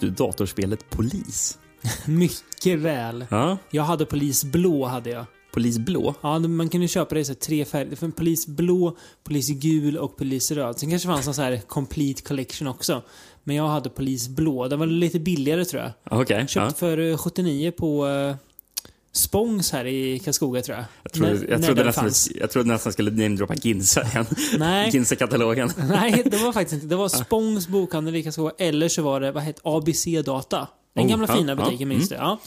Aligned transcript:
Minns 0.00 0.16
du 0.16 0.24
datorspelet 0.24 0.90
Polis? 0.90 1.58
Mycket 2.06 2.78
väl. 2.78 3.26
Ja. 3.30 3.58
Jag 3.70 3.82
hade 3.82 4.06
polis 4.06 4.44
blå, 4.44 4.84
hade 4.84 5.10
jag. 5.10 5.24
Polis 5.52 5.78
Blå? 5.78 6.14
Ja, 6.20 6.38
man 6.38 6.68
kunde 6.68 6.88
köpa 6.88 7.14
det 7.14 7.20
i 7.20 7.24
så 7.24 7.34
tre 7.34 7.64
färger. 7.64 8.10
Polis 8.10 8.46
blå, 8.46 8.96
polis 9.24 9.48
gul 9.48 9.96
och 9.96 10.16
polis 10.16 10.50
röd. 10.50 10.78
Sen 10.78 10.90
kanske 10.90 11.08
det 11.08 11.14
fanns 11.14 11.26
någon 11.26 11.34
så 11.34 11.42
här 11.42 11.60
complete 11.66 12.22
collection 12.22 12.68
också. 12.68 13.02
Men 13.44 13.56
jag 13.56 13.68
hade 13.68 13.90
polis 13.90 14.28
blå. 14.28 14.68
Den 14.68 14.78
var 14.78 14.86
lite 14.86 15.20
billigare 15.20 15.64
tror 15.64 15.82
jag. 15.82 16.20
Okej. 16.20 16.48
Köpt 16.48 16.54
ja. 16.54 16.70
för 16.70 16.98
eh, 16.98 17.16
79 17.16 17.70
på 17.70 18.06
uh, 18.06 18.34
Spångs 19.18 19.72
här 19.72 19.84
i 19.86 20.18
Karlskoga 20.18 20.62
tror 20.62 20.76
jag. 20.76 20.84
Jag 21.02 21.12
trodde, 21.12 21.32
När- 21.34 21.50
jag, 21.50 21.62
trodde 21.62 21.84
nästan, 21.84 22.10
jag 22.34 22.50
trodde 22.50 22.68
nästan 22.68 22.92
skulle 22.92 23.10
namedroppa 23.10 23.54
Ginza 23.54 24.02
igen. 24.02 24.26
Nej. 24.58 24.90
Ginza-katalogen. 24.92 25.72
Nej, 25.88 26.22
det 26.26 26.36
var 26.36 26.52
faktiskt 26.52 26.74
inte. 26.74 26.86
Det 26.86 26.96
var 26.96 27.08
Spångs 27.24 27.68
bokhandel 27.68 28.16
i 28.16 28.22
Karlskoga. 28.22 28.52
Eller 28.58 28.88
så 28.88 29.02
var 29.02 29.20
det, 29.20 29.32
vad 29.32 29.42
hette 29.42 29.60
ABC 29.64 30.04
Data. 30.24 30.68
Den 30.94 31.04
Oh, 31.04 31.10
gamla 31.10 31.26
ja, 31.28 31.36
fina 31.36 31.52
ja, 31.52 31.64
butiken, 31.64 31.88
minns 31.88 32.08
du? 32.08 32.14
Ja. 32.14 32.38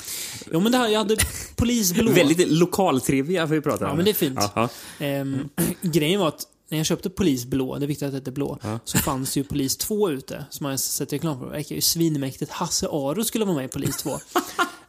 Jo, 0.52 0.60
men 0.60 0.72
det 0.72 0.78
här, 0.78 0.88
jag 0.88 1.00
hade 1.00 1.16
polis 1.56 1.94
blå. 1.94 2.12
Väldigt 2.12 2.52
lokaltrivia 2.52 3.46
vi 3.46 3.62
prata 3.62 3.86
om. 3.86 3.90
Ja, 3.90 3.96
men 3.96 4.06
det 4.06 4.12
är 4.12 4.16
fint. 4.16 4.40
Ja, 4.42 4.52
ja. 4.56 5.06
Ehm, 5.06 5.50
grejen 5.82 6.20
var 6.20 6.28
att 6.28 6.48
när 6.70 6.78
jag 6.78 6.86
köpte 6.86 7.10
Polis 7.10 7.46
blå, 7.46 7.78
det 7.78 7.86
är 7.86 7.88
viktigt 7.88 8.06
att 8.06 8.12
det 8.12 8.18
heter 8.18 8.32
blå, 8.32 8.60
så 8.84 8.98
fanns 8.98 9.38
ju 9.38 9.44
Polis 9.44 9.78
2 9.78 10.10
ute. 10.10 10.46
Som 10.50 10.66
har 10.66 10.78
sett 10.78 11.14
reklam 11.14 11.40
för. 11.40 11.46
Det 11.46 11.52
verkar 11.52 11.76
ju 11.76 11.82
svinmäktigt. 11.82 12.52
Hasse 12.52 12.88
Aro 12.92 13.24
skulle 13.24 13.46
vara 13.46 13.56
med 13.56 13.66
i 13.66 13.68
Polis 13.68 13.98
2. 13.98 14.20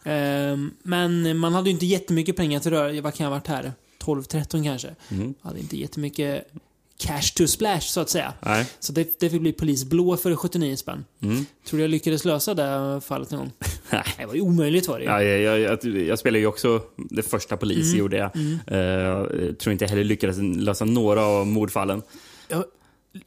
Ehm, 0.04 0.70
men 0.82 1.36
man 1.38 1.52
hade 1.54 1.68
ju 1.68 1.72
inte 1.72 1.86
jättemycket 1.86 2.36
pengar 2.36 2.60
till 2.60 2.70
röra. 2.70 3.00
Vad 3.00 3.14
kan 3.14 3.24
jag 3.24 3.30
ha 3.30 3.38
varit 3.38 3.46
här? 3.46 3.72
12-13 4.00 4.64
kanske. 4.64 4.94
Mm. 5.10 5.34
Hade 5.42 5.60
inte 5.60 5.76
jättemycket 5.76 6.46
cash 6.96 7.22
to 7.36 7.46
splash, 7.46 7.80
så 7.80 8.00
att 8.00 8.10
säga. 8.10 8.32
Nej. 8.40 8.66
Så 8.80 8.92
det, 8.92 9.20
det 9.20 9.30
fick 9.30 9.40
bli 9.40 9.52
Polis 9.52 9.84
blå 9.84 10.16
för 10.16 10.36
79 10.36 10.76
spänn. 10.76 11.04
Mm. 11.22 11.46
Tror 11.66 11.78
du 11.78 11.82
jag 11.84 11.90
lyckades 11.90 12.24
lösa 12.24 12.54
det 12.54 13.00
fallet 13.00 13.30
någon 13.30 13.40
gång? 13.40 13.52
Nej. 13.90 14.04
Det 14.18 14.26
var 14.26 14.34
ju 14.34 14.40
omöjligt 14.40 14.88
var 14.88 14.98
det 14.98 15.04
ju. 15.04 15.10
Ja, 15.10 15.22
jag, 15.22 15.58
jag, 15.60 15.84
jag, 15.84 16.18
spelade 16.18 16.38
ju 16.38 16.46
också 16.46 16.82
det 16.96 17.22
första 17.22 17.56
polis, 17.56 17.86
Mm. 17.86 17.98
gjorde 17.98 18.16
jag. 18.16 18.30
Eh, 18.66 19.52
tror 19.54 19.72
inte 19.72 19.84
jag 19.84 19.88
heller 19.90 20.04
lyckades 20.04 20.36
lösa 20.40 20.84
några 20.84 21.24
av 21.24 21.46
mordfallen. 21.46 22.02
jag, 22.48 22.64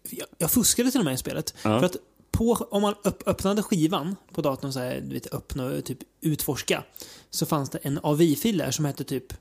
jag, 0.09 0.27
jag 0.37 0.51
fuskade 0.51 0.91
till 0.91 0.99
och 0.99 1.05
med 1.05 1.13
i 1.13 1.17
spelet. 1.17 1.53
Ja. 1.63 1.79
För 1.79 1.85
att 1.85 1.95
på, 2.37 2.67
om 2.71 2.81
man 2.81 2.93
upp, 3.03 3.23
öppnade 3.27 3.63
skivan 3.63 4.15
på 4.33 4.41
datorn, 4.41 4.73
så 4.73 4.79
här, 4.79 5.01
du 5.01 5.13
vet, 5.13 5.33
öppna 5.33 5.65
och 5.65 5.85
typ 5.85 5.99
utforska, 6.21 6.83
så 7.29 7.45
fanns 7.45 7.69
det 7.69 7.77
en 7.81 7.99
AVI-fil 8.03 8.57
där 8.57 8.71
som 8.71 8.85
hette 8.85 9.03
typ 9.03 9.33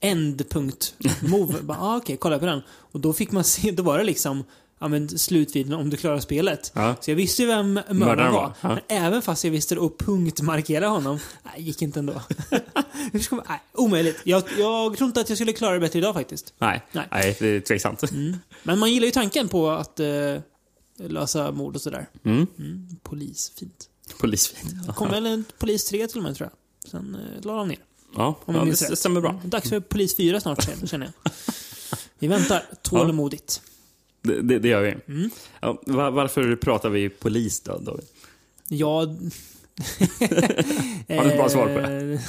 end.move. 0.00 1.54
Ah, 1.68 1.96
Okej, 1.96 2.16
kolla 2.16 2.38
på 2.38 2.46
den. 2.46 2.62
Och 2.68 3.00
då 3.00 3.12
fick 3.12 3.32
man 3.32 3.44
se, 3.44 3.70
då 3.70 3.82
var 3.82 3.98
det 3.98 4.04
liksom 4.04 4.44
ja, 4.78 4.88
men 4.88 5.08
slutvideon 5.18 5.80
om 5.80 5.90
du 5.90 5.96
klarar 5.96 6.20
spelet. 6.20 6.72
Ja. 6.74 6.94
Så 7.00 7.10
jag 7.10 7.16
visste 7.16 7.42
ju 7.42 7.48
vem 7.48 7.74
mördaren 7.74 7.98
Mördaren 7.98 8.32
var. 8.32 8.52
ja. 8.60 8.68
Men 8.68 8.78
även 8.88 9.22
fast 9.22 9.44
jag 9.44 9.50
visste 9.50 9.74
det 9.74 9.80
och 9.80 9.98
punktmarkera 9.98 10.88
honom, 10.88 11.18
nej, 11.42 11.62
gick 11.62 11.82
inte 11.82 11.98
ändå. 11.98 12.22
Hur 13.12 13.20
ska 13.20 13.36
man, 13.36 13.44
nej, 13.48 13.60
omöjligt. 13.72 14.20
Jag, 14.24 14.42
jag 14.58 14.96
tror 14.96 15.06
inte 15.06 15.20
att 15.20 15.28
jag 15.28 15.38
skulle 15.38 15.52
klara 15.52 15.74
det 15.74 15.80
bättre 15.80 15.98
idag 15.98 16.14
faktiskt. 16.14 16.54
Nej, 16.58 16.82
Nej. 16.92 17.06
nej. 17.10 17.36
det 17.40 17.46
är 17.48 17.60
tveksamt. 17.60 18.02
Men 18.62 18.78
man 18.78 18.92
gillar 18.92 19.06
ju 19.06 19.12
tanken 19.12 19.48
på 19.48 19.70
att 19.70 20.00
eh, 20.00 20.06
lösa 20.98 21.52
mord 21.52 21.74
och 21.74 21.82
sådär. 21.82 22.08
Mm. 22.24 22.46
Mm, 22.58 22.88
polis, 23.02 23.52
fint. 23.56 23.88
Polisfint. 24.20 24.86
Det 24.86 24.92
kom 24.92 25.10
väl 25.10 25.26
en 25.26 25.44
polis 25.58 25.84
3 25.84 26.06
till 26.08 26.18
och 26.18 26.24
med 26.24 26.36
tror 26.36 26.50
jag. 26.50 26.90
Sen 26.90 27.14
eh, 27.14 27.44
la 27.44 27.56
de 27.56 27.68
ner. 27.68 27.78
Ja, 28.16 28.38
Om 28.44 28.54
ja 28.54 28.64
det 28.64 28.70
rätt. 28.70 28.98
stämmer 28.98 29.20
bra. 29.20 29.40
Dags 29.44 29.68
för 29.68 29.80
polis 29.80 30.16
4 30.16 30.40
snart 30.40 30.88
känner 30.88 31.12
jag. 31.24 31.32
Vi 32.18 32.26
väntar 32.28 32.62
tålmodigt. 32.82 33.62
Det, 34.22 34.42
det, 34.42 34.58
det 34.58 34.68
gör 34.68 34.82
vi. 34.82 35.12
Mm. 35.14 35.30
Ja, 35.60 35.82
va- 35.86 36.10
varför 36.10 36.56
pratar 36.56 36.88
vi 36.90 37.08
polis 37.08 37.60
då, 37.60 37.78
David? 37.78 38.04
Ja... 38.68 39.06
Har 41.18 41.24
du 41.24 41.30
ett 41.30 41.36
bra 41.36 41.48
svar 41.48 41.66
på 41.66 41.80
det? 41.88 42.12
Eh, 42.14 42.20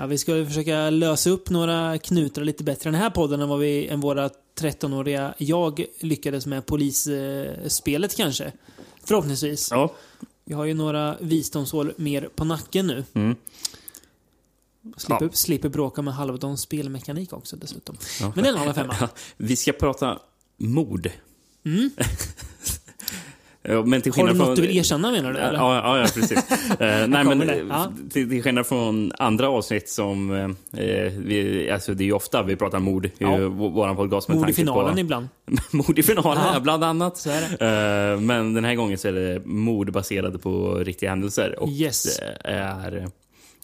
Ja, 0.00 0.06
vi 0.06 0.18
ska 0.18 0.46
försöka 0.46 0.90
lösa 0.90 1.30
upp 1.30 1.50
några 1.50 1.98
knutar 1.98 2.44
lite 2.44 2.64
bättre 2.64 2.90
i 2.90 2.92
den 2.92 3.00
här 3.00 3.10
podden 3.10 3.40
än 3.40 3.48
vad 3.48 3.58
vi, 3.58 3.88
än 3.88 4.00
våra 4.00 4.28
13-åriga 4.60 5.34
jag 5.38 5.84
lyckades 6.00 6.46
med 6.46 6.66
polisspelet 6.66 8.16
kanske. 8.16 8.52
Förhoppningsvis. 9.04 9.68
Ja. 9.70 9.94
Vi 10.44 10.54
har 10.54 10.64
ju 10.64 10.74
några 10.74 11.16
visdomsår 11.20 11.94
mer 11.96 12.28
på 12.34 12.44
nacken 12.44 12.86
nu. 12.86 13.04
Mm. 13.14 13.36
Slipper, 14.96 15.24
Ja. 15.24 15.30
slipper 15.32 15.68
bråka 15.68 16.02
med 16.02 16.14
halvdan 16.14 16.58
spelmekanik 16.58 17.32
också 17.32 17.56
dessutom. 17.56 17.96
Ja. 18.20 18.32
Men 18.34 18.44
det 18.44 18.50
är 18.50 18.54
en 18.54 18.60
annan 18.60 18.74
femma. 18.74 19.08
Vi 19.36 19.56
ska 19.56 19.72
prata 19.72 20.18
mord. 20.56 21.10
Mm. 21.64 21.90
Ja, 23.68 23.82
Men 23.84 24.02
till 24.02 24.12
Har 24.12 24.16
du 24.22 24.28
skillnad 24.28 24.36
något 24.36 24.46
från... 24.46 24.54
du 24.56 24.62
vill 24.62 24.76
erkänna 24.78 25.10
menar 25.10 25.32
du? 25.32 25.38
Ja, 25.38 25.44
Eller? 25.48 25.58
ja, 25.58 25.98
ja, 25.98 26.06
precis. 26.14 26.38
Eh, 26.80 27.06
nej, 27.08 27.24
men, 27.24 27.42
eh, 27.50 27.56
Ja. 27.68 27.92
till, 28.10 28.28
till 28.30 28.42
skillnad 28.42 28.66
från 28.66 29.12
andra 29.18 29.48
avsnitt 29.48 29.88
som... 29.88 30.30
Eh, 30.32 31.12
vi, 31.18 31.70
alltså 31.72 31.94
det 31.94 32.04
är 32.04 32.06
ju 32.06 32.12
ofta 32.12 32.42
vi 32.42 32.56
pratar 32.56 32.78
mord 32.78 33.10
Ja. 33.18 33.36
vår 33.36 33.70
vår 33.70 33.94
podcast. 33.94 34.28
med 34.28 34.36
Mord 34.38 34.50
i 34.50 34.52
finalen 34.52 34.94
på, 34.94 35.00
ibland. 35.00 35.28
mord 35.70 35.98
i 35.98 36.02
finalen, 36.02 36.42
Ja. 36.46 36.50
ja. 36.54 36.60
bland 36.60 36.84
annat. 36.84 37.16
Så 37.16 37.30
är. 37.30 38.12
Eh, 38.12 38.20
men 38.20 38.54
den 38.54 38.64
här 38.64 38.74
gången 38.74 38.98
så 38.98 39.08
är 39.08 39.12
det 39.12 39.42
mord 39.46 39.92
baserade 39.92 40.38
på 40.38 40.74
riktiga 40.74 41.10
händelser. 41.10 41.56
Och 41.58 41.68
Yes. 41.68 42.18
det 42.18 42.36
är 42.50 43.06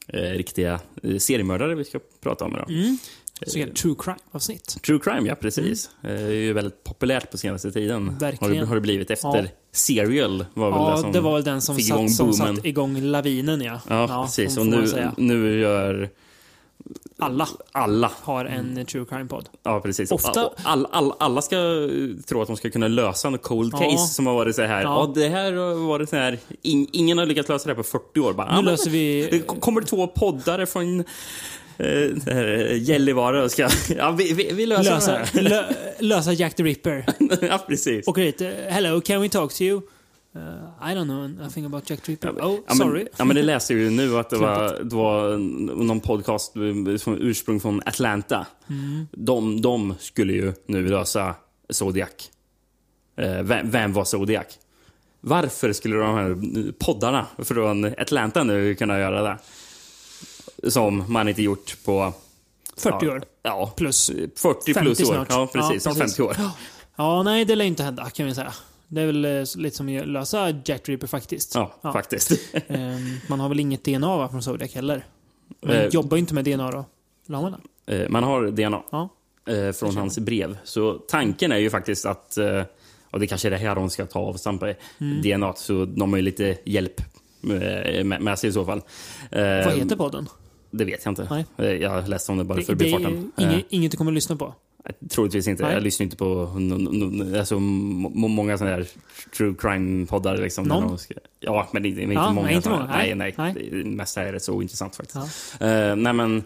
eh, 0.09 0.21
riktiga 0.21 0.81
eh, 1.03 1.17
seriemördare 1.19 1.75
vi 1.75 1.85
ska 1.85 1.99
prata 2.23 2.45
om 2.45 2.53
idag. 2.55 2.71
Mm. 2.71 2.99
Så 3.47 3.59
är 3.59 3.67
true 3.67 3.95
crime-avsnitt. 3.99 4.77
True 4.87 4.99
crime, 5.05 5.29
ja 5.29 5.35
precis. 5.35 5.91
Eh, 6.03 6.09
Det 6.11 6.15
är 6.21 6.29
ju 6.31 6.53
väldigt 6.53 6.85
populärt 6.85 7.31
på 7.31 7.39
senaste 7.39 7.73
tiden. 7.73 8.09
Har 8.09 8.15
Verkligen. 8.21 8.57
det, 8.61 8.67
har 8.67 8.75
det 8.75 8.81
blivit 8.81 9.11
efter 9.11 9.29
Ja. 9.43 9.45
Serial? 9.73 10.47
Var 10.55 10.71
väl 10.71 10.81
Ja, 10.81 10.91
det, 10.97 11.01
som 11.03 11.13
det 11.13 11.21
var 11.21 11.35
väl 11.35 11.45
den 11.45 11.61
som, 11.63 11.79
satt, 11.79 12.13
som 12.13 12.33
satt 12.33 12.65
igång 12.65 13.01
lavinen 13.01 13.61
ja. 13.61 13.81
Ja, 13.89 14.23
precis. 14.27 14.55
får- 14.55 14.61
Och 14.61 14.67
nu, 14.67 15.11
nu 15.17 15.61
gör 15.61 16.11
Alla 17.19 17.49
alla 17.73 18.11
har 18.23 18.45
en 18.45 18.87
true 18.87 19.05
crime-podd. 19.05 19.49
Ja, 19.63 19.81
precis. 19.81 20.11
Ofta- 20.13 20.51
All, 20.63 20.87
all, 20.91 21.13
alla 21.19 21.43
ska 21.43 21.57
eh, 21.57 21.89
tro 22.27 22.41
att 22.43 22.47
de 22.47 22.57
ska 22.57 22.71
kunna 22.71 22.89
lösa 22.89 23.29
en 23.29 23.39
cold 23.39 23.75
Ja. 23.75 23.79
case 23.91 24.15
som 24.15 24.27
har 24.27 24.35
varit 24.35 24.57
så 24.57 24.63
här. 24.63 24.83
Ja. 24.83 25.13
Ja. 25.17 25.21
det 25.23 25.29
här 25.29 25.53
har 25.53 25.75
varit 25.75 26.09
så 26.09 26.17
här. 26.17 26.39
In, 26.63 26.87
ingen 26.93 27.19
har 27.19 27.27
lyckats 27.27 27.49
lösa 27.49 27.65
det 27.69 27.71
här 27.75 27.77
på 27.77 27.83
40 27.83 28.21
år. 28.21 28.33
Bara, 28.33 28.49
Nu 28.51 28.55
ja, 28.55 28.61
löser 28.61 28.91
vi... 28.91 29.29
Det 29.31 29.39
kommer 29.39 29.81
två 29.81 30.07
poddare 30.07 30.67
från 30.67 31.05
eh, 31.79 31.87
här, 32.35 32.75
Gällivare 32.75 33.43
och 33.45 33.51
ska... 33.51 33.69
Ja, 33.97 34.11
vi, 34.11 34.33
vi, 34.33 34.53
vi 34.53 34.67
löser 34.67 34.91
Lösa, 34.95 35.13
det 35.13 35.19
här. 35.19 35.43
lö, 35.43 35.65
lösa 35.99 36.33
Jack 36.33 36.57
the 36.57 36.63
Ripper. 36.63 37.07
ja, 37.49 37.65
precis. 37.69 38.07
Och 38.09 38.17
dit. 38.17 38.41
eh, 38.41 38.49
Hello, 38.69 39.01
can 39.01 39.21
we 39.21 39.29
talk 39.29 39.53
to 39.55 39.63
you? 39.63 39.81
Uh, 40.37 40.91
I 40.91 40.95
don't 40.95 41.05
know 41.05 41.31
nothing 41.31 41.65
about 41.65 41.91
Jack 41.91 42.01
the 42.03 42.13
Ripper. 42.13 42.31
oh, 42.31 42.59
Ja, 42.69 42.75
sorry. 42.75 42.99
Men, 42.99 43.09
ja, 43.17 43.25
men 43.25 43.37
det 43.37 43.43
läste 43.43 43.73
jag 43.73 43.83
ju 43.83 43.91
nu 43.91 44.19
att 44.19 44.31
det 44.31 44.37
var, 44.37 44.79
det 44.85 44.97
var 44.97 45.37
någon 45.85 46.01
podcast 46.01 46.57
eh, 46.57 46.97
som 46.97 47.19
ursprung 47.21 47.61
från 47.61 47.81
Atlanta. 47.87 48.47
Mm. 48.71 49.07
De, 49.13 49.61
de 49.61 49.95
skulle 49.99 50.33
ju 50.33 50.53
nu 50.67 50.89
lösa 50.89 51.35
Zodiac. 51.71 52.11
Eh, 53.17 53.43
vem, 53.43 53.71
vem 53.71 53.93
var 53.93 54.05
Zodiac? 54.05 54.47
Varför 55.21 55.73
skulle 55.73 55.97
de 55.97 56.15
här 56.15 56.73
poddarna 56.79 57.27
från 57.39 57.85
Atlanta 57.85 58.43
nu 58.45 58.75
kunna 58.75 58.99
göra 58.99 59.23
det? 59.23 59.39
Som 60.69 61.05
man 61.13 61.29
inte 61.29 61.43
gjort 61.43 61.77
på... 61.85 62.13
40 62.77 63.07
ja, 63.07 63.13
år. 63.13 63.25
Ja, 63.43 63.73
Plus. 63.77 64.11
40 64.37 64.75
plus 64.75 64.99
50 64.99 65.05
år. 65.05 65.15
snart. 65.15 65.27
Ja, 65.31 65.47
precis. 65.53 65.85
Ja, 65.87 65.95
precis. 65.95 66.17
50 66.17 66.23
år. 66.23 66.37
Ja, 66.97 67.23
nej, 67.23 67.45
det 67.45 67.55
lär 67.57 67.65
inte 67.65 67.83
hända 67.83 68.11
kan 68.11 68.27
vi 68.27 68.35
säga. 68.35 68.53
Det 68.89 69.01
är 69.01 69.07
väl 69.07 69.25
eh, 69.25 69.45
lite 69.57 69.77
som 69.77 69.99
att 70.01 70.07
lösa 70.09 70.55
Jack 70.65 70.89
Ripper 70.89 71.07
faktiskt. 71.07 71.55
Ja, 71.55 71.73
Ja. 71.83 71.93
faktiskt. 71.93 72.33
Ehm, 72.69 73.17
man 73.29 73.41
har 73.41 73.49
väl 73.49 73.61
inget 73.61 73.85
DNA 73.85 74.17
va, 74.17 74.29
från 74.29 74.43
Zodiac 74.43 74.75
heller? 74.75 75.05
Man 75.67 75.77
Eh. 75.77 75.87
jobbar 75.87 76.17
ju 76.17 76.21
inte 76.21 76.35
med 76.35 76.45
DNA 76.45 76.71
då. 76.71 76.85
Eller 77.29 77.39
har 77.39 77.51
man 77.51 77.61
det? 77.87 78.03
Eh, 78.03 78.09
Man 78.11 78.25
har 78.25 78.47
DNA. 78.51 78.83
Ja. 78.91 79.09
eh, 79.53 79.73
från 79.73 79.97
hans 79.97 80.19
brev. 80.19 80.59
Så 80.65 80.93
tanken 80.95 81.53
är 81.53 81.57
ju 81.59 81.71
faktiskt 81.71 82.07
att, 82.07 82.37
eh, 82.39 82.63
och 83.11 83.21
det 83.21 83.27
kanske 83.27 83.49
är 83.49 83.51
det 83.51 83.57
här 83.57 83.75
de 83.75 83.91
ska 83.91 84.07
ta 84.07 84.19
avstamp 84.19 84.63
i, 84.63 84.75
Mm. 85.01 85.23
DNA, 85.23 85.55
så 85.57 85.85
de 85.85 86.11
har 86.11 86.17
ju 86.17 86.23
lite 86.23 86.59
hjälp 86.65 87.01
eh, 87.43 88.05
med, 88.05 88.21
med 88.23 88.39
sig 88.39 88.51
i 88.51 88.53
så 88.53 88.65
fall. 88.65 88.79
Eh, 89.31 89.43
Vad 89.43 89.73
heter 89.75 89.97
podden? 89.97 90.29
Det 90.79 90.85
vet 90.85 91.05
jag 91.05 91.13
inte. 91.13 91.27
Nej. 91.31 91.45
Eh, 91.59 91.67
Jag 91.83 92.09
läste 92.09 92.33
om 92.33 92.39
det 92.39 92.45
bara 92.45 92.59
Det, 92.59 92.65
för 92.65 92.75
det 92.75 92.87
är 92.89 92.91
farten. 92.93 93.33
Eh, 93.39 93.45
inget, 93.53 93.67
inget 93.69 93.91
du 93.91 93.97
kommer 93.97 94.11
att 94.11 94.15
lyssna 94.15 94.37
på? 94.37 94.55
Troligtvis 95.11 95.49
inte. 95.49 95.63
Nej. 95.63 95.73
Jag 95.75 95.83
lyssnar 95.83 96.05
inte 96.05 96.17
på 96.17 96.41
alltså, 97.39 97.59
många 97.61 98.59
sådana 98.59 98.77
här 98.77 98.87
true 99.37 99.55
crime-poddar. 99.59 100.37
Liksom, 100.37 100.65
Någon? 100.65 100.99
ska, 100.99 101.15
ja, 101.41 101.69
men 101.73 101.85
inte, 101.85 102.03
inte 102.03 102.15
Ja, 102.15 102.33
många. 102.33 102.47
nej, 102.47 102.57
inte 102.57 102.69
många. 102.71 102.87
Nej, 102.87 103.15
Nej. 103.15 103.35
nej. 103.39 103.69
Det 103.73 103.85
mesta 103.85 104.23
är 104.23 104.33
rätt 104.33 104.43
så 104.43 104.53
ointressant 104.55 104.97
faktiskt. 104.97 105.17
Eh, 105.61 105.97
nej, 105.97 106.13
men, 106.13 106.43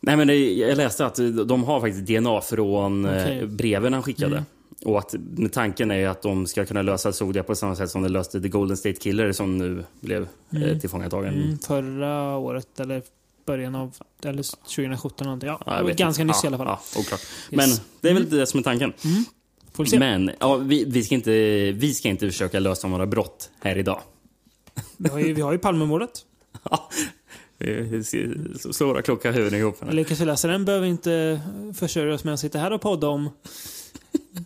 nej, 0.00 0.16
men 0.16 0.26
det, 0.28 0.34
jag 0.54 0.76
läste 0.76 1.06
att 1.06 1.16
de 1.48 1.64
har 1.64 1.80
faktiskt 1.80 2.06
DNA 2.06 2.40
från 2.40 3.04
eh, 3.04 3.46
breven 3.46 3.92
han 3.92 4.02
skickade. 4.02 4.32
Mm. 4.36 4.44
Och 4.84 4.98
att 4.98 5.14
tanken 5.52 5.90
är 5.90 6.08
att 6.08 6.22
de 6.22 6.46
ska 6.46 6.66
kunna 6.66 6.82
lösa 6.82 7.12
Zodiac 7.12 7.46
på 7.46 7.54
samma 7.54 7.76
sätt 7.76 7.90
som 7.90 8.02
de 8.02 8.08
löste 8.08 8.40
The 8.40 8.48
Golden 8.48 8.76
State 8.76 9.00
Killer 9.00 9.32
som 9.32 9.58
nu 9.58 9.84
blev 10.00 10.28
Mm. 10.52 10.62
eh, 10.70 10.78
tillfångatagen. 10.78 11.34
Mm, 11.34 11.58
förra 11.58 12.36
året, 12.36 12.80
eller 12.80 13.02
början 13.46 13.74
av 13.74 13.94
eller 14.24 14.42
2017 14.42 15.24
någonting. 15.24 15.48
Ja, 15.48 15.60
Ja, 15.66 15.82
ganska 15.96 16.24
nyss 16.24 16.36
ja, 16.42 16.46
i 16.46 16.48
alla 16.48 16.56
fall. 16.58 16.66
Ja, 16.66 17.00
oklart. 17.00 17.20
Yes. 17.20 17.50
Men 17.50 17.68
det 18.00 18.08
är 18.08 18.14
väl 18.14 18.22
Mm. 18.26 18.38
det 18.38 18.46
som 18.46 18.58
är 18.60 18.64
tanken. 18.64 18.92
Får 19.72 19.84
vi 19.84 19.90
se. 19.90 19.98
Men 19.98 20.30
ja, 20.40 20.56
vi, 20.56 20.84
vi, 20.84 21.02
ska 21.04 21.14
inte, 21.14 21.30
vi 21.72 21.94
ska 21.94 22.08
inte 22.08 22.26
försöka 22.26 22.58
lösa 22.60 22.88
några 22.88 23.06
brott 23.06 23.50
här 23.60 23.78
idag. 23.78 24.00
Vi 24.96 25.08
har 25.08 25.18
ju, 25.18 25.32
vi 25.32 25.40
har 25.40 25.52
ju 25.52 25.58
Palmemordet. 25.58 26.10
Ja, 26.70 26.88
slå 28.72 28.86
våra 28.86 29.02
kloka 29.02 29.32
huvuden 29.32 29.58
ihop. 29.58 29.76
Lyckas 29.90 30.20
vi 30.20 30.24
läsa 30.24 30.48
den 30.48 30.64
behöver 30.64 30.84
vi 30.84 30.90
inte 30.90 31.40
försörja 31.74 32.14
oss 32.14 32.24
med 32.24 32.34
att 32.34 32.40
sitta 32.40 32.58
här 32.58 32.72
och 32.72 32.80
podda 32.80 33.08
om 33.08 33.30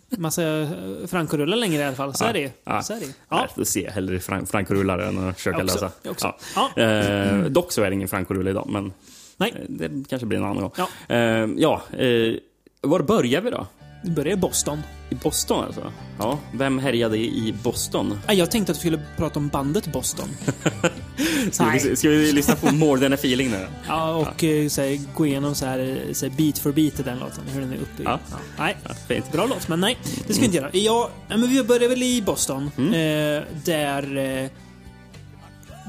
massa 0.09 0.43
eh, 0.43 0.67
frankorullar 1.07 1.57
längre 1.57 1.81
i 1.81 1.85
alla 1.85 1.95
fall. 1.95 2.13
Så 2.13 2.25
är 2.25 2.33
det 2.33 2.39
ju. 2.39 2.49
Ja. 2.63 2.81
Så 2.83 2.93
är 2.93 2.99
det. 2.99 3.05
Ja. 3.05 3.11
Ja. 3.29 3.47
Jag 3.57 3.67
se 3.67 3.89
hellre 3.89 4.19
fran 4.19 4.45
frankorullar 4.45 4.99
än 4.99 5.29
att 5.29 5.35
försöka 5.35 5.57
Jag 5.57 5.65
också. 5.65 5.75
lösa. 5.75 5.91
Jag 6.03 6.11
också. 6.11 6.35
Ja. 6.55 6.81
Eh, 6.83 7.39
dock 7.43 7.71
så 7.71 7.81
är 7.81 7.89
det 7.89 7.93
ingen 7.95 8.07
frankorulle 8.07 8.49
idag, 8.49 8.67
men 8.69 8.93
Nej. 9.37 9.53
eh, 9.55 9.65
det 9.69 10.09
kanske 10.09 10.25
blir 10.25 10.37
en 10.37 10.45
annan 10.45 10.61
gång. 10.61 10.71
Ja. 10.77 11.15
Eh, 11.15 11.49
ja 11.57 11.81
eh, 11.97 12.35
var 12.81 12.99
börjar 12.99 13.41
vi 13.41 13.51
då? 13.51 13.67
Vi 14.03 14.11
börjar 14.11 14.33
i 14.33 14.37
Boston. 14.37 14.79
I 15.11 15.15
Boston 15.15 15.63
alltså? 15.65 15.91
Ja, 16.19 16.39
vem 16.53 16.79
härjade 16.79 17.17
i 17.17 17.53
Boston? 17.63 18.19
Nej, 18.27 18.37
Jag 18.37 18.51
tänkte 18.51 18.71
att 18.71 18.77
vi 18.77 18.79
skulle 18.79 19.01
prata 19.17 19.39
om 19.39 19.47
bandet 19.47 19.87
Boston. 19.93 20.29
Ska 21.51 21.65
vi, 21.65 21.69
Nej. 21.71 21.97
ska 21.97 22.09
vi 22.09 22.31
lyssna 22.31 22.55
på 22.55 22.73
More 22.73 23.01
than 23.01 23.11
a 23.13 23.15
feeling 23.15 23.49
nu? 23.51 23.67
Ja, 23.87 24.11
och 24.15 24.43
ja. 24.43 24.69
Så 24.69 24.81
här, 24.81 25.15
gå 25.15 25.25
igenom 25.25 25.55
så 25.55 25.65
här, 25.65 26.01
så 26.13 26.25
här 26.25 26.33
beat 26.37 26.57
for 26.59 26.71
beat 26.71 26.99
i 26.99 27.03
den 27.03 27.19
låten. 27.19 27.43
Hur 27.53 27.61
den 27.61 27.71
är 27.73 27.77
uppbyggd. 27.77 28.09
Ja. 28.09 28.19
Nej, 28.57 28.77
Ja, 28.87 28.93
fint. 29.07 29.31
bra 29.31 29.45
låt, 29.45 29.67
men 29.67 29.79
nej. 29.79 29.97
Det 30.27 30.33
ska 30.33 30.39
vi 30.39 30.45
inte 30.45 30.57
göra. 30.57 30.69
Ja, 30.73 31.09
nej, 31.29 31.37
men 31.37 31.49
vi 31.49 31.63
börjar 31.63 31.89
väl 31.89 32.03
i 32.03 32.21
Boston. 32.21 32.71
Mm. 32.77 32.93
Eh, 32.93 33.43
där 33.65 34.17
eh, 34.17 34.49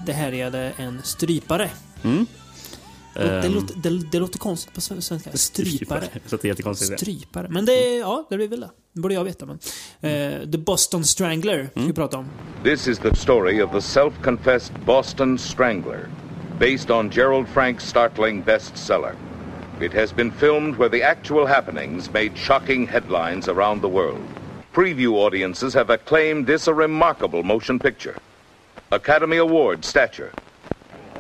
det 0.07 0.13
härjade 0.13 0.73
en 0.77 1.01
strypare. 1.05 1.71
Mm. 2.05 2.27
Det, 3.15 3.47
Ehm, 3.47 3.55
låter, 3.55 3.75
det, 3.77 4.11
det 4.13 4.19
låter 4.19 4.39
konstigt 4.39 4.75
på 4.75 4.81
svenska. 4.81 5.31
Strypare. 5.35 6.01
Det 6.13 6.33
låter 6.33 6.49
jättekonstigt. 6.49 6.91
det. 6.91 6.99
Strypare. 6.99 7.47
Men 7.51 7.65
det, 7.65 7.97
ja, 7.97 8.27
det 8.31 8.37
blir 8.37 8.49
väl 8.49 8.61
det. 8.61 8.71
Det 8.93 9.01
borde 9.01 9.15
jag 9.15 9.25
veta. 9.25 9.47
Men. 9.47 9.59
Eh, 10.01 10.51
The 10.51 10.59
Boston 10.59 11.05
Strangler 11.05 11.71
ska 11.71 11.81
vi 11.81 11.93
prata 11.93 12.19
om. 12.19 12.27
This 12.65 12.89
is 12.89 12.99
the 12.99 13.17
story 13.17 13.63
of 13.63 13.71
the 13.73 13.81
self 13.81 14.15
confessed 14.23 14.75
Boston 14.87 15.39
Strangler, 15.39 16.09
based 16.59 16.91
on 16.91 17.11
Gerald 17.11 17.47
Frank's 17.55 17.81
startling 17.87 18.43
bestseller. 18.43 19.15
It 19.81 19.93
has 19.95 20.15
been 20.15 20.33
filmed 20.33 20.77
where 20.77 20.89
the 20.99 21.03
actual 21.05 21.47
happenings 21.47 22.13
made 22.13 22.31
shocking 22.37 22.87
headlines 22.89 23.49
around 23.49 23.81
the 23.81 23.89
world. 23.89 24.23
Preview 24.75 25.15
audiences 25.15 25.75
have 25.75 25.95
acclaimed 25.95 26.47
this 26.47 26.69
a 26.69 26.73
remarkable 26.73 27.43
motion 27.43 27.79
picture. 27.79 28.15
Academy 28.91 29.39
Award 29.39 29.85
stature. 29.85 30.31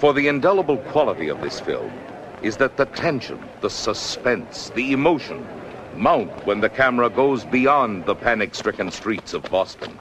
For 0.02 0.12
the 0.12 0.26
indelible 0.26 0.78
quality 0.78 1.28
of 1.28 1.40
this 1.40 1.60
film 1.60 1.92
is 2.42 2.56
that 2.56 2.76
the 2.76 2.86
tension, 2.86 3.38
the 3.60 3.70
suspense, 3.70 4.68
the 4.70 4.90
emotion 4.92 5.46
mount 5.94 6.44
when 6.44 6.58
the 6.58 6.68
camera 6.68 7.08
goes 7.08 7.44
beyond 7.44 8.04
the 8.04 8.16
panic 8.16 8.52
stricken 8.52 8.90
streets 8.90 9.32
of 9.32 9.48
Boston 9.48 9.96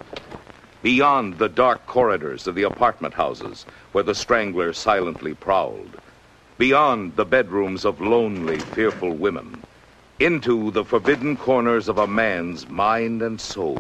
beyond 0.81 1.37
the 1.37 1.47
dark 1.47 1.85
corridors 1.85 2.47
of 2.47 2.55
the 2.55 2.63
apartment 2.63 3.13
houses 3.13 3.67
where 3.91 4.03
the 4.03 4.15
strangler 4.15 4.73
silently 4.73 5.35
prowled, 5.35 5.95
beyond 6.57 7.15
the 7.15 7.23
bedrooms 7.23 7.85
of 7.85 8.01
lonely, 8.01 8.57
fearful 8.57 9.11
women, 9.11 9.61
into 10.19 10.71
the 10.71 10.83
forbidden 10.83 11.37
corners 11.37 11.87
of 11.87 11.99
a 11.99 12.07
man's 12.07 12.67
mind 12.67 13.21
and 13.21 13.39
soul. 13.39 13.77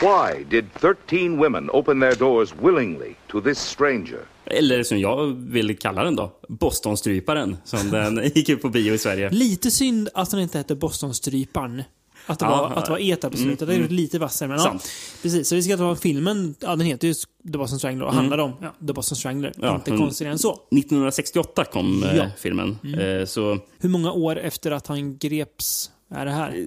Why 0.00 0.42
did 0.42 0.70
13 0.74 1.38
women 1.38 1.70
open 1.72 2.00
their 2.00 2.16
doors 2.16 2.52
willingly 2.52 3.16
to 3.28 3.40
this 3.40 3.58
stranger? 3.58 4.26
Eller 4.46 4.82
som 4.82 5.00
jag 5.00 5.26
vill 5.26 5.78
kalla 5.78 6.04
den 6.04 6.16
då, 6.16 6.32
Bostonstryparen, 6.48 7.56
som 7.64 7.90
den 7.90 8.24
gick 8.34 8.48
ut 8.48 8.62
på 8.62 8.68
bio 8.68 8.94
i 8.94 8.98
Sverige. 8.98 9.30
Lite 9.30 9.70
synd 9.70 10.08
att 10.14 10.30
den 10.30 10.40
inte 10.40 10.58
hette 10.58 10.74
Bostonstryparen. 10.74 11.82
Att 12.26 12.38
det, 12.38 12.46
var, 12.46 12.70
att 12.70 12.84
det 12.84 12.90
var 12.90 12.98
ETA 12.98 13.30
på 13.30 13.36
slutet. 13.36 13.68
det 13.68 13.74
är 13.74 13.88
lite 13.88 14.18
vassare. 14.18 14.48
Men 14.48 14.58
ja, 14.58 14.78
precis. 15.22 15.48
Så 15.48 15.54
vi 15.54 15.62
ska 15.62 15.76
ta 15.76 15.96
filmen. 15.96 16.54
Ja, 16.60 16.68
den 16.68 16.80
heter 16.80 17.08
ju 17.08 17.14
The 17.52 17.58
Boston 17.58 17.78
Strangler 17.78 18.04
och 18.04 18.14
handlar 18.14 18.38
om 18.38 18.52
ja, 18.62 18.74
The 18.86 18.92
Boston 18.92 19.16
Strangler. 19.16 19.52
Ja, 19.60 19.74
inte 19.74 19.90
mm. 19.90 20.02
konstigare 20.02 20.32
än 20.32 20.38
så. 20.38 20.52
1968 20.52 21.64
kom 21.64 22.04
eh, 22.04 22.16
Ja. 22.16 22.26
filmen. 22.38 22.78
Eh, 22.98 23.26
så 23.26 23.58
Hur 23.78 23.88
många 23.88 24.12
år 24.12 24.38
efter 24.38 24.70
att 24.70 24.86
han 24.86 25.18
greps 25.18 25.90
är 26.08 26.24
det 26.24 26.30
här? 26.30 26.66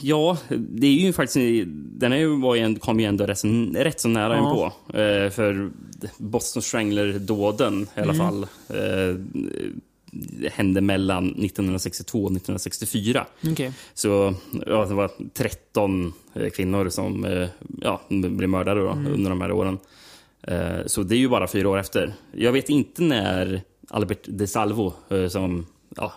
ja, 0.00 0.38
det 0.58 0.86
är 0.86 1.00
ju 1.06 1.12
faktiskt... 1.12 1.64
Den 1.74 2.12
är 2.12 2.16
ju, 2.16 2.40
var 2.40 2.54
ju, 2.54 2.74
kom 2.74 3.00
ju 3.00 3.06
ändå 3.06 3.26
rätt, 3.26 3.44
rätt 3.74 4.00
så 4.00 4.08
nära 4.08 4.36
Ja. 4.36 4.38
inpå. 4.38 4.98
Eh, 4.98 5.30
för 5.30 5.70
Boston 6.18 6.62
Strangler-dåden 6.62 7.86
i 7.96 8.00
alla 8.00 8.14
fall 8.14 8.42
eh, 8.68 9.16
hände 10.52 10.80
mellan 10.80 11.24
1962 11.30 12.18
och 12.18 12.30
1964. 12.30 13.26
Okej. 13.52 13.72
Så 13.94 14.34
ja, 14.66 14.86
det 14.86 14.94
var 14.94 15.10
13 15.34 16.12
eh, 16.34 16.50
kvinnor 16.50 16.88
som 16.88 17.26
ja, 17.80 18.00
blev 18.08 18.48
mördade 18.48 18.80
då, 18.80 18.90
under 18.90 19.30
de 19.30 19.40
här 19.40 19.52
åren. 19.52 19.78
Så 20.86 21.02
det 21.02 21.14
är 21.14 21.18
ju 21.18 21.28
bara 21.28 21.48
fyra 21.48 21.68
år 21.68 21.78
efter. 21.78 22.14
Jag 22.32 22.52
vet 22.52 22.68
inte 22.68 23.02
när 23.02 23.62
Albert 23.88 24.24
De 24.26 24.46
Salvo, 24.46 24.92
eh, 25.08 25.28
som 25.28 25.66
ja, 26.00 26.12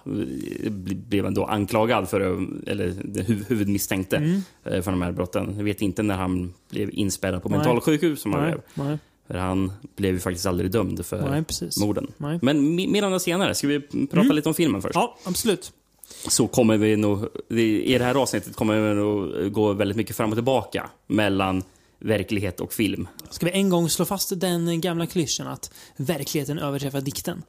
blev 0.82 1.26
ändå 1.26 1.46
anklagad 1.46 2.10
för, 2.10 2.20
eller 2.68 2.90
hu- 2.92 3.46
huvudmisstänkte 3.48 4.42
eh, 4.64 4.82
för 4.82 4.92
de 4.92 5.02
här 5.02 5.12
brotten. 5.12 5.54
Jag 5.58 5.64
vet 5.64 5.82
inte 5.82 6.04
när 6.04 6.16
han 6.16 6.54
blev 6.70 6.90
inspärrad 6.94 7.44
på 7.44 7.50
Nej. 7.50 7.58
mentalsjukhus 7.58 8.22
som 8.22 8.34
han 8.34 8.42
Nej, 8.42 8.52
blev. 8.52 8.86
nej, 8.88 8.98
För 9.28 9.34
han 9.36 9.72
blev 9.96 10.14
ju 10.14 10.20
faktiskt 10.20 10.46
aldrig 10.46 10.72
dömd 10.72 11.06
för 11.06 11.30
nej, 11.30 11.44
morden. 11.82 12.08
Nej. 12.18 12.40
Men 12.42 12.80
me- 12.80 12.92
mer 12.92 13.06
om 13.06 13.12
det 13.12 13.20
senare. 13.20 13.56
Ska 13.56 13.68
vi 13.68 13.80
prata 14.12 14.34
lite 14.34 14.50
om 14.50 14.56
filmen 14.56 14.82
först? 14.82 14.96
Ja, 14.96 15.18
absolut. 15.24 15.72
så 16.28 16.48
kommer 16.48 16.78
vi 16.78 16.96
nog, 16.96 17.28
i 17.50 17.98
det 17.98 18.04
här 18.04 18.16
avsnittet 18.16 18.56
kommer 18.56 18.82
vi 18.90 18.96
nog 18.96 19.54
gå 19.54 19.74
väldigt 19.74 19.98
mycket 19.98 20.16
fram 20.16 20.30
och 20.30 20.36
tillbaka 20.36 20.90
mellan 21.08 21.64
verklighet 22.00 22.60
och 22.60 22.74
film. 22.74 23.08
Ska 23.30 23.46
vi 23.46 23.52
en 23.52 23.70
gång 23.70 23.90
slå 23.90 24.06
fast 24.06 24.40
den 24.40 24.82
gamla 24.82 25.06
klyschan 25.06 25.48
att 25.48 25.74
verkligheten 25.98 26.60
överträffar 26.60 27.02
dikten? 27.02 27.44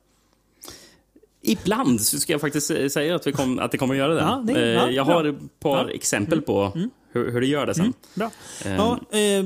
Ibland 1.47 2.01
så 2.01 2.21
ska 2.21 2.33
jag 2.33 2.41
faktiskt 2.41 2.71
sä- 2.71 2.89
säga 2.89 3.15
att, 3.15 3.27
vi 3.27 3.33
kom, 3.33 3.59
att 3.59 3.71
det 3.73 3.79
kommer 3.79 3.95
att 3.95 3.99
göra 3.99 4.15
det. 4.15 4.21
Ja, 4.21 4.43
det- 4.47 4.53
Eh, 4.63 4.69
ja, 4.69 4.91
jag 4.91 5.07
bra. 5.07 5.15
har 5.15 5.25
ett 5.25 5.61
par 5.61 5.77
Ja. 5.77 5.83
Mm. 5.83 5.95
exempel 5.95 6.43
på 6.43 6.73
hur, 7.13 7.31
hur 7.33 7.41
det 7.41 7.47
gör 7.47 7.67
det 7.67 7.75
sen. 7.75 7.93
Bra. 8.15 8.31
Eh, 8.65 8.75
Ja, 8.75 9.01
eh, 9.19 9.45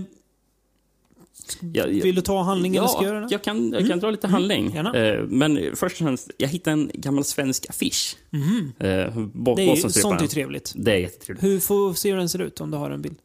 vill 1.87 2.15
du 2.15 2.21
ta 2.21 2.43
handling 2.43 2.77
eller 2.77 2.87
ska 2.87 3.03
jag 3.03 3.09
göra 3.09 3.17
ja, 3.21 3.27
det? 3.29 3.35
jag 3.35 3.43
kan, 3.43 3.73
jag 3.73 3.89
kan 3.89 3.99
dra 4.01 4.11
lite 4.11 4.27
handling. 4.29 4.75
Gärna. 4.75 4.95
Eh, 4.99 5.23
men 5.25 5.77
först 5.77 6.01
och 6.01 6.07
främst, 6.07 6.31
jag 6.37 6.49
hittade 6.49 6.73
en 6.75 6.91
gammal 6.95 7.25
svensk 7.25 7.67
affisch. 7.71 8.17
Mhm. 8.31 8.73
Det 8.79 8.87
är 8.89 9.75
ju, 9.77 9.91
sånt 9.91 10.23
är 10.23 10.27
trevligt. 10.27 10.73
Det 10.77 10.93
är 10.93 10.97
jättetrevligt. 10.97 11.45
Hur 11.45 11.61
får 11.61 11.95
se 11.95 12.11
hur 12.11 12.17
den 12.19 12.29
ser 12.29 12.39
ut 12.39 12.61
om 12.61 12.71
du 12.71 12.77
har 12.77 12.91
en 12.91 13.03
bild? 13.03 13.17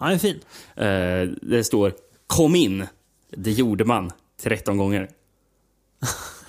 Ja, 0.00 0.06
den 0.06 0.14
är 0.14 0.18
fin. 0.18 0.38
Det 1.42 1.64
står 1.64 1.92
Kom 2.26 2.54
in! 2.54 2.86
Det 3.36 3.50
gjorde 3.52 3.84
man 3.84 4.10
13 4.42 4.78
gånger. 4.78 5.08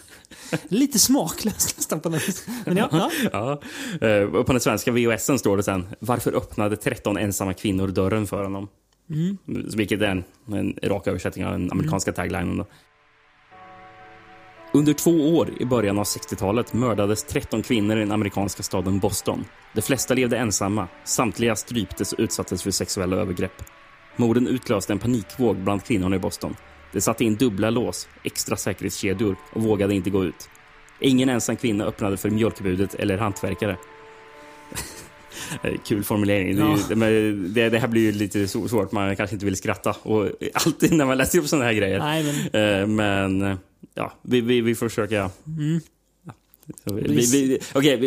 Lite 0.68 1.00
smaklöst 1.00 1.78
nästan 1.78 2.00
på 2.00 2.10
den. 2.10 2.22
Men 2.66 2.78
ja, 2.78 2.90
ja. 2.92 3.12
Ja. 4.02 4.08
Eh, 4.08 4.44
på 4.44 4.52
den 4.52 4.62
svenska 4.62 4.92
VHSen 4.92 5.40
står 5.40 5.58
det 5.58 5.64
sen 5.64 5.88
Varför 6.00 6.34
öppnade 6.34 6.78
13 6.78 7.18
ensamma 7.18 7.54
kvinnor 7.54 7.88
dörren 7.88 8.28
för 8.28 8.44
honom? 8.44 8.68
Mm. 9.10 9.38
Vilket 9.76 10.02
är 10.02 10.06
en, 10.06 10.24
en 10.54 10.80
rak 10.84 11.08
översättning 11.08 11.46
av 11.46 11.52
den 11.52 11.72
amerikanska 11.72 12.12
taglinen. 12.12 12.58
Då. 12.58 12.66
Under 14.74 14.94
två 14.94 15.38
år 15.38 15.50
i 15.60 15.66
början 15.66 15.98
av 16.00 16.04
60-talet 16.04 16.74
mördades 16.74 17.24
13 17.24 17.62
kvinnor 17.64 17.98
i 17.98 18.00
den 18.00 18.12
amerikanska 18.12 18.64
staden 18.64 19.00
Boston. 19.00 19.46
De 19.76 19.82
flesta 19.82 20.14
levde 20.14 20.38
ensamma. 20.38 20.88
Samtliga 21.04 21.56
stryptes 21.56 22.14
och 22.14 22.20
utsattes 22.20 22.64
för 22.64 22.72
sexuella 22.72 23.16
övergrepp. 23.16 23.64
Morden 24.16 24.48
utlöste 24.48 24.94
en 24.94 25.00
panikvåg 25.00 25.58
bland 25.58 25.84
kvinnorna 25.84 26.16
i 26.16 26.20
Boston. 26.20 26.56
De 26.94 27.02
satte 27.02 27.24
in 27.24 27.36
dubbla 27.36 27.70
lås, 27.70 28.08
extra 28.24 28.56
säkerhetskedjor 28.56 29.36
och 29.54 29.62
vågade 29.64 29.94
inte 29.94 30.10
gå 30.10 30.26
ut. 30.26 30.50
Ingen 31.00 31.30
ensam 31.30 31.56
kvinna 31.56 31.86
öppnade 31.86 32.18
för 32.18 32.30
mjölkbudet 32.30 32.96
eller 32.96 33.18
hantverkare. 33.18 33.78
Eh, 35.64 35.74
Kul 35.86 36.04
formulering. 36.04 36.56
Det, 36.56 36.62
är 36.62 36.66
ju- 36.66 36.78
Ja. 36.90 36.96
men 36.96 37.54
det, 37.54 37.70
det 37.70 37.80
här 37.80 37.88
blir 37.88 38.02
ju 38.02 38.12
lite 38.12 38.48
svårt. 38.48 38.92
Man 38.92 39.16
kanske 39.16 39.36
inte 39.36 39.46
vill 39.46 39.56
skratta. 39.56 39.90
Och 40.04 40.28
alltid 40.54 40.94
när 40.94 41.06
man 41.06 41.18
läser 41.18 41.40
upp 41.40 41.48
sådana 41.48 41.66
här 41.66 41.74
grejer. 41.74 42.00
Nej, 42.00 42.50
men 42.54 42.82
Eh, 42.82 42.88
Men 42.88 43.42
eh, 43.42 43.58
ja, 43.96 44.14
vi, 44.22 44.42
vi, 44.42 44.62
vi 44.62 44.76
får 44.76 44.90
försöka... 44.90 45.30
Vi, 46.84 47.02
vi, 47.02 47.16
Vis- 47.16 47.34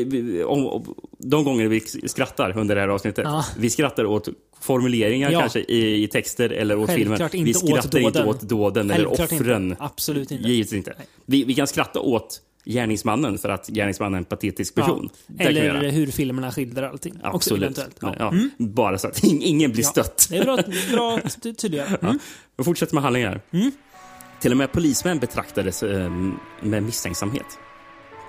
vi, 0.07 0.45
om, 0.45 0.67
om, 0.67 0.95
de 1.19 1.45
gånger 1.45 1.69
vi 1.69 1.81
skrattar 2.09 2.59
under 2.59 2.75
det 2.75 2.81
här 2.81 2.89
avsnittet. 2.89 3.25
Ja. 3.25 3.45
Vi 3.59 3.71
skrattar 3.71 4.05
åt 4.07 4.29
formuleringar 4.61 5.31
Ja. 5.31 5.41
kanske 5.41 5.61
i, 5.61 6.03
i 6.05 6.09
texter 6.09 6.51
eller 6.51 6.79
åt 6.79 6.91
filmen. 6.91 7.09
Självklart 7.19 7.35
Vi 7.35 7.39
inte 7.39 7.59
åt 7.59 7.69
skrattar 7.69 7.99
inte 7.99 8.25
åt 8.25 8.41
dåden 8.41 8.91
eller 8.91 9.07
offren. 9.07 9.71
inte. 9.71 9.83
Absolut 9.85 10.31
inte. 10.31 10.49
Givetvis 10.49 10.73
inte. 10.73 10.95
Vi, 11.27 11.55
kan 11.55 11.67
skratta 11.67 12.01
åt 12.01 12.41
gärningsmannen 12.67 13.39
för 13.39 13.49
att 13.49 13.67
gärningsmannen 13.67 14.15
är 14.15 14.19
en 14.19 14.25
patetisk 14.25 14.75
person. 14.75 15.09
Ja. 15.39 15.45
Eller 15.45 15.91
hur 15.91 16.07
filmerna 16.07 16.53
skildrar 16.53 16.89
allting. 16.89 17.15
Absolut. 17.23 17.79
Ja. 18.01 18.35
Bara 18.59 18.99
så 18.99 19.09
att 19.09 19.23
ing- 19.23 19.43
ingen 19.43 19.73
blir 19.73 19.83
stött. 19.85 20.27
Det 20.31 20.37
är 20.37 20.45
bra, 20.45 20.59
bra 20.93 21.21
ty- 21.43 21.55
tydliggöra. 21.55 21.97
Mm. 22.03 22.19
Vi 22.57 22.65
fortsätter 22.65 22.95
med 22.95 23.03
handlingar. 23.03 23.41
Till 24.41 24.51
och 24.51 24.57
med 24.57 24.73
polismän 24.73 25.19
betraktades 25.19 25.83
eh, 25.83 26.11
med 26.61 26.83
misstänksamhet. 26.83 27.47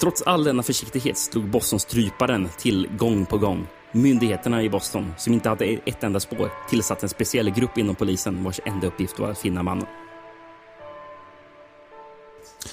Trots 0.01 0.21
all 0.21 0.43
denna 0.43 0.63
försiktighet 0.63 1.17
slog 1.17 1.49
Bostonstryparen 1.49 2.49
till 2.57 2.87
gång 2.97 3.25
på 3.25 3.37
gång. 3.37 3.67
Myndigheterna 3.91 4.63
i 4.63 4.69
Boston, 4.69 5.13
som 5.17 5.33
inte 5.33 5.49
hade 5.49 5.65
ett 5.65 6.03
enda 6.03 6.19
spår, 6.19 6.51
tillsatte 6.69 7.05
en 7.05 7.09
speciell 7.09 7.49
grupp 7.49 7.77
inom 7.77 7.95
polisen 7.95 8.43
vars 8.43 8.59
enda 8.65 8.87
uppgift 8.87 9.19
var 9.19 9.31
att 9.31 9.37
finna 9.37 9.63
mannen. 9.63 9.87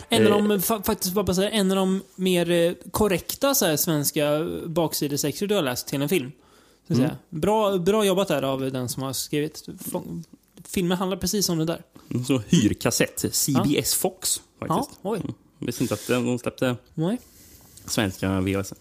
En 0.09 0.33
av 0.33 0.41
Eh. 0.41 0.49
de, 0.49 0.62
fa 0.62 0.83
faktiskt 0.83 1.14
bara 1.14 1.35
säga, 1.35 1.50
en 1.50 1.71
av 1.71 1.76
de 1.76 2.02
mer 2.17 2.50
eh, 2.50 2.73
korrekta 2.91 3.55
så 3.55 3.67
här, 3.67 3.76
svenska 3.76 4.47
baksidesexor 4.67 5.47
du 5.47 5.55
har 5.55 5.62
läst 5.62 5.88
till 5.88 6.02
en 6.02 6.09
film. 6.09 6.33
Så 6.88 6.95
Mm. 6.95 7.11
Bra, 7.29 7.79
bra 7.79 8.05
jobbat 8.05 8.29
där 8.29 8.43
av 8.43 8.61
den 8.73 8.88
som 8.88 9.02
har 9.02 9.12
skrivit. 9.12 9.64
Filmen 10.64 10.99
handlar 10.99 11.17
precis 11.17 11.49
om 11.49 11.59
det 11.59 11.64
där. 11.64 11.83
Så 12.26 12.43
hyrkassett, 12.49 13.25
CBS 13.35 13.95
Fox 13.95 14.41
Ja, 14.61 14.67
faktiskt. 14.67 15.00
oj. 15.02 15.21
Visste 15.66 15.83
inte 15.85 15.95
att 15.95 16.07
de 16.07 16.38
släppte 16.38 16.76
Nej. 16.95 17.19
svenska 17.87 18.40
VHS. 18.40 18.73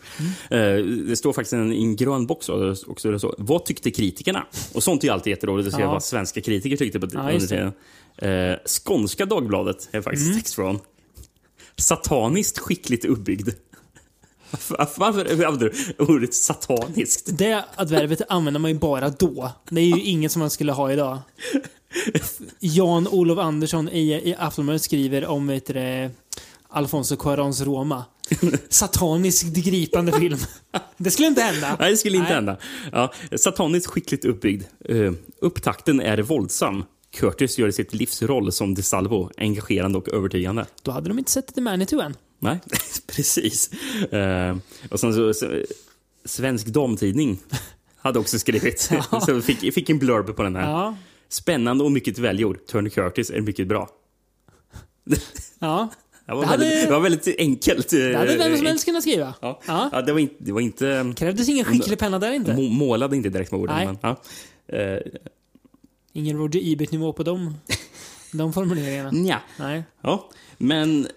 Eh, 0.50 0.76
det 1.08 1.18
står 1.18 1.34
faktiskt 1.34 1.54
en, 1.54 1.72
en 1.74 1.96
grön 1.96 2.28
box 2.28 2.50
också. 2.50 3.12
Det 3.12 3.20
vad 3.38 3.66
tyckte 3.66 3.92
kritikerna? 3.92 4.46
Och 4.74 4.84
sånt 4.84 5.04
är 5.04 5.08
ju 5.08 5.14
alltid 5.14 5.32
jätteroligt 5.32 5.68
att 5.68 5.74
se 5.76 5.82
Ja. 5.82 5.92
vad 5.92 6.04
svenska 6.04 6.42
kritiker 6.42 6.78
tyckte 6.78 7.00
på 7.00 7.08
Ja, 7.14 7.32
under 7.32 7.48
tiden. 7.48 7.72
Eh, 8.18 8.58
Skånska 8.66 9.26
Dagbladet 9.26 9.90
är 9.92 10.02
faktiskt 10.02 10.34
text 10.34 10.54
från. 10.56 10.80
Sataniskt 11.78 12.60
skickligt 12.60 13.06
uppbyggd. 13.06 13.50
Varför 14.98 15.46
använder 15.46 15.74
du 15.98 16.04
ordet 16.04 16.34
sataniskt? 16.34 17.38
Det 17.38 17.66
advervet 17.76 18.22
använder 18.30 18.60
man 18.60 18.72
ju 18.72 18.78
bara 18.80 19.10
då. 19.10 19.52
Det 19.70 19.82
är 19.82 19.86
ju 19.86 20.02
inget 20.04 20.32
som 20.32 20.40
man 20.40 20.50
skulle 20.50 20.72
ha 20.72 20.92
idag. 20.92 21.20
Jan-Olof 22.60 23.40
Andersson 23.40 23.90
i, 23.90 24.12
i 24.30 24.36
Aftonbladet 24.40 24.82
skriver 24.82 25.26
om 25.26 25.48
vet 25.48 25.66
det, 25.66 26.12
Alfonso 26.72 27.16
Cuarons 27.16 27.62
Roma. 27.62 28.06
Sataniskt 28.70 29.56
gripande 29.56 30.12
film. 30.12 30.38
Det 30.98 31.12
skulle 31.12 31.28
inte 31.28 31.42
hända. 31.42 31.76
Nej, 31.80 31.92
det 31.92 31.98
skulle 31.98 32.18
inte 32.18 32.28
Nej. 32.28 32.36
hända. 32.36 32.58
Ja, 32.92 33.14
sataniskt 33.36 33.88
skickligt 33.88 34.26
uppbyggd. 34.26 34.64
Uh, 34.90 35.14
upptakten 35.42 36.02
är 36.02 36.18
våldsam. 36.18 36.84
Curtis 37.14 37.58
gör 37.58 37.72
sitt 37.72 37.94
livsroll 37.94 38.52
som 38.52 38.76
DeSalvo 38.76 39.30
engagerande 39.38 39.98
och 39.98 40.10
övertygande. 40.10 40.66
Då 40.82 40.92
hade 40.92 41.08
de 41.08 41.20
inte 41.20 41.32
sett 41.32 41.56
The 41.56 41.62
Manitou 41.62 42.00
än. 42.02 42.16
Nej, 42.40 42.60
precis. 43.08 43.72
Eh, 44.14 44.58
och 44.90 45.00
sen 45.00 45.14
så, 45.14 45.34
så, 45.34 45.64
Svensk 46.26 46.68
damtidning 46.68 47.40
hade 47.98 48.20
också 48.20 48.40
skrivit. 48.40 48.90
Ja. 49.12 49.22
så 49.22 49.42
fick, 49.42 49.74
fick 49.74 49.90
en 49.90 50.00
blurb 50.00 50.36
på 50.36 50.44
den 50.44 50.56
här. 50.56 50.70
Ja. 50.72 50.98
Spännande 51.30 51.84
och 51.84 51.92
mycket 51.92 52.18
välgjord. 52.18 52.66
Turner 52.68 52.90
Curtis 52.90 53.30
är 53.30 53.42
mycket 53.42 53.68
bra. 53.68 53.90
Ja. 55.60 55.90
Det 56.26 56.32
var, 56.34 56.42
Det 56.42 56.48
hade- 56.48 56.66
väldigt, 56.66 56.88
det 56.88 56.92
var 56.94 57.00
väldigt 57.00 57.36
enkelt. 57.40 57.90
Det 57.90 58.16
hade 58.18 58.38
vem 58.38 58.58
som 58.58 58.66
helst 58.66 58.86
kunnat 58.86 59.02
skriva. 59.04 59.34
Ja. 59.42 59.60
Ja. 59.68 59.90
Ja, 59.94 60.02
det 60.02 60.12
var 60.14 60.20
inte... 60.20 60.36
Det 60.38 60.52
var 60.52 60.62
inte 60.62 61.14
Krävdes 61.18 61.50
ingen 61.50 61.66
skicklig 61.66 62.00
penna 62.00 62.20
där 62.20 62.32
inte. 62.32 62.54
må, 62.54 62.62
målade 62.62 63.16
inte 63.16 63.30
direkt 63.30 63.52
med 63.52 63.62
orden. 63.62 63.76
Nej. 63.76 63.86
Men, 63.86 63.98
ja. 64.02 64.22
Eh, 64.78 65.00
Ingen 66.14 66.38
Roger 66.38 66.62
Ebert-nivå 66.74 67.14
på 67.14 67.24
dem. 67.24 67.56
De 68.32 68.54
formuleringarna. 68.54 69.12
nja. 69.14 69.42
Nej. 69.60 69.84
Ja, 70.02 70.30
men 70.58 71.08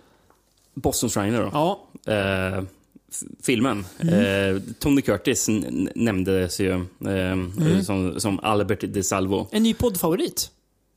Boston 0.75 1.11
Striner 1.11 1.42
då. 1.42 1.50
Ja. 1.52 1.88
Eh, 2.12 2.58
f- 2.58 3.23
filmen. 3.42 3.84
Mm. 4.00 4.14
Eh, 4.56 4.62
Tony 4.78 5.02
Curtis 5.02 5.46
nämndes 5.94 6.61
ju 6.61 6.70
eh, 6.70 6.80
Mm. 7.00 7.82
som, 7.84 8.20
som 8.20 8.40
Albert 8.42 8.80
DeSalvo. 8.94 9.49
En 9.52 9.62
ny 9.62 9.75
poddfavorit. 9.75 10.50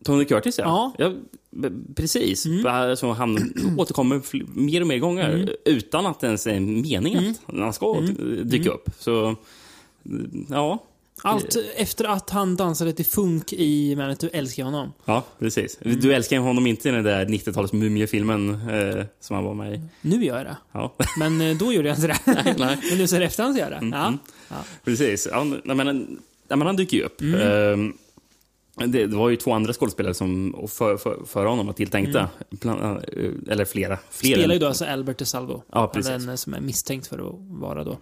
Tony 0.07 0.25
Curtis, 0.25 0.57
ja. 0.57 0.93
Ja. 0.97 1.05
Mm. 1.05 1.21
b- 1.51 1.69
precis. 1.95 2.45
Alltså, 2.65 3.11
han 3.11 3.53
återkommer 3.77 4.21
mer 4.59 4.81
och 4.81 4.87
mer 4.87 4.97
gånger 4.97 5.49
utan 5.65 6.05
att 6.05 6.19
det 6.19 6.27
ens 6.27 6.47
är 6.47 6.59
meningen 6.59 7.35
att 7.45 7.59
han 7.59 7.73
ska 7.73 7.97
Mm. 7.97 8.49
dyka 8.49 8.69
upp. 8.69 8.89
Så, 8.99 9.35
ja. 10.49 10.83
Allt 11.21 11.55
efter 11.75 12.05
att 12.05 12.29
han 12.29 12.55
dansade 12.55 12.93
till 12.93 13.05
funk 13.05 13.53
i 13.53 13.95
Manitou 13.95 14.29
älskar 14.33 14.63
jag 14.63 14.71
honom. 14.71 14.93
Ja, 15.05 15.23
precis. 15.39 15.77
Mm. 15.81 15.99
Du 15.99 16.13
älskar 16.13 16.39
honom 16.39 16.67
inte 16.67 16.89
i 16.89 16.91
den 16.91 17.03
där 17.03 17.25
90-tals 17.25 17.73
mumiefilmen 17.73 18.49
eh, 18.49 19.05
som 19.19 19.35
han 19.35 19.45
var 19.45 19.53
med 19.53 19.73
i. 19.75 19.81
Nu 20.01 20.25
gör 20.25 20.37
jag 20.37 20.45
det. 20.45 20.57
Ja, 20.71 20.93
Men 21.19 21.41
eh, 21.41 21.57
då 21.57 21.73
gjorde 21.73 21.87
jag 21.87 21.97
inte 21.97 22.07
det. 22.07 22.17
nej. 22.25 22.55
Mm, 22.57 22.79
Men 22.89 22.97
nu 22.97 23.07
så 23.07 23.15
här 23.15 23.21
efterhand 23.23 23.55
så 23.55 23.59
gör 23.59 23.71
jag 23.71 23.81
det. 23.81 23.97
Ja. 23.97 24.13
Ja. 24.49 24.55
precis. 24.85 25.27
Ja, 25.31 25.43
nej, 25.63 25.75
men, 25.75 26.19
ja, 26.47 26.55
men 26.55 26.67
han 26.67 26.75
dyker 26.75 26.97
ju 26.97 27.03
upp. 27.03 27.21
Mm. 27.21 27.41
Ehm, 27.73 27.93
det, 28.85 29.07
var 29.07 29.29
ju 29.29 29.35
två 29.35 29.51
andra 29.53 29.73
skådespelare 29.73 30.13
som 30.13 30.55
och 30.55 30.69
för, 30.69 31.25
för, 31.25 31.45
honom 31.45 31.65
var 31.65 31.73
tilltänkta. 31.73 32.29
Bland, 32.49 32.81
eh, 32.81 32.93
eller 33.47 33.65
flera. 33.65 33.97
flera. 34.09 34.35
Mm. 34.35 34.43
Spelar 34.43 34.53
ju 34.53 34.59
då 34.59 34.67
alltså 34.67 34.85
Albert 34.85 35.17
DeSalvo. 35.17 35.63
Ja, 35.71 35.87
precis. 35.87 36.25
Den 36.25 36.37
som 36.37 36.53
är 36.53 36.59
misstänkt 36.61 37.07
för 37.07 37.27
att 37.27 37.35
vara 37.61 37.83
då. 37.83 37.97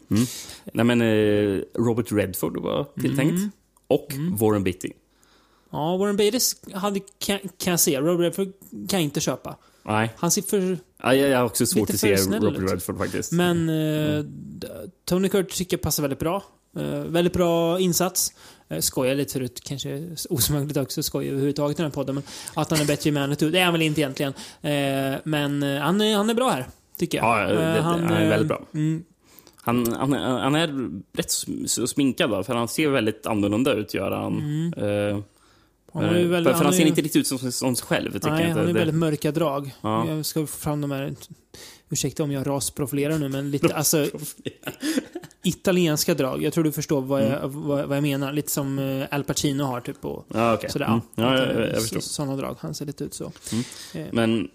Nej, 0.74 0.86
men, 0.86 1.02
eh, 1.02 1.62
Robert 1.74 2.12
Redford 2.12 2.58
var 2.58 2.86
tilltänkt. 3.02 3.36
Mm. 3.36 3.52
Och 3.88 4.14
Warren 4.40 4.64
Beatty. 4.64 4.92
Ja, 5.72 5.98
Warren 5.98 6.18
Beatty 6.18 6.40
hade, 6.74 7.00
kan, 7.20 7.40
kan 7.58 7.72
jag 7.72 7.80
se. 7.80 8.00
Robert 8.00 8.20
Redford 8.20 8.54
kan 8.72 9.00
jag 9.00 9.02
inte 9.02 9.20
köpa. 9.20 9.56
Nej, 9.84 10.14
Han 10.18 10.32
ser 10.32 10.42
för... 10.42 10.78
ja, 11.04 11.16
jag 11.16 11.38
har 11.38 11.46
också 11.46 11.66
svårt 11.66 11.90
att 11.90 12.00
se 12.00 12.16
Robert 12.16 12.60
ut. 12.64 12.72
Redford 12.72 12.98
faktiskt. 12.98 13.32
Men 13.32 13.70
eh, 13.70 14.20
d- 14.24 14.68
Tony 15.06 15.30
Curtis 15.30 15.58
tycker 15.58 15.78
jag 15.78 15.82
passar 15.82 16.04
väldigt 16.04 16.20
bra. 16.20 16.44
Eh, 16.78 17.00
väldigt 17.00 17.34
bra 17.34 17.80
insats. 17.80 18.34
Uh, 18.72 18.80
skojar 18.80 19.16
lite 19.16 19.34
förut, 19.34 19.62
kanske 19.64 20.04
osmakligt 20.30 20.78
också, 20.78 21.04
skojar 21.04 21.30
överhuvudtaget 21.30 21.80
i 21.80 21.82
den 21.82 21.92
här 21.92 21.96
podden. 21.96 22.16
Men 22.16 22.24
att 22.54 22.72
han 22.72 22.82
är 22.82 22.86
bättre 22.86 23.10
i 23.10 23.12
Manitou, 23.14 23.50
det 23.50 23.60
är 23.60 23.64
han 23.64 23.74
väl 23.74 23.82
inte 23.82 24.02
egentligen. 24.02 24.34
Eh, 24.62 25.20
men 25.24 25.64
eh, 25.64 25.82
han, 25.82 26.02
är, 26.02 26.16
han 26.16 26.30
är 26.30 26.34
bra 26.34 26.50
här, 26.50 26.66
tycker 26.98 27.18
jag. 27.18 27.42
Ja, 27.42 27.54
det- 27.54 27.78
Eh, 27.78 27.84
han 27.84 28.04
är 28.04 28.24
eh, 28.24 28.30
väldigt 28.30 28.48
bra. 28.48 28.62
Mm, 28.74 29.04
Han, 29.56 29.94
han, 29.94 30.14
han 30.14 30.56
är 30.56 30.90
rätt 31.18 31.32
sminkad, 31.90 32.46
för 32.46 32.56
han 32.56 32.68
ser 32.68 32.88
väldigt 32.90 33.26
annorlunda 33.26 33.74
ut, 33.74 33.94
gör 33.94 34.12
han. 34.12 34.34
Eh, 34.78 35.20
han 35.94 36.04
har 36.06 36.16
eh, 36.16 36.28
väldigt- 36.28 36.32
för, 36.52 36.54
han 36.58 36.66
han 36.66 36.68
är 36.68 36.72
ser 36.72 36.84
ju- 36.84 36.88
inte 36.90 37.02
riktigt 37.02 37.20
ut 37.22 37.28
som, 37.28 37.52
som 37.52 37.76
sig 37.76 37.88
själv. 37.88 38.12
Tycker 38.12 38.30
Nej, 38.30 38.42
jag 38.42 38.50
han 38.50 38.50
inte. 38.50 38.60
har 38.62 38.68
ju 38.68 38.74
Det- 38.74 38.80
väldigt 38.80 38.96
mörka 38.96 39.32
drag. 39.32 39.72
Ja. 39.82 40.08
Jag 40.10 40.26
ska 40.26 40.40
få 40.40 40.48
fram 40.48 40.82
de 40.82 40.92
här... 40.92 41.16
Ursäkta 41.90 42.24
om 42.24 42.32
jag 42.32 42.48
rasprofilerar 42.48 43.18
nu, 43.18 43.30
men 43.30 43.52
lite... 43.52 43.68
alltså, 43.76 44.08
italienska 45.46 46.14
drag. 46.14 46.44
Jag 46.44 46.54
tror 46.54 46.64
du 46.64 46.72
förstår 46.72 47.02
vad 47.02 47.22
jag, 47.24 47.32
Mm. 47.44 47.68
vad, 47.68 47.86
vad 47.88 47.98
jag 47.98 48.02
menar. 48.02 48.34
Lite 48.34 48.52
som 48.52 48.80
eh, 48.80 49.06
Al 49.12 49.24
Pacino 49.24 49.64
har, 49.64 49.82
typ. 49.82 50.06
Och, 50.06 50.26
Ja, 50.34 50.54
okej. 50.54 50.70
Sådär, 50.70 50.86
Mm. 50.86 51.02
ja. 51.16 51.24
Ja, 51.36 51.40
jag, 51.46 51.56
jag, 51.62 51.70
jag 51.70 51.82
förstår. 51.82 52.00
Sådana 52.00 52.36
drag. 52.36 52.56
Han 52.60 52.74
ser 52.74 52.86
lite 52.86 53.04
ut 53.04 53.14
så. 53.14 53.32
Eh, 53.94 54.06
Men 54.12 54.48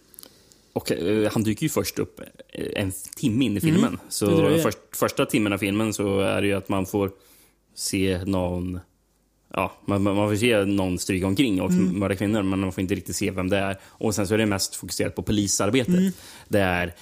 och, 0.73 0.93
eh, 0.93 1.33
han 1.33 1.43
dyker 1.43 1.63
ju 1.63 1.69
först 1.69 1.99
upp 1.99 2.21
eh, 2.53 2.83
en 2.83 2.93
timme 3.17 3.45
in 3.45 3.57
i 3.57 3.61
filmen. 3.61 3.85
Mm. 3.85 3.97
det 3.97 4.01
Så 4.09 4.59
först, 4.63 4.79
första 4.93 5.27
timmen 5.27 5.53
av 5.53 5.59
filmen 5.59 5.93
så 5.95 6.21
är 6.21 6.41
det 6.41 6.47
ju 6.47 6.55
att 6.55 6.69
man 6.69 6.87
får 6.87 7.11
se 7.75 8.25
någon 8.25 8.81
Ja, 9.55 9.73
man, 9.87 10.03
man 10.03 10.17
får 10.29 10.37
se 10.37 10.65
någon 10.65 10.99
stryka 10.99 11.27
omkring 11.27 11.61
och 11.63 11.71
Mm. 11.71 11.99
mörda 11.99 12.15
kvinnor, 12.17 12.43
men 12.43 12.59
man 12.61 12.73
får 12.73 12.83
inte 12.83 12.95
riktigt 12.95 13.17
se 13.17 13.31
vem 13.31 13.49
det 13.49 13.57
är. 13.57 13.79
Och 13.85 14.15
sen 14.15 14.27
så 14.29 14.35
är 14.35 14.39
det 14.39 14.47
mest 14.47 14.75
fokuserat 14.75 15.15
på 15.15 15.23
polisarbetet. 15.23 15.95
Mm. 15.95 16.13
Där 16.49 16.87
eh, 16.87 16.93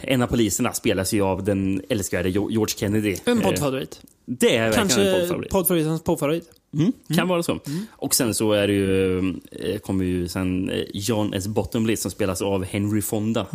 en 0.00 0.22
av 0.22 0.26
poliserna 0.26 0.72
spelas 0.72 1.12
ju 1.12 1.22
av 1.22 1.44
den 1.44 1.82
älskvärde 1.88 2.28
Jo- 2.28 2.50
George 2.50 2.74
Kennedy. 2.78 3.16
En 3.24 3.38
Eh, 3.38 3.44
poddfavorit. 3.44 4.00
Det 4.24 4.56
är 4.56 4.60
verkligen 4.70 4.82
en 4.82 4.88
Kanske 4.88 5.18
poddfavorit. 5.20 5.50
poddfavorit, 5.50 5.86
hans 5.86 6.02
poddfavorit. 6.04 6.50
Mm, 6.74 6.92
kan 7.14 7.28
vara 7.28 7.42
så. 7.42 7.60
Och 7.90 8.14
sen 8.14 8.34
så 8.34 8.52
är 8.52 8.66
det 8.66 8.72
ju, 8.72 9.18
eh, 9.52 9.78
kommer 9.78 10.04
ju 10.04 10.28
sen 10.28 10.70
eh, 10.70 10.84
John 10.94 11.34
S. 11.34 11.46
Bottomley 11.46 11.96
som 11.96 12.10
spelas 12.10 12.42
av 12.42 12.64
Henry 12.64 13.02
Fonda. 13.02 13.46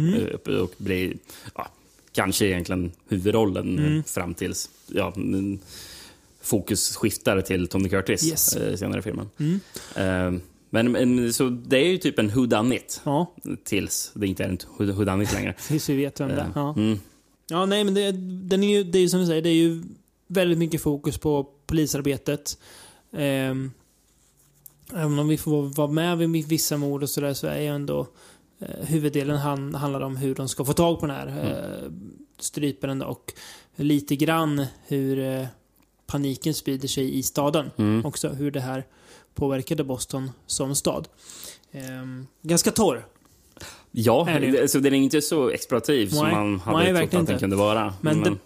eh, 0.45 0.53
Och 0.61 0.71
blir 0.77 1.13
ja, 1.55 1.67
kanske 2.13 2.45
egentligen 2.45 2.91
huvudrollen 3.09 3.97
eh, 3.97 4.03
fram 4.03 4.33
tills 4.33 4.69
ja, 4.87 5.13
mm, 5.15 5.59
fokus 6.41 6.95
skiftar 6.95 7.41
till 7.41 7.67
Tony 7.67 7.89
Curtis 7.89 8.23
Yes. 8.27 8.49
senare 8.79 8.99
i 8.99 9.01
filmen. 9.01 9.29
Eh, 10.71 10.83
Men, 10.83 10.91
men 10.91 11.33
så 11.33 11.49
det 11.49 11.77
är 11.77 11.87
ju 11.87 11.97
typ 11.97 12.19
en 12.19 12.29
who 12.29 12.45
done 12.45 12.75
it 12.75 13.01
Ja, 13.03 13.33
tills 13.63 14.11
det 14.15 14.27
inte 14.27 14.43
är 14.43 14.49
en 14.49 14.57
who 14.77 14.93
who 14.93 15.05
done 15.05 15.23
it 15.23 15.33
längre. 15.33 15.55
tills 15.67 15.89
vi 15.89 15.95
vet 15.95 16.19
vem 16.19 16.29
det 16.29 16.35
är. 16.35 16.51
Ja. 16.55 16.73
Mm. 16.77 16.99
Ja, 17.49 17.65
nej, 17.65 17.83
men 17.83 17.93
det, 17.93 18.11
den 18.49 18.63
är 18.63 18.77
ju, 18.77 18.83
det 18.83 18.97
är 18.97 19.01
ju 19.01 19.09
som 19.09 19.19
du 19.19 19.25
säger, 19.25 19.41
det 19.41 19.49
är 19.49 19.53
ju 19.53 19.83
väldigt 20.27 20.57
mycket 20.57 20.81
fokus 20.81 21.17
på 21.17 21.47
polisarbetet. 21.65 22.57
Ehm, 23.13 23.71
även 24.93 25.19
om 25.19 25.27
vi 25.27 25.37
får 25.37 25.61
vara 25.75 25.91
med 25.91 26.17
vid 26.17 26.47
vissa 26.47 26.77
mord 26.77 27.03
och 27.03 27.09
sådär 27.09 27.33
så 27.33 27.47
är 27.47 27.59
ju 27.61 27.67
ändå 27.67 28.07
eh, 28.59 28.85
huvuddelen 28.85 29.37
han, 29.37 29.75
handlar 29.75 30.01
om 30.01 30.15
hur 30.17 30.35
de 30.35 30.47
ska 30.47 30.65
få 30.65 30.73
tag 30.73 30.99
på 30.99 31.05
den 31.05 31.15
här 31.15 31.27
eh, 31.27 31.91
stryparen 32.39 33.01
och 33.01 33.33
lite 33.75 34.15
grann 34.15 34.65
hur 34.87 35.19
eh, 35.19 35.45
paniken 36.07 36.53
sprider 36.53 36.87
sig 36.87 37.17
i 37.17 37.23
staden. 37.23 37.71
Mm. 37.77 38.05
Också 38.05 38.29
hur 38.29 38.51
det 38.51 38.61
här 38.61 38.85
påverkade 39.35 39.83
Boston 39.83 40.31
som 40.47 40.75
stad. 40.75 41.07
Ehm, 41.71 42.27
ganska 42.41 42.71
torr. 42.71 43.05
Ja, 43.91 44.27
det 44.41 44.71
så 44.71 44.79
den 44.79 44.93
är 44.93 44.97
inte 44.97 45.21
så 45.21 45.49
exploativ 45.49 46.07
som 46.07 46.23
Nej. 46.25 46.35
man 46.35 46.51
Nej, 46.53 46.59
hade 46.65 46.85
trott 46.85 46.95
verkligen 46.95 47.21
att 47.21 47.27
den 47.27 47.39
kunde 47.39 47.55
vara. 47.55 47.93
Men 48.01 48.23
det- 48.23 48.37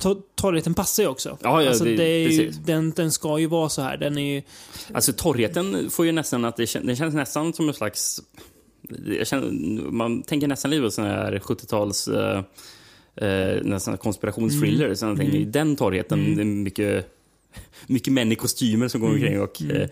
To- 0.00 0.22
Torrheten 0.34 0.74
passar 0.74 1.02
ju 1.02 1.08
också. 1.08 1.38
Ja, 1.42 1.62
ja, 1.62 1.68
alltså, 1.68 1.84
det- 1.84 1.96
det, 1.96 2.04
är 2.04 2.28
ju, 2.28 2.50
den, 2.50 2.90
den 2.90 3.12
ska 3.12 3.38
ju 3.38 3.46
vara 3.46 3.68
så 3.68 3.82
här. 3.82 3.96
Den 3.96 4.18
är 4.18 4.34
ju... 4.34 4.42
Alltså 4.94 5.12
torrheten 5.12 5.90
får 5.90 6.06
ju 6.06 6.12
nästan 6.12 6.44
att 6.44 6.56
det, 6.56 6.74
det 6.84 6.96
känns 6.96 7.14
nästan 7.14 7.52
som 7.52 7.68
en 7.68 7.74
slags... 7.74 8.20
Känner, 9.24 9.50
man 9.90 10.22
tänker 10.22 10.48
nästan 10.48 10.70
lite 10.70 10.82
på 10.82 10.90
sån 10.90 11.04
här 11.04 11.38
70-tals... 11.38 12.08
eh, 12.08 12.42
eh, 13.16 13.62
nästan 13.62 13.98
konspirationsthriller. 13.98 15.04
Mm. 15.04 15.20
I 15.20 15.44
den 15.44 15.76
torrheten, 15.76 16.36
det 16.36 16.42
är 16.42 16.44
mycket, 16.44 17.06
mycket 17.86 18.12
män 18.12 18.32
i 18.32 18.34
kostymer 18.36 18.88
som 18.88 19.00
går 19.00 19.08
Mm. 19.08 19.22
omkring 19.22 19.40
och 19.40 19.62
eh, 19.76 19.88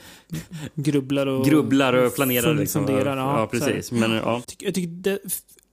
Grubblar 0.74 1.26
och... 1.26 1.44
grubblar 1.46 1.92
och 1.92 2.14
planerar. 2.14 2.54
Liksom. 2.54 2.86
funderar, 2.86 3.16
ja, 3.16 3.40
ja, 3.40 3.46
precis. 3.46 3.92
Men, 3.92 4.12
ja. 4.12 4.42
Jag 4.58 4.74
tycker 4.74 4.88
det, 4.88 5.18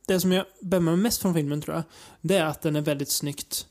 det 0.07 0.19
som 0.19 0.31
jag 0.31 0.45
mig 0.81 0.95
mest 0.97 1.21
från 1.21 1.33
filmen 1.33 1.61
tror 1.61 1.75
jag, 1.75 1.83
det 2.21 2.35
är 2.37 2.45
att 2.45 2.61
den 2.61 2.75
är 2.75 2.81
väldigt 2.81 3.09
snyggt 3.11 3.65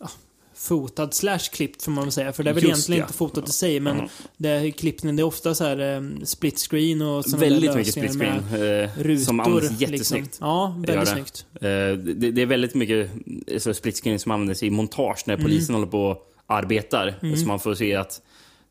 ja, 0.00 0.10
fotad 0.54 1.14
slash 1.14 1.38
klippt 1.52 1.82
får 1.82 1.92
man 1.92 2.04
väl 2.04 2.12
säga. 2.12 2.32
För 2.32 2.42
det 2.42 2.50
är 2.50 2.54
väl 2.54 2.62
Just 2.64 2.70
egentligen 2.74 2.98
ja. 3.00 3.04
inte 3.04 3.14
fotot 3.18 3.48
i 3.48 3.52
sig, 3.52 3.80
men 3.80 3.96
Ja. 3.96 4.08
det 4.36 4.48
är 4.48 4.70
klippningen, 4.70 5.16
det 5.16 5.22
är 5.22 5.24
ofta 5.24 5.54
så 5.54 5.64
här 5.64 5.94
eh, 5.96 6.02
split 6.24 6.58
screen 6.58 7.02
och 7.02 7.24
såna 7.24 7.36
Väldigt 7.40 7.74
mycket 7.74 7.92
split 7.92 8.12
screen. 8.12 8.38
Eh, 8.82 8.90
Rutor, 8.98 9.24
som 9.24 9.40
används 9.40 9.70
liksom. 9.70 9.92
jättesnyggt. 9.92 10.38
Ja, 10.40 10.74
Gör 10.78 10.86
väldigt 10.96 11.08
det. 11.08 11.14
snyggt. 11.14 11.46
Det, 12.20 12.30
det 12.30 12.42
är 12.42 12.46
väldigt 12.46 12.74
mycket 12.74 13.10
så 13.58 13.74
split 13.74 14.00
screen 14.02 14.18
som 14.18 14.30
används 14.32 14.62
i 14.62 14.70
montage 14.70 15.24
Mm. 15.26 15.38
när 15.38 15.44
polisen 15.44 15.74
håller 15.74 15.86
på 15.88 16.18
arbetar. 16.50 17.14
Så 17.36 17.46
man 17.46 17.60
får 17.60 17.74
se 17.74 17.94
att 17.94 18.20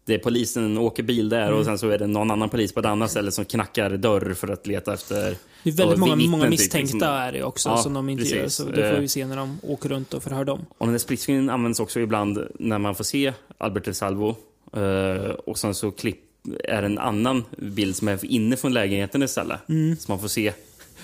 det 0.05 0.13
är 0.13 0.19
polisen 0.19 0.77
åker 0.77 1.03
bil 1.03 1.29
där 1.29 1.47
Mm. 1.47 1.59
och 1.59 1.65
sen 1.65 1.77
så 1.79 1.89
är 1.89 1.97
det 1.97 2.07
någon 2.07 2.31
annan 2.31 2.49
polis 2.49 2.73
på 2.73 2.79
ett 2.79 2.85
annat 2.85 3.11
ställe 3.11 3.31
som 3.31 3.45
knackar 3.45 3.89
dörr 3.97 4.33
för 4.33 4.47
att 4.47 4.67
leta 4.67 4.93
efter 4.93 5.35
Det 5.63 5.69
är 5.69 5.73
väldigt 5.73 5.99
många, 5.99 6.15
vittnen, 6.15 6.31
många 6.31 6.43
typ, 6.43 6.49
misstänkta 6.49 6.95
liksom. 6.95 7.09
är 7.09 7.31
det 7.31 7.43
också 7.43 7.69
Ja, 7.69 7.77
som 7.77 7.93
de 7.93 8.09
intervjuar. 8.09 8.47
Så 8.47 8.63
det 8.63 8.89
får 8.89 8.95
Eh. 8.95 8.99
vi 8.99 9.07
se 9.07 9.25
när 9.25 9.35
de 9.37 9.59
åker 9.63 9.89
runt 9.89 10.13
och 10.13 10.23
förhör 10.23 10.45
dem. 10.45 10.65
Och 10.77 10.85
den 10.87 10.93
där 10.93 10.99
split 10.99 11.19
screen 11.19 11.49
används 11.49 11.79
också 11.79 11.99
ibland 11.99 12.47
när 12.59 12.77
man 12.79 12.95
får 12.95 13.03
se 13.03 13.33
Albert 13.57 13.85
de 13.85 13.93
Salvo. 13.93 14.35
Eh, 14.73 15.29
och 15.31 15.57
sen 15.57 15.73
så 15.75 15.91
klipp, 15.91 16.19
är 16.63 16.83
en 16.83 16.97
annan 16.97 17.43
bild 17.57 17.95
som 17.95 18.07
är 18.07 18.25
inne 18.25 18.57
från 18.57 18.73
lägenheten 18.73 19.23
istället. 19.23 19.69
Mm. 19.69 19.95
Så 19.97 20.11
man 20.11 20.19
får 20.19 20.27
se 20.27 20.53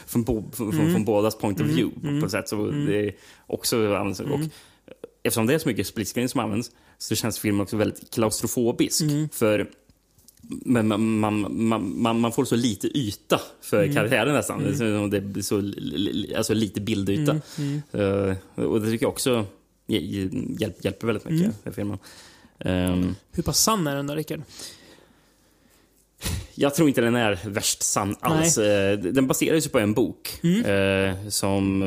från, 0.07 0.23
bo, 0.23 0.51
från, 0.53 0.71
från 0.91 1.05
bådas 1.05 1.37
point 1.37 1.61
of 1.61 1.67
view 1.67 2.01
på 2.01 2.07
något 2.07 2.31
sätt. 2.31 2.49
Så 2.49 2.55
Mm. 2.55 2.85
det 2.85 2.99
är 3.07 3.13
också. 3.47 3.77
Och 3.77 4.39
eftersom 5.27 5.47
det 5.47 5.53
är 5.53 5.59
så 5.59 5.67
mycket 5.67 5.87
split 5.87 6.07
screen 6.13 6.29
som 6.29 6.39
används 6.39 6.71
så 6.97 7.15
känns 7.15 7.39
filmen 7.39 7.61
också 7.61 7.77
väldigt 7.77 8.13
klaustrofobisk. 8.13 9.01
Mm. 9.01 9.29
För 9.29 9.69
men 10.47 10.87
man, 10.87 11.19
man, 11.19 12.01
man, 12.01 12.19
man, 12.19 12.31
får 12.31 12.45
så 12.45 12.55
lite 12.55 12.87
yta 12.97 13.41
för 13.61 13.83
Mm. 13.83 13.95
karaktären 13.95 14.33
nästan. 14.33 14.63
Det 14.63 14.69
är 14.69 15.41
så- 15.41 16.37
alltså 16.37 16.53
lite 16.53 16.81
bildyta. 16.81 17.41
Mm. 17.57 17.81
Eh, 17.91 18.63
och 18.65 18.81
det 18.81 18.89
tycker 18.91 19.05
jag 19.05 19.11
också 19.11 19.45
hj- 19.87 20.55
hjälp, 20.59 20.85
hjälper 20.85 21.07
väldigt 21.07 21.25
mycket 21.25 21.41
Mm. 21.47 21.55
i 21.65 21.71
filmen. 21.71 21.97
Ehm, 22.59 23.15
Hur 23.31 23.43
pass 23.43 23.59
sann 23.59 23.87
är 23.87 23.95
den 23.95 24.07
då, 24.07 24.15
Rickard? 24.15 24.41
jag 26.55 26.75
tror 26.75 26.87
inte 26.89 27.01
den 27.01 27.15
är 27.15 27.39
värst 27.45 27.83
sann 27.83 28.15
alls. 28.19 28.57
Eh, 28.57 28.99
Den 28.99 29.27
baserar 29.27 29.59
sig 29.59 29.71
på 29.71 29.79
en 29.79 29.93
bok 29.93 30.39
Mm. 30.43 30.65
eh, 30.65 31.29
som 31.29 31.81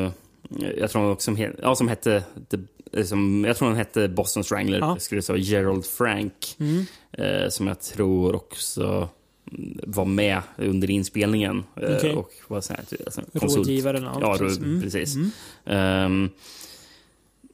jag 0.77 0.91
tror 0.91 1.11
också 1.11 1.35
som, 1.35 1.53
ja, 1.61 1.75
som 1.75 1.87
hette 1.87 2.23
The, 2.49 2.57
som, 3.05 3.43
jag 3.47 3.57
tror 3.57 3.67
den 3.67 3.77
hette 3.77 4.07
Boston 4.07 4.43
Strangler. 4.43 4.79
Ja. 4.79 4.97
Skulle 4.99 5.21
säga 5.21 5.37
Gerald 5.37 5.85
Frank. 5.85 6.55
Mm. 6.59 6.85
Eh, 7.11 7.49
som 7.49 7.67
jag 7.67 7.81
tror 7.81 8.35
också 8.35 9.09
mm, 9.51 9.79
var 9.83 10.05
med 10.05 10.41
under 10.57 10.89
inspelningen. 10.89 11.63
eh, 11.81 11.95
Okej. 11.97 12.13
Och 12.15 12.31
var 12.47 12.61
så 12.61 12.73
här, 12.73 12.83
alltså, 13.05 13.21
konsult. 13.39 13.57
Rådgivare 13.57 13.97
eller 13.97 14.07
något? 14.09 14.21
Ja, 14.21 14.37
precis. 14.37 14.59
ro- 14.59 14.65
Mm. 14.65 14.81
precis. 14.81 15.15
Mm. 15.15 15.31
Ehm, 15.65 16.29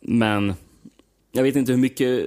men 0.02 0.54
jag 1.32 1.44
vet 1.44 1.56
inte 1.56 1.72
hur 1.72 1.80
mycket 1.80 2.26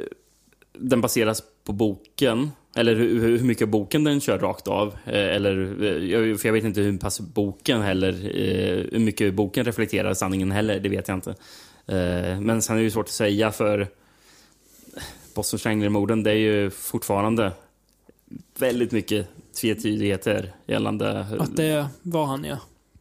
den 0.79 1.01
baseras 1.01 1.43
på 1.65 1.73
boken. 1.73 2.51
Eller 2.77 2.95
hur, 2.97 3.21
hur 3.21 3.45
mycket 3.45 3.69
boken 3.69 4.05
den 4.05 4.21
kör 4.21 4.39
rakt 4.39 4.69
av. 4.69 4.89
Eh, 5.07 5.15
Eller, 5.15 5.61
eh, 6.31 6.37
för 6.37 6.49
jag 6.49 6.53
vet 6.53 6.65
inte 6.65 6.81
hur 6.81 6.99
pass 6.99 7.21
boken 7.21 7.83
heller, 7.83 8.13
eh, 8.13 8.85
hur 8.93 8.99
mycket 8.99 9.35
boken 9.35 9.65
reflekterar 9.65 10.15
sanningen 10.15 10.51
heller. 10.53 10.81
Det 10.81 10.89
vet 10.89 11.09
jag 11.09 11.17
inte. 11.17 11.35
Eh, 11.89 12.41
Men 12.41 12.63
sen 12.63 12.77
är 12.77 12.81
det 12.81 12.85
ju 12.85 12.91
svårt 12.91 13.07
att 13.07 13.13
säga 13.13 13.53
för 13.53 13.89
Boston 15.35 15.59
Strangler-morden, 15.59 16.23
det 16.23 16.31
är 16.31 16.35
ju 16.35 16.71
fortfarande 16.71 17.53
väldigt 18.59 18.93
mycket 18.93 19.29
tvetydigheter 19.61 20.53
gällande 20.67 21.27
Att 21.39 21.57
det 21.57 21.89
var 22.03 22.27
han, 22.27 22.45
ja. 22.45 22.59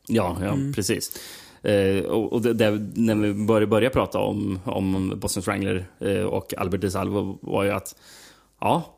Ja, 0.08 0.38
ja 0.42 0.58
precis. 0.76 1.20
Eh, 1.62 2.04
och 2.04 2.34
och 2.34 2.42
det, 2.42 2.54
det, 2.54 2.72
när 2.96 3.16
vi 3.16 3.34
började, 3.34 3.68
började 3.68 3.94
prata 3.94 4.20
om, 4.20 4.60
om 4.66 5.14
Boston 5.20 5.42
Strangler 5.44 5.86
eh, 6.00 6.22
och 6.22 6.54
Albert 6.58 6.82
DeSalvo 6.82 7.38
var 7.42 7.64
ju 7.64 7.72
att 7.72 7.96
ja, 8.62 8.96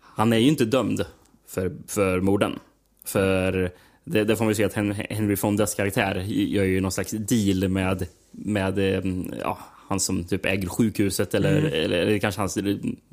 han 0.00 0.32
är 0.32 0.36
ju 0.36 0.48
inte 0.48 0.64
dömd 0.64 1.04
för, 1.48 1.72
för 1.86 2.20
morden. 2.20 2.58
För 3.04 3.70
det, 4.04 4.24
det 4.24 4.36
får 4.36 4.44
man 4.44 4.50
ju 4.50 4.54
se 4.54 4.64
att 4.64 4.74
Hen- 4.74 5.04
Henry 5.10 5.36
Fondas 5.36 5.74
karaktär 5.74 6.14
gör 6.28 6.64
ju 6.64 6.80
någon 6.80 6.92
slags 6.92 7.10
deal 7.10 7.68
med, 7.68 8.06
med 8.30 8.78
eh, 8.78 9.12
ja, 9.40 9.58
han 9.88 10.00
som 10.00 10.24
typ 10.24 10.46
äger 10.46 10.68
sjukhuset 10.68 11.34
eller, 11.34 11.62
eller, 11.62 11.98
eller 11.98 12.18
kanske 12.18 12.40
hans 12.40 12.58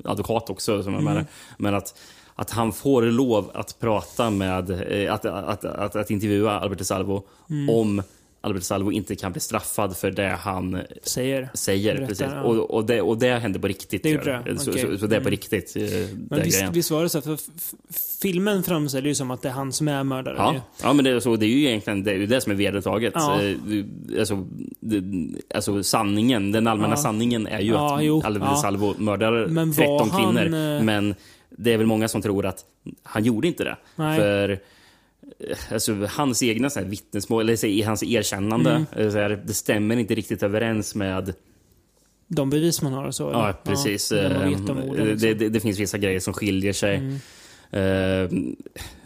advokat 0.04 0.50
också. 0.50 0.82
Som 0.82 0.92
menar. 0.92 1.26
Men 1.58 1.74
att, 1.74 1.98
att 2.34 2.50
han 2.50 2.72
får 2.72 3.02
lov 3.02 3.50
att 3.54 3.80
prata 3.80 4.30
med, 4.30 4.70
eh, 4.70 5.14
att, 5.14 5.24
att, 5.24 5.64
att, 5.64 5.96
att 5.96 6.10
intervjua 6.10 6.60
Albert 6.60 6.86
Salvo 6.86 7.22
om 7.68 8.02
Albert 8.40 8.62
Salvo 8.62 8.92
inte 8.92 9.16
kan 9.16 9.32
bli 9.32 9.40
straffad 9.40 9.96
för 9.96 10.10
det 10.10 10.28
han 10.40 10.78
Säger. 11.02 11.48
säger. 11.54 11.94
Berättar, 11.94 12.06
precis. 12.08 12.26
ja. 12.34 12.42
Och, 12.42 12.70
och, 12.74 12.84
det, 12.86 13.00
och 13.02 13.18
det 13.18 13.30
hände 13.34 13.58
på 13.58 13.68
riktigt. 13.68 14.02
Det 14.02 14.10
gjorde 14.10 14.42
det? 14.46 14.58
Så, 14.58 14.70
Okej. 14.70 14.82
så, 14.82 14.98
så 14.98 15.06
det 15.06 15.16
är 15.16 15.20
på 15.20 15.28
Mm. 15.28 15.30
riktigt. 15.30 15.76
eh, 15.76 15.82
Men 16.30 16.42
visst, 16.42 16.58
grejen. 16.58 16.72
visst 16.72 16.90
var 16.90 17.02
det 17.02 17.08
så? 17.08 17.20
För 17.22 17.38
filmen 18.22 18.62
framställer 18.62 19.08
ju 19.08 19.14
som 19.14 19.30
att 19.30 19.42
det 19.42 19.48
är 19.48 19.52
han 19.52 19.72
som 19.72 19.88
är 19.88 20.04
mördaren. 20.04 20.36
Ja, 20.38 20.52
ju. 20.54 20.60
ja 20.82 20.92
men 20.92 21.04
det 21.04 21.10
är, 21.10 21.20
så, 21.20 21.36
det 21.36 21.46
är 21.46 21.48
ju 21.48 21.66
egentligen 21.68 22.02
det, 22.04 22.12
är 22.12 22.18
det 22.26 22.40
som 22.40 22.52
är 22.52 22.56
vedertaget. 22.56 23.12
Ja. 23.16 23.42
Eh, 23.42 23.56
Alltså, 24.18 24.46
det, 24.80 25.02
alltså 25.54 25.82
sanningen, 25.82 26.52
den 26.52 26.66
allmänna 26.66 26.92
Ja. 26.92 26.96
sanningen 26.96 27.46
är 27.46 27.60
ju 27.60 27.72
Ja, 27.72 27.96
att 27.98 28.04
jo, 28.04 28.22
Albert. 28.24 28.58
Salvo 28.60 28.94
mördar 28.98 29.46
Men 29.46 29.70
var 29.70 29.74
13 29.76 30.10
han, 30.10 30.34
kvinnor. 30.34 30.76
eh, 30.76 30.82
Men 30.82 31.14
det 31.50 31.72
är 31.72 31.78
väl 31.78 31.86
många 31.86 32.08
som 32.08 32.22
tror 32.22 32.46
att 32.46 32.64
han 33.02 33.24
gjorde 33.24 33.48
inte 33.48 33.64
det. 33.64 33.76
Nej. 33.96 34.18
För 34.18 34.58
alltså, 35.72 36.06
hans 36.10 36.42
egna 36.42 36.70
så 36.70 36.80
här, 36.80 36.86
vittnesmål, 36.86 37.42
eller 37.42 37.56
så, 37.56 37.84
hans 37.88 38.02
erkännande, 38.02 38.86
Mm. 38.96 39.10
så 39.12 39.18
här, 39.18 39.42
det 39.46 39.54
stämmer 39.54 39.96
inte 39.96 40.14
riktigt 40.14 40.42
överens 40.42 40.94
med 40.94 41.34
De 42.28 42.50
bevis 42.50 42.82
man 42.82 42.92
har 42.92 43.04
och 43.06 43.14
så. 43.14 43.28
eller? 43.28 43.38
Ja, 43.38 43.54
precis. 43.64 44.08
det 44.08 44.38
man 44.38 44.50
vet 44.50 44.60
Eh, 44.68 44.70
om 44.70 44.76
morden, 44.86 45.04
det, 45.06 45.12
liksom. 45.12 45.38
det, 45.38 45.48
det 45.48 45.60
finns 45.60 45.78
vissa 45.80 45.98
grejer 45.98 46.20
som 46.20 46.34
skiljer 46.34 46.72
sig. 46.72 46.96
Mm. 46.96 47.18
Eh, 47.70 48.30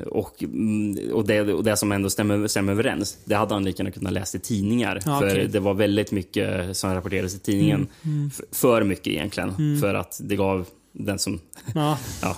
och, 0.06 0.42
mm, 0.42 0.98
och, 1.12 1.26
det, 1.26 1.40
och 1.40 1.64
det 1.64 1.76
som 1.76 1.92
ändå 1.92 2.10
stämmer, 2.10 2.46
stämmer 2.48 2.72
överens, 2.72 3.18
det 3.24 3.34
hade 3.34 3.54
han 3.54 3.64
lika 3.64 3.82
gärna 3.82 3.90
kunnat 3.90 4.12
läsa 4.12 4.38
i 4.38 4.40
tidningar. 4.40 5.00
Ja, 5.06 5.20
för. 5.20 5.36
Mm, 5.38 5.50
det 5.52 5.60
var 5.60 5.74
väldigt 5.74 6.10
mycket 6.12 6.76
som 6.76 6.94
rapporterades 6.94 7.34
i 7.34 7.38
tidningen. 7.38 7.86
F- 8.28 8.40
För 8.52 8.82
mycket 8.84 9.06
egentligen. 9.06 9.78
För 9.80 9.94
att 9.94 10.20
det 10.24 10.36
gav 10.36 10.66
den 10.92 11.18
som... 11.18 11.40
Ja. 11.74 11.98
Ja. 12.22 12.36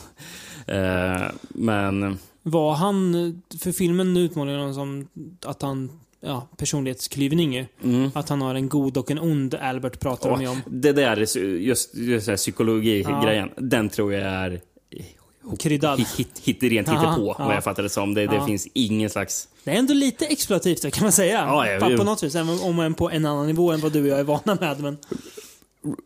Eh, 0.74 1.30
men... 1.48 2.18
Var 2.46 2.74
han, 2.74 3.42
för 3.60 3.72
filmen 3.72 4.16
utmålar 4.16 4.58
honom 4.58 4.74
som 4.74 5.08
att 5.44 5.62
han, 5.62 5.90
ja, 6.20 6.48
personlighetsklyvning. 6.56 7.66
Mm. 7.84 8.10
Att 8.14 8.28
han 8.28 8.42
har 8.42 8.54
en 8.54 8.68
god 8.68 8.96
och 8.96 9.10
en 9.10 9.18
ond 9.18 9.54
Albert 9.54 10.00
pratar 10.00 10.30
de 10.30 10.42
ju 10.42 10.48
om. 10.48 10.60
Det 10.66 10.92
där, 10.92 11.16
är 11.36 11.38
just, 11.56 11.94
just 11.94 12.26
det 12.26 12.36
psykologi-grejen, 12.36 13.50
den 13.56 13.88
tror 13.88 14.12
jag 14.12 14.22
är 14.22 14.60
Kryddad. 15.58 15.98
hit, 15.98 16.08
hit, 16.16 16.40
hit, 16.42 16.62
rent 16.62 16.88
hittepå, 16.88 17.34
ja. 17.38 17.44
vad 17.46 17.56
jag 17.56 17.64
fattar 17.64 17.82
det 17.82 17.88
som. 17.88 18.14
Det, 18.14 18.26
det 18.26 18.34
Ja. 18.34 18.46
finns 18.46 18.68
ingen 18.72 19.10
slags... 19.10 19.48
Det 19.64 19.70
är 19.70 19.74
ändå 19.74 19.94
lite 19.94 20.26
exploativt 20.26 20.94
kan 20.94 21.02
man 21.04 21.12
säga. 21.12 21.38
Ja, 21.46 21.66
ja, 21.70 21.80
på, 21.80 21.90
jo. 21.92 21.98
på 21.98 22.04
något 22.04 22.22
vis. 22.22 22.34
Även 22.34 22.58
om 22.60 22.78
än 22.80 22.94
på 22.94 23.10
en 23.10 23.26
annan 23.26 23.46
nivå 23.46 23.72
än 23.72 23.80
vad 23.80 23.92
du 23.92 24.02
och 24.02 24.08
jag 24.08 24.18
är 24.20 24.24
vana 24.24 24.58
med. 24.60 24.80
Men, 24.80 24.96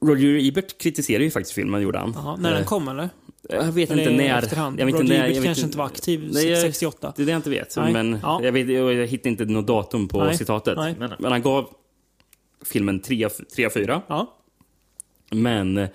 Roger 0.00 0.48
Ebert 0.48 0.78
kritiserade 0.78 1.24
ju 1.24 1.30
faktiskt 1.30 1.54
filmen, 1.54 1.82
gjorde 1.82 1.98
han. 1.98 2.16
aha, 2.16 2.36
när 2.36 2.50
den 2.50 2.60
Eh, 2.60 2.66
kom 2.66 2.88
eller? 2.88 3.08
Jag 3.48 3.72
vet 3.72 3.90
Eller 3.90 4.02
inte 4.10 4.14
när. 4.24 4.42
efterhand? 4.42 4.80
Jag 4.80 4.86
vet 4.86 4.94
inte 5.00 5.12
när. 5.12 5.26
Jag 5.26 5.34
vet 5.34 5.44
kanske 5.44 5.64
inte 5.64 5.78
var 5.78 5.86
aktiv 5.86 6.30
Nej, 6.32 6.48
jag- 6.48 6.60
68. 6.60 7.12
Det 7.16 7.22
är 7.22 7.26
det 7.26 7.32
jag 7.32 7.38
inte 7.38 7.50
vet. 7.50 7.76
Nej. 7.76 7.92
Men 7.92 8.18
Ja. 8.22 8.40
jag, 8.44 8.52
vet, 8.52 8.68
jag 8.68 9.06
hittar 9.06 9.30
inte 9.30 9.44
något 9.44 9.66
datum 9.66 10.08
på 10.08 10.24
Nej. 10.24 10.36
citatet. 10.38 10.76
Nej. 10.76 10.94
Men, 10.98 11.12
men 11.18 11.32
han 11.32 11.42
gav 11.42 11.68
filmen 12.64 13.00
3 13.00 13.24
av 13.24 13.70
4. 13.70 14.02
Ja. 14.08 14.34
Men 15.30 15.78
eh, 15.78 15.88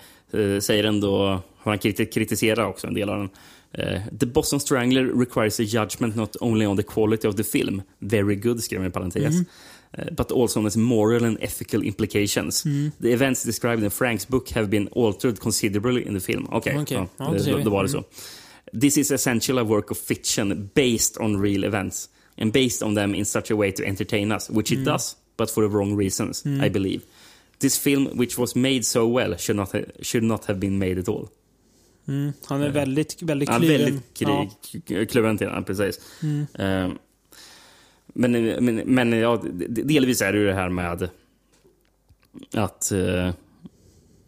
säger 0.61 0.83
ändå, 0.83 1.17
har 1.57 1.71
han 1.71 1.77
kriti- 1.79 2.11
kritiserar 2.13 2.65
också 2.67 2.87
en 2.87 2.93
del 2.93 3.09
av 3.09 3.17
den. 3.17 3.29
Eh, 3.71 4.01
the 4.19 4.25
Boston 4.25 4.59
Strangler 4.59 5.03
requires 5.19 5.59
a 5.59 5.63
judgment 5.63 6.15
not 6.15 6.35
only 6.39 6.65
on 6.65 6.77
the 6.77 6.83
quality 6.83 7.27
of 7.27 7.35
the 7.35 7.43
film, 7.43 7.81
very 7.99 8.35
good 8.35 8.63
skrev 8.63 8.79
han 8.81 8.89
i 8.89 8.91
parentes, 8.91 9.23
eh, 9.35 9.41
but 10.12 10.32
also 10.32 10.60
on 10.60 10.65
its 10.67 10.75
moral 10.77 11.25
and 11.25 11.38
ethical 11.41 11.84
implications. 11.84 12.63
The 13.01 13.12
events 13.13 13.43
described 13.43 13.84
in 13.84 13.89
Franks 13.89 14.25
book 14.27 14.49
have 14.49 14.67
been 14.67 14.88
altered 14.91 15.39
considerably 15.39 16.08
in 16.08 16.13
the 16.13 16.19
film. 16.19 16.47
Okej, 16.51 16.77
Okej. 16.77 16.95
ja, 16.97 17.08
Ja, 17.17 17.32
det 17.32 17.47
eh, 17.51 17.58
då, 17.58 17.63
då 17.63 17.69
var 17.69 17.84
det 17.84 17.89
så. 17.89 18.03
This 18.82 18.97
is 18.97 19.12
essentially 19.12 19.62
a 19.62 19.63
work 19.63 19.91
of 19.91 19.97
fiction 19.97 20.69
based 20.75 21.17
on 21.21 21.41
real 21.41 21.63
events 21.63 22.10
and 22.38 22.51
based 22.53 22.84
on 22.84 22.95
them 22.95 23.15
in 23.15 23.25
such 23.25 23.51
a 23.51 23.56
way 23.56 23.71
to 23.71 23.84
entertain 23.84 24.32
us, 24.32 24.49
which 24.49 24.71
it 24.71 24.86
does, 24.86 25.15
but 25.38 25.51
for 25.51 25.62
the 25.69 25.75
wrong 25.75 25.95
reasons, 25.99 26.45
I 26.45 26.69
believe. 26.69 27.01
This 27.60 27.77
film, 27.77 28.06
which 28.17 28.38
was 28.39 28.56
made 28.56 28.84
so 28.86 29.08
well, 29.08 29.38
should 29.38 29.56
not, 29.58 29.71
ha, 29.71 29.79
should 30.01 30.23
not 30.23 30.45
have 30.45 30.60
been 30.60 30.77
made 30.79 30.97
at 30.99 31.08
all. 31.10 31.27
Mm. 32.08 32.34
Han 32.45 32.62
är 32.62 32.69
väldigt, 32.69 33.21
väldigt 33.21 33.49
Ja, 33.49 33.60
kluven. 33.60 33.82
väldigt 33.82 34.21
Ja. 34.21 34.49
krig, 34.86 35.10
kluven 35.10 35.38
till 35.38 35.47
den, 35.47 35.63
precis. 35.63 35.99
Mm. 36.23 36.45
Eh, 38.15 38.30
men, 38.30 38.32
men, 38.65 38.76
men 38.86 39.12
ja, 39.12 39.43
delvis 39.67 40.21
är 40.21 40.34
det 40.34 40.39
ju 40.39 40.45
det 40.45 40.54
här 40.54 40.69
med 40.69 41.04
att 42.56 42.91
eh, 42.91 43.32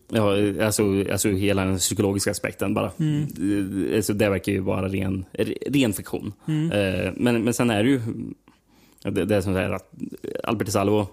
Ja, 0.10 0.36
alltså, 0.65 0.84
alltså 1.12 1.30
hela 1.30 1.65
den 1.65 1.78
psykologiska 1.78 2.32
aspekten 2.32 2.74
bara. 2.74 2.91
Mm. 3.00 3.28
Det- 3.30 3.95
Alltså, 3.95 4.13
det 4.13 4.30
verkar 4.30 4.52
ju 4.52 4.60
vara 4.60 4.88
ren, 4.89 5.26
ren 5.67 5.93
fiktion. 5.93 6.34
Eh, 6.71 7.13
men, 7.15 7.43
men 7.43 7.54
sen 7.54 7.69
är 7.69 7.84
det 7.84 7.89
ju 7.89 8.02
det, 9.04 9.26
det 9.26 9.36
är 9.36 9.41
som 9.41 9.54
säger 9.54 9.69
att 9.69 9.93
Albert 10.43 10.69
Salvo, 10.69 11.08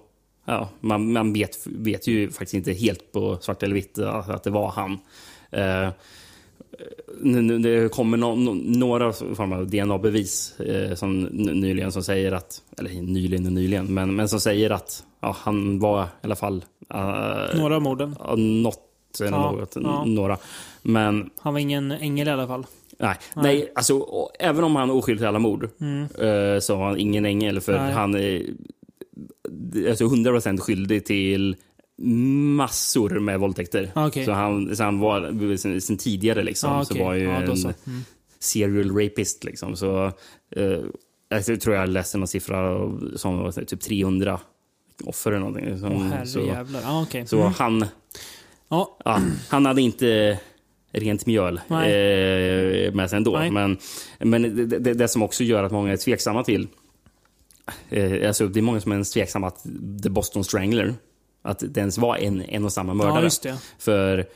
ja, 0.45 0.69
man, 0.81 1.13
man 1.13 1.33
vet, 1.33 1.59
vet 1.67 2.07
ju 2.07 2.31
faktiskt 2.31 2.55
inte 2.55 2.73
helt 2.73 3.13
på 3.13 3.39
svart 3.41 3.63
eller 3.63 3.75
vitt 3.75 3.99
att, 3.99 4.29
att 4.29 4.45
det 4.45 4.51
var 4.51 4.71
han. 4.71 4.99
Det 7.63 7.93
kommer 7.93 8.17
no, 8.17 8.35
no, 8.35 8.55
några 8.79 9.13
former 9.13 9.57
av 9.57 9.67
DNA-bevis 9.67 10.61
eh, 10.61 10.95
som 10.95 11.23
nyligen 11.23 11.93
som 11.93 12.03
säger 12.03 12.33
att, 12.33 12.63
eller 12.79 12.91
nyligen 12.91 13.47
och 13.47 13.53
nyligen, 13.53 13.95
men, 13.95 14.17
men 14.17 14.29
som 14.29 14.41
säger 14.41 14.71
att 14.71 15.05
ja, 15.21 15.37
han 15.41 15.79
var 15.79 16.05
i 16.05 16.07
alla 16.23 16.37
fall 16.37 16.65
eh, 16.95 17.59
Några 17.61 17.77
av 17.77 17.83
morden. 17.83 18.17
Något 18.37 18.89
Ja, 19.21 19.31
något, 19.53 19.77
ja. 19.83 20.05
några. 20.05 20.39
Men 20.83 21.31
Han 21.39 21.53
var 21.53 21.61
ingen 21.61 21.91
ängel 21.93 22.29
i 22.29 22.31
alla 22.31 22.47
fall. 22.47 22.67
nej, 22.99 23.17
nej. 23.35 23.73
alltså, 23.75 23.99
och, 23.99 24.31
även 24.39 24.65
om 24.65 24.77
han 24.77 24.91
är 24.91 24.95
oskyldig 24.95 25.21
till 25.21 25.27
alla 25.29 25.39
mord 25.39 25.65
eh, 25.65 26.59
så 26.61 26.77
var 26.77 26.85
han 26.87 26.99
ingen 26.99 27.25
ängel. 27.27 27.61
För 27.61 27.73
Mm. 27.73 27.85
Nej. 27.85 27.95
han 27.95 28.15
är 28.15 28.43
alltså 29.91 30.05
100% 30.05 30.59
skyldig 30.59 31.05
till 31.07 31.57
massor 32.57 33.11
med 33.21 33.41
våldtäkter. 33.41 33.91
Ah, 33.95 34.07
okej. 34.07 34.25
Så, 34.25 34.33
han, 34.33 34.77
så 34.77 34.83
han 34.83 34.99
var, 34.99 35.57
sen, 35.57 35.81
sen 35.81 35.97
tidigare 35.97 36.43
liksom, 36.43 36.73
Ah, 36.73 36.85
så 36.85 36.95
okej. 36.95 37.05
var 37.05 37.15
ju 37.15 37.23
Ja, 37.25 37.43
en 37.43 37.57
så. 37.57 37.73
Mm. 37.87 38.01
serial 38.39 38.91
rapist. 39.05 39.45
Liksom. 39.45 39.77
Så, 39.77 40.07
eh, 40.57 40.79
jag 41.29 41.61
tror 41.61 41.77
jag 41.77 41.89
läste 41.89 42.19
någon 42.19 42.29
siffra 42.29 42.91
som 43.17 43.39
var 43.39 43.65
typ 43.65 43.81
300 43.81 44.41
offer 45.05 45.31
eller 45.33 45.41
någonting. 45.41 45.79
Som, 45.79 45.93
Åh 45.93 46.25
så. 46.25 46.41
Ja, 46.83 47.03
okej. 47.03 47.27
så 47.27 47.41
Mm. 47.41 47.53
han 47.59 47.87
Ja, 48.69 48.97
Ja, 49.05 49.21
han 49.49 49.67
hade 49.67 49.83
inte 49.83 50.39
rent 50.93 51.27
mjöl 51.27 51.57
eh, 51.69 52.95
med 52.95 53.07
sig 53.11 53.17
ändå. 53.17 53.39
Nej. 53.39 53.51
Men, 53.51 53.79
men 54.19 54.43
det, 54.43 54.79
det, 54.79 54.95
det 54.95 55.09
som 55.09 55.23
också 55.23 55.45
gör 55.45 55.63
att 55.65 55.73
många 55.73 55.93
är 55.93 55.97
tveksamma 55.97 56.45
till... 56.45 56.69
Eh, 57.91 58.29
alltså 58.29 58.47
det 58.49 58.61
är 58.61 58.63
många 58.63 58.81
som 58.81 58.93
är 58.93 59.13
tveksamma 59.13 59.47
att 59.47 59.63
The 60.03 60.09
Boston 60.09 60.45
Strangler, 60.45 60.95
att 61.43 61.59
det 61.69 61.81
ens 61.81 61.99
var 61.99 62.17
en, 62.17 62.43
en 62.43 62.65
och 62.65 62.73
samma 62.73 62.95
mördare. 62.95 63.29
ja. 63.45 63.57
För 63.79 64.27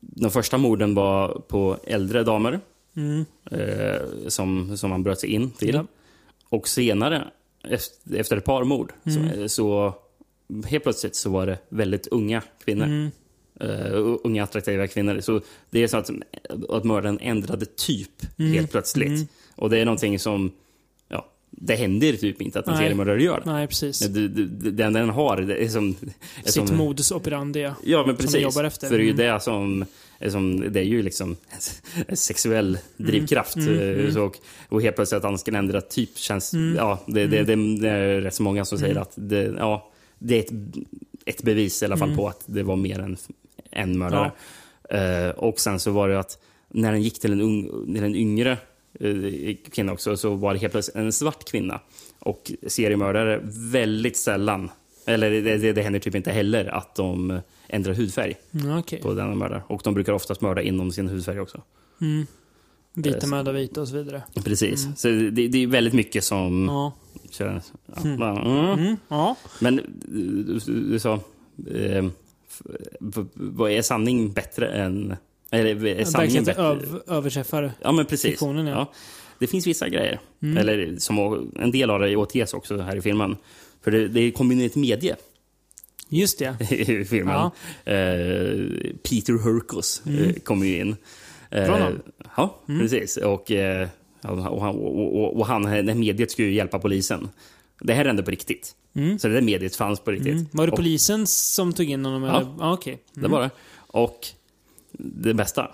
de 0.00 0.30
första 0.30 0.58
morden 0.58 0.94
var 0.94 1.42
på 1.48 1.76
äldre 1.84 2.22
damer 2.24 2.60
Mm. 2.96 3.24
eh, 3.50 4.00
som, 4.28 4.76
som 4.76 4.90
man 4.90 5.02
bröt 5.02 5.20
sig 5.20 5.30
in 5.30 5.50
till. 5.50 5.74
Ja. 5.74 5.86
Och 6.48 6.68
senare, 6.68 7.24
efter, 7.64 8.16
efter 8.16 8.36
ett 8.36 8.44
par 8.44 8.64
mord, 8.64 8.92
Mm. 9.06 9.32
så, 9.34 9.48
så 9.48 9.94
helt 10.66 10.82
plötsligt 10.84 11.16
så 11.16 11.30
var 11.30 11.46
det 11.46 11.58
väldigt 11.68 12.06
unga 12.06 12.42
kvinnor. 12.64 12.84
Mm. 12.84 13.10
Uh, 13.62 14.16
unga 14.24 14.44
attraktiva 14.44 14.86
kvinnor. 14.86 15.20
Så 15.20 15.40
det 15.70 15.82
är 15.82 15.86
så 15.88 15.96
att, 15.96 16.10
att 16.68 16.84
mördaren 16.84 17.18
ändrade 17.20 17.66
typ 17.66 18.38
Mm. 18.38 18.52
helt 18.52 18.70
plötsligt. 18.70 19.30
Och 19.56 19.70
det 19.70 19.78
är 19.78 19.84
någonting 19.84 20.18
som, 20.18 20.50
det 21.64 21.74
händer 21.74 22.12
typ 22.12 22.42
inte 22.42 22.58
att 22.58 22.66
en 22.66 22.72
Nej. 22.74 22.82
seriemördare 22.82 23.22
gör. 23.22 23.42
Nej, 23.46 23.66
precis. 23.66 23.98
Det, 23.98 24.28
det, 24.28 24.70
det 24.70 24.84
enda 24.84 25.00
den 25.00 25.08
har 25.10 25.36
det 25.36 25.64
är 25.64 25.68
som... 25.68 25.96
är 26.44 26.50
Sitt 26.50 26.68
som, 26.68 26.76
modus 26.76 27.12
operandi. 27.12 27.60
ja. 27.60 27.74
Ja, 27.84 28.06
men 28.06 28.16
precis. 28.16 28.40
jobbar 28.40 28.64
efter. 28.64 28.88
För 28.88 28.98
det 28.98 29.02
är 29.02 29.04
ju 29.04 29.10
Mm. 29.12 29.26
det 29.34 29.40
som, 29.40 29.84
som... 30.30 30.72
Det 30.72 30.80
är 30.80 30.84
ju 30.84 31.02
liksom 31.02 31.36
en 32.06 32.16
sexuell 32.16 32.78
drivkraft. 32.96 33.56
Mm, 33.56 34.00
eh, 34.06 34.12
Så, 34.12 34.22
och, 34.22 34.36
och 34.68 34.82
helt 34.82 34.96
plötsligt 34.96 35.16
att 35.16 35.24
han 35.24 35.38
ska 35.38 35.56
ändra 35.56 35.80
typ 35.80 36.18
känns... 36.18 36.54
Mm. 36.54 36.76
Ja, 36.76 36.98
det, 37.06 37.26
det, 37.26 37.42
det, 37.42 37.78
det 37.80 37.88
är 37.90 38.20
rätt 38.20 38.34
så 38.34 38.42
många 38.42 38.64
som 38.64 38.78
säger 38.78 38.96
att 38.96 39.12
det, 39.14 39.54
ja, 39.58 39.90
det 40.18 40.36
är 40.36 40.40
ett, 40.40 40.52
ett 41.24 41.42
bevis 41.42 41.82
i 41.82 41.84
alla 41.86 41.96
fall 41.96 42.08
Mm. 42.08 42.16
på 42.18 42.28
att 42.28 42.42
det 42.46 42.62
var 42.62 42.76
mer 42.76 42.98
än 42.98 43.16
en 43.70 43.98
mördare. 43.98 44.32
Eh, 44.90 45.30
och 45.30 45.60
sen 45.60 45.80
så 45.80 45.90
var 45.90 46.08
det 46.08 46.18
att 46.18 46.38
när 46.68 46.92
den 46.92 47.02
gick 47.02 47.20
till 47.20 47.32
en, 47.32 47.40
ung, 47.40 47.86
till 47.94 48.04
en 48.04 48.14
yngre 48.16 48.58
kvinna 49.72 49.92
också 49.92 50.16
så 50.16 50.34
var 50.34 50.52
det 50.54 50.58
helt 50.60 50.72
plötsligt 50.72 50.96
en 50.96 51.12
svart 51.12 51.44
kvinna. 51.50 51.80
Och 52.18 52.52
seriemördare 52.66 53.40
väldigt 53.72 54.16
sällan, 54.16 54.70
eller 55.06 55.30
det, 55.30 55.56
det, 55.56 55.72
det 55.72 55.82
händer 55.82 56.00
typ 56.00 56.14
inte 56.14 56.30
heller, 56.30 56.64
att 56.66 56.94
de 56.94 57.40
ändrar 57.68 57.94
hudfärg 57.94 58.34
Mm, 58.54 58.78
Okej. 58.78 59.00
på 59.02 59.14
den 59.14 59.28
de 59.28 59.38
mördar. 59.38 59.64
Och 59.66 59.80
de 59.84 59.94
brukar 59.94 60.12
oftast 60.12 60.40
mörda 60.40 60.62
inom 60.62 60.90
sin 60.92 61.08
hudfärg 61.08 61.40
också. 61.40 61.62
Mm. 62.00 62.26
Vita 62.94 63.18
Eh, 63.18 63.26
mördar 63.30 63.52
vita 63.52 63.80
och 63.80 63.88
så 63.88 63.96
vidare. 63.96 64.22
Precis. 64.44 64.86
Så 64.96 65.08
det, 65.08 65.30
det 65.48 65.62
är 65.62 65.66
väldigt 65.66 65.94
mycket 65.94 66.24
som... 66.24 66.64
Ja. 66.66 66.92
kör- 67.30 67.62
Ja, 67.86 68.16
bara, 68.18 68.42
mm. 68.42 68.78
Mm. 68.86 68.96
Ja. 69.08 69.36
Men 69.60 69.80
du, 70.08 70.58
du, 70.66 70.98
sa... 70.98 71.14
Eh, 71.74 72.06
vad 73.34 73.70
är 73.70 73.82
sanning 73.82 74.32
bättre 74.32 74.68
än... 74.68 75.16
Eller 75.52 75.86
är 75.86 76.04
sanningen 76.04 76.44
bättre? 76.44 76.62
öv, 76.62 77.02
överträffar. 77.06 77.72
Ja, 77.82 77.92
men 77.92 78.06
precis. 78.06 78.30
Fiktionen, 78.30 78.66
ja. 78.66 78.74
Mm. 78.76 78.86
Det 79.38 79.46
finns 79.46 79.66
vissa 79.66 79.88
grejer. 79.88 80.20
Eller 80.58 80.96
som 80.98 81.50
en 81.60 81.70
del 81.70 81.90
av 81.90 82.00
det 82.00 82.16
återges 82.16 82.54
också 82.54 82.78
här 82.78 82.96
i 82.96 83.00
filmen. 83.02 83.36
För 83.84 83.90
det, 83.90 84.08
det 84.08 84.30
kommer 84.30 84.54
in 84.54 84.60
ett 84.60 84.76
medie 84.76 85.16
Just 86.08 86.38
det. 86.38 86.56
i 86.70 87.04
filmen. 87.04 87.34
Ja. 87.34 87.92
Eh, 87.92 88.66
Peter 89.10 89.44
Hurkos 89.44 90.02
eh, 90.06 90.32
kommer 90.32 90.66
ju 90.66 90.80
in. 90.80 90.96
Eh, 91.50 91.66
Bra 91.66 91.78
namn. 91.78 92.00
Ja, 92.36 92.58
precis. 92.66 93.16
Och, 93.16 93.50
eh, 93.50 93.88
och, 94.22 94.36
han- 94.62 94.74
och, 94.76 95.36
och, 95.38 95.46
han, 95.46 95.62
det 95.86 95.94
mediet 95.94 96.30
skulle 96.30 96.48
ju 96.48 96.54
hjälpa 96.54 96.78
polisen. 96.78 97.28
Det 97.80 97.94
här 97.94 98.04
hände 98.04 98.22
på 98.22 98.30
riktigt. 98.30 98.74
Så 99.20 99.28
det 99.28 99.34
där 99.34 99.40
mediet 99.40 99.76
fanns 99.76 100.00
på 100.00 100.10
riktigt. 100.10 100.32
Mm. 100.32 100.46
Var 100.50 100.66
det 100.66 100.72
polisen 100.76 101.26
som 101.26 101.72
tog 101.72 101.90
in 101.90 102.04
honom? 102.04 102.22
Ja. 102.22 102.36
Eller? 102.40 102.50
Ja, 102.58 102.72
okej. 102.72 102.98
Det 103.14 103.28
var 103.28 103.40
det. 103.40 103.50
Och 103.76 104.18
det 104.98 105.34
bästa, 105.34 105.70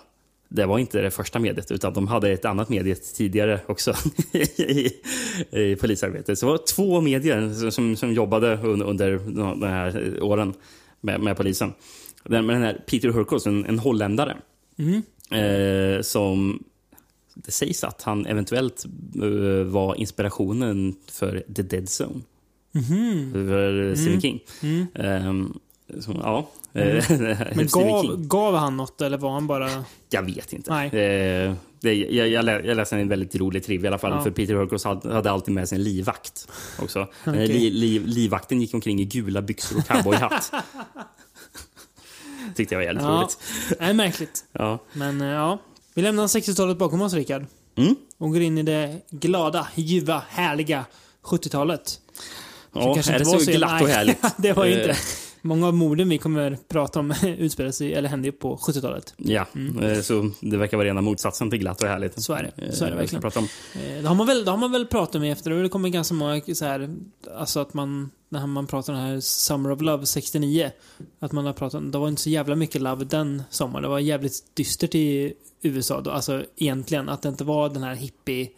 det 0.48 0.66
var 0.66 0.78
inte 0.78 1.00
det 1.00 1.11
första 1.11 1.38
mediet, 1.38 1.70
utan 1.70 1.92
de 1.92 2.09
hade 2.09 2.31
ett 2.31 2.44
annat 2.44 2.68
medie 2.68 2.94
tidigare 2.94 3.61
också 3.66 3.94
i, 4.59 4.90
i 5.50 5.76
polisarbetet. 5.81 6.38
Så 6.38 6.46
det 6.46 6.52
var 6.52 6.59
två 6.74 7.00
medier 7.00 7.70
som, 7.70 7.96
som 7.96 8.12
jobbade 8.12 8.57
under, 8.62 8.87
under 8.87 9.18
de 9.61 9.62
här 9.62 10.22
åren 10.22 10.54
med, 11.00 11.20
med 11.20 11.37
polisen. 11.37 11.72
Den, 12.24 12.46
med 12.46 12.57
den 12.57 12.62
här 12.62 12.85
Peter 12.87 13.09
Hurkos, 13.09 13.46
en, 13.46 13.64
en 13.64 13.78
holländare, 13.78 14.37
eh, 15.31 16.02
som 16.02 16.64
det 17.35 17.50
sägs 17.50 17.85
att 17.85 18.02
han 18.02 18.26
eventuellt 18.26 18.85
eh, 19.22 19.66
var 19.66 19.94
inspirationen 19.94 20.94
för 21.11 21.44
The 21.57 21.62
Dead 21.62 21.88
Zone. 22.00 22.20
För 23.33 23.94
Stephen 23.94 24.20
King. 24.20 24.40
Ehm, 24.94 25.59
så, 26.00 26.12
ja. 26.22 26.50
Men 27.54 27.68
Stephen 27.68 27.88
gav, 28.07 28.16
gav 28.26 28.54
han 28.57 28.76
något 28.76 29.00
eller 29.00 29.18
var 29.18 29.31
han 29.31 29.46
bara... 29.46 29.85
Jag 30.11 30.22
vet 30.22 30.52
inte. 30.52 30.70
Nej. 30.74 30.87
Eh, 30.88 31.54
det, 31.81 31.94
jag, 31.94 32.28
jag, 32.28 32.44
lä- 32.44 32.61
jag 32.64 32.76
läste 32.76 32.96
en 32.96 33.09
väldigt 33.09 33.35
rolig 33.37 33.64
trivia 33.64 33.85
i 33.85 33.88
alla 33.88 33.98
fall. 33.98 34.11
Ja. 34.12 34.22
För 34.22 34.31
Peter 34.31 34.54
Hurkos 34.54 34.85
hade, 34.85 35.14
hade 35.14 35.31
alltid 35.31 35.54
med 35.54 35.68
sig 35.68 35.76
en 35.78 35.83
livvakt. 35.85 36.48
Också. 36.78 36.98
Här 36.98 37.09
Okej. 37.33 37.48
li, 37.48 37.70
li, 37.70 37.98
livvakten 37.98 38.61
gick 38.61 38.74
omkring 38.74 39.00
i 39.00 39.04
gula 39.04 39.42
byxor 39.42 39.78
och 39.78 39.87
cowboyhatt. 39.87 40.52
Tyckte 42.57 42.74
jag 42.74 42.78
var 42.78 42.85
jävligt 42.85 43.02
Ja. 43.04 43.11
roligt. 43.11 43.38
Nej, 43.81 43.94
märkligt. 43.94 44.44
Ja. 44.52 44.78
Men 44.92 45.20
eh, 45.20 45.26
ja. 45.28 45.59
Vi 45.94 46.02
lämnar 46.02 46.26
60-talet 46.26 46.78
bakom 46.78 47.02
oss, 47.02 47.12
Rickard. 47.14 47.46
Mm. 47.76 47.96
Och 48.18 48.31
går 48.33 48.40
in 48.42 48.59
i 48.59 48.62
det 48.62 48.96
glada, 49.11 49.68
ljuva, 49.74 50.22
härliga 50.28 50.85
70-talet. 51.24 52.00
Ja, 52.72 52.81
är 52.98 53.18
det 53.18 53.24
var 53.24 53.38
så 53.38 53.50
glatt 53.50 53.83
och 53.83 53.88
härligt? 53.88 54.24
det 54.37 54.52
var 54.52 54.64
ju 54.64 54.70
inte 54.72 54.85
Eh, 54.85 54.88
det. 54.88 54.98
Många 55.48 55.66
av 55.66 55.74
morden 55.74 56.08
vi 56.08 56.18
kommer 56.18 56.58
prata 56.68 57.00
om 57.00 57.14
utspelar 57.38 57.70
sig, 57.70 57.94
eller 57.94 58.08
hände 58.08 58.28
ju 58.28 58.32
på 58.32 58.56
70-talet. 58.56 59.14
Ja, 59.16 59.46
eh, 59.82 60.00
så 60.00 60.30
det 60.40 60.56
verkar 60.56 60.76
vara 60.76 60.88
rena 60.88 61.00
motsatsen 61.00 61.50
till 61.50 61.58
glatt 61.58 61.82
och 61.82 61.88
härligt. 61.88 62.12
Mm. 62.16 62.22
Så 62.22 62.32
är 62.32 62.42
det. 62.56 62.64
Eh, 62.66 62.72
Så 62.72 62.84
är 62.84 62.90
det 62.90 62.96
verkligen. 62.96 63.22
Prata 63.22 63.38
om. 63.38 63.48
Eh, 63.74 64.02
Det 64.02 64.08
har 64.08 64.14
man 64.14 64.26
väl, 64.26 64.44
det 64.44 64.50
har 64.50 64.58
man 64.58 64.72
väl 64.72 64.87
pratat 64.87 65.14
om 65.14 65.22
efter 65.22 65.50
det 65.50 65.68
kommer 65.68 65.88
ganska 65.88 66.14
många 66.14 66.40
så 66.54 66.64
här, 66.64 66.88
alltså 67.37 67.61
att 67.61 67.74
man, 67.74 68.11
när 68.29 68.47
man 68.47 68.67
pratar 68.67 68.93
om 68.93 68.99
den 68.99 69.09
här 69.09 69.21
Summer 69.21 69.71
of 69.71 69.81
Love 69.81 70.07
69, 70.07 70.71
att 71.21 71.33
man 71.33 71.47
har 71.47 71.53
pratat 71.53 71.79
om, 71.79 71.91
det 71.91 71.99
var 71.99 72.09
inte 72.09 72.23
så 72.23 72.31
jävla 72.31 72.55
mycket 72.57 72.83
love 72.83 73.05
den 73.05 73.43
sommaren. 73.51 73.83
Det 73.83 73.88
var 73.88 73.99
jävligt 73.99 74.43
dystert 74.55 74.95
i 74.95 75.33
USA 75.62 76.01
då, 76.01 76.11
alltså 76.11 76.45
egentligen, 76.57 77.09
att 77.09 77.23
det 77.23 77.29
inte 77.29 77.45
var 77.45 77.69
den 77.69 77.83
här 77.83 77.95
hippie, 77.95 78.49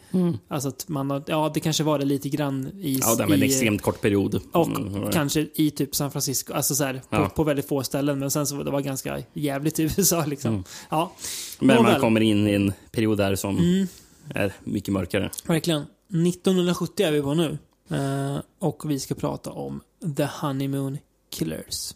alltså 0.47 0.69
att 0.69 0.87
man 0.87 1.09
har, 1.09 1.23
ja 1.27 1.51
det 1.53 1.59
kanske 1.59 1.83
var 1.83 1.99
det 1.99 2.05
lite 2.05 2.29
grann 2.29 2.67
i... 2.81 2.99
Ja, 3.01 3.15
det 3.15 3.25
var 3.25 3.33
en 3.33 3.43
extremt 3.43 3.81
kort 3.81 4.01
period. 4.01 4.41
Och 4.51 4.67
Mm, 4.67 5.11
kanske 5.11 5.47
i 5.53 5.71
typ 5.71 5.95
San 5.95 6.11
Francisco, 6.11 6.53
alltså 6.53 6.75
så 6.75 6.83
här, 6.83 6.93
på, 6.93 7.15
Ja. 7.15 7.29
på 7.35 7.43
väldigt 7.43 7.67
få 7.67 7.83
ställen, 7.83 8.19
men 8.19 8.31
sen 8.31 8.47
så 8.47 8.55
var 8.55 8.63
det 8.63 8.71
var 8.71 8.81
ganska 8.81 9.19
jävligt 9.33 9.79
i 9.79 9.83
USA 9.97 10.25
liksom. 10.25 10.51
Mm. 10.51 10.63
Ja, 10.89 11.11
Men 11.59 11.83
man 11.83 11.99
kommer 11.99 12.21
in 12.21 12.47
i 12.47 12.53
en 12.53 12.73
period 12.91 13.17
där 13.17 13.35
som 13.35 13.57
Mm. 13.57 13.87
är 14.35 14.53
mycket 14.63 14.93
mörkare. 14.93 15.29
Verkligen. 15.45 15.81
1970 16.09 17.03
är 17.05 17.11
vi 17.11 17.21
på 17.21 17.33
nu. 17.33 17.57
Eh, 17.91 18.39
och 18.59 18.91
vi 18.91 18.99
ska 18.99 19.15
prata 19.15 19.51
om 19.51 19.81
The 20.17 20.25
Honeymoon 20.25 20.97
Killers. 21.29 21.95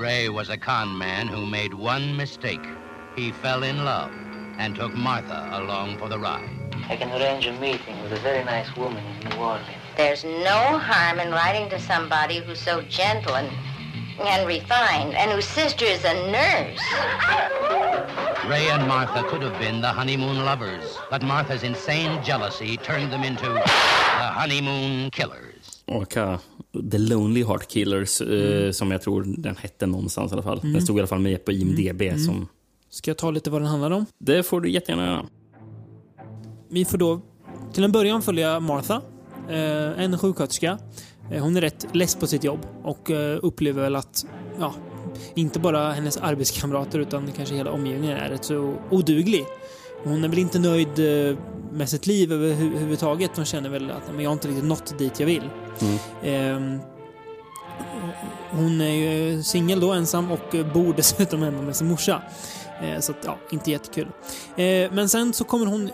Ray 0.00 0.28
was 0.28 0.50
a 0.50 0.56
con 0.56 0.98
man 0.98 1.28
who 1.28 1.46
made 1.46 1.74
one 1.74 2.16
mistake. 2.16 2.68
He 3.16 3.32
fell 3.32 3.64
in 3.64 3.84
love 3.84 4.10
and 4.58 4.76
took 4.76 4.94
Martha 4.94 5.48
along 5.52 5.98
for 5.98 6.08
the 6.08 6.18
ride. 6.18 6.48
I 6.90 6.96
can 6.96 7.12
arrange 7.12 7.46
a 7.46 7.52
meeting 7.52 8.02
with 8.02 8.12
a 8.12 8.20
very 8.22 8.44
nice 8.44 8.76
woman 8.76 9.04
in 9.04 9.28
New 9.28 9.36
Orleans. 9.36 9.66
There's 9.96 10.24
no 10.24 10.78
harm 10.78 11.20
in 11.20 11.30
writing 11.30 11.70
to 11.70 11.78
somebody 11.78 12.40
who's 12.40 12.60
so 12.60 12.82
gentle 12.82 13.36
and 13.36 13.48
and 14.20 14.46
refined, 14.48 15.14
and 15.16 15.30
whose 15.32 15.46
sister 15.48 15.84
is 15.84 16.04
a 16.04 16.14
nurse. 16.30 16.80
Ray 18.50 18.68
and 18.70 18.86
Martha 18.88 19.22
could 19.30 19.42
have 19.42 19.58
been 19.58 19.80
the 19.80 19.88
honeymoon 19.88 20.44
lovers, 20.44 20.84
but 21.10 21.22
Martha's 21.22 21.62
insane 21.62 22.20
jealousy 22.24 22.76
turned 22.76 23.10
them 23.12 23.24
into 23.24 23.46
the 23.46 24.26
honeymoon 24.40 25.10
killers. 25.10 25.82
Och 25.86 26.16
uh, 26.16 26.38
The 26.90 26.98
Lonely 26.98 27.44
Heart 27.44 27.68
Killers, 27.68 28.20
eh, 28.20 28.70
som 28.70 28.90
jag 28.90 29.02
tror 29.02 29.24
den 29.38 29.56
hette 29.56 29.86
någonstans 29.86 30.32
i 30.32 30.34
alla 30.34 30.42
fall. 30.42 30.60
Den 30.62 30.82
stod 30.82 30.96
i 30.96 31.00
alla 31.00 31.06
fall 31.06 31.18
med 31.20 31.44
på 31.44 31.52
IMDB. 31.52 32.02
Som, 32.18 32.48
Ska 32.90 33.10
jag 33.10 33.18
ta 33.18 33.30
lite 33.30 33.50
vad 33.50 33.60
den 33.60 33.68
handlar 33.68 33.90
om? 33.90 34.06
det 34.18 34.42
får 34.42 34.60
du 34.60 34.70
jättegärna 34.70 35.06
göra. 35.06 35.26
Vi 36.68 36.84
får 36.84 36.98
då 36.98 37.20
till 37.72 37.84
en 37.84 37.92
början 37.92 38.22
följa 38.22 38.60
Martha, 38.60 39.02
eh, 39.48 40.04
en 40.04 40.18
sjuksköterska. 40.18 40.78
Eh, 41.30 41.42
hon 41.42 41.56
är 41.56 41.60
rätt 41.60 41.86
less 41.92 42.14
på 42.14 42.26
sitt 42.26 42.44
jobb 42.44 42.66
och 42.82 43.10
eh, 43.10 43.38
upplever 43.42 43.82
väl 43.82 43.96
att, 43.96 44.26
ja, 44.58 44.74
inte 45.34 45.60
bara 45.60 45.92
hennes 45.92 46.16
arbetskamrater 46.16 46.98
utan 46.98 47.32
kanske 47.36 47.54
hela 47.54 47.70
omgivningen 47.70 48.16
är 48.16 48.28
rätt 48.28 48.44
så 48.44 48.74
oduglig. 48.90 49.46
Hon 50.04 50.24
är 50.24 50.28
väl 50.28 50.38
inte 50.38 50.58
nöjd 50.58 50.98
eh, 50.98 51.38
med 51.72 51.88
sitt 51.88 52.06
liv 52.06 52.32
överhuvudtaget. 52.32 53.30
Hon 53.36 53.44
känner 53.44 53.68
väl 53.68 53.90
att 53.90 54.12
men 54.12 54.20
jag 54.20 54.30
har 54.30 54.32
inte 54.32 54.48
riktigt 54.48 54.64
nått 54.64 54.98
dit 54.98 55.20
jag 55.20 55.26
vill. 55.26 55.50
Ehm, 56.22 56.78
hon 58.50 58.80
är 58.80 58.94
ju 58.94 59.42
singel 59.42 59.80
då, 59.80 59.92
ensam 59.92 60.30
och 60.30 60.56
bor 60.74 60.94
dessutom 60.96 61.42
hemma 61.42 61.62
med 61.62 61.76
sin 61.76 61.88
morsa. 61.88 62.22
Så 63.00 63.12
att, 63.12 63.18
ja, 63.24 63.38
inte 63.50 63.70
jättekul. 63.70 64.08
Men 64.90 65.08
sen 65.08 65.32
så 65.32 65.44
kommer 65.44 65.66
hon 65.66 65.90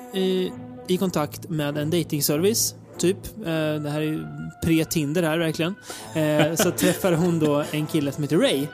i 0.86 0.96
kontakt 0.98 1.48
med 1.48 1.78
en 1.78 1.90
datingservice 1.90 2.74
typ. 3.00 3.16
Eh, 3.38 3.74
det 3.82 3.90
här 3.90 4.00
är 4.00 4.04
ju 4.04 4.24
pre-Tinder 4.64 5.22
här 5.22 5.38
verkligen. 5.38 5.74
Eh, 6.14 6.54
så 6.54 6.70
träffar 6.70 7.12
hon 7.12 7.38
då 7.38 7.64
en 7.70 7.86
kille 7.86 8.12
som 8.12 8.24
heter 8.24 8.36
Ray. 8.36 8.66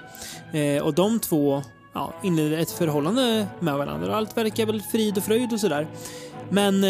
Eh, 0.52 0.82
och 0.82 0.94
de 0.94 1.20
två 1.20 1.62
ja, 1.94 2.14
inleder 2.22 2.58
ett 2.58 2.70
förhållande 2.70 3.46
med 3.60 3.74
varandra. 3.74 4.10
Och 4.10 4.16
Allt 4.16 4.36
verkar 4.36 4.66
väl 4.66 4.82
frid 4.82 5.18
och 5.18 5.24
fröjd 5.24 5.52
och 5.52 5.60
sådär. 5.60 5.86
Men 6.50 6.84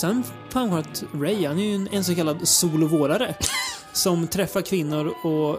sen 0.00 0.24
framgår 0.50 0.78
att 0.78 1.04
Ray, 1.14 1.46
han 1.46 1.58
är 1.58 1.64
ju 1.64 1.88
en, 1.92 2.04
så 2.04 2.14
kallad 2.14 2.48
solovårare. 2.48 3.34
som 3.92 4.26
träffar 4.26 4.60
kvinnor 4.60 5.12
och 5.22 5.58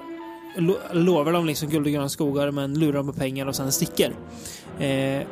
lo 0.57 0.75
lovar 0.91 1.31
dem 1.31 1.45
liksom 1.45 1.69
guld 1.69 1.85
och 1.85 1.93
gröna 1.93 2.09
skogar 2.09 2.51
men 2.51 2.79
lurar 2.79 2.93
dem 2.93 3.07
på 3.07 3.13
pengar 3.13 3.45
och 3.45 3.55
sen 3.55 3.71
sticker. 3.71 4.13
Eh, 4.79 5.23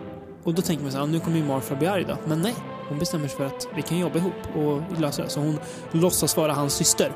och 0.44 0.54
då 0.54 0.62
tänker 0.62 0.84
man 0.84 0.92
så 0.92 0.98
här, 0.98 1.06
nu 1.06 1.20
kommer 1.20 1.38
ju 1.38 1.44
Martha 1.44 1.76
bli 1.76 1.88
arg 1.88 2.06
då. 2.08 2.18
Men 2.28 2.42
nej, 2.42 2.56
hon 2.92 3.00
bestämmer 3.00 3.28
sig 3.28 3.38
för 3.38 3.46
att 3.46 3.68
vi 3.76 3.82
kan 3.82 4.00
jobba 4.00 4.18
ihop 4.18 4.56
och 4.56 5.00
lösa 5.00 5.24
det. 5.24 5.30
Så 5.30 5.40
hon 5.40 5.60
låtsas 5.92 6.38
vara 6.38 6.54
hans 6.54 6.74
syster. 6.74 7.12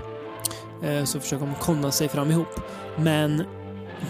Eh, 0.83 1.03
så 1.03 1.19
försöker 1.19 1.45
de 1.45 1.55
konna 1.55 1.91
sig 1.91 2.09
fram 2.09 2.31
ihop. 2.31 2.61
Men 2.97 3.43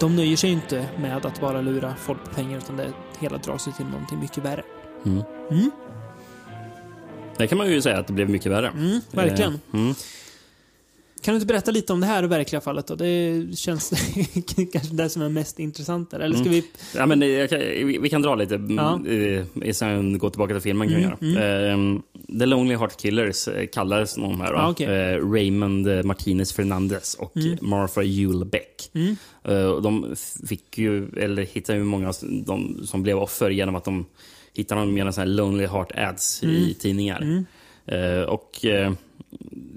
de 0.00 0.16
nöjer 0.16 0.36
sig 0.36 0.50
inte 0.50 0.86
med 0.98 1.26
att 1.26 1.40
bara 1.40 1.60
lura 1.60 1.94
folk 1.96 2.24
på 2.24 2.34
pengar 2.34 2.58
utan 2.58 2.76
det 2.76 2.92
hela 3.18 3.38
drar 3.38 3.58
sig 3.58 3.72
till 3.72 3.86
någonting 3.86 4.20
mycket 4.20 4.44
värre. 4.44 4.62
Det 7.36 7.46
kan 7.46 7.58
man 7.58 7.70
ju 7.70 7.82
säga 7.82 7.98
att 7.98 8.06
det 8.06 8.12
blev 8.12 8.30
mycket 8.30 8.52
värre. 8.52 8.68
Mm, 8.68 9.00
verkligen. 9.10 9.52
Eh, 9.52 9.80
mm. 9.80 9.94
Kan 11.22 11.34
du 11.34 11.36
inte 11.36 11.46
berätta 11.46 11.70
lite 11.70 11.92
om 11.92 12.00
det 12.00 12.06
här 12.06 12.22
verkliga 12.22 12.60
fallet 12.60 12.86
då? 12.86 12.94
Det 12.94 13.44
känns 13.58 13.90
kanske 14.72 14.94
det 14.94 15.08
som 15.08 15.22
är 15.22 15.28
mest 15.28 15.58
intressant 15.58 16.10
där. 16.10 16.20
Eller 16.20 16.36
ska 16.36 16.48
vi... 16.50 16.64
Ja, 16.96 17.06
men 17.06 17.20
jag 17.20 17.50
kan, 17.50 17.58
vi 18.02 18.08
kan 18.10 18.22
dra 18.22 18.34
lite, 18.34 18.54
Ja. 18.68 19.00
ja. 19.64 19.74
sen 19.74 20.18
gå 20.18 20.30
tillbaka 20.30 20.54
till 20.54 20.62
filmen. 20.62 20.88
Kan 20.88 20.96
vi 20.96 21.02
göra. 21.02 21.72
Eh, 21.72 21.78
The 22.38 22.46
Lonely 22.46 22.76
Heart 22.76 22.96
Killers 22.96 23.48
eh, 23.48 23.66
kallades 23.66 24.14
de 24.14 24.40
här. 24.40 24.52
Ja, 24.52 24.70
okej. 24.70 24.86
Eh, 24.86 25.30
Raymond 25.30 25.88
eh, 25.88 26.02
Martinez 26.02 26.52
Fernandez 26.52 27.14
och 27.14 27.32
Martha 27.60 28.02
Jule 28.02 28.44
Beck. 28.44 28.90
Eh, 29.44 29.66
och 29.66 29.82
de 29.82 30.14
fick 30.48 30.78
ju, 30.78 31.08
eller 31.16 31.42
hittade 31.42 31.78
ju 31.78 31.84
många 31.84 32.12
de, 32.46 32.86
som 32.86 33.02
blev 33.02 33.18
offer 33.18 33.50
genom 33.50 33.74
att 33.74 33.84
de 33.84 34.06
hittade 34.54 34.80
dem 34.80 34.96
här 34.96 35.26
Lonely 35.26 35.66
Heart 35.66 35.92
ads 35.94 36.42
i 36.42 36.74
tidningar. 36.74 37.44
Eh, 37.86 38.22
och 38.22 38.64
eh, 38.64 38.92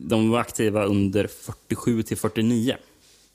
de 0.07 0.29
var 0.29 0.39
aktiva 0.39 0.83
under 0.85 1.27
47 1.27 2.03
till 2.03 2.17
49. 2.17 2.75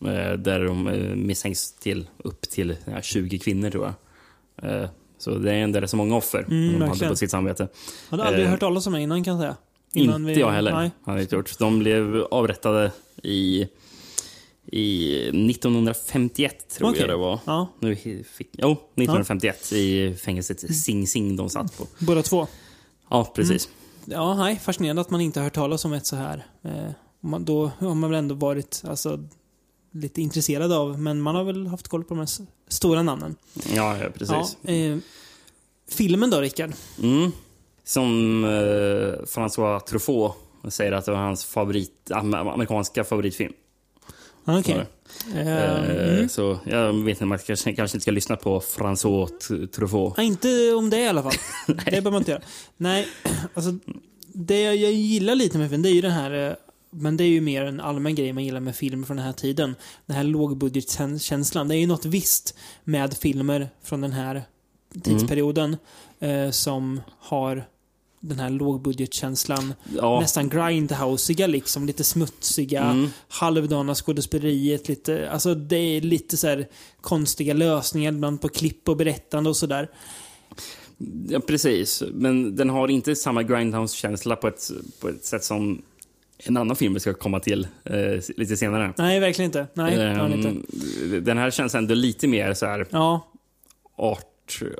Eh, 0.00 0.32
där 0.32 0.64
de 0.64 0.84
misstänks 1.26 1.72
till 1.72 2.06
upp 2.18 2.40
till 2.40 2.76
ja, 2.84 3.02
20 3.02 3.38
kvinnor 3.38 3.70
tror 3.70 3.84
jag. 3.84 3.94
Så 5.18 5.34
det 5.38 5.52
är 5.52 5.56
ändå 5.56 5.80
rätt 5.80 5.90
så 5.90 5.96
många 5.96 6.16
offer 6.16 6.46
de 6.48 6.72
hade 6.72 6.78
verkligen. 6.87 7.12
på 7.12 7.16
sitt 7.16 7.30
samvete. 7.30 7.68
Jag 8.10 8.18
hade 8.18 8.28
aldrig 8.28 8.46
hört 8.46 8.60
talas 8.60 8.87
om 8.87 8.92
det 8.92 9.00
innan 9.00 9.24
kan 9.24 9.32
jag 9.34 9.40
säga. 9.40 9.56
Inte 9.92 10.04
Innan 10.04 10.26
vi- 10.26 10.40
jag 10.40 10.50
heller. 10.50 10.72
Nej. 10.72 10.90
Hade 11.04 11.20
inte 11.22 11.37
gjort. 11.37 11.58
De 11.58 11.78
blev 11.78 12.22
avrättade 12.30 12.92
i, 13.22 13.68
i 14.66 15.14
1951, 15.28 16.68
tror 16.68 16.88
Okej. 16.90 17.00
jag 17.00 17.10
det 17.10 17.16
var. 17.16 17.40
Ja. 17.44 17.68
Nu 17.80 17.96
fick, 17.96 18.48
jo, 18.52 18.72
1951 18.94 19.72
i 19.72 20.14
fängelset 20.14 20.74
Sing 20.76 21.06
Sing 21.06 21.37
de 21.37 21.50
satt 21.50 21.78
på. 21.78 21.87
Båda 21.98 22.22
två. 22.22 22.46
Ja, 23.10 23.32
precis. 23.37 23.68
Ja, 24.06 24.34
nej, 24.34 24.60
fascinerande 24.64 25.02
att 25.02 25.10
man 25.10 25.20
inte 25.20 25.40
har 25.40 25.44
hört 25.44 25.54
talas 25.54 25.84
om 25.84 25.92
ett 25.92 26.06
så 26.06 26.16
här. 26.16 26.46
Eh, 26.62 26.90
man, 27.20 27.44
då 27.44 27.70
har 27.78 27.94
man 27.94 28.10
väl 28.10 28.18
ändå 28.18 28.34
varit 28.34 28.82
alltså, 28.88 29.28
lite 29.92 30.22
intresserad 30.22 30.72
av, 30.72 31.00
men 31.00 31.20
man 31.20 31.34
har 31.34 31.44
väl 31.44 31.66
haft 31.66 31.88
koll 31.88 32.04
på 32.04 32.14
de 32.14 32.18
här 32.18 32.28
stora 32.68 33.02
namnen. 33.02 33.36
Ja, 33.74 33.98
ja 33.98 34.10
precis. 34.10 34.56
Ja, 34.62 34.72
eh, 34.72 34.98
filmen 35.90 36.30
då, 36.30 36.40
Rickard? 36.40 36.72
Mm. 37.02 37.32
Som 37.84 38.44
eh, 38.44 38.50
François 39.26 39.80
Truffaut 39.80 40.32
säger 40.68 40.92
att 40.92 41.04
det 41.04 41.10
var 41.12 41.18
hans 41.18 41.44
favorit, 41.44 42.10
am- 42.10 42.34
amerikanska 42.52 43.04
favoritfilm. 43.04 43.52
Ah, 44.44 44.59
Okej. 44.59 44.87
Ja. 45.35 45.40
Eh, 45.40 46.18
Eh, 46.20 46.26
Så 46.28 46.59
jag 46.64 46.92
vet 46.92 47.09
inte, 47.09 47.24
man 47.24 47.38
kanske, 47.38 47.72
kanske 47.74 47.96
inte 47.96 48.02
ska 48.02 48.11
lyssna 48.11 48.37
på 48.37 48.61
François 48.61 49.66
Truffaut. 49.66 50.16
Nej, 50.16 50.26
inte 50.26 50.72
om 50.72 50.90
det 50.90 50.98
i 51.00 51.09
alla 51.09 51.22
fall. 51.22 51.33
det 51.66 51.74
behöver 51.85 52.11
man 52.11 52.18
inte 52.20 52.30
göra. 52.30 52.42
Nej, 52.76 53.07
alltså 53.54 53.72
det 54.33 54.62
jag 54.62 54.92
gillar 54.92 55.35
lite 55.35 55.59
med 55.59 55.68
filmen, 55.70 55.83
det 55.83 55.88
är 55.90 55.94
ju 55.94 56.00
den 56.00 56.11
här 56.12 56.48
eh, 56.50 56.54
men 56.96 57.16
det 57.16 57.24
är 57.24 57.28
ju 57.28 57.40
mer 57.40 57.64
en 57.64 57.80
allmän 57.80 58.14
grej 58.14 58.33
man 58.33 58.44
gillar 58.44 58.61
med 58.61 58.76
filmer 58.76 59.07
från 59.07 59.16
den 59.16 59.26
här 59.26 59.33
tiden. 59.33 59.74
Den 60.07 60.16
här 60.16 60.24
lågbudgetkänslan. 60.24 61.68
Det 61.68 61.76
är 61.76 61.78
ju 61.78 61.87
något 61.87 62.04
visst 62.04 62.57
med 62.85 63.14
filmer 63.14 63.68
från 63.83 64.00
den 64.00 64.12
här 64.12 64.42
tidsperioden 65.02 65.76
eh, 66.20 66.50
som 66.50 67.00
har 67.18 67.64
den 68.28 68.38
här 68.38 68.50
lågbudgetkänslan. 68.50 69.74
Ja, 69.96 70.20
Nästan 70.20 70.48
grindhouseiga 70.48 71.46
liksom. 71.46 71.87
Lite 71.87 72.04
smutsiga, 72.04 72.82
Mm. 72.84 73.08
halvdana 73.28 73.94
skådespeleriet. 73.94 74.88
Lite, 74.88 75.30
alltså 75.30 75.54
det 75.54 75.76
är 75.76 76.00
lite 76.00 76.37
så 76.37 76.64
konstiga 77.00 77.54
lösningar 77.54 78.12
ibland 78.12 78.40
på 78.40 78.48
klipp 78.48 78.88
och 78.88 78.96
berättande 78.96 79.50
och 79.50 79.56
sådär. 79.56 79.88
ja, 81.28 81.40
precis. 81.40 82.02
Men 82.12 82.56
den 82.56 82.70
har 82.70 82.88
inte 82.88 83.16
samma 83.16 83.42
Grindhouse-känsla 83.42 84.37
på 84.37 84.48
ett, 84.48 84.70
på 85.00 85.08
ett 85.08 85.24
sätt 85.24 85.44
som 85.44 85.82
en 86.38 86.56
annan 86.56 86.76
film 86.76 86.94
vi 86.94 87.00
ska 87.00 87.14
komma 87.14 87.40
till 87.40 87.66
eh, 87.84 87.94
lite 88.37 88.56
senare. 88.56 88.92
Nej, 88.98 89.20
verkligen 89.20 89.48
inte. 89.48 89.66
Nej, 89.74 90.14
han 90.14 90.32
inte. 90.32 90.48
Ehm, 90.48 91.24
Den 91.24 91.38
här 91.38 91.50
känns 91.50 91.74
ändå 91.74 91.94
lite 91.94 92.28
mer 92.28 92.54
så 92.54 92.66
här 92.66 92.87
Ja, 92.90 93.28
art. 93.96 94.26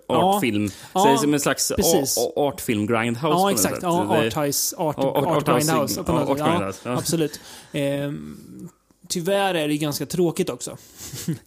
Artfilm. 0.07 0.69
Ja, 0.95 1.13
är 1.13 1.17
som 1.17 1.35
en 1.35 1.41
slags 1.41 1.73
artfilm 2.37 2.87
grindhouse 2.87 3.27
ja 3.39 3.51
exakt. 3.51 3.79
Ja, 3.83 4.19
Arthouse, 4.27 4.77
Art, 4.77 4.97
Ja, 4.99 5.05
art- 5.05 5.27
art, 5.27 5.49
Arthouse- 5.49 5.59
Grindhouse. 5.59 6.05
Ja, 6.07 6.13
Art. 6.13 6.39
Grindhouse, 6.39 6.81
ja. 6.85 6.93
Absolut. 6.99 7.41
Ehm, 7.73 8.37
tyvärr 9.09 9.55
är 9.55 9.69
det 9.69 9.77
ganska 9.77 10.07
tråkigt 10.07 10.51
också, 10.51 10.77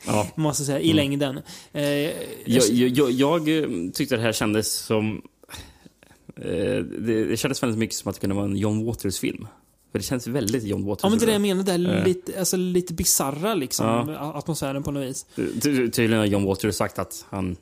Ja. 0.07 0.27
måste 0.35 0.63
säga, 0.65 0.79
i 0.79 0.93
längden. 0.93 1.39
Eh, 1.73 1.83
Jag, 1.83 2.13
jag, 2.45 2.89
jag, 2.89 3.11
jag 3.11 3.57
eh, 3.59 3.65
tyckte 3.93 4.15
det 4.15 4.21
här 4.21 4.33
kändes 4.33 4.73
som... 4.73 5.21
Eh, 6.35 6.51
det, 6.83 7.25
det 7.25 7.37
kändes 7.37 7.63
väldigt 7.63 7.79
mycket 7.79 7.95
som 7.95 8.09
att 8.09 8.15
det 8.15 8.19
kunde 8.21 8.35
vara 8.35 8.45
en 8.45 8.55
John 8.57 8.85
Waters-film. 8.85 9.47
För 9.91 9.99
det 9.99 10.05
känns 10.05 10.27
väldigt 10.27 10.63
John 10.63 10.85
Waters. 10.85 11.03
Ja, 11.03 11.09
men 11.09 11.19
det 11.19 11.25
är 11.25 11.27
det 11.27 11.31
jag 11.33 11.41
menar. 11.41 11.63
Det 11.63 11.71
är 11.71 11.97
Eh. 11.97 12.03
lite, 12.05 12.39
alltså, 12.39 12.57
lite 12.57 12.93
bizarra 12.93 13.53
liksom, 13.55 13.85
Ja. 13.85 14.33
atmosfären 14.35 14.83
på 14.83 14.91
något 14.91 15.03
vis. 15.09 15.25
Ty- 15.35 15.59
ty- 15.61 15.89
Tydligen 15.91 16.19
har 16.19 16.25
John 16.25 16.43
Waters 16.45 16.75
sagt 16.75 16.99
att 16.99 17.25
han 17.29 17.55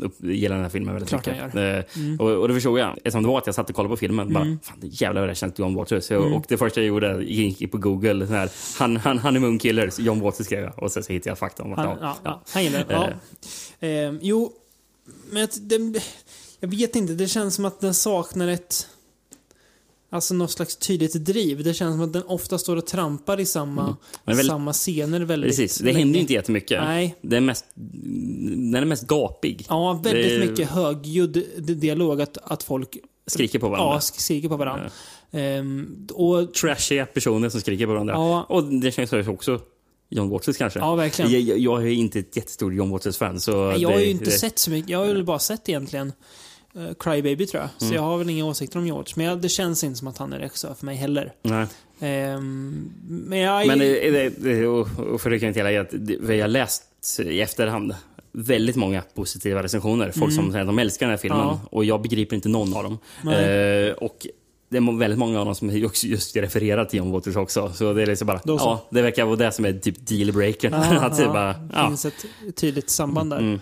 upp, 0.00 0.14
gillar 0.24 0.56
den 0.56 0.64
här 0.64 0.70
filmen 0.70 0.94
väldigt 0.94 1.08
Klart 1.08 1.26
mycket. 1.26 1.54
gör. 1.54 1.84
Mm. 1.96 2.14
Eh, 2.14 2.20
och, 2.20 2.30
och 2.30 2.48
det 2.48 2.54
förstod 2.54 2.78
jag. 2.78 2.96
Eftersom 2.96 3.22
det 3.22 3.28
var 3.28 3.38
att 3.38 3.46
jag 3.46 3.54
satt 3.54 3.70
och 3.70 3.76
kollade 3.76 3.92
på 3.92 3.96
filmen. 3.96 4.32
Bara, 4.32 4.44
fan, 4.62 4.76
det 4.80 4.86
jävlar 4.86 5.20
vad 5.20 5.30
det 5.30 5.34
känns 5.34 5.58
John 5.58 5.74
Waters. 5.74 6.04
Så, 6.04 6.14
Mm. 6.14 6.32
Och 6.32 6.44
det 6.48 6.56
första 6.58 6.80
jag 6.80 6.86
gjorde, 6.88 7.24
gick 7.24 7.70
på 7.72 7.78
Google, 7.78 8.26
sån 8.26 8.36
här, 8.36 8.50
han, 8.78 8.96
han, 8.96 9.18
Honeymoon 9.18 9.58
Killers, 9.58 9.98
John 9.98 10.20
Waters 10.20 10.46
skrev 10.46 10.62
jag. 10.64 10.82
Och 10.82 10.92
sen 10.92 11.02
så 11.02 11.12
hittade 11.12 11.30
jag 11.30 11.38
fakta 11.38 11.62
om 11.62 11.72
att 11.72 11.78
Han, 11.78 11.98
ja, 12.00 12.16
ja, 12.24 12.42
han 12.52 12.64
gillar 12.64 12.84
det. 12.84 12.94
Ja. 12.94 13.08
Ehm, 13.88 14.18
jo, 14.22 14.52
men 15.30 15.48
det, 15.60 16.02
jag 16.60 16.68
vet 16.68 16.96
inte. 16.96 17.12
Det 17.12 17.28
känns 17.28 17.54
som 17.54 17.64
att 17.64 17.80
den 17.80 17.94
saknar 17.94 18.48
ett... 18.48 18.88
Alltså 20.12 20.34
något 20.34 20.50
slags 20.50 20.76
tydligt 20.76 21.12
driv. 21.24 21.64
Det 21.64 21.74
känns 21.74 21.94
som 21.94 22.00
att 22.04 22.12
den 22.12 22.22
ofta 22.22 22.58
står 22.58 22.76
och 22.76 22.86
trampar 22.86 23.40
i 23.40 23.46
samma, 23.46 23.82
Mm. 23.82 23.96
Väl- 24.24 24.46
samma 24.46 24.72
scener 24.72 25.20
väldigt 25.20 25.48
Precis, 25.50 25.78
det 25.78 25.84
länge. 25.84 25.98
händer 25.98 26.14
ju 26.14 26.20
inte 26.20 26.32
jättemycket. 26.32 26.82
Nej. 26.82 27.16
Det 27.22 27.36
är 27.36 27.40
mest, 27.40 27.64
den 27.74 28.74
är 28.74 28.84
mest 28.84 29.06
gapig. 29.06 29.66
Ja, 29.68 30.00
väldigt 30.04 30.40
Det 30.40 30.46
mycket 30.50 30.68
högljudd 30.70 31.44
di- 31.58 31.74
dialog. 31.74 32.20
Att, 32.22 32.38
att 32.42 32.62
folk 32.62 32.98
Skriker 33.26 33.58
på 33.58 33.68
varandra. 33.68 33.94
ja, 33.94 33.98
sk- 33.98 34.20
skriker 34.20 34.48
på 34.48 34.56
varandra. 34.56 34.90
Ehm, 35.30 36.06
och 36.14 36.54
Trashiga 36.54 37.06
personer 37.06 37.48
som 37.48 37.60
skriker 37.60 37.86
på 37.86 37.92
varandra. 37.92 38.14
Ja. 38.14 38.42
Och 38.48 38.64
det 38.64 38.92
känns 38.92 39.12
ju 39.12 39.28
också 39.28 39.60
John 40.10 40.28
Waters 40.28 40.56
kanske. 40.56 40.78
Ja, 40.78 40.94
verkligen. 40.94 41.30
Jag, 41.32 41.40
jag, 41.40 41.58
jag 41.58 41.82
är 41.82 41.90
inte 41.92 42.18
ett 42.18 42.36
jättestort 42.36 42.72
John 42.72 42.90
Waters-fan. 42.90 43.40
Så 43.40 43.50
Jag 43.78 43.88
har 43.90 43.96
det- 43.98 44.04
ju 44.04 44.10
inte 44.10 44.24
det, 44.24 44.30
sett 44.30 44.58
så 44.58 44.70
mycket. 44.70 44.90
Jag 44.90 44.98
har 44.98 45.06
väl 45.06 45.24
bara 45.24 45.38
sett 45.38 45.68
egentligen 45.68 46.12
uh, 46.76 46.94
Crybaby 46.98 47.46
tror 47.46 47.62
jag. 47.62 47.70
Så 47.78 47.84
Mm. 47.84 47.96
jag 47.96 48.02
har 48.02 48.18
väl 48.18 48.30
inga 48.30 48.44
åsikter 48.44 48.78
om 48.78 48.86
George. 48.86 49.12
Men 49.16 49.26
jag, 49.26 49.38
det 49.38 49.48
känns 49.48 49.84
inte 49.84 49.98
som 49.98 50.08
att 50.08 50.18
han 50.18 50.32
är 50.32 50.38
regissör 50.38 50.74
för 50.74 50.86
mig 50.86 50.96
heller. 50.96 51.32
Nej. 51.42 51.66
Ehm, 52.00 52.92
men 53.08 53.38
jag... 53.38 53.66
Men 53.66 53.78
det, 53.78 54.66
och, 54.66 55.20
för 55.20 55.30
det 55.30 55.38
kan 55.38 55.48
jag 55.52 55.54
hela, 55.54 55.86
det, 55.92 56.16
vi 56.20 56.40
har 56.40 56.48
läst 56.48 56.82
i 57.18 57.40
efterhand 57.40 57.94
väldigt 58.32 58.76
många 58.76 59.02
positiva 59.14 59.62
recensioner. 59.62 60.10
Folk 60.10 60.32
som 60.32 60.52
säger 60.52 60.60
att 60.60 60.68
de 60.68 60.78
älskar 60.78 61.06
den 61.06 61.10
här 61.10 61.18
filmen. 61.18 61.40
Mm. 61.40 61.54
Ja. 61.62 61.68
Och 61.70 61.84
jag 61.84 62.02
begriper 62.02 62.36
inte 62.36 62.48
någon 62.48 62.74
av 62.76 62.82
dem. 62.82 62.98
Eh, 63.22 63.92
och 63.92 64.26
det 64.68 64.76
är 64.76 64.98
väldigt 64.98 65.18
många 65.18 65.38
av 65.38 65.44
dem 65.44 65.54
som 65.54 65.70
just, 65.70 66.36
refererar 66.36 66.84
till 66.84 66.98
John 66.98 67.10
Waters 67.10 67.36
också. 67.36 67.72
Så 67.72 67.92
det 67.92 68.02
är 68.02 68.06
liksom 68.06 68.26
bara, 68.26 68.38
så. 68.38 68.46
ja, 68.46 68.88
det 68.90 69.02
verkar 69.02 69.24
vara 69.24 69.36
det 69.36 69.52
som 69.52 69.64
är 69.64 69.72
typ 69.72 70.06
dealbreakern. 70.06 70.72
Ja, 70.72 71.00
att 71.00 71.16
det 71.16 71.22
ja, 71.22 71.32
bara, 71.32 71.52
det 71.52 71.68
ja. 71.72 71.88
finns 71.88 72.04
ett 72.04 72.26
tydligt 72.56 72.90
samband 72.90 73.30
där. 73.30 73.38
Mm. 73.38 73.60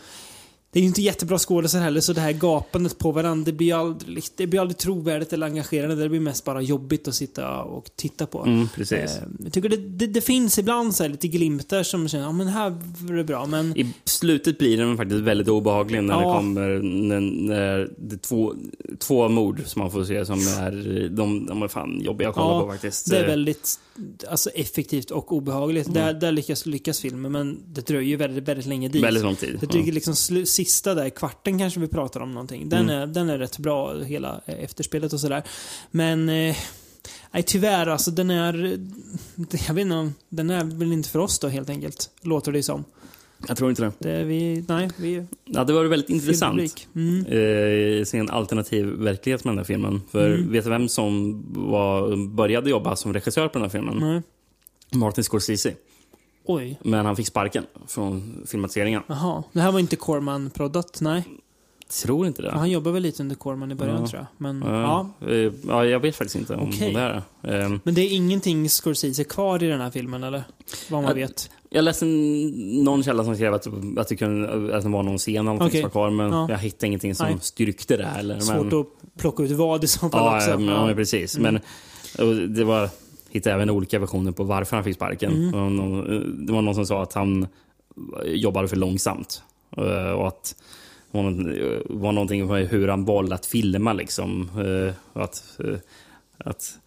Det 0.73 0.79
är 0.79 0.81
ju 0.81 0.87
inte 0.87 1.03
jättebra 1.03 1.39
skådespelare 1.39 1.85
heller, 1.85 2.01
så 2.01 2.13
det 2.13 2.21
här 2.21 2.33
gapandet 2.33 2.99
på 2.99 3.13
varandra, 3.13 3.45
det 3.45 3.53
blir 3.53 3.75
aldrig, 3.75 4.25
det 4.37 4.47
blir 4.47 4.61
aldrig 4.61 4.79
trovärdigt 4.79 5.33
eller 5.33 5.47
engagerande. 5.47 5.95
Det 5.97 6.09
blir 6.09 6.21
mest 6.21 6.45
bara 6.45 6.63
jobbigt 6.63 7.09
att 7.09 7.15
sitta 7.15 7.63
och 7.63 7.91
titta 7.97 8.27
på. 8.27 8.43
Mm, 8.45 8.69
precis. 8.75 8.95
Eh, 9.17 9.23
Jag 9.45 9.53
tycker 9.53 9.69
det, 9.69 9.77
det, 9.77 10.07
det 10.07 10.21
finns 10.21 10.59
ibland 10.59 10.95
så 10.95 11.03
här 11.03 11.11
lite 11.11 11.29
glimtar 11.29 11.83
som 11.83 12.09
känner, 12.09 12.25
ja 12.25 12.33
men 12.33 12.49
här 12.49 12.71
var 13.01 13.15
det 13.17 13.25
bra, 13.25 13.47
men... 13.47 13.77
I 13.79 13.95
slutet 14.05 14.59
blir 14.59 14.77
den 14.77 14.97
faktiskt 14.97 15.21
väldigt 15.21 15.49
obehaglig 15.49 16.03
när 16.05 16.15
Ja. 16.15 16.29
det 16.29 16.35
kommer 16.37 16.69
när, 16.83 17.21
när 17.21 17.91
det 17.99 18.15
är 18.15 18.19
två, 18.19 18.55
två 18.99 19.29
mord 19.29 19.63
som 19.67 19.83
man 19.83 19.91
får 19.91 20.05
se 20.05 20.27
som 20.27 20.39
är, 20.39 21.09
de, 21.09 21.47
de 21.47 21.63
är 21.63 21.69
fan 21.69 22.01
jobbiga 22.01 22.29
att 22.29 22.35
kolla 22.35 22.55
Ja, 22.55 22.61
på 22.63 22.71
faktiskt. 22.73 23.11
Det 23.11 23.19
är 23.19 23.27
väldigt 23.27 23.81
alltså, 24.31 24.51
effektivt 24.51 25.11
och 25.11 25.33
obehagligt. 25.33 25.87
Mm. 25.89 25.95
Där, 26.03 26.15
där 26.15 26.33
lyckas, 26.33 26.67
lyckas 26.67 27.01
filmen, 27.01 27.33
men 27.33 27.59
det 27.67 27.87
dröjer 27.87 28.09
ju 28.09 28.17
väldigt, 28.17 28.49
väldigt 28.49 28.67
länge 28.67 28.89
dit. 28.89 29.05
Väldigt 29.05 29.23
lång 29.23 29.37
tid. 29.37 29.59
Jag 29.61 29.71
tycker 29.71 29.93
liksom 29.93 30.15
slu- 30.15 30.45
sista 30.45 30.95
där, 30.95 31.11
kvarten 31.11 31.59
kanske 31.59 31.81
vi 31.81 31.89
pratar 31.89 32.21
om 32.21 32.33
någonting. 32.33 32.69
Den, 32.69 32.81
Mm. 32.91 32.97
är, 33.03 33.07
den 33.07 33.31
är 33.31 33.39
rätt 33.39 33.59
bra, 33.59 33.99
hela 34.03 34.41
eh, 34.47 34.65
efterspelet 34.65 35.13
och 35.13 35.21
sådär. 35.21 35.43
Men, 35.91 36.29
eh, 36.29 36.57
nej 37.31 37.43
tyvärr 37.43 37.87
alltså 37.87 38.11
den 38.11 38.31
är, 38.31 38.55
jag 39.67 39.75
vet 39.75 39.83
inte, 39.83 40.13
den 40.29 40.51
är 40.51 40.65
väl 40.65 40.93
inte 40.93 41.09
för 41.09 41.19
oss 41.19 41.39
då 41.39 41.49
helt 41.49 41.71
enkelt. 41.71 42.11
Låter 42.23 42.53
det 42.53 42.63
som. 42.63 42.85
Jag 43.49 43.57
tror 43.57 43.71
inte 43.71 43.83
det. 43.83 43.93
Det 43.99 44.25
vi, 44.25 44.65
nej, 44.69 44.89
vi 44.97 45.25
Ja, 45.45 45.65
det 45.65 45.73
var 45.73 45.85
väldigt 45.85 46.11
intressant. 46.11 46.87
Mm. 46.95 47.27
Eh, 47.27 48.05
se 48.05 48.19
en 48.19 48.31
alternativ 48.31 48.87
verklighet 48.87 49.45
med 49.45 49.53
den 49.53 49.59
här 49.59 49.65
filmen. 49.65 50.03
För 50.11 50.31
Mm. 50.35 50.53
vet 50.53 50.65
du 50.65 50.71
vem 50.71 50.89
som 50.89 51.43
var, 51.71 52.17
började 52.35 52.71
jobba 52.71 52.97
som 52.97 53.13
regissör 53.13 53.49
på 53.49 53.53
den 53.59 53.63
här 53.63 53.69
filmen? 53.69 53.97
Nej. 54.01 54.23
Martin 55.01 55.25
Scorsese. 55.25 55.75
Oj, 56.45 56.79
Men 56.85 57.07
han 57.07 57.17
fick 57.17 57.27
sparken 57.27 57.67
från 57.87 58.43
filmatiseringen. 58.47 59.03
jaha. 59.07 59.43
Det 59.53 59.61
här 59.61 59.73
var 59.73 59.79
inte 59.81 59.97
Corman-proddat, 59.97 60.99
nej. 61.01 61.25
Tror 62.03 62.27
inte 62.27 62.43
det. 62.43 62.51
Han 62.51 62.71
jobbar 62.71 62.93
väl 62.93 63.03
lite 63.03 63.23
under 63.23 63.37
Corman 63.37 63.73
i 63.73 63.75
början 63.75 64.01
Ja. 64.01 64.07
tror 64.09 64.21
jag. 64.21 64.27
Men, 64.37 64.63
ja. 64.67 65.11
Ja, 65.21 65.29
eh, 65.29 65.53
ja, 65.69 65.85
jag 65.85 66.01
vet 66.01 66.17
faktiskt 66.17 66.37
inte 66.37 66.55
om, 66.55 66.61
om 66.61 66.71
det 66.71 66.93
är 66.95 67.23
det. 67.43 67.59
Eh, 67.63 67.69
Men 67.85 67.95
det 67.95 68.01
är 68.01 68.13
ingenting 68.15 68.69
Scorsese 68.69 69.25
kvar 69.25 69.63
i 69.63 69.67
den 69.67 69.81
här 69.81 69.91
filmen, 69.91 70.25
eller? 70.25 70.43
Vad 70.91 71.03
man 71.03 71.09
Ja, 71.19 71.27
vet. 71.27 71.51
Jag 71.73 71.85
läste 71.85 72.05
någon 72.05 73.03
källa 73.03 73.25
som 73.25 73.35
skrev 73.35 73.55
att, 73.55 73.67
att, 73.99 74.09
det, 74.09 74.17
kunde, 74.17 74.77
att 74.77 74.83
det 74.83 74.89
var 74.89 75.03
någon 75.03 75.19
scen 75.19 75.35
eller 75.35 75.43
någonting 75.43 75.67
Okej. 75.69 75.81
som 75.81 75.85
var 75.89 75.91
kvar, 75.91 76.11
men 76.11 76.33
Ja. 76.33 76.47
jag 76.51 76.59
hittade 76.59 76.87
ingenting 76.87 77.15
som 77.15 77.27
Nej. 77.27 77.37
styrkte 77.41 77.97
det. 77.97 78.05
Eller, 78.19 78.41
Svårt 78.41 78.67
men, 78.73 78.81
att 78.81 78.87
plocka 79.19 79.43
ut 79.43 79.51
vad 79.51 79.85
i 79.85 79.87
så 79.87 79.99
fall 79.99 80.11
ja, 80.13 80.37
också. 80.37 80.51
Ja, 80.51 80.59
men, 80.59 80.89
ja, 80.89 80.95
precis. 80.95 81.37
Mm. 81.39 81.61
Men 82.19 82.55
det 82.55 82.65
var, 82.65 82.89
hittade 83.31 83.55
även 83.55 83.71
olika 83.71 83.99
versioner 83.99 84.33
på 84.33 84.45
varför 84.45 84.77
han 84.77 84.85
fick 84.85 84.95
sparken. 84.97 85.33
Mm. 85.55 86.47
Det 86.47 86.53
var 86.53 86.63
någon 86.63 86.75
som 86.75 86.87
sa 86.87 87.03
att 87.03 87.13
han 87.13 87.47
jobbade 88.27 88.69
för 88.69 88.77
långsamt. 88.77 89.43
eh, 89.77 90.11
Och 90.13 90.29
att 90.29 90.55
det 91.13 91.19
var, 91.19 91.23
någon- 91.31 92.01
var 92.01 92.13
någonting 92.13 92.47
med 92.47 92.69
hur 92.69 92.89
han 92.89 93.05
valde 93.05 93.35
att 93.35 93.47
filma. 93.47 93.93
Liksom. 93.93 94.51
eh, 94.57 95.23
Att, 95.23 95.43
eh, 95.59 95.79
att 96.39 96.79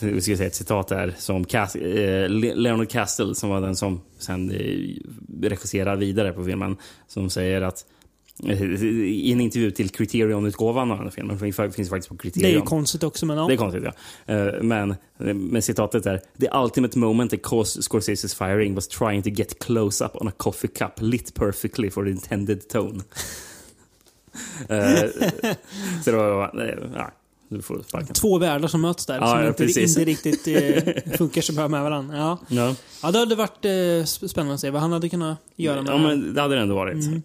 vi 0.00 0.20
ska 0.20 0.36
säga 0.36 0.46
ett 0.46 0.54
citat 0.54 0.88
där, 0.88 1.14
som 1.18 1.44
Cas- 1.44 1.76
eh, 1.76 2.28
Le- 2.28 2.54
Leonard 2.54 2.90
Castle, 2.90 3.34
som 3.34 3.50
var 3.50 3.60
den 3.60 3.76
som 3.76 4.00
sen 4.18 4.50
eh, 4.50 4.96
regisserade 5.42 5.96
vidare 6.00 6.32
på 6.32 6.44
filmen, 6.44 6.76
som 7.08 7.30
säger 7.30 7.62
att 7.62 7.84
eh, 8.48 8.62
i 8.82 9.32
en 9.32 9.40
intervju 9.40 9.70
till 9.70 9.88
Criterion-utgåvan 9.90 10.90
av 10.90 10.96
den 10.96 11.06
här 11.06 11.10
filmen, 11.12 11.38
för 11.38 11.46
det 11.66 11.72
finns 11.72 11.88
faktiskt 11.90 12.08
på 12.08 12.14
Det 12.14 12.28
är 12.28 12.30
Criterion. 12.30 12.60
ju 12.60 12.66
konstigt 12.66 13.02
också, 13.02 13.26
men 13.26 13.36
ja. 13.36 13.46
Det 13.46 13.52
är 13.52 13.56
konstigt, 13.56 13.84
ja. 13.84 14.34
Eh, 14.34 14.62
Men, 14.62 14.94
men 15.18 15.62
citatet 15.62 16.06
är 16.06 16.18
The 16.40 16.48
ultimate 16.54 16.98
moment 16.98 17.30
that 17.30 17.42
caused 17.42 17.82
Scorsese's 17.82 18.36
firing 18.38 18.74
was 18.74 18.88
trying 18.88 19.22
to 19.22 19.28
get 19.28 19.58
close 19.58 20.04
up 20.04 20.16
on 20.16 20.28
a 20.28 20.32
coffee 20.36 20.68
cup 20.68 20.92
lit 21.00 21.34
perfectly 21.34 21.90
for 21.90 22.04
the 22.04 22.10
intended 22.10 22.68
tone. 22.68 23.00
Eh, 24.68 25.10
så 26.04 26.10
det 26.10 26.16
var... 26.16 26.60
eh, 26.68 26.74
Ja, 26.94 27.10
du 27.56 27.62
får 27.62 27.82
sparken. 27.88 28.14
Två 28.14 28.38
världar 28.38 28.68
som 28.68 28.80
möts 28.80 29.06
där, 29.06 29.14
Ja, 29.20 29.26
som 29.26 29.40
ja, 29.40 29.48
inte, 29.48 29.80
inte 29.80 30.04
riktigt 30.04 30.46
eh, 30.48 31.12
funkar 31.18 31.42
så 31.42 31.52
bra 31.52 31.68
med 31.68 31.82
varandra. 31.82 32.16
Ja. 32.16 32.38
Ja. 32.48 32.74
ja, 33.02 33.10
det 33.10 33.18
hade 33.18 33.34
varit 33.34 33.64
eh, 33.64 33.68
sp- 33.68 34.28
spännande 34.28 34.54
att 34.54 34.60
se 34.60 34.70
vad 34.70 34.82
han 34.82 34.92
hade 34.92 35.08
kunnat 35.08 35.38
göra 35.56 35.82
med 35.82 35.92
ja, 35.92 35.96
det 35.98 36.02
men 36.02 36.34
det 36.34 36.40
hade 36.40 36.54
det 36.54 36.60
ändå 36.60 36.74
varit. 36.74 37.06
Mm. 37.06 37.22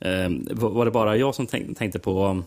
Eh, 0.00 0.54
var 0.70 0.84
det 0.84 0.90
bara 0.90 1.16
jag 1.16 1.34
som 1.34 1.46
tänk, 1.46 1.78
tänkte 1.78 1.98
på 1.98 2.42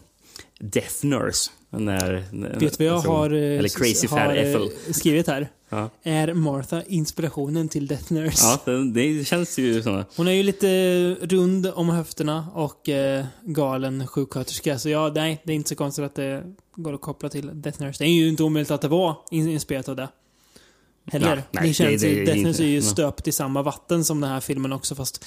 Death 0.60 1.06
Nurse? 1.06 1.52
När, 1.70 2.24
när, 2.32 2.60
Vet 2.60 2.78
du 2.78 2.86
vad 2.86 2.96
jag 2.98 3.04
som- 3.04 3.12
har, 3.12 3.30
eh, 3.34 3.60
Eller 3.60 3.70
Crazy 3.70 4.08
har, 4.08 4.36
eh, 4.36 4.68
skrivit 4.92 5.28
här? 5.28 5.48
Ja, 5.70 5.89
Är 6.04 6.34
Martha 6.34 6.84
inspirationen 6.88 7.70
till 7.70 7.88
Death 7.88 8.13
Nurse? 8.13 8.38
ja 8.42 8.60
det, 8.66 8.89
det 9.18 9.26
känns 9.28 9.58
ju 9.60 9.84
så. 9.84 10.04
Hon 10.16 10.28
är 10.28 10.32
ju 10.32 10.44
lite 10.44 10.68
rund 11.22 11.68
om 11.76 11.89
höfterna 11.89 12.48
och 12.54 12.89
eh, 12.89 13.26
galen 13.42 14.08
sjuksköterska. 14.08 14.80
Så 14.80 14.89
ja, 14.89 15.12
nej, 15.16 15.42
det 15.44 15.52
är 15.52 15.56
inte 15.56 15.70
så 15.70 15.76
konstigt 15.76 16.06
att 16.06 16.16
det 16.16 16.44
går 16.76 16.94
att 16.94 17.02
koppla 17.02 17.30
till 17.30 17.62
Death 17.62 17.82
Nurse. 17.82 18.04
Det 18.04 18.10
är 18.10 18.13
ju 18.13 18.30
inte 18.30 18.44
omöjligt 18.44 18.72
att 18.72 18.82
det 18.82 18.88
var 18.88 19.18
in- 19.32 19.50
inspelat 19.50 19.89
av 19.89 19.96
det. 19.96 20.08
Heller. 21.12 21.36
Nej, 21.36 21.44
nej, 21.52 21.68
det 21.68 21.74
känns 21.74 22.02
det- 22.02 22.08
det 22.08 22.13
ju, 22.13 22.26
Death 22.26 22.38
inte- 22.38 22.50
Nurse 22.50 22.63
är 22.63 22.68
ju 22.68 22.82
stöpt 22.82 23.28
i 23.28 23.32
samma 23.32 23.62
vatten 23.62 24.06
som 24.06 24.22
den 24.22 24.30
här 24.30 24.39
filmen 24.39 24.74
också, 24.74 24.96
fast 24.96 25.26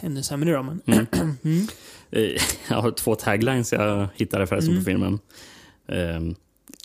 ännu 0.00 0.22
sämre 0.22 0.52
då. 0.52 0.62
Men. 0.62 0.80
Mm. 0.86 1.06
Mm. 1.44 1.66
Eh, 2.10 2.22
Jag 2.68 2.82
har 2.82 2.90
två 2.90 3.14
taglines 3.14 3.72
jag 3.72 4.08
hittade 4.14 4.46
förresten 4.46 4.72
Mm. 4.72 4.84
på 4.84 4.90
filmen. 4.90 5.18
Ehm, 5.88 6.34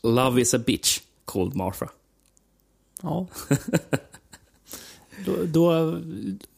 Love 0.03 0.41
is 0.41 0.53
a 0.53 0.59
bitch 0.65 0.99
called 1.25 1.55
Martha. 1.55 1.89
Ja. 3.01 3.27
Då, 5.25 5.35
då 5.45 5.99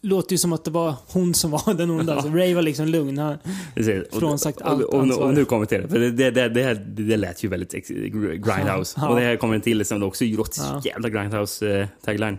låter 0.02 0.30
det 0.30 0.38
som 0.38 0.54
att 0.54 0.64
det 0.66 0.72
var 0.72 0.96
hon 1.08 1.34
som 1.34 1.52
var 1.52 1.74
den 1.74 1.90
onda. 1.90 2.14
Alltså, 2.16 2.30
Ray 2.30 2.54
var 2.54 2.62
liksom 2.62 2.88
lugn. 2.88 3.18
Han. 3.18 3.38
Och- 4.12 4.20
Frånsagt 4.20 4.62
och- 4.62 4.68
allt 4.68 4.84
och, 4.84 4.94
och, 4.94 5.02
ansvar. 5.02 5.28
och 5.28 5.34
nu 5.34 5.46
kommer 5.46 5.66
till 5.66 5.82
det. 5.82 5.88
För 5.88 6.00
det, 6.00 6.12
det, 6.12 6.32
det, 6.32 6.50
det, 6.50 6.64
här, 6.64 6.76
det 6.76 7.18
lät 7.18 7.44
ju 7.44 7.48
väldigt 7.48 7.88
Grindhouse. 7.88 9.00
Ja. 9.02 9.10
Och 9.10 9.16
det 9.16 9.22
här 9.22 9.36
kommer 9.38 9.60
till 9.60 9.86
som 9.86 10.00
det 10.00 10.06
också 10.06 10.26
låter 10.26 10.62
Ja. 10.62 10.82
jävla 10.86 11.10
Grindhouse-tagline. 11.10 12.38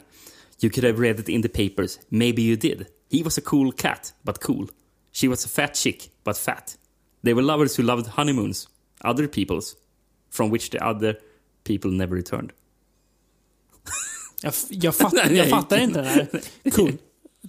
you 0.62 0.70
could 0.72 0.84
have 0.84 1.06
read 1.08 1.20
it 1.20 1.28
in 1.28 1.42
the 1.42 1.48
papers. 1.68 1.98
Maybe 2.08 2.42
you 2.42 2.56
did. 2.56 2.84
He 3.12 3.22
was 3.24 3.38
a 3.38 3.42
cool 3.44 3.72
cat, 3.72 4.14
but 4.22 4.38
cool. 4.38 4.68
She 5.14 5.28
was 5.28 5.46
a 5.46 5.48
fat 5.48 5.74
chick, 5.74 6.10
but 6.24 6.36
fat. 6.38 6.76
They 7.24 7.34
were 7.34 7.42
lovers 7.42 7.78
who 7.78 7.82
loved 7.82 8.06
honeymoons. 8.06 8.68
Other 9.00 9.26
people's. 9.26 9.74
From 10.30 10.50
which 10.50 10.70
the 10.70 10.78
other 10.90 11.16
people 11.64 11.90
never 11.90 12.16
returned. 12.16 12.50
jag, 14.42 14.52
jag, 14.70 14.94
fatt, 14.94 15.12
jag 15.30 15.48
fattar 15.50 15.78
inte 15.78 16.02
det 16.02 16.08
här. 16.08 16.28
Cool. 16.70 16.92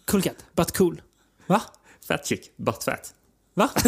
Cool 0.05 0.21
cat, 0.21 0.45
but 0.55 0.77
cool. 0.77 1.01
Va? 1.47 1.61
Fat 2.07 2.27
chick, 2.27 2.51
but 2.57 2.83
fat. 2.83 3.13
Va? 3.53 3.69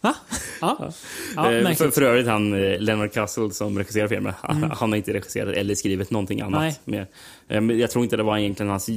Va? 0.00 0.14
Ja. 0.60 0.92
ja 1.36 1.52
Eh, 1.52 1.74
för, 1.74 1.90
för 1.90 2.02
övrigt 2.02 2.26
han 2.26 2.52
eh, 2.64 2.78
Leonard 2.80 3.12
Castle 3.12 3.50
som 3.50 3.78
regisserar 3.78 4.08
filmen, 4.08 4.32
han- 4.40 4.62
han 4.62 4.90
har 4.90 4.96
inte 4.96 5.12
regisserat 5.12 5.54
eller 5.56 5.74
skrivit 5.74 6.10
någonting 6.10 6.40
annat. 6.40 6.60
Nej. 6.60 6.80
Mer. 6.84 7.06
Eh, 7.48 7.62
Jag 7.80 7.90
tror 7.90 8.04
inte 8.04 8.16
det 8.16 8.22
var 8.22 8.38
egentligen 8.38 8.70
hans 8.70 8.88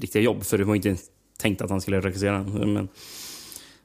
riktiga 0.00 0.22
jobb, 0.22 0.44
för 0.44 0.58
det 0.58 0.64
var 0.64 0.74
inte 0.74 0.96
tänkt 1.40 1.62
att 1.62 1.70
han 1.70 1.80
skulle 1.80 2.00
regissera 2.00 2.38
den. 2.38 2.74
Men, 2.74 2.88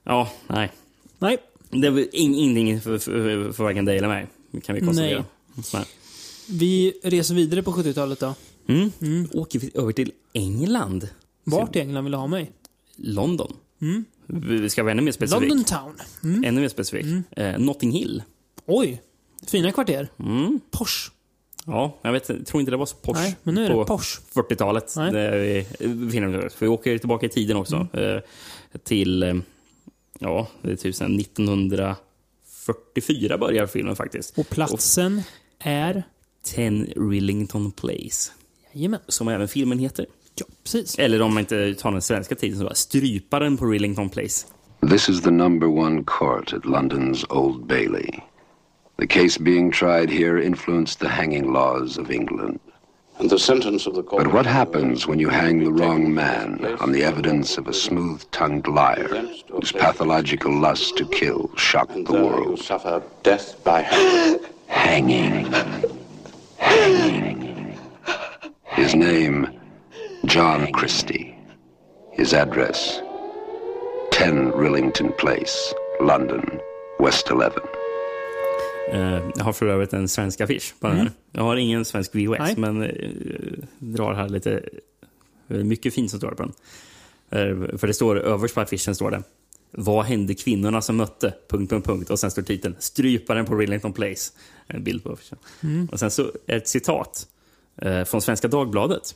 ja, 0.03 0.31
nej. 0.47 0.71
Nej. 1.19 1.37
Det 1.69 1.89
var 1.89 2.15
in, 2.15 2.35
ingenting 2.35 2.81
för, 2.81 2.97
för, 2.97 3.51
för 3.51 3.63
varken 3.63 3.85
dig 3.85 3.97
eller 3.97 4.07
mig, 4.07 4.27
kan 4.63 4.75
vi 4.75 4.81
konstatera. 4.81 5.25
Nej. 5.73 5.85
Vi 6.49 6.93
reser 7.03 7.35
vidare 7.35 7.63
på 7.63 7.71
70-talet 7.71 8.19
då. 8.19 8.35
Mm. 8.67 9.27
Åker 9.33 9.59
vi 9.59 9.71
över 9.73 9.91
till 9.91 10.11
England? 10.33 11.09
Vart 11.43 11.75
i 11.75 11.79
England 11.79 12.03
vill 12.03 12.11
du 12.11 12.17
ha 12.17 12.27
mig? 12.27 12.51
London. 12.95 13.53
Vi 14.27 14.69
ska 14.69 14.83
vara 14.83 14.91
ännu 14.91 15.01
mer 15.01 15.11
specifik. 15.11 15.49
London 15.49 15.63
Town. 15.63 15.93
Mm. 16.23 16.43
Ännu 16.43 16.61
mer 16.61 16.67
specifik. 16.67 17.05
Eh, 17.31 17.59
Notting 17.59 17.91
Hill. 17.91 18.23
Oj. 18.65 19.01
Fina 19.47 19.71
kvarter. 19.71 20.07
Mm. 20.19 20.59
Porsche. 20.71 21.11
Ja, 21.67 21.97
jag 22.01 22.11
vet, 22.11 22.47
tror 22.47 22.59
inte 22.59 22.71
det 22.71 22.77
var 22.77 22.85
så 22.85 22.95
Porsche 22.95 23.21
Nej, 23.21 23.35
men 23.43 23.55
nu 23.55 23.65
är 23.65 23.73
på 23.73 23.79
det 23.79 23.85
Porsche. 23.85 24.21
40-talet. 24.33 24.93
Nej. 24.97 25.11
Där 25.11 25.37
vi. 25.37 25.65
För 26.49 26.59
vi 26.59 26.67
åker 26.67 26.97
tillbaka 26.97 27.25
i 27.25 27.29
tiden 27.29 27.57
också. 27.57 27.87
Mm. 27.93 28.15
Eh, 28.15 28.21
till, 28.83 29.23
eh, 29.23 29.35
ja, 30.19 30.47
det 30.61 30.71
är 30.71 30.75
typ 30.75 30.95
sen 30.95 31.19
1944 31.19 33.37
börjar 33.37 33.67
filmen 33.67 33.95
faktiskt. 33.95 34.37
Och 34.37 34.49
platsen 34.49 35.21
är... 35.59 36.03
10 36.45 36.85
Rillington 36.95 37.71
Place. 37.71 38.31
Jajamän. 38.73 38.99
Som 39.07 39.27
även 39.27 39.47
filmen 39.47 39.79
heter. 39.79 40.05
Ja, 40.35 40.45
precis. 40.63 40.99
Eller 40.99 41.21
om 41.21 41.33
man 41.33 41.39
inte 41.39 41.75
tar 41.75 41.91
den 41.91 42.01
svenska 42.01 42.35
titeln 42.35 42.57
så 42.57 42.63
bara 42.63 42.75
Stryparen 42.75 43.57
på 43.57 43.65
Rillington 43.65 44.09
Place. 44.09 44.47
This 44.89 45.09
is 45.09 45.21
the 45.21 45.31
number 45.31 45.67
one 45.67 46.03
court 46.03 46.53
at 46.53 46.63
London's 46.63 47.25
Old 47.29 47.67
Bailey. 47.67 48.09
The 48.97 49.07
case 49.07 49.37
being 49.37 49.71
tried 49.71 50.09
here 50.09 50.37
influenced 50.37 50.99
the 50.99 51.09
hanging 51.09 51.51
laws 51.51 51.97
of 51.97 52.11
England. 52.11 52.59
And 53.19 53.29
the 53.29 53.39
sentence 53.39 53.85
of 53.85 53.95
the 53.95 54.03
court. 54.03 54.23
But 54.23 54.33
what 54.33 54.45
happens 54.45 55.07
when 55.07 55.19
you 55.19 55.29
hang 55.29 55.63
the 55.63 55.71
wrong 55.71 56.13
man 56.13 56.63
on 56.79 56.91
the 56.91 57.03
evidence 57.03 57.57
of 57.57 57.67
a 57.67 57.73
smooth 57.73 58.23
tongued 58.31 58.67
liar 58.67 59.07
whose 59.49 59.71
pathological 59.71 60.53
lust 60.53 60.97
to 60.97 61.05
kill 61.07 61.49
shocked 61.55 62.05
the 62.05 62.13
world? 62.13 62.59
suffer 62.59 63.01
death 63.23 63.61
by 63.63 63.81
hanging. 63.81 64.41
Hanging. 64.67 65.51
Hanging. 66.57 67.77
His 68.63 68.95
name, 68.95 69.59
John 70.25 70.71
Christie. 70.73 71.37
His 72.11 72.33
address, 72.33 73.01
10 74.11 74.53
Rillington 74.53 75.17
Place, 75.17 75.73
London, 75.99 76.61
West 76.99 77.29
11. 77.29 77.61
Eh, 78.91 79.29
jag 79.35 79.43
har 79.43 79.53
för 79.53 79.65
övrigt 79.67 79.93
en 79.93 80.07
svensk 80.07 80.41
affisch 80.41 80.75
på 80.79 80.87
den 80.87 80.97
här. 80.97 81.11
Jag 81.31 81.41
har 81.43 81.55
ingen 81.55 81.85
svensk 81.85 82.15
VHS, 82.15 82.39
Nej. 82.39 82.53
men 82.57 82.83
eh, 82.83 82.89
drar 83.79 84.13
här 84.13 84.29
lite... 84.29 84.63
eh, 85.47 85.57
Mycket 85.57 85.93
fint 85.93 86.09
som 86.09 86.19
står 86.19 86.31
på 86.31 86.43
den. 86.43 86.51
Eh, 87.29 87.77
för 87.77 87.87
det 87.87 87.93
står 87.93 88.19
överst 88.19 88.55
på 88.55 88.61
affischen 88.61 88.95
står 88.95 89.11
det 89.11 89.23
Vad 89.71 90.05
hände 90.05 90.33
kvinnorna 90.33 90.81
som 90.81 90.97
mötte? 90.97 91.33
Punkt, 91.49 91.69
punkt, 91.69 91.85
punkt. 91.85 92.09
Och 92.09 92.19
sen 92.19 92.31
står 92.31 92.41
titeln 92.41 92.75
Stryparen 92.79 93.45
på 93.45 93.55
Rillington 93.55 93.93
Place. 93.93 94.31
En 94.67 94.83
bild 94.83 95.03
på 95.03 95.11
affischen. 95.13 95.37
Och 95.91 95.99
sen 95.99 96.11
så 96.11 96.31
ett 96.47 96.67
citat 96.67 97.27
eh, 97.81 98.03
från 98.03 98.21
Svenska 98.21 98.47
Dagbladet. 98.47 99.15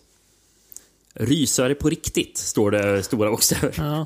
Rysare 1.14 1.76
på 1.76 1.90
riktigt, 1.90 2.38
står 2.38 2.72
det 2.72 3.04
stora 3.04 3.30
bokstäver. 3.30 3.74
Ja. 3.78 4.06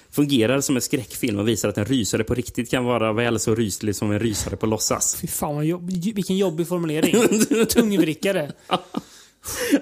Fungerar 0.10 0.60
som 0.60 0.76
en 0.76 0.82
skräckfilm 0.82 1.38
och 1.38 1.48
visar 1.48 1.68
att 1.68 1.78
en 1.78 1.84
rysare 1.84 2.24
på 2.24 2.34
riktigt 2.34 2.70
kan 2.70 2.84
vara 2.84 3.12
väl 3.12 3.38
så 3.38 3.54
ryslig 3.54 3.96
som 3.96 4.10
en 4.10 4.20
rysare 4.20 4.56
på 4.56 4.66
låtsas. 4.66 5.16
Fy 5.20 5.26
fan 5.26 5.54
vad 5.54 5.64
jobb, 5.64 5.90
vilken 6.14 6.36
jobbig 6.36 6.68
formulering. 6.68 7.40
Tungvrickare. 7.66 8.52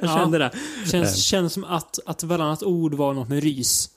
Jag 0.00 0.10
kände 0.10 0.38
det. 0.38 0.50
Känns, 0.90 1.24
känns 1.24 1.52
som 1.52 1.64
att, 1.64 1.98
att 2.06 2.22
varannat 2.22 2.62
ord 2.62 2.94
var 2.94 3.14
något 3.14 3.28
med 3.28 3.42
rys. 3.42 3.90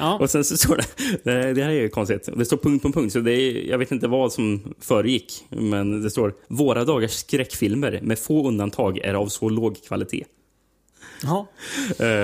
Ja. 0.00 0.18
Och 0.18 0.30
sen 0.30 0.44
så 0.44 0.56
står 0.56 0.76
det, 0.76 0.84
det 1.22 1.52
det 1.52 1.62
här 1.62 1.70
är 1.70 1.74
ju 1.74 1.88
konstigt, 1.88 2.28
det 2.36 2.44
står 2.44 2.56
punkt 2.56 2.82
på 2.82 2.92
punkt, 2.92 3.12
så 3.12 3.20
det 3.20 3.32
är, 3.32 3.70
jag 3.70 3.78
vet 3.78 3.92
inte 3.92 4.08
vad 4.08 4.32
som 4.32 4.74
föregick, 4.80 5.44
men 5.48 6.02
det 6.02 6.10
står 6.10 6.34
Våra 6.48 6.84
dagars 6.84 7.10
skräckfilmer, 7.10 8.00
med 8.02 8.18
få 8.18 8.48
undantag, 8.48 8.98
är 8.98 9.14
av 9.14 9.26
så 9.26 9.48
låg 9.48 9.84
kvalitet. 9.86 10.24
Jaha. 11.24 11.46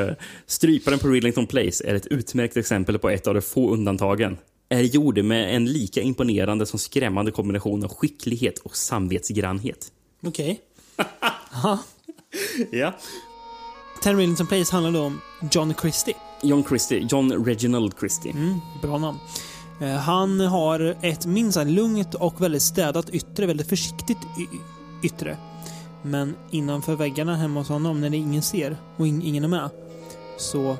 Uh, 0.08 0.14
Stryparen 0.46 0.98
på 0.98 1.08
Rillington 1.08 1.46
Place 1.46 1.84
är 1.86 1.94
ett 1.94 2.06
utmärkt 2.06 2.56
exempel 2.56 2.98
på 2.98 3.10
ett 3.10 3.26
av 3.26 3.34
de 3.34 3.40
få 3.40 3.70
undantagen. 3.72 4.38
Är 4.68 4.80
gjord 4.80 5.24
med 5.24 5.56
en 5.56 5.66
lika 5.66 6.00
imponerande 6.00 6.66
som 6.66 6.78
skrämmande 6.78 7.30
kombination 7.30 7.84
av 7.84 7.94
skicklighet 7.94 8.58
och 8.58 8.76
samvetsgrannhet. 8.76 9.92
Okej. 10.26 10.60
Jaha. 11.52 11.78
Ja. 12.70 12.94
Ten 14.02 14.16
Rillington 14.16 14.46
Place 14.46 14.72
handlar 14.72 14.92
då 14.92 15.00
om 15.06 15.20
John 15.52 15.74
Christie. 15.80 16.14
John 16.42 16.64
Christie, 16.68 17.06
John 17.10 17.44
Reginald 17.44 17.94
Christie. 17.98 18.32
Mm, 18.32 18.58
bra 18.82 18.98
namn. 18.98 19.18
Eh, 19.80 19.88
Han 19.88 20.40
har 20.40 20.96
ett 21.02 21.26
minst 21.26 21.54
sagt 21.54 21.70
lugnt 21.70 22.14
och 22.14 22.40
väldigt 22.40 22.62
städat 22.62 23.10
yttre, 23.10 23.46
väldigt 23.46 23.68
försiktigt 23.68 24.18
yttre. 25.02 25.36
Men 26.02 26.34
innanför 26.50 26.94
väggarna 26.96 27.36
hemma 27.36 27.60
hos 27.60 27.68
honom, 27.68 28.00
när 28.00 28.10
det 28.10 28.16
ingen 28.16 28.42
ser 28.42 28.76
och 28.96 29.06
in- 29.06 29.22
ingen 29.22 29.44
är 29.44 29.48
med, 29.48 29.70
så 30.38 30.76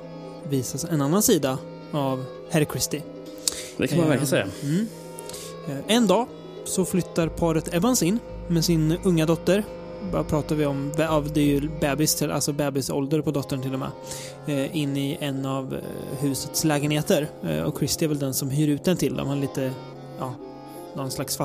visas 0.49 0.85
en 0.85 1.03
annan 1.03 1.23
sida 1.23 1.59
av 1.93 2.25
Herr 2.51 2.65
Christie. 2.65 3.03
Det 3.77 3.87
kan 3.87 3.99
man 3.99 4.05
Eh, 4.05 4.09
verkligen 4.09 4.29
säga. 4.29 4.47
Mm. 4.63 4.87
Eh, 5.69 5.97
En 5.97 6.07
dag 6.07 6.27
så 6.65 6.85
flyttar 6.85 7.29
paret 7.29 7.75
Evans 7.75 8.03
in 8.03 8.19
med 8.49 8.65
sin 8.65 8.97
unga 9.05 9.27
dotter. 9.27 9.65
Vad 10.13 10.29
pratar 10.29 10.57
vi 10.57 10.67
om? 10.67 10.93
Det 10.97 11.03
är 11.03 11.39
ju 11.39 11.69
bebis, 11.81 12.23
alltså 12.23 12.53
bebisålder 12.53 13.21
på 13.21 13.31
dottern 13.31 13.63
till 13.63 13.73
och 13.75 13.79
med. 13.79 13.91
Eh, 14.47 14.77
In 14.77 14.97
i 14.97 15.17
en 15.21 15.47
av 15.47 15.75
eh, 15.75 15.81
husets 16.21 16.65
lägenheter. 16.65 17.29
Eh, 17.45 17.63
Och 17.63 17.79
Christie 17.79 18.07
är 18.07 18.09
väl 18.09 18.19
den 18.19 18.35
som 18.35 18.51
hyr 18.51 18.69
ut 18.69 18.85
den 18.85 18.97
till 18.97 19.17
dem. 19.17 19.29
Han 19.29 19.37
är 19.37 19.41
lite, 19.41 19.73
ja, 20.19 20.35
någon 20.97 21.11
slags 21.11 21.37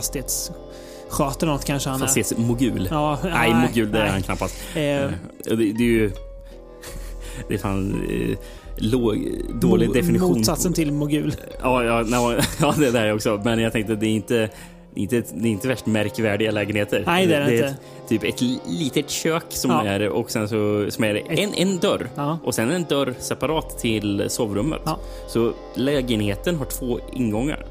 eller 1.19 1.45
något 1.51 1.65
kanske 1.65 1.89
han 1.89 2.01
är. 2.01 2.05
Fastighetsmogul. 2.05 2.87
Ja, 2.91 3.19
Nej, 3.23 3.53
mogul 3.53 3.91
det 3.91 3.97
är 3.97 4.01
nej. 4.03 4.11
han 4.11 4.21
knappast. 4.21 4.55
Eh, 4.75 4.81
Eh, 4.83 5.09
Det, 5.45 5.55
det 5.55 5.63
är 5.63 5.87
ju... 5.87 6.11
Det 7.47 7.53
är 7.53 7.57
fan... 7.57 8.01
Eh, 8.09 8.37
låg, 8.77 9.27
dålig 9.61 9.89
mo- 9.89 9.93
definition. 9.93 10.37
Motsatsen 10.37 10.73
till 10.73 10.91
mogul. 10.91 11.33
Ja, 11.61 11.83
ja, 11.83 12.01
no, 12.01 12.39
ja, 12.61 12.73
det 12.77 12.91
där 12.91 13.13
också. 13.13 13.41
Men 13.43 13.59
jag 13.59 13.71
tänkte, 13.73 13.95
det 13.95 14.05
är 14.05 14.09
inte... 14.09 14.49
Det 14.95 15.01
är 15.01 15.03
inte, 15.03 15.23
det 15.35 15.47
är 15.47 15.51
inte 15.51 15.67
värst 15.67 15.85
märkvärdiga 15.85 16.51
lägenheter. 16.51 17.03
Nej, 17.05 17.25
det 17.27 17.35
är 17.35 17.39
det 17.45 17.45
är 17.51 17.53
inte. 17.53 17.67
Ett, 17.67 18.09
typ 18.09 18.23
ett 18.23 18.41
li- 18.41 18.59
litet 18.67 19.09
kök 19.09 19.43
som 19.49 19.71
Ja. 19.71 19.85
är 19.85 20.09
och 20.09 20.31
sen 20.31 20.49
så 20.49 20.85
som 20.89 21.03
är 21.03 21.39
en, 21.39 21.53
en 21.53 21.77
dörr 21.79 22.09
Ja. 22.15 22.39
och 22.43 22.55
sen 22.55 22.71
en 22.71 22.83
dörr 22.83 23.13
separat 23.19 23.79
till 23.79 24.25
sovrummet. 24.29 24.81
Ja. 24.85 24.99
Så 25.27 25.53
lägenheten 25.75 26.55
har 26.55 26.65
två 26.65 26.99
ingångar. 27.13 27.65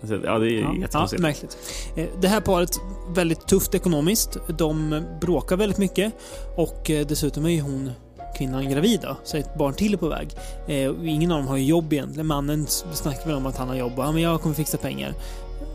Alltså, 0.00 0.20
ja, 0.24 0.38
det 0.38 0.46
är 0.52 0.58
Mm. 0.58 0.62
Ja, 0.62 0.72
ja, 0.74 0.80
jättekonstigt. 0.80 1.22
märkligt. 1.22 1.58
Eh, 1.96 2.06
Det 2.20 2.28
här 2.28 2.40
paret, 2.40 2.70
väldigt 3.14 3.46
tufft 3.46 3.74
ekonomiskt. 3.74 4.36
De 4.58 5.02
bråkar 5.20 5.56
väldigt 5.56 5.78
mycket. 5.78 6.12
Och 6.56 6.90
eh, 6.90 7.06
dessutom 7.06 7.44
är 7.46 7.50
ju 7.50 7.60
hon, 7.60 7.90
kvinnan, 8.38 8.70
gravid 8.70 9.00
då, 9.02 9.16
så 9.24 9.36
ett 9.36 9.54
barn 9.58 9.74
till 9.74 9.92
är 9.94 9.98
på 9.98 10.08
väg. 10.08 10.28
Eh, 10.68 10.90
Ingen 11.14 11.32
av 11.32 11.38
dem 11.38 11.46
har 11.48 11.56
ju 11.56 11.64
jobb 11.64 11.92
egentligen. 11.92 12.26
Mannen 12.26 12.66
snackar 12.92 13.26
väl 13.26 13.34
om 13.36 13.46
att 13.46 13.56
han 13.56 13.68
har 13.68 13.74
jobb 13.74 13.92
ja, 13.96 14.12
men 14.12 14.22
jag 14.22 14.40
kommer 14.40 14.54
fixa 14.54 14.78
pengar. 14.78 15.14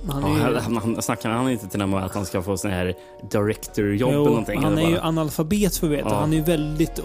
Han 0.09 0.21
Ja, 0.23 0.45
är 0.47 0.51
ju, 0.51 0.57
han, 0.57 0.77
han, 0.77 1.01
snackar 1.01 1.29
han 1.29 1.51
inte 1.51 1.67
till 1.67 1.81
och 1.81 1.89
med 1.89 2.05
att 2.05 2.13
han 2.15 2.25
ska 2.25 2.41
få 2.41 2.57
sån 2.57 2.71
här 2.71 2.93
director-jobb 3.31 4.09
eller 4.09 4.23
någonting? 4.25 4.63
han 4.63 4.77
är 4.77 4.89
ju 4.89 4.95
bara- 4.95 5.03
analfabet 5.07 5.75
för 5.77 5.87
att 5.87 5.93
veta. 5.93 6.09
Ja. 6.09 6.15
Han 6.15 6.33
är 6.33 6.37
ju 6.37 6.43
väldigt 6.43 6.99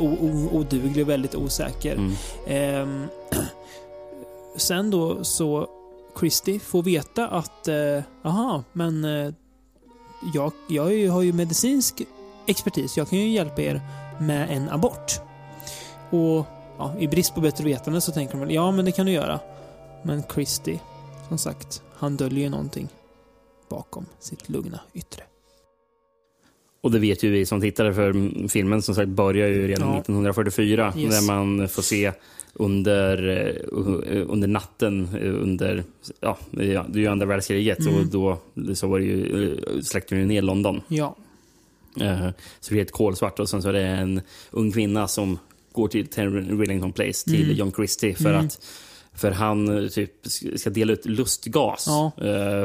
oduglig 0.53 1.07
väldigt 1.07 1.35
osäker. 1.35 1.93
Mm. 1.95 2.13
Ehm, 2.49 3.05
sen 4.57 4.91
då 4.91 5.25
så 5.25 5.67
Christie 6.19 6.59
får 6.61 6.83
veta 6.83 7.29
att 7.29 7.69
eh, 7.69 8.03
aha, 8.25 8.65
men 8.73 9.05
eh, 9.05 9.33
jag, 10.35 10.53
jag 10.69 11.09
har 11.13 11.23
ju 11.23 11.33
medicinsk 11.33 12.03
expertis. 12.47 12.97
Jag 12.97 13.09
kan 13.09 13.19
ju 13.19 13.29
hjälpa 13.29 13.63
er 13.63 13.81
med 14.21 14.51
en 14.51 14.69
abort. 14.69 15.21
Och 16.11 16.47
ja, 16.79 16.95
i 16.99 17.09
brist 17.09 17.35
på 17.35 17.41
bättre 17.41 17.65
vetande 17.65 18.01
så 18.01 18.13
tänker 18.13 18.33
de 18.35 18.41
väl 18.41 18.55
ja, 18.55 18.71
men 18.71 18.85
det 18.85 18.93
kan 18.93 19.07
du 19.07 19.13
göra. 19.13 19.41
Men 20.05 20.23
Christie, 20.35 20.81
som 21.29 21.39
sagt, 21.39 21.83
han 21.95 22.17
döljer 22.17 22.45
ju 22.45 22.49
någonting 22.49 22.89
bakom 23.69 24.07
sitt 24.19 24.49
lugna 24.49 24.81
yttre. 24.95 25.23
Och 26.83 26.91
det 26.91 26.99
vet 26.99 27.23
ju 27.23 27.31
vi 27.31 27.47
som 27.47 27.61
tittare 27.61 27.95
för 27.95 28.49
filmen 28.49 28.83
som 28.83 28.95
sagt 28.95 29.09
börjar 29.09 29.49
ju 29.49 29.69
redan 29.69 29.89
Ja. 29.89 29.99
1944 30.01 30.93
Yes. 30.97 31.11
när 31.29 31.35
man 31.35 31.69
får 31.69 31.83
se 31.83 32.13
under, 32.55 33.29
eh, 34.09 34.25
under 34.29 34.49
natten 34.49 35.09
eh, 35.23 35.43
under, 35.43 35.85
ja, 36.21 36.39
ja 36.51 36.87
det 36.89 37.07
andra 37.07 37.27
världskriget 37.27 37.79
Mm. 37.81 37.95
och 37.95 38.07
då 38.07 38.39
så 38.75 38.87
var 38.87 38.99
det 38.99 39.05
ju, 39.05 39.53
eh, 39.53 39.81
släckte 39.83 40.17
ju 40.17 40.27
ner 40.27 40.43
London. 40.43 40.81
Ja, 40.89 41.17
Så 42.61 42.71
det 42.71 42.75
är 42.75 42.77
helt 42.77 42.91
kolsvart 42.91 43.39
och 43.41 43.49
sen 43.49 43.63
så 43.63 43.69
är 43.69 43.73
det 43.73 43.87
en 43.87 44.21
ung 44.51 44.73
kvinna 44.73 45.09
som 45.09 45.39
går 45.73 45.89
till 45.89 46.07
Ten 46.07 46.59
Rillington 46.61 46.93
Place 46.93 47.25
till 47.31 47.45
Mm. 47.45 47.57
John 47.57 47.73
Christie 47.73 48.15
för 48.15 48.33
att 48.33 48.61
för 49.15 49.31
han 49.31 49.89
typ 49.93 50.13
ska 50.57 50.71
dela 50.71 50.93
ut 50.93 51.07
lustgas 51.07 51.85
Ja. 51.87 52.13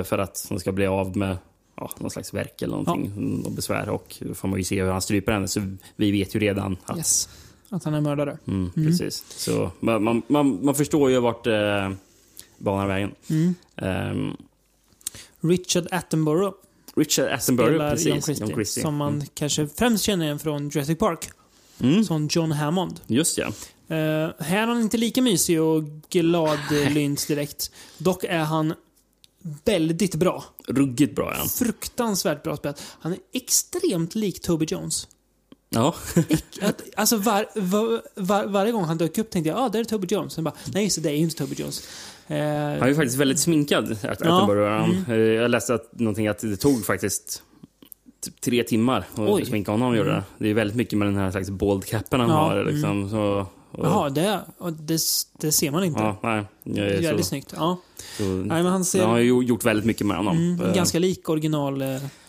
för 0.04 0.18
att 0.18 0.46
hon 0.50 0.60
ska 0.60 0.72
bli 0.72 0.86
av 0.88 1.18
med 1.18 1.38
ja, 1.78 1.92
någon 2.00 2.12
slags 2.12 2.34
verk 2.34 2.62
eller 2.62 2.76
någonting, 2.78 3.44
och 3.46 3.52
besvär. 3.52 3.90
Och 3.90 4.22
får 4.34 4.48
man 4.48 4.60
ju 4.60 4.64
se 4.64 4.84
hur 4.84 4.92
han 4.92 5.02
stryper 5.02 5.32
henne. 5.32 5.48
Så 5.48 5.62
vi 5.96 6.12
vet 6.12 6.36
ju 6.36 6.40
redan 6.40 6.78
att... 6.86 6.98
yes. 6.98 7.30
Att 7.70 7.84
han 7.84 7.94
är 7.94 8.02
mördare. 8.02 8.38
Mm, 8.48 8.72
Precis. 8.76 9.24
Så 9.30 9.72
man, 9.80 10.24
man, 10.28 10.64
man, 10.66 10.76
förstår 10.76 11.12
ju 11.12 11.20
vart 11.20 11.48
eh, 11.48 11.92
banar 12.58 12.88
vägen. 12.88 13.12
Mm. 13.30 13.56
Ehm, 13.76 14.38
Richard 15.42 15.88
Attenborough 15.92 16.56
Richard 16.96 17.32
Attenborough, 17.32 17.72
spelar 17.72 17.92
precis. 17.92 18.08
John 18.08 18.22
Christie, 18.22 18.46
John 18.48 18.54
Christie. 18.56 18.84
Som 18.84 18.96
man 18.96 19.14
Mm. 19.14 19.26
kanske 19.34 19.68
främst 19.68 20.04
känner 20.04 20.26
igen 20.26 20.40
från 20.40 20.70
Jurassic 20.70 20.98
Park. 21.00 21.30
Mm. 21.80 22.04
Som 22.06 22.28
John 22.32 22.52
Hammond. 22.52 23.00
Just 23.08 23.38
ja. 23.38 23.46
Eh, 23.88 23.96
här 24.40 24.58
är 24.64 24.68
han 24.68 24.82
inte 24.82 24.98
lika 24.98 25.22
mysig 25.22 25.62
och 25.62 25.84
gladlynt 26.10 27.28
direkt. 27.28 27.72
Dock 27.98 28.24
är 28.24 28.40
han 28.40 28.74
väldigt 29.66 30.16
bra. 30.16 30.44
Ruggigt 30.68 31.16
bra 31.16 31.34
ja. 31.38 31.46
Fruktansvärt 31.48 32.44
bra 32.44 32.58
spelat. 32.58 32.82
Han 33.00 33.12
är 33.12 33.20
extremt 33.34 34.16
lik 34.16 34.42
Toby 34.42 34.66
Jones. 34.70 35.08
Ja. 35.70 35.96
Att, 36.62 36.82
alltså 36.96 37.18
var, 37.18 37.46
var, 37.56 38.02
var, 38.16 38.46
varje 38.46 38.72
gång 38.72 38.84
han 38.84 38.98
dök 38.98 39.18
upp 39.18 39.30
tänkte 39.30 39.50
jag 39.50 39.60
ah, 39.60 39.70
där 39.70 39.80
är 39.80 39.84
Toby 39.84 40.08
Jones. 40.10 40.34
Sen 40.34 40.44
bara, 40.44 40.54
nej 40.74 40.84
just 40.84 40.96
det, 40.96 41.02
det 41.02 41.10
är 41.10 41.18
ju 41.18 41.24
inte 41.24 41.36
Toby 41.36 41.56
Jones. 41.58 41.84
Eh, 42.28 42.38
Han 42.38 42.44
är 42.82 42.88
ju 42.88 42.96
faktiskt 42.96 43.18
väldigt 43.18 43.40
sminkad, 43.40 43.92
Att- 43.92 44.04
Attenborough. 44.06 44.72
Han, 44.72 45.06
eh, 45.10 45.16
Jag 45.16 45.52
läste 45.52 45.74
att, 45.74 46.00
någonting 46.00 46.28
att 46.28 46.40
det 46.40 46.58
tog 46.58 46.86
faktiskt 46.86 47.42
typ 48.26 48.42
tre 48.42 48.64
timmar 48.64 49.06
och 49.16 49.48
sminka 49.48 49.72
honom 49.72 49.96
göra 49.96 50.08
det. 50.16 50.24
Det 50.38 50.50
är 50.50 50.54
väldigt 50.54 50.76
mycket 50.78 50.98
med 51.00 51.08
den 51.08 51.16
här 51.18 51.32
slags 51.32 51.50
bald 51.50 51.86
capen 51.86 52.20
han 52.20 52.30
Ja, 52.30 52.52
mm. 52.52 52.66
har. 52.66 52.72
Liksom, 52.74 53.10
så, 53.10 53.48
och, 53.72 53.86
Jaha, 53.86 54.10
det, 54.10 54.40
det, 54.80 55.00
det 55.40 55.52
ser 55.52 55.72
man 55.72 55.84
inte. 55.84 56.00
Ja, 56.02 56.20
nej. 56.24 56.44
Jag 56.64 56.88
är 56.88 57.02
Jävligt 57.02 57.26
så, 57.26 57.30
snyggt. 57.30 57.54
Ja. 57.56 57.78
så, 58.18 58.24
Nej, 58.24 58.64
men 58.64 58.66
han 58.66 58.86
ser- 58.86 59.06
har 59.06 59.18
ju 59.18 59.42
gjort 59.44 59.66
väldigt 59.66 59.86
mycket 59.86 60.08
med 60.08 60.18
honom. 60.18 60.38
Mm, 60.38 60.66
Eh, 60.66 60.76
ganska 60.76 61.00
lik 61.00 61.30
original 61.30 61.82
eh, 61.82 61.88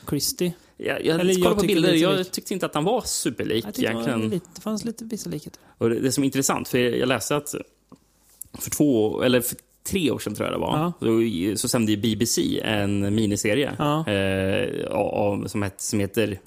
Christie. 0.08 0.52
Jag, 0.76 1.04
jag 1.04 1.20
Eller 1.20 1.38
jag 1.38 1.56
på 1.58 1.66
bilder, 1.66 1.92
jag 1.94 2.30
tyckte 2.32 2.54
inte 2.54 2.66
att 2.66 2.74
han 2.74 2.84
var 2.84 3.00
superlik 3.00 3.64
Jag 3.64 3.74
det, 3.74 3.82
var 3.82 3.90
egentligen. 3.90 4.30
lite, 4.30 4.46
det 4.54 4.60
fanns 4.60 4.84
lite 4.84 5.04
vissa 5.04 5.30
likheter. 5.30 5.60
Och 5.78 5.90
det, 5.90 6.00
det 6.00 6.12
som 6.12 6.24
är 6.24 6.26
intressant, 6.26 6.68
för 6.68 6.78
jag 6.78 7.08
läste 7.08 7.36
att 7.36 7.54
för 8.58 8.70
två, 8.70 9.22
eller 9.22 9.40
för 9.40 9.56
tre 9.86 10.10
år 10.10 10.18
sedan 10.18 10.34
tror 10.34 10.46
jag 10.48 10.54
det 10.54 10.60
var, 10.60 10.92
så, 11.54 11.58
så 11.58 11.68
sände 11.68 11.92
ju 11.92 11.96
BBC 11.98 12.60
en 12.64 13.14
miniserie 13.14 13.72
Ja. 13.78 14.08
eh, 14.10 14.86
av, 14.96 15.46
som, 15.48 15.62
het, 15.62 15.80
som 15.80 16.00
heter 16.00 16.40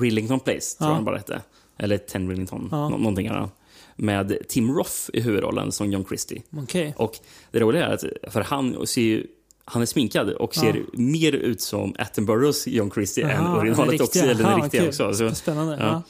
Rillington 0.00 0.40
Place, 0.40 0.78
tror 0.78 0.88
Ja. 0.90 0.92
jag 0.92 0.96
den 0.96 1.04
bara 1.04 1.16
hette. 1.16 1.42
Eller 1.78 1.98
Ten 1.98 2.28
Rillington, 2.30 2.68
Ja. 2.70 2.88
nå, 2.88 2.96
någonting 2.96 3.26
annat. 3.26 3.50
Med 3.96 4.48
Tim 4.48 4.74
Roth 4.74 4.96
i 5.12 5.20
huvudrollen 5.20 5.72
som 5.72 5.92
John 5.92 6.04
Christie. 6.04 6.42
Okej. 6.56 6.94
Och 6.96 7.18
det 7.50 7.60
roliga 7.60 7.86
är 7.86 7.94
att, 7.94 8.04
för 8.32 8.40
han 8.40 8.86
ser 8.86 9.02
ju 9.02 9.26
han 9.64 9.82
är 9.82 9.86
sminkad 9.86 10.30
och 10.30 10.54
ser 10.54 10.74
Ja. 10.74 10.82
mer 10.92 11.32
ut 11.32 11.60
som 11.60 11.94
Attenboroughs 11.98 12.66
John 12.66 12.90
Christie 12.90 13.24
än 13.30 13.40
Aha, 13.46 13.58
originalet 13.58 13.98
den 13.98 14.04
också. 14.04 14.18
Eller 14.18 14.34
den 14.34 14.62
riktiga 14.62 14.88
också. 14.88 15.14
Så, 15.14 15.34
Spännande. 15.34 15.76
ja. 15.80 16.02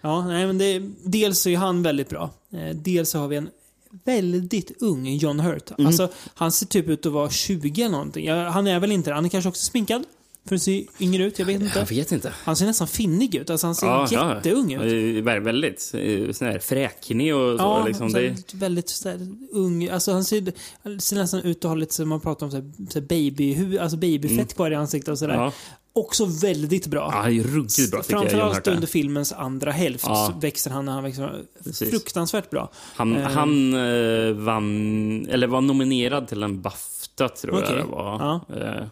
Ja. 0.00 0.24
Nej, 0.26 0.46
men 0.46 0.58
det, 0.58 0.82
dels 1.04 1.46
är 1.46 1.56
han 1.56 1.82
väldigt 1.82 2.08
bra. 2.08 2.30
Eh, 2.52 2.76
dels 2.76 3.14
har 3.14 3.28
vi 3.28 3.36
en 3.36 3.48
väldigt 4.04 4.82
ung 4.82 5.06
John 5.16 5.40
Hurt. 5.40 5.70
Mm. 5.70 5.86
Alltså, 5.86 6.08
han 6.34 6.52
ser 6.52 6.66
typ 6.66 6.88
ut 6.88 7.06
att 7.06 7.12
vara 7.12 7.30
20 7.30 7.82
eller 7.82 7.92
någonting. 7.92 8.30
Han 8.30 8.66
är 8.66 8.80
väl 8.80 8.92
inte. 8.92 9.12
Han 9.12 9.24
är 9.24 9.28
kanske 9.28 9.48
också 9.48 9.64
sminkad. 9.64 10.04
För 10.48 10.54
att 10.56 10.62
se 10.62 10.86
yngre 11.00 11.24
ut, 11.24 11.38
jag 11.38 11.46
vet 11.46 11.60
inte. 11.62 11.78
Jag 11.78 11.86
vet 11.86 12.12
inte. 12.12 12.32
Han 12.44 12.56
ser 12.56 12.66
nästan 12.66 12.88
finnig 12.88 13.34
ut. 13.34 13.50
Alltså, 13.50 13.66
han 13.66 13.74
ser 13.74 13.86
Ja, 13.86 14.08
jätteung 14.34 14.70
ja. 14.72 14.82
ut. 14.82 15.24
Vä- 15.24 15.40
Väldigt 15.44 15.90
eh, 15.94 16.32
sån 16.32 16.48
här 16.48 16.58
fräknig 16.58 17.34
och 17.34 17.58
så. 17.58 17.64
Ja, 17.64 17.84
liksom. 17.86 18.10
så 18.10 18.16
det, 18.18 18.54
väldigt 18.54 18.88
så 18.88 19.08
här, 19.08 19.28
ung. 19.52 19.88
Alltså 19.88 20.12
han 20.12 20.24
ser, 20.24 20.52
ser 20.98 21.16
nästan 21.16 21.40
ut 21.40 21.64
att 21.64 21.68
ha 21.68 21.74
lite 21.74 22.04
man 22.04 22.20
pratar 22.20 22.46
om 22.46 22.50
så 22.52 22.56
här, 22.58 22.70
så 22.90 22.98
här 22.98 23.06
baby, 23.06 23.78
alltså 23.78 23.96
babyfett 23.96 24.54
kvar 24.54 24.70
i 24.70 24.74
ansiktet 24.74 25.08
och 25.12 25.18
sådär. 25.18 25.34
Mm. 25.34 25.44
ja. 25.44 25.52
Också 25.92 26.24
väldigt 26.24 26.86
bra. 26.86 27.08
Ja, 27.12 27.20
han 27.22 27.32
är 27.38 27.42
ruggigt 27.42 27.90
bra 27.90 27.98
jag. 27.98 28.06
Framförallt 28.06 28.66
är. 28.66 28.72
under 28.74 28.86
filmens 28.86 29.32
andra 29.32 29.70
hälft 29.70 30.04
Ja. 30.06 30.38
växer 30.40 30.70
han 30.70 30.88
han 30.88 31.02
växer 31.02 31.42
Precis. 31.64 31.90
fruktansvärt 31.90 32.50
bra. 32.50 32.70
Han, 32.74 33.16
Eh, 33.16 33.22
han 33.30 33.74
eh, 33.74 34.32
vann, 34.32 35.26
eller 35.30 35.46
var 35.46 35.60
nominerad 35.60 36.28
till 36.28 36.42
en 36.42 36.60
Bafta 36.62 37.28
tror 37.28 37.52
Okej. 37.54 37.64
jag 37.68 37.78
det 37.78 37.90
var. 37.90 38.40
Ja. 38.48 38.56
Eh, 38.56 38.86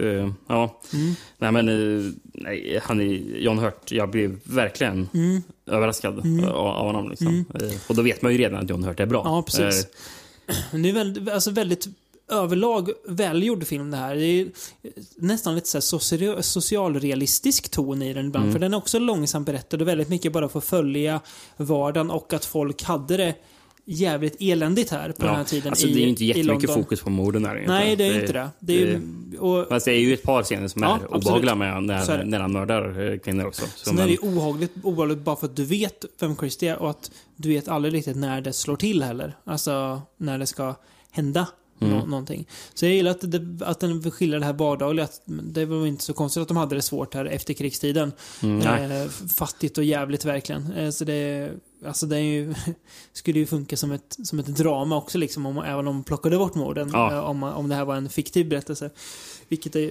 eh, 0.00 0.32
ja. 0.48 0.80
Mm. 0.92 1.14
Nej 1.38 1.52
men, 1.52 1.68
eh, 1.68 2.12
nej, 2.34 2.80
han 2.82 3.00
är 3.00 3.04
John 3.38 3.58
Hurt. 3.58 3.92
Jag 3.92 4.10
blev 4.10 4.40
verkligen 4.44 5.08
Mm. 5.14 5.42
överraskad 5.66 6.18
av, 6.46 6.56
av 6.56 6.86
honom. 6.86 7.10
Liksom. 7.10 7.44
Eh, 7.54 7.70
och 7.88 7.96
då 7.96 8.02
vet 8.02 8.22
man 8.22 8.32
ju 8.32 8.38
redan 8.38 8.62
att 8.64 8.70
John 8.70 8.84
Hurt 8.84 9.00
är 9.00 9.06
bra. 9.06 9.22
Ja, 9.24 9.42
precis. 9.42 9.86
Det 10.72 10.88
är 10.88 10.92
väldigt, 10.92 11.28
alltså 11.28 11.50
väldigt 11.50 11.88
överlag 12.28 12.90
välgjord 13.08 13.66
film 13.66 13.90
det 13.90 13.96
här. 13.96 14.14
Det 14.16 14.24
är 14.24 14.48
nästan 15.16 15.54
lite 15.54 15.80
så 15.80 15.98
socialrealistisk 16.42 17.68
ton 17.70 18.02
i 18.02 18.12
den 18.12 18.26
ibland. 18.26 18.44
Mm. 18.44 18.52
För 18.52 18.60
den 18.60 18.74
är 18.74 18.78
också 18.78 18.98
långsamt 18.98 19.46
berättad 19.46 19.80
och 19.82 19.88
väldigt 19.88 20.08
mycket 20.08 20.32
bara 20.32 20.48
för 20.48 20.58
att 20.58 20.64
följa 20.64 21.20
vardagen 21.56 22.10
och 22.10 22.32
att 22.32 22.44
folk 22.44 22.82
hade 22.82 23.16
det 23.16 23.34
jävligt 23.84 24.36
eländigt 24.40 24.90
här 24.90 25.12
på 25.12 25.26
den 25.26 25.34
här 25.34 25.44
tiden 25.44 25.70
alltså, 25.70 25.86
i, 25.86 25.92
det 25.92 25.98
är 25.98 26.02
ju 26.02 26.08
inte 26.08 26.24
jättemycket 26.24 26.68
London. 26.68 26.84
fokus 26.84 27.00
på 27.00 27.10
morden 27.10 27.42
egentligen. 27.44 27.70
Nej, 27.70 27.96
det 27.96 28.04
är 28.04 28.20
inte 28.20 28.32
det. 28.32 28.50
det, 28.58 28.72
är 28.82 28.86
ju, 28.86 29.00
och, 29.38 29.68
Fast 29.68 29.86
det 29.86 29.92
är 29.92 29.98
ju 29.98 30.14
ett 30.14 30.22
par 30.22 30.42
scener 30.42 30.68
som 30.68 30.82
Ja, 30.82 30.98
är 31.02 31.14
obehagliga 31.14 31.54
med 31.54 31.82
när, 31.82 32.24
när 32.24 32.40
han 32.40 32.52
mördar 32.52 33.10
eh, 33.12 33.18
kvinnor 33.18 33.46
också. 33.46 33.66
Så, 33.74 33.84
Sen 33.84 33.98
är 33.98 34.04
det 34.06 34.12
ju 34.12 34.18
ohagligt, 34.18 34.72
obehagligt 34.82 35.18
bara 35.18 35.36
för 35.36 35.46
att 35.46 35.56
du 35.56 35.64
vet 35.64 36.04
vem 36.20 36.36
Christie 36.36 36.72
är 36.72 36.78
och 36.78 36.90
att 36.90 37.10
du 37.36 37.48
vet 37.48 37.68
aldrig 37.68 37.94
riktigt 37.94 38.16
när 38.16 38.40
det 38.40 38.52
slår 38.52 38.76
till 38.76 39.02
heller. 39.02 39.36
Alltså 39.44 40.02
när 40.16 40.38
det 40.38 40.46
ska 40.46 40.74
hända 41.10 41.46
Mm. 41.80 41.94
nå- 41.98 42.06
någonting. 42.06 42.46
Så 42.74 42.84
jag 42.86 42.92
gillar 42.94 43.10
att, 43.10 43.30
det, 43.30 43.66
att 43.66 43.80
den 43.80 44.10
skiljer 44.10 44.38
det 44.40 44.44
här 44.46 44.52
vardagliga. 44.52 45.08
Det 45.24 45.64
var 45.64 45.86
inte 45.86 46.04
så 46.04 46.12
konstigt 46.12 46.40
att 46.42 46.48
de 46.48 46.56
hade 46.56 46.74
det 46.74 46.82
svårt 46.82 47.14
här 47.14 47.24
efter 47.24 47.54
krigstiden. 47.54 48.12
Mm, 48.42 48.90
eh, 48.92 49.08
fattigt 49.08 49.78
och 49.78 49.84
jävligt 49.84 50.24
verkligen. 50.24 50.72
Eh, 50.72 50.90
så 50.90 51.04
det, 51.04 51.50
alltså 51.86 52.06
det 52.06 52.20
ju, 52.20 52.54
skulle 53.12 53.38
ju 53.38 53.46
funka 53.46 53.76
som 53.76 53.92
ett, 53.92 54.16
som 54.24 54.38
ett 54.38 54.46
drama 54.46 54.96
också 54.96 55.18
liksom, 55.18 55.46
om, 55.46 55.58
även 55.58 55.88
om 55.88 55.94
man 55.94 56.04
plockade 56.04 56.38
bort 56.38 56.54
morden. 56.54 56.90
Ja. 56.92 57.12
Eh, 57.12 57.18
om, 57.18 57.42
om 57.42 57.68
det 57.68 57.74
här 57.74 57.84
var 57.84 57.96
en 57.96 58.08
fiktiv 58.08 58.48
berättelse. 58.48 58.90
Vilket 59.48 59.72
det 59.72 59.90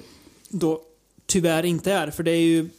då 0.50 0.82
tyvärr 1.26 1.64
inte 1.64 1.92
är, 1.94 2.12
för 2.12 2.24
det 2.24 2.32
är 2.32 2.42
ju 2.42 2.70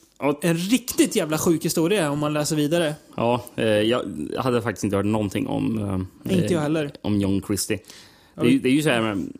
en 0.42 0.57
riktigt 0.57 1.16
jävla 1.16 1.38
sjuk 1.38 1.64
historia 1.64 2.11
om 2.11 2.18
man 2.18 2.32
läser 2.32 2.57
vidare. 2.57 2.94
Ja, 3.16 3.44
eh, 3.57 3.66
jag 3.66 4.03
hade 4.38 4.62
faktiskt 4.62 4.84
inte 4.84 4.96
hört 4.96 5.07
någonting 5.07 5.46
om, 5.46 5.78
eh, 6.24 6.36
Inte 6.38 6.55
jag 6.55 6.61
heller. 6.61 6.92
om 7.03 7.20
John 7.20 7.42
Christie. 7.46 7.78
Det 8.34 8.40
är, 8.40 8.50
ju- 8.50 8.58
det 8.58 8.68
är 8.68 8.72
ju 8.72 8.82
så 8.82 8.88
här, 8.88 9.02
men, 9.02 9.32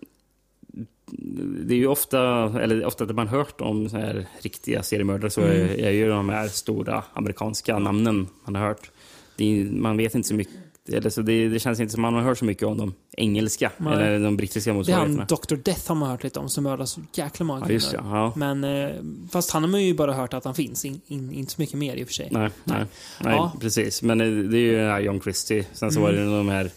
det 1.67 1.75
är 1.75 1.79
ju 1.79 1.87
ofta, 1.87 2.21
eller 2.63 2.85
ofta 2.85 3.05
att 3.05 3.15
man 3.15 3.29
hört 3.29 3.61
om 3.61 3.89
så 3.89 3.97
här 3.97 4.27
riktiga 4.41 4.83
seriemördare 4.83 5.31
så 5.31 5.41
Mm. 5.41 5.57
är, 5.57 5.69
är 5.79 5.91
ju 5.91 6.09
de 6.09 6.29
här 6.29 6.49
stora 6.49 7.05
amerikanska 7.13 7.79
namnen 7.79 8.27
man 8.45 8.55
har 8.55 8.67
hört. 8.67 8.91
Det 9.37 9.61
är, 9.61 9.65
man 9.65 9.97
vet 9.97 10.15
inte 10.15 10.29
så 10.29 10.35
mycket, 10.35 10.55
eller 10.93 11.11
så 11.11 11.23
det, 11.23 11.49
det 11.49 11.59
känns 11.59 11.81
inte 11.81 11.93
som 11.93 12.03
man 12.03 12.15
har 12.15 12.21
hört 12.23 12.39
så 12.39 12.45
mycket 12.45 12.63
om 12.69 12.79
de 12.79 12.95
engelska 13.17 13.73
Nej. 13.79 13.93
eller 13.93 14.19
de 14.25 14.37
brittiska 14.37 14.71
Det 14.71 14.73
är 14.73 14.77
motsvarigheterna. 14.77 15.27
han 15.31 15.39
Dr. 15.49 15.57
Death 15.57 15.89
har 15.89 15.95
man 15.95 16.11
hört 16.11 16.23
lite 16.25 16.39
om, 16.41 16.49
som 16.49 16.65
mördar 16.65 16.85
så 16.85 17.01
jäkla 17.15 17.45
många 17.47 17.61
Ja, 17.61 17.67
det. 17.67 17.91
kvinnor. 17.91 18.05
Ja. 18.17 18.33
Men, 18.37 18.65
eh, 18.65 18.91
fast 19.33 19.51
han 19.51 19.63
har 19.63 19.71
man 19.71 19.83
ju 19.85 19.95
bara 19.95 20.13
hört 20.13 20.35
att 20.35 20.45
han 20.45 20.55
finns, 20.55 20.85
in, 20.85 21.01
in, 21.07 21.33
inte 21.33 21.53
så 21.53 21.61
mycket 21.61 21.79
mer 21.79 21.97
i 21.97 22.03
och 22.03 22.07
för 22.07 22.15
sig. 22.15 22.29
Nej, 22.33 22.51
nej, 22.65 22.85
nej 23.25 23.35
Ja. 23.37 23.53
precis. 23.61 24.03
Men 24.03 24.21
eh, 24.21 24.27
det 24.51 24.59
är 24.59 24.99
ju 25.01 25.05
John 25.07 25.21
Christie. 25.21 25.65
Sen 25.73 25.93
så 25.93 26.01
var 26.01 26.13
det 26.13 26.21
Mm. 26.23 26.33
de 26.33 26.49
här 26.49 26.71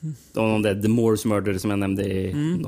de, 0.00 0.12
de 0.32 0.62
där 0.62 0.82
The 0.82 0.88
Moors 0.88 1.24
Murder 1.24 1.58
som 1.58 1.70
jag 1.70 1.78
nämnde 1.78 2.04
i 2.04 2.30
Mm. 2.32 2.62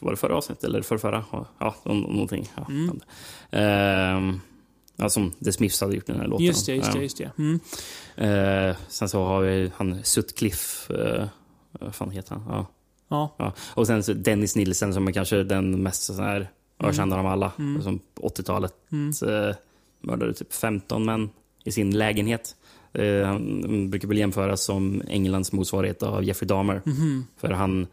var 0.00 0.10
det 0.10 0.16
förra 0.16 0.36
avsnittet 0.36 0.64
eller 0.64 0.82
för 0.82 0.98
förra? 0.98 1.24
Ja, 1.58 1.74
någonting. 1.84 2.50
Ja, 2.56 2.66
Mm. 2.68 3.00
Ehm, 3.50 4.40
ja, 4.96 5.08
som 5.08 5.30
The 5.30 5.52
Smiths 5.52 5.80
hade 5.80 5.94
gjort 5.94 6.06
den 6.06 6.20
här 6.20 6.26
låten. 6.26 6.46
Just 6.46 6.66
det, 6.66 6.74
just 6.74 6.92
det, 6.92 7.02
just 7.02 7.18
det. 7.18 7.30
Mm. 7.38 7.60
Eh, 8.16 8.76
sen 8.88 9.08
så 9.08 9.24
har 9.24 9.40
vi 9.40 9.70
han 9.76 10.04
Sutcliffe. 10.04 10.94
Uh, 10.94 11.26
vad 11.80 11.94
fan 11.94 12.10
heter 12.10 12.34
han? 12.34 12.44
Ja. 12.48 12.66
Ja. 13.08 13.34
Ja. 13.38 13.52
Och 13.74 13.86
sen 13.86 14.02
Dennis 14.22 14.56
Nilsen 14.56 14.94
som 14.94 15.08
är 15.08 15.12
kanske 15.12 15.42
den 15.42 15.82
mest 15.82 16.02
så 16.02 16.12
här 16.22 16.50
ökända 16.80 17.16
av 17.16 17.26
alla. 17.26 17.52
Som 17.82 18.00
på 18.14 18.28
80-talet 18.28 18.74
eh, 19.22 19.56
mördade 20.00 20.34
typ 20.34 20.52
15 20.54 21.04
män 21.04 21.30
i 21.64 21.72
sin 21.72 21.98
lägenhet. 21.98 22.56
Eh, 22.94 23.26
han 23.26 23.90
brukar 23.90 24.08
väl 24.08 24.18
jämföras 24.18 24.64
som 24.64 25.02
Englands 25.08 25.52
motsvarighet 25.52 26.02
av 26.02 26.24
Jeffrey 26.24 26.46
Dahmer. 26.46 26.82
För 27.36 27.50
han, 27.50 27.86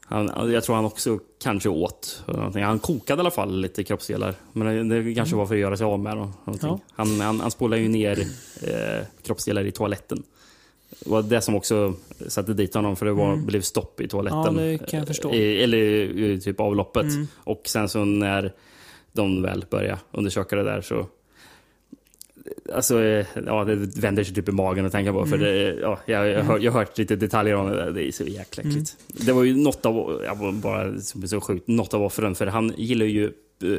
han, 0.00 0.52
jag 0.52 0.64
tror 0.64 0.76
han 0.76 0.84
också 0.84 1.18
kanske 1.42 1.68
åt 1.68 2.22
någonting. 2.26 2.62
Han 2.62 2.78
kokade 2.78 3.18
i 3.18 3.20
alla 3.20 3.30
fall 3.30 3.60
lite 3.60 3.84
kroppsdelar. 3.84 4.34
Men 4.52 4.88
det, 4.88 5.14
kanske 5.14 5.36
var 5.36 5.46
för 5.46 5.54
att 5.54 5.60
göra 5.60 5.76
sig 5.76 5.84
av 5.84 6.00
med 6.00 6.16
dem. 6.16 6.32
Ja. 6.62 6.80
Han, 6.92 7.20
han, 7.20 7.40
han 7.40 7.50
spolade 7.50 7.82
ju 7.82 7.88
ner 7.88 8.20
eh, 8.62 9.06
kroppsdelar 9.22 9.64
i 9.64 9.72
toaletten. 9.72 10.22
Det 11.00 11.10
var 11.10 11.22
det 11.22 11.40
som 11.40 11.54
också 11.54 11.94
satte 12.28 12.54
dit 12.54 12.74
honom, 12.74 12.96
för 12.96 13.06
det 13.06 13.12
var, 13.12 13.36
blev 13.36 13.60
stopp 13.60 14.00
i 14.00 14.08
toaletten. 14.08 14.56
Ja, 14.56 14.62
det 14.62 14.78
kan 14.78 14.98
jag 14.98 15.06
förstå. 15.06 15.34
I, 15.34 15.62
eller 15.62 15.78
i 15.78 16.40
typ 16.40 16.60
avloppet. 16.60 17.06
Och 17.36 17.62
sen 17.64 17.88
så 17.88 18.04
när 18.04 18.52
de 19.12 19.42
väl 19.42 19.64
började 19.70 19.98
undersöka 20.12 20.56
det 20.56 20.64
där 20.64 20.80
så 20.80 21.06
Alltså, 22.74 23.02
eh, 23.02 23.26
ja, 23.46 23.64
det 23.64 23.74
vänder 23.74 24.24
sig 24.24 24.34
typ 24.34 24.48
i 24.48 24.52
magen 24.52 24.86
att 24.86 24.92
tänka 24.92 25.12
på. 25.12 25.26
För 25.26 25.38
det, 25.38 25.74
ja, 25.80 25.98
jag, 26.06 26.28
jag, 26.28 26.44
har, 26.44 26.58
jag 26.58 26.72
har 26.72 26.80
hört 26.80 26.98
lite 26.98 27.16
detaljer 27.16 27.54
om 27.54 27.70
det. 27.70 27.92
Det 27.92 28.08
är 28.08 28.12
så 28.12 28.24
jäkla 28.24 28.62
äckligt. 28.62 28.96
Det 29.06 29.32
var 29.32 29.42
ju 29.44 29.56
något 29.56 29.86
av, 29.86 30.22
jag 30.24 30.38
var 30.38 30.52
bara 30.52 31.00
som 31.00 31.28
så 31.28 31.40
sjukt, 31.40 31.68
något 31.68 31.94
av 31.94 32.02
offren. 32.02 32.34
För 32.34 32.46
han 32.46 32.72
gillar 32.76 33.06
ju 33.06 33.24
eh, 33.62 33.78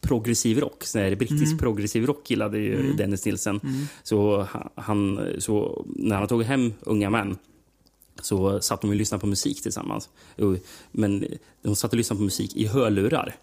progressiv 0.00 0.58
rock. 0.58 0.84
Sån 0.84 1.00
här 1.00 1.14
brittisk 1.14 1.58
progressiv 1.58 2.06
rock 2.06 2.30
gillade 2.30 2.58
ju 2.58 2.92
Dennis 2.92 3.26
Nilsen. 3.26 3.60
Så, 4.02 4.46
han, 4.74 5.20
så 5.38 5.84
när 5.96 6.16
han 6.16 6.28
tog 6.28 6.42
hem 6.42 6.72
unga 6.80 7.10
män 7.10 7.36
så 8.22 8.60
satt 8.60 8.80
de 8.80 8.90
och 8.90 8.96
lyssnade 8.96 9.20
på 9.20 9.26
musik 9.26 9.62
tillsammans. 9.62 10.08
Men 10.92 11.26
de 11.62 11.76
satt 11.76 11.92
och 11.92 11.96
lyssnade 11.96 12.18
på 12.18 12.24
musik 12.24 12.56
i 12.56 12.66
hörlurar. 12.66 13.34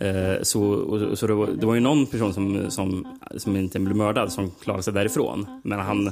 Eh, 0.00 0.42
Så, 0.42 1.16
så 1.16 1.26
det, 1.26 1.34
var, 1.34 1.46
det 1.46 1.66
var 1.66 1.74
ju 1.74 1.80
någon 1.80 2.06
person 2.06 2.34
som, 2.34 2.70
som, 2.70 3.06
som 3.36 3.56
inte 3.56 3.78
blev 3.78 3.96
mördad 3.96 4.32
som 4.32 4.50
klarade 4.50 4.82
sig 4.82 4.92
därifrån. 4.92 5.46
Men 5.64 5.78
han, 5.78 6.10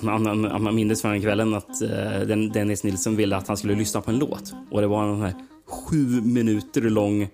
han, 0.00 0.26
han, 0.26 0.44
han 0.44 0.74
mindes 0.74 1.02
från 1.02 1.10
den 1.10 1.22
kvällen 1.22 1.54
att 1.54 1.82
eh, 1.82 2.20
den, 2.26 2.48
Dennis 2.48 2.84
Nilsson 2.84 3.16
ville 3.16 3.36
att 3.36 3.48
han 3.48 3.56
skulle 3.56 3.74
lyssna 3.74 4.00
på 4.00 4.10
en 4.10 4.18
låt. 4.18 4.52
Och 4.70 4.80
det 4.80 4.86
var 4.86 5.04
en 5.04 5.20
här 5.20 5.34
sju 5.66 6.20
minuter 6.20 6.80
lång 6.80 7.28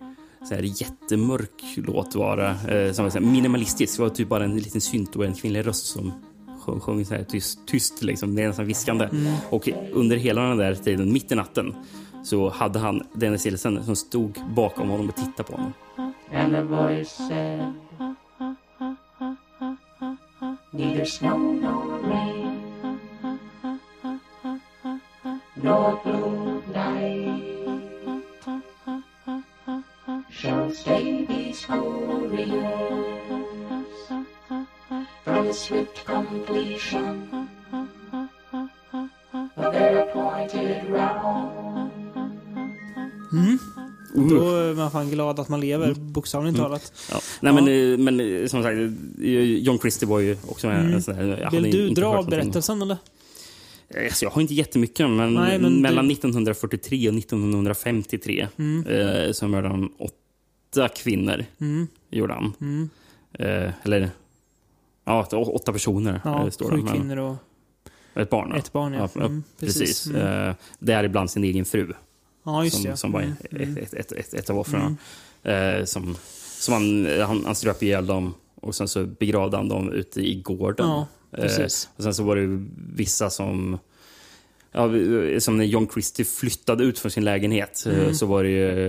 så 0.49 0.55
här 0.55 0.63
jättemörk 0.63 1.63
låt 1.77 2.15
var 2.15 2.37
det. 2.37 2.87
Eh, 2.87 2.93
som 2.93 3.05
var 3.05 3.21
minimalistisk. 3.21 3.97
Det 3.97 4.03
var 4.03 4.11
typ 4.11 4.29
bara 4.29 4.45
en 4.45 4.57
liten 4.57 4.81
synt 4.81 5.17
och 5.17 5.25
en 5.25 5.35
kvinnlig 5.35 5.67
röst 5.67 5.87
som 5.87 6.13
sjöng, 6.61 6.81
sjöng 6.81 7.05
så 7.05 7.15
här 7.15 7.25
tyst, 7.25 7.59
tyst 7.67 8.03
liksom. 8.03 8.35
Det 8.35 8.43
är 8.43 8.49
nästan 8.49 8.67
viskande. 8.67 9.09
Och 9.51 9.69
under 9.93 10.17
hela 10.17 10.43
den 10.43 10.59
där 10.59 10.75
tiden, 10.75 11.13
mitt 11.13 11.33
i 11.33 11.35
natten, 11.35 11.75
så 12.23 12.49
hade 12.51 12.79
han 12.79 13.03
Dennis 13.13 13.45
Nilsson 13.45 13.85
som 13.85 13.97
stod 13.97 14.41
bakom 14.55 14.89
honom 14.89 15.09
och 15.09 15.17
tittade 15.17 15.43
på 15.43 15.57
honom. 15.57 15.73
And 16.33 16.53
the 16.55 16.63
voice 16.63 17.11
said, 17.11 17.75
Neither 20.73 21.05
snow 21.05 21.59
rain, 22.03 22.61
nor 25.55 26.01
blue 26.05 26.63
light 26.75 27.53
the 35.53 35.59
swift 35.59 36.07
completion 36.07 37.51
of 39.57 39.73
their 39.73 40.09
appointed 40.09 40.89
round. 40.89 41.72
Då 44.15 44.57
är 44.57 44.75
man 44.75 44.91
fan 44.91 45.11
glad 45.11 45.41
att 45.41 45.49
man 45.49 45.61
lever, 45.61 45.95
bokstavligt 45.95 46.57
talat. 46.59 46.93
Ja. 47.11 47.21
Nej, 47.41 47.53
men, 47.53 47.69
eh, 47.69 47.99
men 47.99 48.21
eh, 48.21 48.47
som 48.47 48.63
sagt, 48.63 48.77
eh, 49.23 49.43
John 49.43 49.79
Christie 49.79 50.09
var 50.09 50.21
ju 50.21 50.37
också 50.49 50.67
med. 50.67 50.81
Mm. 50.87 51.01
sån 51.03 51.17
Vill 51.53 51.71
du 51.71 51.89
dra 51.91 52.07
av 52.07 52.29
berättelsen 52.31 52.83
eller? 52.83 52.97
Alltså, 54.05 54.25
jag 54.25 54.31
har 54.31 54.43
inte 54.43 54.55
jättemycket, 54.55 55.11
men, 55.11 55.35
Nej, 55.35 55.59
men 55.59 55.81
mellan 55.83 56.09
du- 56.09 56.13
1943 56.15 57.09
och 57.09 57.15
1953 57.15 58.49
eh, 58.87 59.33
så 59.33 59.49
mördade 59.49 59.75
han 59.75 59.91
åtta 59.99 60.89
kvinnor. 60.89 61.45
Mm. 61.61 61.87
Gjorde 62.11 62.35
han. 62.35 62.53
Eh, 63.39 63.71
eller, 63.83 64.11
ja, 65.05 65.27
åtta 65.33 65.73
personer 65.73 66.21
Ja, 66.25 66.51
står 66.51 66.71
sju 66.71 66.77
men- 66.77 66.95
kvinnor 66.95 67.17
och 67.19 67.37
Ett 68.15 68.31
barn. 68.31 68.53
ett 68.53 68.73
barn. 68.73 68.93
Ja. 68.93 69.09
Mm, 69.15 69.43
precis. 69.61 69.79
precis. 69.81 70.07
Mm. 70.07 70.49
Eh, 70.49 70.55
däribland 70.79 71.31
sin 71.31 71.45
egen 71.45 71.65
fru. 71.65 71.93
Ja, 72.45 72.65
just 72.65 72.77
som, 72.77 72.85
det. 72.91 72.97
som 72.97 73.13
var 73.13 73.21
Mm, 73.21 73.77
ett, 73.77 73.95
ett, 73.95 73.95
ett, 73.95 74.13
ett, 74.13 74.35
ett 74.35 74.51
av 74.51 74.59
offren. 74.59 74.97
Eh, 75.43 75.85
som 75.85 76.17
som 76.59 76.75
han, 76.75 77.07
han, 77.21 77.45
han 77.45 77.55
ströp 77.55 77.83
ihjäl 77.83 78.07
dem 78.07 78.35
och 78.55 78.75
sen 78.75 78.89
så 78.89 79.05
begravde 79.07 79.57
han 79.57 79.69
dem 79.69 79.93
ute 79.93 80.21
i 80.21 80.35
gården. 80.35 80.87
Ja. 80.89 81.07
Eh, 81.39 81.45
och 81.97 82.03
sen 82.03 82.15
så 82.15 82.23
var 82.23 82.37
det 82.37 82.67
vissa 82.97 83.31
som... 83.31 83.79
Ja, 84.75 84.89
som 85.41 85.57
när 85.57 85.65
John 85.65 85.89
Christie 85.93 86.25
flyttade 86.25 86.85
ut 86.85 86.99
från 86.99 87.11
sin 87.11 87.25
lägenhet 87.25 87.85
eh, 87.87 87.99
Mm. 87.99 88.15
så 88.15 88.27
var 88.27 88.43
det 88.45 88.51
ju 88.51 88.89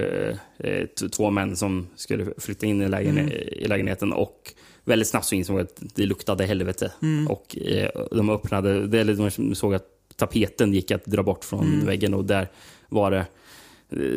eh, 0.57 0.85
två 0.87 1.29
män 1.31 1.55
som 1.55 1.87
skulle 1.95 2.33
flytta 2.37 2.65
in 2.65 2.81
i, 2.81 2.89
lägen, 2.89 3.17
Mm. 3.17 3.29
i 3.31 3.65
lägenheten 3.67 4.13
och 4.13 4.53
väldigt 4.83 5.07
snabbt 5.07 5.25
så 5.25 5.35
insåg 5.35 5.59
att 5.59 5.81
det 5.95 6.05
luktade 6.05 6.45
helvete. 6.45 6.91
Mm. 7.01 7.27
Och 7.27 7.57
eh, 7.57 7.89
de 8.11 8.29
öppnade, 8.29 8.87
det- 8.87 8.99
eller 8.99 9.13
de 9.39 9.55
såg 9.55 9.73
att 9.73 9.87
tapeten 10.15 10.73
gick 10.73 10.91
att 10.91 11.05
dra 11.05 11.23
bort 11.23 11.45
från 11.45 11.67
Mm. 11.73 11.85
väggen 11.85 12.13
och 12.13 12.25
där 12.25 12.47
var 12.89 13.11
det 13.11 13.25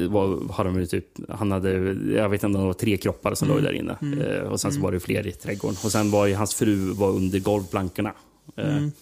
var, 0.08 0.52
har 0.52 0.64
de 0.64 0.86
typ, 0.86 1.06
han 1.28 1.52
hade, 1.52 1.70
jag 2.12 2.28
vet 2.28 2.32
inte 2.44 2.46
om 2.46 2.52
det 2.52 2.58
var 2.66 2.72
tre 2.72 2.96
kroppar 2.96 3.34
som 3.34 3.50
Mm. 3.50 3.56
låg 3.56 3.64
där 3.72 3.78
inne. 3.78 4.24
Eh, 4.26 4.40
och 4.42 4.60
sen 4.60 4.72
så 4.72 4.80
var 4.80 4.92
det 4.92 5.00
fler 5.00 5.26
i 5.26 5.32
trädgården. 5.32 5.76
Och 5.84 5.92
sen 5.92 6.10
var 6.10 6.26
ju 6.26 6.34
hans 6.34 6.54
fru 6.54 6.76
var 6.92 7.10
under 7.10 7.38
golvplankorna. 7.38 8.12
Eh, 8.56 8.76
Mm. 8.76 8.92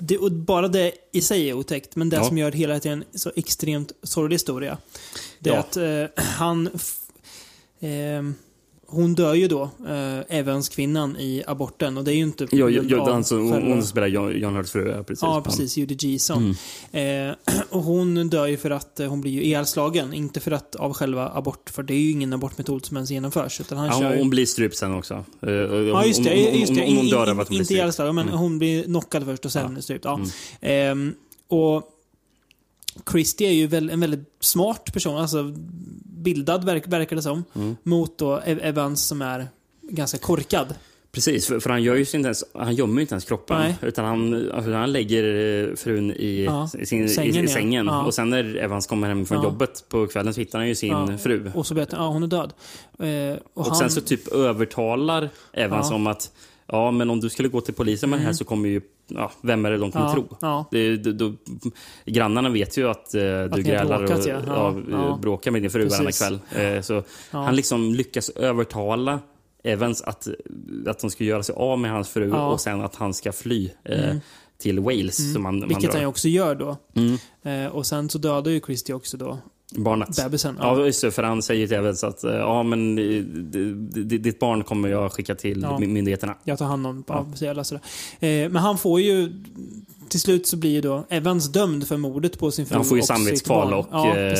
Det, 0.00 0.18
och 0.18 0.32
bara 0.32 0.68
det 0.68 0.92
i 1.12 1.20
sig 1.20 1.50
är 1.50 1.54
otäckt, 1.54 1.96
men 1.96 2.08
det 2.08 2.16
Ja. 2.16 2.24
som 2.24 2.38
gör 2.38 2.52
hela 2.52 2.74
det 2.74 2.80
till 2.80 2.90
en 2.90 3.04
så 3.14 3.32
extremt 3.36 3.92
sorglig 4.02 4.34
historia, 4.34 4.78
det 5.38 5.50
är 5.50 5.54
Ja. 5.54 5.60
att 5.60 5.76
eh, 5.76 6.24
han... 6.24 6.68
hon 8.90 9.14
dör 9.14 9.34
ju 9.34 9.48
då, 9.48 9.62
eh, 9.88 10.38
Evans-kvinnan, 10.38 11.16
i 11.16 11.42
aborten. 11.46 11.98
Och 11.98 12.04
det 12.04 12.12
är 12.12 12.14
ju 12.14 12.22
inte 12.22 12.46
Ja, 12.50 12.70
ja, 12.70 13.10
alltså, 13.12 13.36
hon, 13.36 13.62
hon 13.62 13.82
spelar 13.82 14.06
John, 14.06 14.38
John 14.40 14.56
Hurts 14.56 14.70
fru, 14.72 14.88
ja, 14.96 15.02
precis. 15.02 15.22
Ja, 15.22 15.42
precis. 15.44 15.76
Judy 15.76 15.94
Gison. 15.94 16.54
Mm. 16.92 17.28
Eh, 17.30 17.54
och 17.70 17.82
hon 17.82 18.28
dör 18.30 18.46
ju 18.46 18.56
för 18.56 18.70
att 18.70 19.00
eh, 19.00 19.08
hon 19.08 19.20
blir 19.20 19.32
ju 19.32 19.42
ihjälslagen. 19.42 20.12
Inte 20.14 20.40
för 20.40 20.50
att 20.50 20.74
av 20.74 20.92
själva 20.92 21.28
abort, 21.28 21.70
för 21.70 21.82
det 21.82 21.94
är 21.94 21.98
ju 21.98 22.10
ingen 22.10 22.32
abortmetod 22.32 22.84
som 22.86 22.96
ens 22.96 23.10
genomförs. 23.10 23.60
Utan 23.60 23.78
han 23.78 23.86
Ja, 23.86 23.98
kör 24.00 24.18
hon 24.18 24.30
blir 24.30 24.46
strypt 24.46 24.76
sen 24.76 24.94
också. 24.94 25.24
Eh, 25.42 25.50
Ja, 25.52 26.04
just 26.04 26.24
det. 26.24 26.34
Just 26.34 26.74
det. 26.74 26.82
om, 26.82 26.88
om 26.88 26.96
hon 26.96 27.06
dör 27.08 27.30
av 27.30 27.40
att 27.40 27.48
hon 27.48 27.56
Inte 27.56 27.74
ihjälslagen, 27.74 28.14
men 28.14 28.28
Mm. 28.28 28.38
hon 28.38 28.58
blir 28.58 28.84
knockad 28.84 29.24
först 29.24 29.44
och 29.44 29.52
sen 29.52 29.82
strypt. 29.82 30.04
Ja. 30.04 30.20
Ehm, 30.60 31.14
och 31.48 31.82
Christie 33.10 33.48
är 33.48 33.52
ju 33.52 33.90
en 33.90 34.00
väldigt 34.00 34.28
smart 34.40 34.92
person, 34.92 35.16
alltså 35.16 35.54
bildad 36.18 36.64
verk, 36.64 36.86
verkar 36.88 37.16
det 37.16 37.22
som. 37.22 37.44
Mm. 37.54 37.76
Mot 37.82 38.18
då 38.18 38.40
Ev- 38.46 38.60
Evans 38.62 39.06
som 39.06 39.22
är 39.22 39.46
ganska 39.82 40.18
korkad. 40.18 40.74
Precis, 41.12 41.46
för, 41.46 41.60
för 41.60 41.70
han, 41.70 41.82
gör 41.82 41.94
ju 41.94 42.00
inte 42.00 42.16
ens, 42.16 42.44
han 42.54 42.74
gömmer 42.74 43.00
inte 43.00 43.14
ens 43.14 43.24
kroppen. 43.24 43.58
Nej. 43.60 43.74
Utan 43.82 44.04
han, 44.04 44.50
alltså, 44.52 44.72
han 44.72 44.92
lägger 44.92 45.24
eh, 45.68 45.74
frun 45.74 46.10
i, 46.12 46.44
Ja, 46.44 46.70
i, 46.78 46.86
sin, 46.86 47.08
sängen, 47.08 47.36
i, 47.36 47.40
i 47.44 47.48
sängen. 47.48 47.86
Ja. 47.86 48.04
Och 48.04 48.14
sen 48.14 48.30
när 48.30 48.54
Evans 48.56 48.86
kommer 48.86 49.08
hem 49.08 49.26
från 49.26 49.38
Ja. 49.38 49.44
jobbet 49.44 49.84
på 49.88 50.06
kvällen 50.06 50.34
så 50.34 50.40
hittar 50.40 50.58
han 50.58 50.68
ju 50.68 50.74
sin 50.74 51.18
fru. 51.18 51.50
Och 51.54 51.66
så 51.66 51.74
berättar 51.74 51.96
ja 51.98 52.08
hon 52.08 52.22
är 52.22 52.26
död. 52.26 52.52
Eh, 52.98 53.38
och 53.54 53.58
Och 53.60 53.66
han, 53.66 53.76
sen 53.76 53.90
så 53.90 54.00
typ 54.00 54.28
övertalar 54.28 55.28
Evans 55.52 55.90
om 55.90 56.06
att 56.06 56.32
Ja, 56.72 56.90
men 56.90 57.10
om 57.10 57.20
du 57.20 57.30
skulle 57.30 57.48
gå 57.48 57.60
till 57.60 57.74
polisen 57.74 58.10
med 58.10 58.18
det 58.18 58.22
här 58.24 58.32
så 58.32 58.44
kommer 58.44 58.68
ju... 58.68 58.80
Ja, 59.08 59.32
vem 59.40 59.64
är 59.64 59.70
det 59.70 59.78
de 59.78 59.92
kommer 59.92 60.06
Ja, 60.06 60.12
tro? 60.12 60.36
ja. 60.40 60.64
Det, 60.70 60.96
då, 60.96 61.12
då, 61.12 61.32
grannarna 62.04 62.48
vet 62.48 62.76
ju 62.76 62.88
att 62.88 63.14
eh, 63.14 63.20
du 63.20 63.26
har 63.28 63.58
grälar 63.58 63.98
bråkat, 63.98 64.18
och 64.18 64.26
ja. 64.28 64.40
Ja, 64.46 64.76
ja, 64.90 65.18
bråkar 65.22 65.50
med 65.50 65.62
din 65.62 65.70
fru 65.70 65.88
varannan 65.88 66.12
kväll. 66.12 66.38
Eh, 66.56 66.80
så 66.80 67.02
han 67.30 67.56
liksom 67.56 67.94
lyckas 67.94 68.28
övertala 68.28 69.20
Evans 69.64 70.02
att, 70.02 70.28
att 70.86 70.98
de 70.98 71.10
ska 71.10 71.24
göra 71.24 71.42
sig 71.42 71.54
av 71.54 71.78
med 71.78 71.90
hans 71.90 72.08
fru 72.08 72.32
och 72.32 72.60
sen 72.60 72.80
att 72.80 72.96
han 72.96 73.14
ska 73.14 73.32
fly 73.32 73.70
eh, 73.84 74.16
till 74.58 74.80
Wales. 74.80 75.32
Som 75.32 75.42
man, 75.42 75.58
man 75.58 75.68
vilket 75.68 75.84
drar. 75.84 75.92
han 75.92 76.00
ju 76.00 76.06
också 76.06 76.28
gör 76.28 76.54
då. 76.54 76.76
Mm. 76.94 77.18
Eh, 77.42 77.72
och 77.72 77.86
sen 77.86 78.08
så 78.08 78.18
dödar 78.18 78.50
ju 78.50 78.60
Christie 78.60 78.94
också 78.94 79.16
då 79.16 79.38
Barnet. 79.76 80.16
bebisen. 80.16 80.56
Ja, 80.60 80.84
just 80.86 81.00
det. 81.00 81.10
För 81.10 81.22
han 81.22 81.42
säger 81.42 81.66
till 81.66 81.76
Evans 81.76 82.04
att 82.04 82.24
eh, 82.24 82.32
ja, 82.34 82.62
men, 82.62 82.98
eh, 82.98 83.04
ditt 84.04 84.38
barn 84.38 84.64
kommer 84.64 84.88
jag 84.88 85.12
skicka 85.12 85.34
till 85.34 85.62
Ja. 85.62 85.78
my- 85.78 85.86
myndigheterna. 85.86 86.34
Jag 86.44 86.58
tar 86.58 86.66
hand 86.66 86.86
om 86.86 87.04
Ja. 87.08 87.26
ja. 87.30 87.36
så 87.36 87.44
jävla 87.44 87.64
sådär. 87.64 87.82
Eh, 88.20 88.28
men 88.28 88.56
han 88.56 88.78
får 88.78 89.00
ju... 89.00 89.32
Till 90.08 90.20
slut 90.20 90.46
så 90.46 90.56
blir 90.56 90.70
ju 90.70 90.80
då 90.80 91.04
Evans 91.08 91.52
dömd 91.52 91.88
för 91.88 91.96
mordet 91.96 92.38
på 92.38 92.50
sin 92.50 92.66
fru 92.66 92.74
Han 92.76 92.84
får 92.84 92.96
ju 92.96 93.00
och 93.00 93.06
samvetskval 93.06 93.74
och, 93.74 93.86
ja, 93.90 94.16
eh, 94.16 94.32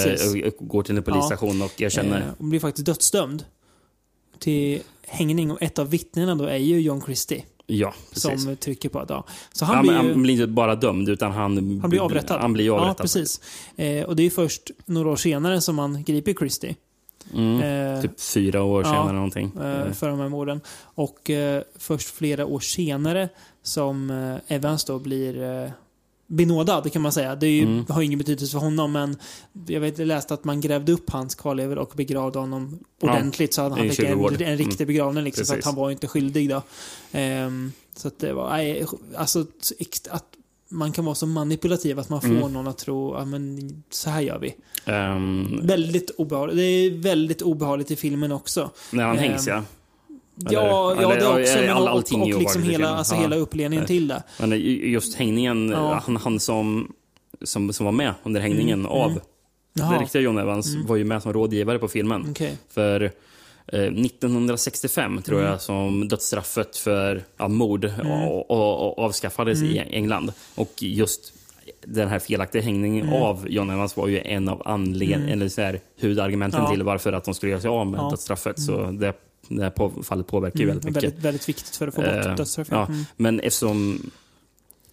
och, 0.46 0.52
och 0.60 0.68
går 0.68 0.82
till 0.82 0.96
en 0.96 1.02
polisstation 1.02 1.62
och 1.62 1.82
erkänner. 1.82 2.18
Eh, 2.20 2.26
och 2.38 2.44
blir 2.44 2.60
faktiskt 2.60 2.86
dödsdömd. 2.86 3.44
Till 4.38 4.80
hängning. 5.06 5.50
Och 5.50 5.62
ett 5.62 5.78
av 5.78 5.90
vittnena 5.90 6.34
då 6.34 6.44
är 6.44 6.56
ju 6.56 6.80
John 6.80 7.00
Christie. 7.02 7.44
Ja, 7.70 7.94
precis. 8.12 8.42
Som 8.44 8.56
trycker 8.56 8.88
på 8.88 8.98
att, 8.98 9.10
ja. 9.10 9.24
Så 9.52 9.64
han 9.64 9.76
han, 9.76 9.82
blir 9.86 9.94
han, 9.94 10.06
ju... 10.06 10.14
blir 10.14 10.34
inte 10.34 10.46
bara 10.46 10.74
dömd, 10.74 11.08
utan 11.08 11.32
han, 11.32 11.78
Han 11.80 11.90
blir 11.90 12.00
avrättad. 12.00 12.40
Han 12.40 12.52
blir 12.52 12.70
avrättad. 12.70 12.90
Ja, 12.98 13.02
precis. 13.02 13.40
Eh, 13.76 14.04
och 14.04 14.16
det 14.16 14.22
är 14.22 14.30
först 14.30 14.70
några 14.86 15.08
år 15.10 15.16
senare 15.16 15.60
som 15.60 15.76
man 15.76 16.04
griper 16.04 16.34
Christie. 16.34 16.76
Mm. 17.34 17.94
Eh, 17.94 18.02
Typ 18.02 18.20
fyra 18.20 18.62
år 18.62 18.82
ja, 18.82 18.90
senare 18.92 19.12
någonting. 19.12 19.52
eh, 19.62 19.92
för 19.92 20.08
de 20.08 20.20
här 20.20 20.28
morden. 20.28 20.60
Och 20.80 21.30
eh, 21.30 21.62
först 21.78 22.08
flera 22.08 22.46
år 22.46 22.60
senare 22.60 23.28
som 23.62 24.10
eh, 24.10 24.56
Evans 24.56 24.84
då 24.84 24.98
blir 24.98 25.42
eh, 25.42 25.70
benådad 26.30 26.92
kan 26.92 27.02
man 27.02 27.12
säga. 27.12 27.36
Det 27.36 27.48
ju, 27.48 27.62
Mm. 27.62 27.84
har 27.88 28.02
ingen 28.02 28.18
betydelse 28.18 28.52
för 28.52 28.58
honom 28.58 28.92
men 28.92 29.16
jag 29.66 29.80
vet, 29.80 29.98
jag 29.98 30.06
läste 30.08 30.34
att 30.34 30.44
man 30.44 30.60
grävde 30.60 30.92
upp 30.92 31.10
hans 31.10 31.34
kvarlevor 31.34 31.78
och 31.78 31.92
begravde 31.96 32.38
honom 32.38 32.78
Ja, 33.00 33.10
ordentligt 33.12 33.54
så 33.54 33.62
att 33.62 33.78
han 33.78 33.90
fick 33.90 33.98
en, 33.98 34.18
en 34.24 34.56
riktig 34.58 34.80
Mm. 34.80 34.86
begravning 34.86 35.24
liksom, 35.24 35.44
så 35.44 35.54
att 35.54 35.64
han 35.64 35.74
var 35.74 35.90
inte 35.90 36.06
skyldig 36.08 36.48
då. 36.48 36.62
Ehm, 37.12 37.72
så 37.96 38.08
att 38.08 38.18
det 38.18 38.32
var, 38.32 38.50
nej, 38.50 38.84
alltså 39.16 39.46
att 40.10 40.24
man 40.70 40.92
kan 40.92 41.04
vara 41.04 41.14
så 41.14 41.26
manipulativ 41.26 41.98
att 41.98 42.08
man 42.08 42.20
får 42.20 42.28
Mm. 42.28 42.52
någon 42.52 42.66
att 42.66 42.78
tro 42.78 43.14
att 43.14 43.28
men 43.28 43.82
så 43.90 44.10
här 44.10 44.20
gör 44.20 44.38
vi. 44.38 44.54
Ehm, 44.84 45.60
Väldigt 45.66 46.10
obehagligt. 46.10 46.56
Det 46.56 46.62
är 46.62 46.90
väldigt 46.90 47.42
obehagligt 47.42 47.90
i 47.90 47.96
filmen 47.96 48.32
också. 48.32 48.70
när 48.90 49.04
han 49.04 49.16
Ehm, 49.18 49.22
hängs, 49.22 49.46
ja. 49.46 49.62
Ja, 50.50 50.92
Eller- 50.92 51.02
ja 51.02 51.08
det 51.08 51.26
också. 51.42 51.52
eller 51.58 51.66
Men 51.66 51.76
all- 51.76 51.88
och, 51.88 52.12
och, 52.12 52.20
och 52.20 52.26
liksom 52.40 52.62
hela, 52.62 52.72
filmen. 52.74 52.94
alltså 52.94 53.14
Ja. 53.14 53.20
hela 53.20 53.36
uppledningen 53.36 53.86
till 53.86 54.08
det. 54.08 54.22
Men 54.40 54.52
just 54.90 55.14
hängningen, 55.18 55.68
Ja. 55.70 56.02
han, 56.06 56.16
han 56.16 56.40
som, 56.40 56.92
som, 57.42 57.72
som 57.72 57.86
var 57.86 57.92
med 57.92 58.14
under 58.22 58.40
hängningen 58.40 58.80
Mm, 58.80 58.92
av 58.92 59.10
mm. 59.10 59.20
den 59.72 59.98
riktiga 60.00 60.22
John 60.22 60.38
Evans 60.38 60.76
var 60.86 60.96
ju 60.96 61.04
med 61.04 61.22
som 61.22 61.32
rådgivare 61.32 61.78
på 61.78 61.88
filmen. 61.88 62.26
okej. 62.30 62.56
För 62.70 63.02
eh, 63.72 63.80
1965 63.82 65.22
tror 65.22 65.38
Mm. 65.38 65.50
jag 65.50 65.60
som 65.62 66.08
dödsstraffet 66.08 66.76
för 66.76 67.24
ja, 67.36 67.48
mord 67.48 67.84
och, 67.84 68.50
och, 68.50 68.98
och 68.98 68.98
avskaffades 69.04 69.62
i 69.62 69.78
Mm. 69.78 69.88
England. 69.94 70.32
Och 70.54 70.72
just 70.82 71.32
den 71.86 72.08
här 72.08 72.18
felaktiga 72.18 72.62
hängningen 72.62 73.08
Mm. 73.08 73.22
av 73.22 73.48
John 73.48 73.70
Evans 73.70 73.96
var 73.96 74.08
ju 74.08 74.20
en 74.20 74.48
av 74.48 74.62
anled- 74.64 75.32
eller 75.32 75.48
så 75.48 75.60
här, 75.62 75.80
huvudargumenten 76.00 76.60
Ja. 76.62 76.70
till 76.70 76.82
varför 76.82 77.12
att 77.12 77.24
de 77.24 77.34
skulle 77.34 77.50
göra 77.50 77.60
sig 77.60 77.68
av 77.70 77.86
med 77.86 78.00
Ja. 78.00 78.10
dödsstraffet. 78.10 78.60
Så 78.60 78.90
det, 78.90 79.12
det 79.48 79.62
här 79.62 79.70
på, 79.70 80.02
fallet 80.02 80.26
påverkar 80.26 80.58
ju 80.58 80.64
Mm, 80.64 80.74
väldigt 80.74 80.84
mycket. 80.94 81.02
väldigt, 81.04 81.24
väldigt 81.24 81.48
viktigt 81.48 81.76
för 81.76 81.88
att 81.88 81.94
få 81.94 82.00
bort 82.02 82.36
dödsstraff. 82.36 82.68
ja, 82.70 82.86
Mm. 82.86 83.04
Men 83.16 83.40
eftersom 83.40 84.10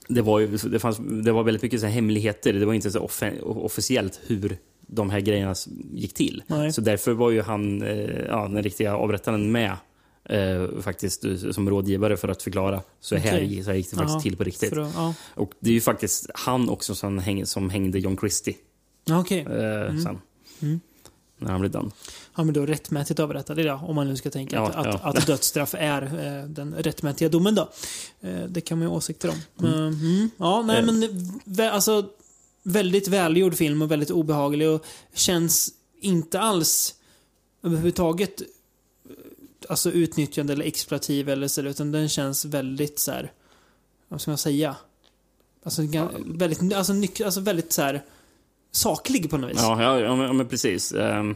det 0.08 0.22
var, 0.22 0.40
ju, 0.40 0.48
det, 0.58 0.80
fanns, 0.80 0.98
det 0.98 1.32
var 1.32 1.44
väldigt 1.44 1.64
mycket 1.64 1.80
så 1.80 1.86
här 1.86 1.94
hemligheter. 1.94 2.54
Det 2.54 2.66
var 2.66 2.74
inte 2.74 2.92
så 2.92 3.00
offe, 3.00 3.42
officiellt 3.42 4.22
hur 4.28 4.58
de 4.88 5.10
här 5.10 5.20
grejerna 5.20 5.56
gick 5.94 6.14
till. 6.14 6.44
Nej. 6.48 6.74
Så 6.74 6.82
därför 6.82 7.14
var 7.14 7.32
ju 7.32 7.42
han, 7.42 7.82
eh, 7.82 8.20
ja, 8.28 8.48
den 8.48 8.64
riktiga 8.64 8.96
avrättaren 8.96 9.52
med 9.52 9.72
eh, 10.30 10.68
faktiskt 10.82 11.26
eh, 11.26 11.36
som 11.36 11.70
rådgivare 11.70 12.18
för 12.18 12.28
att 12.28 12.42
förklara. 12.44 12.82
Så 13.00 13.16
här, 13.16 13.34
Okej. 13.36 13.46
gick- 13.48 13.64
så 13.64 13.70
här 13.70 13.78
gick 13.78 13.90
det 13.90 13.96
faktiskt 13.96 14.16
Ja, 14.16 14.22
till 14.22 14.38
på 14.38 14.44
riktigt. 14.44 14.74
Att, 14.78 14.94
ja. 14.96 15.14
Och 15.34 15.52
det 15.60 15.70
är 15.70 15.74
ju 15.74 15.82
faktiskt 15.82 16.30
han 16.34 16.70
också 16.70 16.96
som, 16.96 17.18
häng, 17.20 17.46
som 17.46 17.70
hängde 17.70 18.00
John 18.00 18.18
Christie 18.18 18.54
okej. 19.12 19.40
eh, 19.40 19.98
sen. 20.04 20.18
Mm. 20.62 20.80
När 21.38 21.52
han 21.52 21.60
blir 21.62 21.70
dömd. 21.72 21.92
Han 22.34 22.48
blir 22.48 22.62
då 22.62 22.66
rättmätigt 22.66 23.20
avrättad 23.20 23.60
idag, 23.60 23.80
om 23.90 23.96
man 23.96 24.08
nu 24.08 24.16
ska 24.18 24.30
tänka 24.30 24.56
Ja, 24.56 24.68
att, 24.70 24.76
att, 24.76 24.86
ja. 24.86 25.00
att 25.10 25.28
dödsstraff 25.28 25.76
är 25.78 26.02
eh, 26.02 26.48
den 26.50 26.76
rättmätiga 26.76 27.30
domen 27.30 27.56
då. 27.56 27.70
Eh, 28.22 28.44
det 28.48 28.62
kan 28.62 28.78
man 28.78 28.86
ju 28.86 28.90
ha 28.90 28.98
åsikter 28.98 29.30
om. 29.30 29.36
Men, 29.56 29.74
mm, 29.74 30.30
ja, 30.38 30.62
nej 30.62 30.80
Eh. 30.80 30.86
men 30.86 31.04
vä- 31.46 31.70
alltså 31.70 32.10
väldigt 32.64 33.08
välgjord 33.08 33.56
film 33.56 33.82
och 33.82 33.92
väldigt 33.92 34.12
obehaglig 34.12 34.70
och 34.70 34.86
känns 35.14 35.70
inte 36.02 36.40
alls 36.40 36.96
överhuvudtaget 37.64 38.42
eh, 38.42 38.48
alltså 39.70 39.92
utnyttjande 39.92 40.54
eller 40.54 40.66
exploativ 40.66 41.30
eller 41.30 41.48
så, 41.48 41.62
utan 41.62 41.92
den 41.92 42.10
känns 42.10 42.46
väldigt 42.46 43.00
så 43.00 43.12
här. 43.12 43.32
vad 44.08 44.22
ska 44.22 44.32
man 44.32 44.38
säga? 44.38 44.76
Alltså, 45.64 45.82
väldigt, 46.26 46.74
alltså, 46.74 46.94
alltså 47.26 47.40
väldigt 47.40 47.74
så 47.74 47.82
här 47.82 48.04
saklig 48.76 49.30
på 49.30 49.38
något 49.38 49.50
vis. 49.52 49.58
Ja, 49.62 49.82
ja, 49.84 50.00
ja, 50.00 50.16
men, 50.16 50.26
ja 50.26 50.34
men 50.34 50.48
precis. 50.48 50.92
Ehm, 50.94 51.36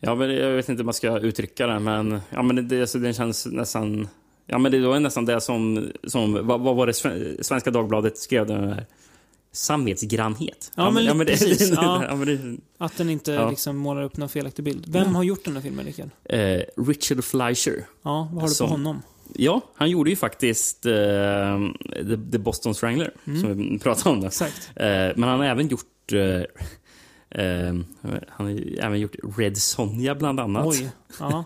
ja, 0.00 0.14
men 0.14 0.30
jag 0.34 0.50
vet 0.50 0.68
inte 0.68 0.80
hur 0.80 0.84
man 0.84 0.94
ska 0.94 1.18
uttrycka 1.18 1.66
det, 1.66 1.78
men, 1.78 2.20
ja, 2.30 2.42
men 2.42 2.68
det, 2.68 2.80
alltså, 2.80 2.98
den 2.98 3.14
känns 3.14 3.46
nästan... 3.46 4.08
Ja, 4.46 4.58
men 4.58 4.72
det 4.72 4.80
var 4.80 5.00
nästan 5.00 5.24
det 5.24 5.40
som... 5.40 5.90
som 6.04 6.46
vad, 6.46 6.60
vad 6.60 6.76
var 6.76 6.86
det 6.86 6.92
Sve- 6.92 7.42
Svenska 7.42 7.70
Dagbladet 7.70 8.18
skrev? 8.18 8.46
Den 8.46 8.68
här, 8.68 8.86
samvetsgrannhet. 9.52 10.72
Ja, 10.76 10.90
men 10.90 11.18
det, 11.18 11.24
precis, 11.24 11.58
det, 11.70 11.74
ja. 11.74 12.04
ja, 12.08 12.16
men 12.16 12.26
det, 12.26 12.56
Att 12.78 12.96
den 12.96 13.10
inte 13.10 13.32
Ja. 13.32 13.50
liksom 13.50 13.76
målar 13.76 14.02
upp 14.02 14.16
någon 14.16 14.28
felaktig 14.28 14.64
bild. 14.64 14.84
Vem 14.88 15.14
har 15.14 15.22
gjort 15.22 15.44
den 15.44 15.54
här 15.54 15.62
filmen, 15.62 15.84
Rickard? 15.86 16.10
eh, 16.24 16.60
Richard 16.76 17.24
Fleischer. 17.24 17.84
Ja, 18.02 18.28
vad 18.32 18.42
har 18.42 18.48
du 18.48 18.54
Som- 18.54 18.66
på 18.68 18.72
honom? 18.74 19.02
Ja, 19.34 19.60
han 19.74 19.90
gjorde 19.90 20.10
ju 20.10 20.16
faktiskt 20.16 20.86
eh, 20.86 20.92
The, 21.94 22.30
The 22.32 22.38
Boston 22.38 22.74
Strangler, 22.74 23.14
som 23.24 23.56
vi 23.56 23.78
pratade 23.78 24.10
om. 24.10 24.18
Mm. 24.18 24.28
Eh, 24.76 25.16
men 25.16 25.28
han 25.28 25.38
har 25.40 25.46
även 25.46 25.68
gjort... 25.68 26.12
Eh, 26.12 26.20
eh, 27.42 27.74
han 28.28 28.46
har 28.46 28.78
även 28.78 29.00
gjort 29.00 29.16
Red 29.36 29.58
Sonja, 29.58 30.14
bland 30.14 30.40
annat. 30.40 30.66
Oj. 30.66 30.90
Ja. 31.20 31.44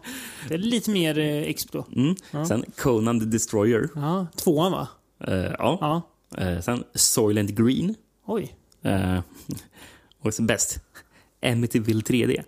Det 0.48 0.54
är 0.54 0.58
lite 0.58 0.90
mer 0.90 1.18
eh, 1.18 1.42
explo. 1.42 1.84
Mm. 1.96 2.14
Ja. 2.30 2.46
Sen 2.46 2.64
Conan 2.76 3.20
the 3.20 3.26
Destroyer. 3.26 3.88
Ja, 3.94 4.26
tvåan 4.36 4.72
va? 4.72 4.88
Eh, 5.26 5.34
ja. 5.58 5.78
Ja. 5.80 6.02
Eh, 6.38 6.60
sen 6.60 6.84
Soylent 6.94 7.50
Green. 7.50 7.94
Oj. 8.26 8.56
Och 10.20 10.34
så 10.34 10.42
bäst, 10.42 10.78
Amityville 11.42 12.00
3D. 12.02 12.42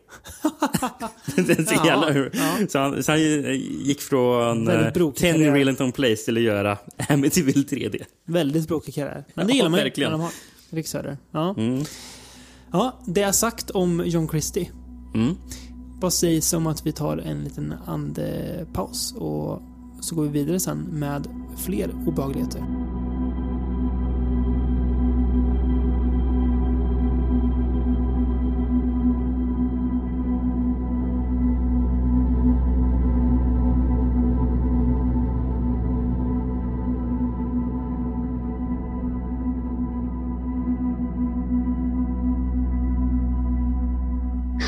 det 1.36 1.59
är 1.59 1.64
så 1.64 1.74
Ja, 1.74 1.86
jävla... 1.86 2.30
ja. 2.32 2.66
Så, 2.68 2.78
han, 2.78 3.03
så 3.03 3.12
han 3.12 3.20
gick 3.20 4.01
från 4.01 4.64
brokig 4.95 5.20
Kenny 5.20 5.39
karriär. 5.39 5.53
Relenton 5.55 5.93
Place 5.93 6.16
till 6.16 6.36
att 6.36 6.43
göra 6.43 6.78
Amityville 7.09 7.64
3D. 7.64 8.03
Väldigt 8.26 8.68
bråkig 8.68 8.95
karriär. 8.95 9.24
Men 9.34 9.47
det 9.47 9.53
Ja, 9.53 9.57
gillar 9.57 9.68
man 9.70 9.80
ju 9.80 9.91
när 9.97 10.11
de 10.11 10.20
har 10.20 10.30
riksörer. 10.70 11.18
Ja. 11.30 11.55
Mm. 11.59 11.84
ja, 12.72 12.99
det 13.07 13.20
jag 13.20 13.34
sagt 13.34 13.70
om 13.70 14.03
John 14.07 14.28
Christie. 14.28 14.70
Mm. 15.14 15.36
Vad 16.01 16.12
sägs 16.12 16.53
om 16.53 16.66
att 16.66 16.86
vi 16.86 16.93
tar 16.93 17.16
en 17.16 17.45
liten 17.45 17.74
andepaus 17.86 19.14
och 19.16 19.62
så 20.01 20.14
går 20.14 20.22
vi 20.22 20.28
vidare 20.28 20.61
sen 20.61 20.78
med 20.78 21.28
fler 21.64 21.91
obehagligheter. 22.07 22.64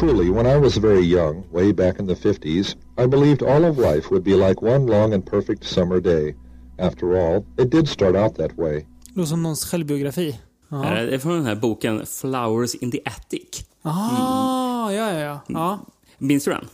Truly, 0.00 0.30
when 0.30 0.46
I 0.46 0.56
was 0.56 0.78
very 0.78 1.04
young, 1.04 1.44
way 1.50 1.72
back 1.72 1.98
in 1.98 2.06
the 2.06 2.14
50s, 2.14 2.74
I 2.96 3.06
believed 3.06 3.42
all 3.42 3.64
of 3.66 3.76
life 3.76 4.10
would 4.10 4.24
be 4.24 4.34
like 4.34 4.62
one 4.62 4.86
long 4.86 5.12
and 5.12 5.26
perfect 5.26 5.64
summer 5.64 6.00
day. 6.00 6.34
After 6.78 7.18
all, 7.18 7.44
it 7.58 7.70
did 7.70 7.86
start 7.86 8.16
out 8.16 8.34
that 8.36 8.56
way. 8.56 8.86
Låter 9.14 9.28
som 9.28 9.42
någons 9.42 9.64
självbiografi. 9.64 10.40
Ja. 10.68 10.76
Det 10.78 11.14
är 11.14 11.18
från 11.18 11.32
den 11.32 11.46
här 11.46 11.54
boken 11.54 12.06
Flowers 12.06 12.74
in 12.74 12.90
the 12.90 13.00
Attic. 13.04 13.64
Ah, 13.82 14.90
ja, 14.92 15.12
ja, 15.12 15.18
ja. 15.18 15.40
ja. 15.46 15.80
Minns 16.18 16.44
du 16.44 16.50
den? 16.50 16.68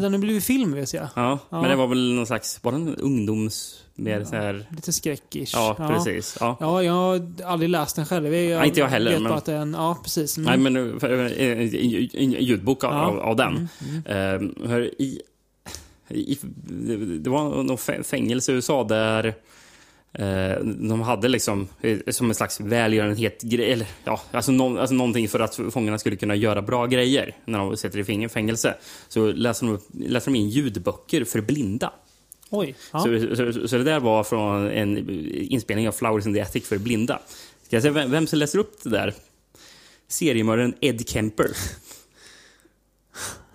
Den 0.00 0.12
har 0.12 0.18
blivit 0.18 0.44
film 0.44 0.74
vet 0.74 0.94
jag. 0.94 1.08
Ja, 1.16 1.38
Ja. 1.50 1.60
men 1.60 1.70
det 1.70 1.76
var 1.76 1.86
väl 1.86 2.12
någon 2.14 2.26
slags... 2.26 2.60
Var 2.64 2.72
den 2.72 2.96
ungdoms... 2.96 3.78
Mer 3.94 4.24
så 4.24 4.36
här... 4.36 4.66
Lite 4.70 4.92
skräckish. 4.92 5.50
Ja, 5.54 5.74
precis. 5.78 6.36
Ja. 6.40 6.56
Ja, 6.60 6.82
jag 6.82 6.92
har 6.92 7.28
aldrig 7.44 7.70
läst 7.70 7.96
den 7.96 8.06
själv. 8.06 8.34
Jag 8.34 8.58
Nej, 8.58 8.68
inte 8.68 8.80
jag 8.80 8.88
heller, 8.88 9.10
vet 9.12 9.22
men- 9.22 9.30
bara 9.30 9.38
att 9.38 9.44
det 9.44 9.52
är 9.52 9.58
en... 9.58 9.72
Ja, 9.78 9.98
precis. 10.02 10.36
Mm. 10.38 10.46
Nej, 10.62 10.72
men 10.72 10.76
eh, 11.02 11.10
eh, 11.10 12.22
en, 12.22 12.32
ljudbok 12.32 12.84
av, 12.84 12.92
Ja. 12.92 13.02
av, 13.06 13.18
av 13.20 13.36
den. 13.36 13.68
Mm, 14.06 14.52
Eh, 14.62 14.68
hör, 14.68 14.80
i, 15.02 15.20
i, 16.08 16.38
det 17.20 17.30
var 17.30 17.62
något 17.62 17.80
fä- 17.80 18.02
fängelse 18.02 18.52
i 18.52 18.54
USA 18.54 18.84
där 18.84 19.34
de 20.64 21.00
hade 21.00 21.28
liksom 21.28 21.68
eh, 21.80 21.98
som 22.10 22.28
en 22.28 22.34
slags 22.34 22.60
välgörenhet 22.60 23.44
eller 23.44 23.86
ja, 24.04 24.20
alltså, 24.32 24.52
någon, 24.52 24.78
alltså 24.78 24.94
någonting 24.94 25.28
för 25.28 25.40
att 25.40 25.60
fångarna 25.70 25.98
skulle 25.98 26.16
kunna 26.16 26.34
göra 26.34 26.62
bra 26.62 26.86
grejer 26.86 27.36
när 27.44 27.58
de 27.58 27.76
sätter 27.76 27.98
i 27.98 28.02
fäng- 28.02 28.28
fängelse. 28.28 28.74
Så 29.08 29.32
läser 29.32 29.66
de, 29.66 29.78
läser 30.08 30.30
de 30.32 30.38
in 30.38 30.48
ljudböcker 30.48 31.24
för 31.24 31.40
blinda. 31.40 31.92
Oj. 32.50 32.74
Ja. 32.92 33.00
Så, 33.00 33.36
så, 33.52 33.68
så 33.68 33.78
det 33.78 33.84
där 33.84 34.00
var 34.00 34.24
från 34.24 34.70
en 34.70 35.10
inspelning 35.34 35.88
av 35.88 35.92
Flowers 35.92 36.26
in 36.26 36.34
the 36.34 36.40
Attic 36.40 36.68
för 36.68 36.78
blinda. 36.78 37.20
Ska 37.66 37.76
jag 37.76 37.82
säga 37.82 37.92
vem, 37.92 38.10
vem 38.10 38.26
som 38.26 38.38
läser 38.38 38.58
upp 38.58 38.82
det 38.82 38.90
där? 38.90 39.14
Seriemördaren 40.08 40.74
Ed 40.80 41.08
Kemper. 41.08 41.50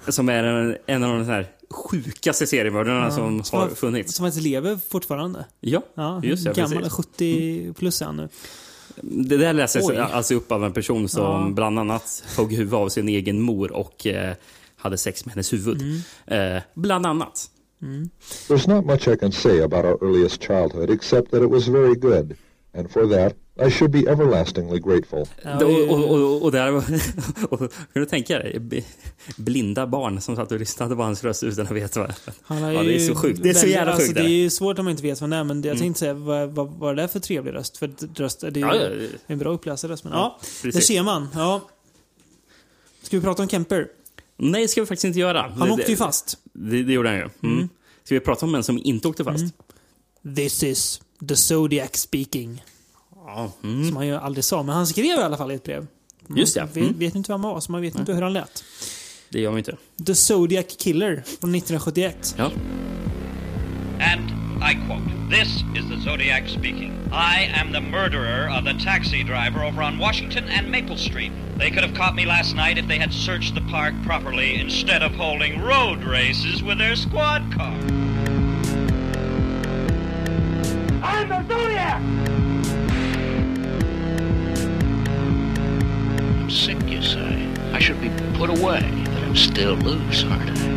Som 0.07 0.29
är 0.29 0.43
en, 0.43 0.77
en 0.85 1.03
av 1.03 1.17
de 1.17 1.25
här 1.25 1.47
sjukaste 1.69 2.47
seriemördarna 2.47 3.11
som 3.11 3.43
Som 3.43 3.59
har 3.59 3.69
funnits. 3.69 4.13
Som 4.15 4.25
faktiskt 4.25 4.43
lever 4.43 4.79
fortfarande. 4.89 5.45
Ja, 5.59 5.81
Ja, 5.95 6.21
just 6.23 6.43
det. 6.45 6.53
gammal, 6.55 6.77
Precis. 6.77 6.93
70 6.93 7.73
plus 7.73 8.01
är 8.01 8.05
han 8.05 8.17
nu. 8.17 8.29
Det 9.01 9.37
där 9.37 9.53
läses 9.53 9.85
Oj. 9.89 9.97
alltså 9.97 10.35
upp 10.35 10.51
av 10.51 10.65
en 10.65 10.73
person 10.73 11.09
som 11.09 11.23
Ja. 11.23 11.49
bland 11.53 11.79
annat 11.79 12.23
högg 12.37 12.51
huvudet 12.51 12.73
av 12.73 12.89
sin 12.89 13.09
egen 13.09 13.41
mor 13.41 13.71
och 13.71 14.07
eh, 14.07 14.33
hade 14.75 14.97
sex 14.97 15.25
med 15.25 15.33
hennes 15.33 15.53
huvud. 15.53 15.81
Mm. 15.81 16.55
Eh, 16.55 16.61
bland 16.73 17.05
annat. 17.05 17.49
There's 18.47 18.69
not 18.75 18.85
much 18.85 19.07
I 19.07 19.17
can 19.17 19.31
say 19.31 19.61
about 19.61 19.85
our 19.85 20.03
earliest 20.09 20.41
childhood 20.41 20.89
except 20.89 21.31
that 21.31 21.41
it 21.43 21.49
was 21.49 21.67
very 21.67 21.95
good, 21.95 22.35
and 22.77 22.91
for 22.91 23.07
that 23.15 23.33
I 23.59 23.71
should 23.71 23.91
be 23.91 23.99
everlastingly 24.11 24.79
grateful. 24.79 25.25
Ja, 25.43 25.65
och, 25.65 25.89
och, 25.89 26.09
och, 26.09 26.43
och 26.43 26.51
där, 26.51 26.71
och, 27.49 27.59
kan 27.59 27.69
du 27.93 28.05
tänka 28.05 28.39
dig, 28.39 28.85
blinda 29.37 29.87
barn 29.87 30.21
som 30.21 30.35
satt 30.35 30.51
och 30.51 30.59
lyssnade 30.59 30.95
på 30.95 31.01
hans 31.03 31.23
röst 31.23 31.43
utan 31.43 31.65
att 31.65 31.71
veta 31.71 31.99
vad 31.99 32.13
Han 32.41 32.57
har 32.63 32.71
Ja, 32.71 32.83
det 32.83 32.95
är 32.95 32.99
så 32.99 33.15
sjukt. 33.15 33.43
Det 33.43 33.49
är 33.49 33.53
så 33.53 33.67
jävla 33.67 33.91
alltså, 33.91 34.07
sjukt 34.07 34.15
Det 34.15 34.21
är 34.21 34.27
det. 34.27 34.29
ju 34.29 34.49
svårt 34.49 34.79
om 34.79 34.85
man 34.85 34.91
inte 34.91 35.03
vet 35.03 35.21
vad 35.21 35.29
det 35.29 35.35
är, 35.35 35.43
men 35.43 35.57
jag 35.57 35.65
Mm. 35.65 35.77
tänkte 35.79 35.99
säga, 35.99 36.13
vad, 36.13 36.49
vad, 36.49 36.67
vad 36.71 36.91
är 36.91 36.95
det 37.01 37.07
för 37.07 37.19
trevlig 37.19 37.53
röst? 37.53 37.77
För 37.77 37.91
röst, 38.15 38.39
det 38.39 38.47
är 38.47 38.57
Ja, 38.57 38.75
ja, 38.75 38.89
ja. 38.89 39.07
en 39.27 39.37
bra 39.39 39.49
uppläsarröst. 39.51 40.03
Men, 40.03 40.13
Ja, 40.13 40.19
ja, 40.19 40.45
precis. 40.63 40.75
det 40.75 40.81
ser 40.93 41.03
man. 41.03 41.27
Ja. 41.33 41.69
Ska 43.01 43.17
vi 43.17 43.23
prata 43.23 43.43
om 43.43 43.49
Kemper? 43.49 43.87
Nej, 44.37 44.61
det 44.61 44.67
ska 44.67 44.81
vi 44.81 44.87
faktiskt 44.87 45.05
inte 45.05 45.19
göra. 45.19 45.41
Han 45.57 45.67
det, 45.67 45.73
åkte 45.73 45.91
ju 45.91 45.97
fast. 45.97 46.37
Det, 46.53 46.83
det 46.83 46.93
gjorde 46.93 47.09
han 47.09 47.17
ju. 47.17 47.29
Mm. 47.43 47.69
Ska 48.03 48.15
vi 48.15 48.19
prata 48.19 48.45
om 48.45 48.55
en 48.55 48.63
som 48.63 48.79
inte 48.83 49.07
åkte 49.07 49.23
fast? 49.23 49.45
This 50.35 50.63
is 50.63 51.01
the 51.29 51.35
Zodiac 51.35 51.95
speaking. 51.95 52.63
Ja. 53.27 53.51
Mm. 53.63 53.87
Som 53.87 53.95
han 53.97 54.07
ju 54.07 54.15
aldrig 54.15 54.43
sa, 54.45 54.63
men 54.63 54.75
han 54.75 54.87
skrev 54.87 55.05
i 55.05 55.11
alla 55.23 55.37
fall 55.37 55.51
i 55.51 55.55
ett 55.55 55.63
brev. 55.63 55.87
Man 56.27 56.37
Just 56.37 56.53
det. 56.55 56.61
Vet, 56.73 56.77
Mm. 56.77 56.99
vet 56.99 57.15
inte 57.15 57.31
vem 57.31 57.43
han 57.43 57.53
var, 57.53 57.59
så 57.61 57.71
man 57.71 57.81
vet 57.81 57.95
inte 57.95 58.13
hur 58.13 58.21
han 58.21 58.33
lät. 58.33 58.63
Det 59.29 59.39
gör 59.39 59.51
vi 59.51 59.57
inte. 59.57 59.77
The 60.05 60.15
Zodiac 60.15 60.65
Killer 60.79 61.13
från 61.15 61.55
1971. 61.55 62.35
Ja. 62.37 62.45
And 63.99 64.31
I 64.71 64.75
quote 64.87 65.03
This 65.29 65.47
is 65.75 65.85
the 65.89 66.09
Zodiac 66.09 66.49
speaking. 66.49 66.91
I 67.11 67.51
am 67.61 67.73
the 67.73 67.81
murderer 67.81 68.47
of 68.59 68.65
the 68.65 68.73
taxi 68.85 69.23
driver 69.23 69.63
over 69.67 69.81
on 69.83 69.99
Washington 69.99 70.43
and 70.57 70.71
Maple 70.71 70.97
Street. 70.97 71.31
They 71.59 71.69
could 71.69 71.83
have 71.83 71.93
caught 71.95 72.15
me 72.15 72.25
last 72.25 72.55
night 72.55 72.77
if 72.77 72.87
they 72.87 72.97
had 72.99 73.13
searched 73.13 73.53
the 73.55 73.61
park 73.71 73.93
properly 74.05 74.55
instead 74.61 75.01
of 75.03 75.11
holding 75.15 75.61
road 75.61 76.03
races 76.03 76.61
with 76.63 76.77
their 76.77 76.95
squad 76.95 77.41
car. 77.55 77.73
I'm 81.03 81.27
the 81.29 81.43
Zodiac! 81.53 82.01
I'm 86.47 86.51
sick, 86.51 86.77
you 86.93 87.01
say. 87.01 87.47
I 87.73 87.81
should 87.81 87.99
be 88.01 88.09
put 88.39 88.49
away, 88.49 88.81
but 89.03 89.23
I'm 89.23 89.35
still 89.35 89.75
loose, 89.75 90.23
aren't 90.25 90.49
I? 90.49 90.69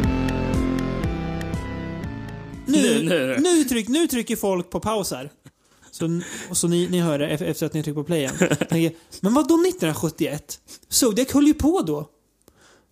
Nu, 2.66 3.02
Nu- 3.40 3.64
tryck, 3.64 3.88
nu 3.88 4.06
trycker 4.06 4.36
folk 4.36 4.70
på 4.70 4.80
paus 4.80 5.10
här. 5.10 5.30
Så, 5.90 6.20
så 6.52 6.68
ni, 6.68 6.88
ni 6.88 7.00
hör 7.00 7.18
det 7.18 7.26
ef- 7.36 7.44
efter 7.44 7.66
att 7.66 7.74
ni 7.74 7.82
trycker 7.82 8.00
på 8.00 8.04
play 8.04 8.18
igen. 8.18 8.34
Tänker, 8.68 8.92
Men 9.20 9.34
vad 9.34 9.48
då 9.48 9.54
1971? 9.54 10.60
Zodiac 10.88 11.32
höll 11.32 11.46
ju 11.46 11.54
på 11.54 11.82
då. 11.82 12.08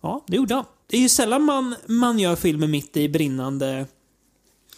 Ja, 0.01 0.23
det 0.27 0.35
gjorde 0.37 0.55
han. 0.55 0.65
Det 0.87 0.97
är 0.97 1.01
ju 1.01 1.09
sällan 1.09 1.43
man, 1.43 1.75
man 1.87 2.19
gör 2.19 2.35
filmer 2.35 2.67
mitt 2.67 2.97
i 2.97 3.09
brinnande 3.09 3.85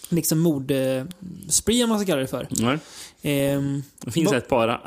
liksom 0.09 0.39
mordspree 0.39 1.83
om 1.83 1.89
man 1.89 1.99
ska 1.99 2.05
kalla 2.05 2.21
det 2.21 2.27
för. 2.27 2.47
Nej. 2.49 2.77
Ehm, 3.21 3.83
Det 3.99 4.11
finns 4.11 4.31
ett 4.31 4.47
par 4.47 4.67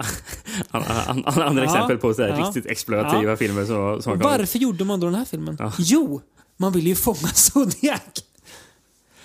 andra 0.70 1.62
Ja, 1.62 1.64
exempel 1.64 1.98
på 1.98 2.14
så 2.14 2.22
här 2.22 2.28
ja. 2.28 2.46
riktigt 2.46 2.66
exploativa 2.66 3.30
Ja. 3.30 3.36
filmer 3.36 3.64
som, 3.64 4.02
som. 4.02 4.18
Varför 4.18 4.58
gjorde 4.58 4.84
man 4.84 5.00
då 5.00 5.06
den 5.06 5.14
här 5.14 5.24
filmen? 5.24 5.56
Ja. 5.60 5.72
Jo, 5.78 6.20
man 6.56 6.72
ville 6.72 6.88
ju 6.88 6.94
fånga 6.94 7.16
Zodiac. 7.34 8.00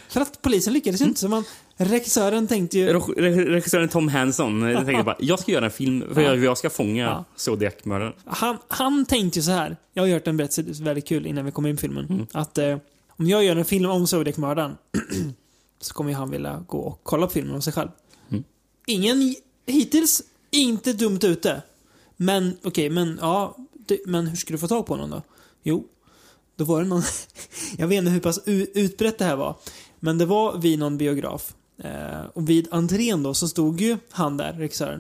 För 0.10 0.22
att 0.22 0.42
polisen 0.42 0.74
lyckades 0.74 1.02
ju 1.02 1.06
inte, 1.06 1.20
så 1.20 1.28
man, 1.30 1.44
regissören 1.78 2.48
tänkte 2.48 2.78
ju... 2.78 2.90
Re- 2.94 3.16
re- 3.18 3.46
Regissören 3.46 3.90
Tom 3.90 4.08
Hanson 4.08 4.62
jag 4.62 4.86
tänkte 4.86 5.04
bara, 5.06 5.16
jag 5.20 5.40
ska 5.40 5.52
göra 5.52 5.66
en 5.66 5.72
film 5.72 6.04
för 6.14 6.22
jag, 6.22 6.38
jag 6.44 6.58
ska 6.58 6.70
fånga 6.70 7.04
Ja. 7.04 7.26
Zodiac-mördaren. 7.36 8.14
Han, 8.26 8.58
han 8.68 9.06
tänkte 9.06 9.40
ju 9.40 9.44
så 9.44 9.52
här. 9.52 9.78
Jag 9.94 10.04
har 10.04 10.10
hört 10.10 10.28
en 10.28 10.38
berättelse 10.38 10.84
väldigt 10.84 11.08
kul 11.08 11.26
innan 11.28 11.46
vi 11.46 11.52
kom 11.52 11.66
in 11.66 11.76
på 11.76 11.82
filmen. 11.82 12.06
Mm. 12.06 12.28
Att 12.34 12.58
eh, 12.58 12.78
om 13.10 13.28
jag 13.28 13.44
gör 13.44 13.56
en 13.56 13.66
film 13.66 13.90
om 13.90 14.08
Zodiac-mördaren 14.08 14.78
så 15.82 15.94
kommer 15.94 16.14
han 16.14 16.32
vilja 16.32 16.64
gå 16.68 16.78
och 16.80 17.00
kolla 17.04 17.28
på 17.28 17.34
filmen 17.34 17.56
om 17.56 17.62
sig 17.62 17.74
själv. 17.74 17.90
Ingen 18.90 19.36
hittills 19.66 20.22
inte 20.52 20.94
dumt 20.94 21.20
ute. 21.24 21.62
Men 22.18 22.58
okej, 22.64 22.90
men 22.90 23.20
ja. 23.22 23.58
Det, 23.74 24.00
men 24.06 24.28
hur 24.28 24.38
skulle 24.38 24.58
du 24.58 24.60
få 24.60 24.68
tag 24.68 24.86
på 24.86 24.94
honom 24.94 25.10
då? 25.10 25.22
Jo, 25.64 25.86
då 26.56 26.64
var 26.64 26.82
det 26.82 26.88
någon... 26.88 27.04
jag 27.78 27.88
vet 27.88 27.98
inte 27.98 28.12
hur 28.12 28.20
pass 28.20 28.40
utbrett 28.46 29.18
det 29.18 29.26
här 29.26 29.36
var. 29.36 29.56
Men 30.00 30.18
det 30.18 30.26
var 30.26 30.58
vid 30.58 30.80
någon 30.80 30.98
biograf. 30.98 31.54
Eh, 31.78 32.26
och 32.34 32.50
vid 32.50 32.68
entrén 32.72 33.24
då 33.24 33.34
så 33.34 33.48
stod 33.48 33.82
ju 33.82 33.98
han 34.10 34.38
där, 34.38 34.54
regissören. 34.54 35.00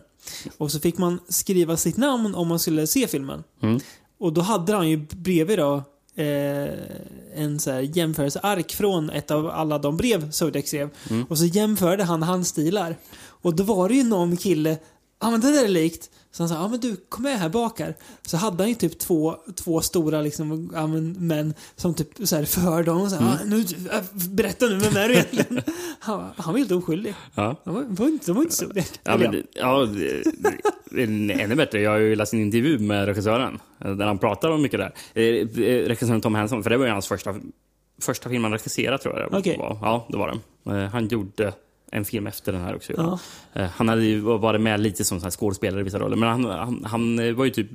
Och 0.57 0.71
så 0.71 0.79
fick 0.79 0.97
man 0.97 1.19
skriva 1.27 1.77
sitt 1.77 1.97
namn 1.97 2.35
om 2.35 2.47
man 2.47 2.59
skulle 2.59 2.87
se 2.87 3.07
filmen. 3.07 3.43
Mm. 3.61 3.79
Och 4.17 4.33
då 4.33 4.41
hade 4.41 4.73
han 4.73 4.89
ju 4.89 4.97
bredvid 4.97 5.59
då 5.59 5.83
eh, 6.19 6.73
en 7.35 7.59
så 7.59 7.71
här 7.71 7.79
jämförelseark 7.79 8.71
från 8.73 9.09
ett 9.09 9.31
av 9.31 9.49
alla 9.49 9.77
de 9.79 9.97
brev 9.97 10.31
Zodiac 10.31 10.67
skrev. 10.67 10.89
Mm. 11.09 11.25
Och 11.29 11.37
så 11.37 11.45
jämförde 11.45 12.03
han 12.03 12.23
handstilar. 12.23 12.95
Och 13.41 13.55
då 13.55 13.63
var 13.63 13.89
det 13.89 13.95
ju 13.95 14.03
någon 14.03 14.37
kille, 14.37 14.77
ja 15.21 15.29
men 15.31 15.41
det 15.41 15.51
där 15.51 15.63
är 15.63 15.67
likt. 15.67 16.09
Så 16.31 16.43
han 16.43 16.49
sa, 16.49 16.55
ja 16.55 16.67
men 16.67 16.79
du, 16.79 16.95
kom 17.09 17.23
med 17.23 17.39
här 17.39 17.49
bak 17.49 17.79
här. 17.79 17.95
Så 18.25 18.37
hade 18.37 18.63
han 18.63 18.69
ju 18.69 18.75
typ 18.75 18.99
två, 18.99 19.35
två 19.55 19.81
stora 19.81 20.21
liksom, 20.21 20.71
ja, 20.73 20.87
men, 20.87 21.11
män 21.27 21.53
som 21.75 21.93
typ 21.93 22.09
så 22.23 22.35
här 22.35 22.45
förhörde 22.45 22.91
honom 22.91 23.09
så 23.09 23.15
här, 23.15 23.41
Mm. 23.43 23.59
"Ja, 23.61 23.65
nu, 23.87 23.89
äh, 23.97 24.29
berätta 24.29 24.65
nu, 24.65 24.77
vem 24.77 24.95
är 24.97 25.07
du 25.09 25.13
egentligen? 25.13 25.61
Han, 25.99 26.17
var- 26.17 26.33
han 26.37 26.53
var 26.53 26.59
helt 26.59 26.71
oskyldig. 26.71 27.13
Ja. 27.35 27.55
Han 27.65 27.73
var, 27.73 27.83
var 27.89 28.07
inte, 28.07 28.25
de 28.25 28.31
var 28.35 28.43
inte 28.43 28.55
Zodiac. 28.55 28.91
Ja, 29.03 29.11
Eller 29.11 29.31
men, 29.31 29.43
ja, 29.53 29.85
ännu 30.97 31.55
bättre. 31.55 31.81
Jag 31.81 31.91
har 31.91 31.97
ju 31.97 32.15
läst 32.15 32.33
en 32.33 32.39
intervju 32.39 32.79
med 32.79 33.05
regissören 33.05 33.59
där 33.77 34.05
han 34.05 34.17
pratar 34.17 34.49
om 34.49 34.61
mycket 34.61 34.79
där. 34.79 34.91
Eh, 35.13 35.23
eh, 35.23 35.87
Regissören 35.87 36.21
Tom 36.21 36.35
Hanson, 36.35 36.63
för 36.63 36.69
det 36.69 36.77
var 36.77 36.85
ju 36.85 36.91
hans 36.91 37.07
första, 37.07 37.35
första 38.01 38.29
film 38.29 38.43
han 38.43 38.51
regisserade 38.51 38.97
tror 38.97 39.19
jag 39.19 39.31
det 39.31 39.37
Okej. 39.37 39.57
var. 39.59 39.77
Ja, 39.81 40.07
det 40.09 40.17
var. 40.17 40.39
Eh, 40.77 40.89
Han 40.89 41.07
gjorde 41.07 41.53
en 41.91 42.05
film 42.05 42.27
efter 42.27 42.51
den 42.51 42.61
här 42.61 42.75
också. 42.75 42.93
Ja. 42.97 43.19
Eh, 43.53 43.69
Han 43.75 43.89
hade 43.89 44.05
ju 44.05 44.19
varit 44.19 44.61
med 44.61 44.79
lite 44.79 45.03
som 45.05 45.19
skådespelare 45.19 45.81
i 45.81 45.83
vissa 45.83 45.99
roller, 45.99 46.15
men 46.15 46.29
han, 46.29 46.45
han, 46.45 46.85
han 46.85 47.19
eh, 47.19 47.33
var 47.33 47.45
ju 47.45 47.51
typ... 47.51 47.67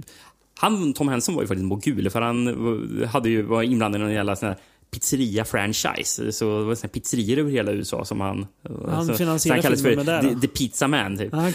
Han, 0.56 0.92
Tom 0.92 1.08
Hanson 1.08 1.34
var 1.34 1.42
ju 1.42 1.48
faktiskt 1.48 1.66
mogul, 1.66 2.10
för 2.10 2.20
han 2.20 3.04
hade 3.12 3.28
ju, 3.28 3.42
var 3.42 3.62
inblandad 3.62 4.00
i 4.00 4.04
någon 4.04 4.12
jävla 4.12 4.36
sån 4.36 4.48
här 4.48 4.56
pizzeria-franchise. 4.94 6.32
Så 6.32 6.58
det 6.58 6.64
var 6.64 6.74
såna 6.74 6.88
pizzerior 6.88 7.38
över 7.38 7.50
hela 7.50 7.72
USA 7.72 8.04
som 8.04 8.20
han... 8.20 8.46
Han 8.88 9.06
så, 9.06 9.14
finansierade 9.14 9.38
så 9.38 9.48
han 9.52 9.62
kallades 9.62 9.82
för 9.82 9.88
filmen 9.88 10.06
med 10.06 10.24
det 10.24 10.40
The, 10.40 10.48
Pizza 10.48 10.88
Man, 10.88 11.18
typ. 11.18 11.34
Ah, 11.34 11.36
han. 11.40 11.52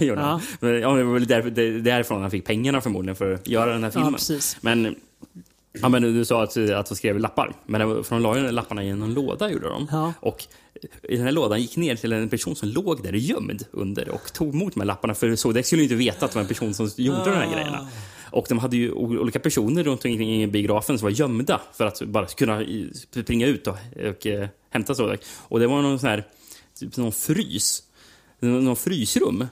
Ja. 0.00 0.40
Men, 0.60 0.80
ja, 0.80 0.92
det 0.94 1.04
var 1.04 1.12
väl 1.14 1.26
där, 1.26 1.42
det- 1.42 1.80
därifrån 1.80 2.20
han 2.22 2.30
fick 2.30 2.44
pengarna 2.44 2.80
förmodligen 2.80 3.16
för 3.16 3.32
att 3.34 3.48
göra 3.48 3.72
den 3.72 3.84
här 3.84 3.90
filmen. 3.90 4.12
precis. 4.12 4.56
Men, 4.60 4.94
ja, 5.80 5.88
men 5.88 6.02
du 6.02 6.24
sa 6.24 6.42
att, 6.42 6.56
att 6.56 6.86
de 6.88 6.94
skrev 6.96 7.18
lappar. 7.18 7.52
Men 7.66 8.04
för 8.04 8.14
de 8.14 8.22
la 8.22 8.38
ju 8.38 8.50
lapparna 8.50 8.84
i 8.84 8.88
en 8.88 9.14
låda, 9.14 9.50
gjorde 9.50 9.68
de. 9.68 9.88
Ja. 9.90 10.12
Och 10.20 10.44
i 11.02 11.16
den 11.16 11.24
här 11.24 11.32
lådan 11.32 11.60
gick 11.60 11.76
ner 11.76 11.96
till 11.96 12.12
en 12.12 12.28
person 12.28 12.56
som 12.56 12.68
låg 12.68 13.02
där 13.02 13.12
gömd 13.12 13.64
under 13.72 14.08
och 14.08 14.32
tog 14.32 14.54
emot 14.54 14.74
de 14.74 14.80
här 14.80 14.86
lapparna. 14.86 15.14
För 15.14 15.36
Zodiac 15.36 15.66
skulle 15.66 15.82
ju 15.82 15.84
inte 15.84 15.96
veta 15.96 16.24
att 16.24 16.30
det 16.32 16.36
var 16.36 16.42
en 16.42 16.48
person 16.48 16.74
som 16.74 16.90
gjorde 16.96 17.24
de 17.24 17.30
här 17.36 17.52
grejerna. 17.52 17.88
Och 18.30 18.46
de 18.48 18.58
hade 18.58 18.76
ju 18.76 18.92
olika 18.92 19.38
personer 19.38 19.84
runt 19.84 20.04
omkring 20.04 20.42
i 20.42 20.46
biografen 20.46 20.98
som 20.98 21.06
var 21.06 21.10
gömda 21.10 21.60
för 21.76 21.86
att 21.86 22.02
bara 22.02 22.26
kunna 22.26 22.64
springa 23.22 23.46
ut 23.46 23.66
och, 23.66 23.76
och 24.08 24.26
eh, 24.26 24.48
hämta 24.70 24.94
Zodiac. 24.94 25.20
Och 25.38 25.60
det 25.60 25.66
var 25.66 25.82
någon 25.82 25.98
sån 25.98 26.08
här, 26.08 26.24
typ 26.78 26.96
någon 26.96 27.12
frys. 27.12 27.82
Någon 28.40 28.76
frysrum. 28.76 29.38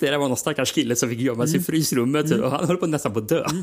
Där 0.00 0.10
det 0.10 0.18
var 0.18 0.28
någon 0.28 0.36
stackars 0.36 0.72
kille 0.72 0.96
som 0.96 1.08
fick 1.08 1.20
gömma 1.20 1.46
sig 1.46 1.60
i 1.60 1.62
frysrummet 1.62 2.30
och 2.30 2.50
han 2.50 2.66
höll 2.66 2.76
på 2.76 2.86
nästan 2.86 3.12
på 3.12 3.18
att 3.18 3.28
dö. 3.28 3.46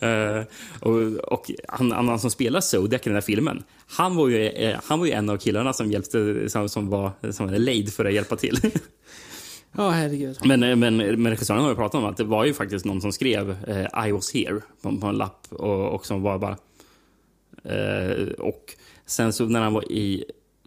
Eh, 0.00 0.42
och 0.80 0.96
och 1.32 1.50
han, 1.68 1.92
han 1.92 2.20
som 2.20 2.30
spelar 2.30 2.60
Zodiac 2.60 3.00
i 3.00 3.04
den 3.04 3.14
här 3.14 3.20
filmen, 3.20 3.62
han 3.86 4.16
var 4.16 4.28
ju, 4.28 4.46
eh, 4.46 4.80
han 4.84 4.98
var 4.98 5.06
ju 5.06 5.12
en 5.12 5.30
av 5.30 5.36
killarna 5.36 5.72
som 5.72 5.90
hjälpte, 5.90 6.48
som, 6.50 6.68
som 6.68 6.88
var 6.88 7.32
som 7.32 7.46
var 7.46 7.58
lejd 7.58 7.92
för 7.92 8.04
att 8.04 8.12
hjälpa 8.12 8.36
till. 8.36 8.60
Ja, 9.72 9.88
oh, 9.88 9.90
herregud. 9.90 10.38
Men, 10.44 10.62
eh, 10.62 10.76
men, 10.76 11.00
eh, 11.00 11.16
men 11.16 11.32
regissören 11.32 11.62
har 11.62 11.68
ju 11.68 11.76
pratat 11.76 11.98
om 11.98 12.04
att 12.04 12.16
det 12.16 12.24
var 12.24 12.44
ju 12.44 12.54
faktiskt 12.54 12.84
någon 12.84 13.00
som 13.00 13.12
skrev 13.12 13.50
eh, 13.66 14.08
I 14.08 14.12
was 14.12 14.34
here 14.34 14.60
på, 14.82 14.96
på 14.96 15.06
en 15.06 15.16
lapp 15.16 15.46
och, 15.50 15.94
och 15.94 16.06
som 16.06 16.22
var 16.22 16.38
bara... 16.38 16.56
Eh, 17.64 18.28
och 18.28 18.74
sen 19.06 19.32
så 19.32 19.44
när 19.44 19.60
han 19.60 19.72
var 19.72 19.92
i, 19.92 20.24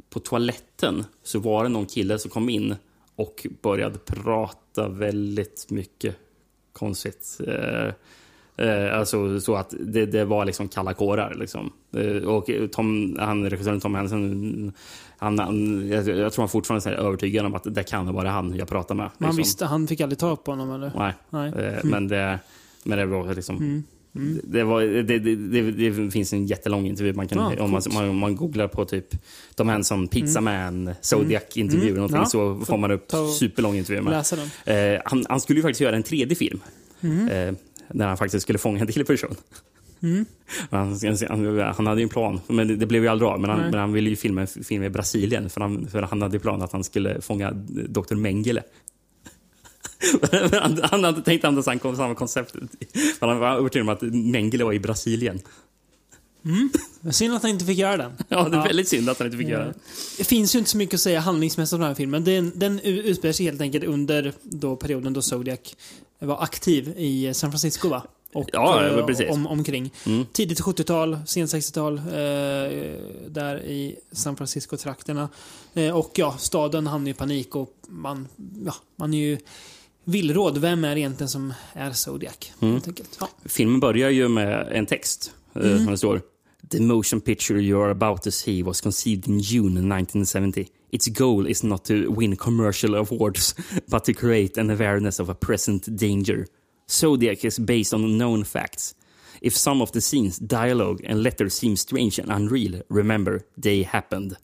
på 0.10 0.20
toaletten 0.20 1.06
så 1.24 1.39
var 1.39 1.64
det 1.64 1.70
någon 1.70 1.86
kille 1.86 2.20
som 2.20 2.32
kom 2.32 2.49
in 2.49 2.76
och 3.16 3.47
började 3.62 3.99
prata 3.99 4.88
väldigt 4.88 5.66
mycket 5.70 6.16
konstigt. 6.74 7.39
Eh, 7.47 7.93
Eh, 8.58 8.97
alltså 8.97 9.39
så 9.39 9.56
att 9.56 9.74
det, 9.80 10.06
det 10.06 10.26
var 10.26 10.45
liksom 10.45 10.68
kalla 10.68 10.93
kårar. 10.93 11.36
Liksom. 11.39 11.72
Eh, 11.95 12.18
och 12.18 12.49
Tom, 12.72 13.18
han, 13.20 13.49
regissören 13.49 13.80
Tom 13.80 13.95
Hansen, 13.95 14.74
han, 15.24 15.39
han, 15.39 15.88
jag, 15.89 16.07
jag 16.07 16.34
tror 16.34 16.41
han 16.43 16.49
fortfarande 16.49 16.89
är 16.89 16.93
övertygad 16.93 17.45
om 17.45 17.55
att 17.55 17.76
det 17.76 17.84
kan 17.84 18.13
vara 18.13 18.30
han 18.30 18.55
jag 18.55 18.67
pratar 18.67 18.95
med. 18.95 19.09
Man 19.17 19.28
liksom. 19.30 19.38
visste, 19.38 19.65
han 19.65 19.88
fick 19.88 20.01
aldrig 20.01 20.19
tag 20.19 20.43
på 20.43 20.51
honom 20.51 20.71
eller? 20.71 20.91
Nej. 20.95 21.13
Nej. 21.30 21.47
Eh, 21.49 21.74
Mm. 21.74 21.89
Men, 21.89 22.07
det, 22.07 22.39
men 22.84 22.97
det 22.97 23.05
var 23.05 23.34
liksom... 23.36 23.57
Mm. 23.57 23.84
Mm. 24.15 24.39
Det, 24.43 24.63
var, 24.63 24.82
det, 24.82 25.19
det, 25.19 25.71
det, 25.71 26.11
finns 26.11 26.34
en 26.34 26.45
jättelång 26.45 26.86
intervju. 26.88 27.13
Man 27.13 27.28
kan, 27.28 27.38
Ja, 27.57 27.63
om, 27.63 27.71
man, 27.71 27.82
man, 27.93 28.15
man 28.15 28.36
googlar 28.36 28.67
på 28.67 28.86
typ 28.86 29.05
Tom 29.55 29.69
Hanson, 29.69 30.07
Pizza 30.07 30.39
Mm. 30.39 30.84
Man, 30.86 30.95
Zodiac-intervju 31.01 31.84
Mm. 31.84 31.95
någonting, 31.95 32.17
Ja. 32.19 32.26
så 32.26 32.59
får 32.65 32.78
man 32.78 32.91
upp 32.91 33.11
superlång 33.39 33.76
intervju. 33.76 34.01
Med. 34.01 34.24
Eh, 34.65 35.01
han, 35.05 35.26
han 35.30 35.41
skulle 35.41 35.59
ju 35.59 35.63
faktiskt 35.63 35.82
göra 35.82 35.95
en 35.95 36.03
tredje 36.03 36.36
film. 36.36 36.59
Mm. 37.01 37.28
Eh, 37.28 37.55
när 37.88 38.07
han 38.07 38.17
faktiskt 38.17 38.43
skulle 38.43 38.59
fånga 38.59 38.80
en 38.82 38.88
till 38.88 39.05
person. 39.05 39.36
Mm. 40.04 40.26
Han, 40.70 40.99
han, 41.76 41.88
hade 41.88 42.01
ju 42.01 42.04
en 42.04 42.10
plan, 42.10 42.41
men 42.47 42.68
det, 42.68 42.76
det 42.76 42.86
blev 42.86 43.04
ju 43.04 43.08
aldrig 43.10 43.30
av. 43.30 43.39
Men 43.39 43.49
han, 43.49 43.60
men 43.60 43.80
han 43.80 43.93
ville 43.93 44.10
ju 44.10 44.16
filma 44.16 44.41
en 44.41 44.47
film 44.47 44.84
i 44.84 44.89
Brasilien, 44.89 45.49
för 45.49 45.62
han, 45.62 45.88
för 45.88 46.01
han 46.01 46.22
hade 46.22 46.36
ju 46.36 46.39
plan 46.39 46.62
att 46.62 46.72
han 46.72 46.84
skulle 46.84 47.22
fånga 47.22 47.51
Dr. 47.89 48.16
Mengele. 48.16 48.64
Men 50.32 50.54
han, 50.54 50.80
han 50.84 51.04
hade 51.04 51.22
tänkt 51.22 51.45
använda 51.45 51.64
samma 51.64 51.95
samma 51.95 52.16
koncept. 52.16 52.56
Men 53.20 53.30
han 53.30 53.39
var 53.39 53.58
övertygad 53.58 53.89
om 53.89 53.93
att 53.93 54.01
Mengele 54.01 54.64
var 54.64 54.74
i 54.74 54.80
Brasilien. 54.80 55.39
Mm. 56.45 56.70
Synd 57.12 57.34
att 57.34 57.41
han 57.41 57.51
inte 57.51 57.66
fick 57.66 57.78
göra 57.78 57.97
den. 57.97 58.12
Ja, 58.28 58.49
det 58.49 58.58
är 58.58 58.64
väldigt 58.64 58.88
synd 58.88 59.10
att 59.10 59.20
han 59.20 59.28
inte 59.28 59.38
fick 59.38 59.47
göra 59.47 59.66
det. 59.66 59.74
Det 60.18 60.24
finns 60.24 60.56
ju 60.56 60.60
inte 60.60 60.72
så 60.72 60.78
mycket 60.78 60.93
att 60.93 61.01
säga 61.01 61.20
handlingsmässigt 61.20 61.74
om 61.74 61.80
den 61.80 61.88
här 61.88 61.95
filmen. 61.95 62.24
Den, 62.24 62.51
den 62.56 62.80
utspelar 62.80 63.34
sig 63.34 63.45
helt 63.45 63.62
enkelt 63.62 63.84
under 63.84 64.34
då 64.43 64.76
perioden 64.76 65.14
då 65.14 65.22
Zodiac 65.22 65.76
var 66.20 66.43
aktiv 66.43 66.93
i 66.97 67.34
San 67.34 67.51
Francisco 67.51 67.89
va? 67.89 68.04
Och, 68.34 68.49
Ja, 68.53 68.86
eh, 68.88 69.05
precis. 69.05 69.29
Om, 69.29 69.47
omkring. 69.47 69.93
Mm. 70.05 70.25
Tidigt 70.31 70.61
70-tal, 70.61 71.17
sent 71.25 71.49
60-tal, 71.53 71.97
eh, 71.97 72.03
där 73.29 73.63
i 73.65 73.95
San 74.11 74.36
Francisco-trakterna. 74.38 75.29
Eh, 75.73 75.97
och 75.97 76.11
ja, 76.15 76.36
staden 76.39 76.88
hamnar 76.88 77.11
i 77.11 77.13
panik 77.13 77.55
och 77.55 77.73
man, 77.89 78.27
ja, 78.65 78.73
man 78.95 79.13
är 79.13 79.17
ju 79.17 79.38
villråd. 80.03 80.57
Vem 80.57 80.84
är 80.84 80.95
egentligen 80.97 81.29
som 81.29 81.53
är 81.73 81.91
Zodiac? 81.91 82.51
Mm. 82.59 82.81
Ja. 83.19 83.29
Filmen 83.45 83.79
börjar 83.79 84.09
ju 84.09 84.27
med 84.27 84.67
en 84.71 84.86
text. 84.86 85.31
eh, 85.55 85.61
Mm. 85.61 85.86
Det 85.86 85.97
står 85.97 86.21
The 86.71 86.79
motion 86.79 87.21
picture 87.21 87.59
you 87.61 87.84
are 87.84 87.91
about 87.91 88.21
to 88.21 88.31
see 88.31 88.63
was 88.63 88.81
conceived 88.81 89.27
in 89.27 89.39
June 89.39 89.67
1970. 89.97 90.65
Its 90.91 91.07
goal 91.07 91.47
is 91.47 91.63
not 91.63 91.86
to 91.86 91.93
win 91.93 92.36
commercial 92.36 92.95
awards, 92.95 93.55
but 93.86 94.03
to 94.05 94.13
create 94.13 94.61
an 94.61 94.69
awareness 94.69 95.19
of 95.19 95.29
a 95.29 95.34
present 95.34 95.86
danger. 95.86 96.45
Zodiac 96.89 97.45
is 97.45 97.59
based 97.59 97.93
on 97.93 98.17
known 98.17 98.43
facts. 98.43 98.95
If 99.41 99.55
some 99.57 99.81
of 99.81 99.91
the 99.91 100.01
scenes, 100.01 100.38
dialogue, 100.39 101.01
and 101.09 101.21
letters 101.23 101.53
seem 101.53 101.75
strange 101.75 102.19
and 102.19 102.31
unreal, 102.31 102.81
remember 102.89 103.39
they 103.61 103.84
happened. 103.84 104.36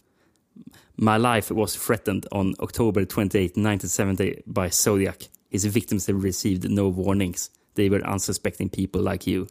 My 0.98 1.18
life 1.18 1.54
was 1.54 1.76
threatened 1.78 2.26
on 2.32 2.54
October 2.60 3.06
28, 3.06 3.56
1970 3.56 4.42
by 4.46 4.70
Zodiac. 4.70 5.30
His 5.52 5.66
victims 5.66 6.08
have 6.08 6.24
received 6.24 6.70
no 6.70 6.90
warnings. 6.90 7.50
They 7.76 7.90
were 7.90 8.02
unsuspecting 8.14 8.70
people 8.70 9.02
like 9.12 9.32
you. 9.32 9.48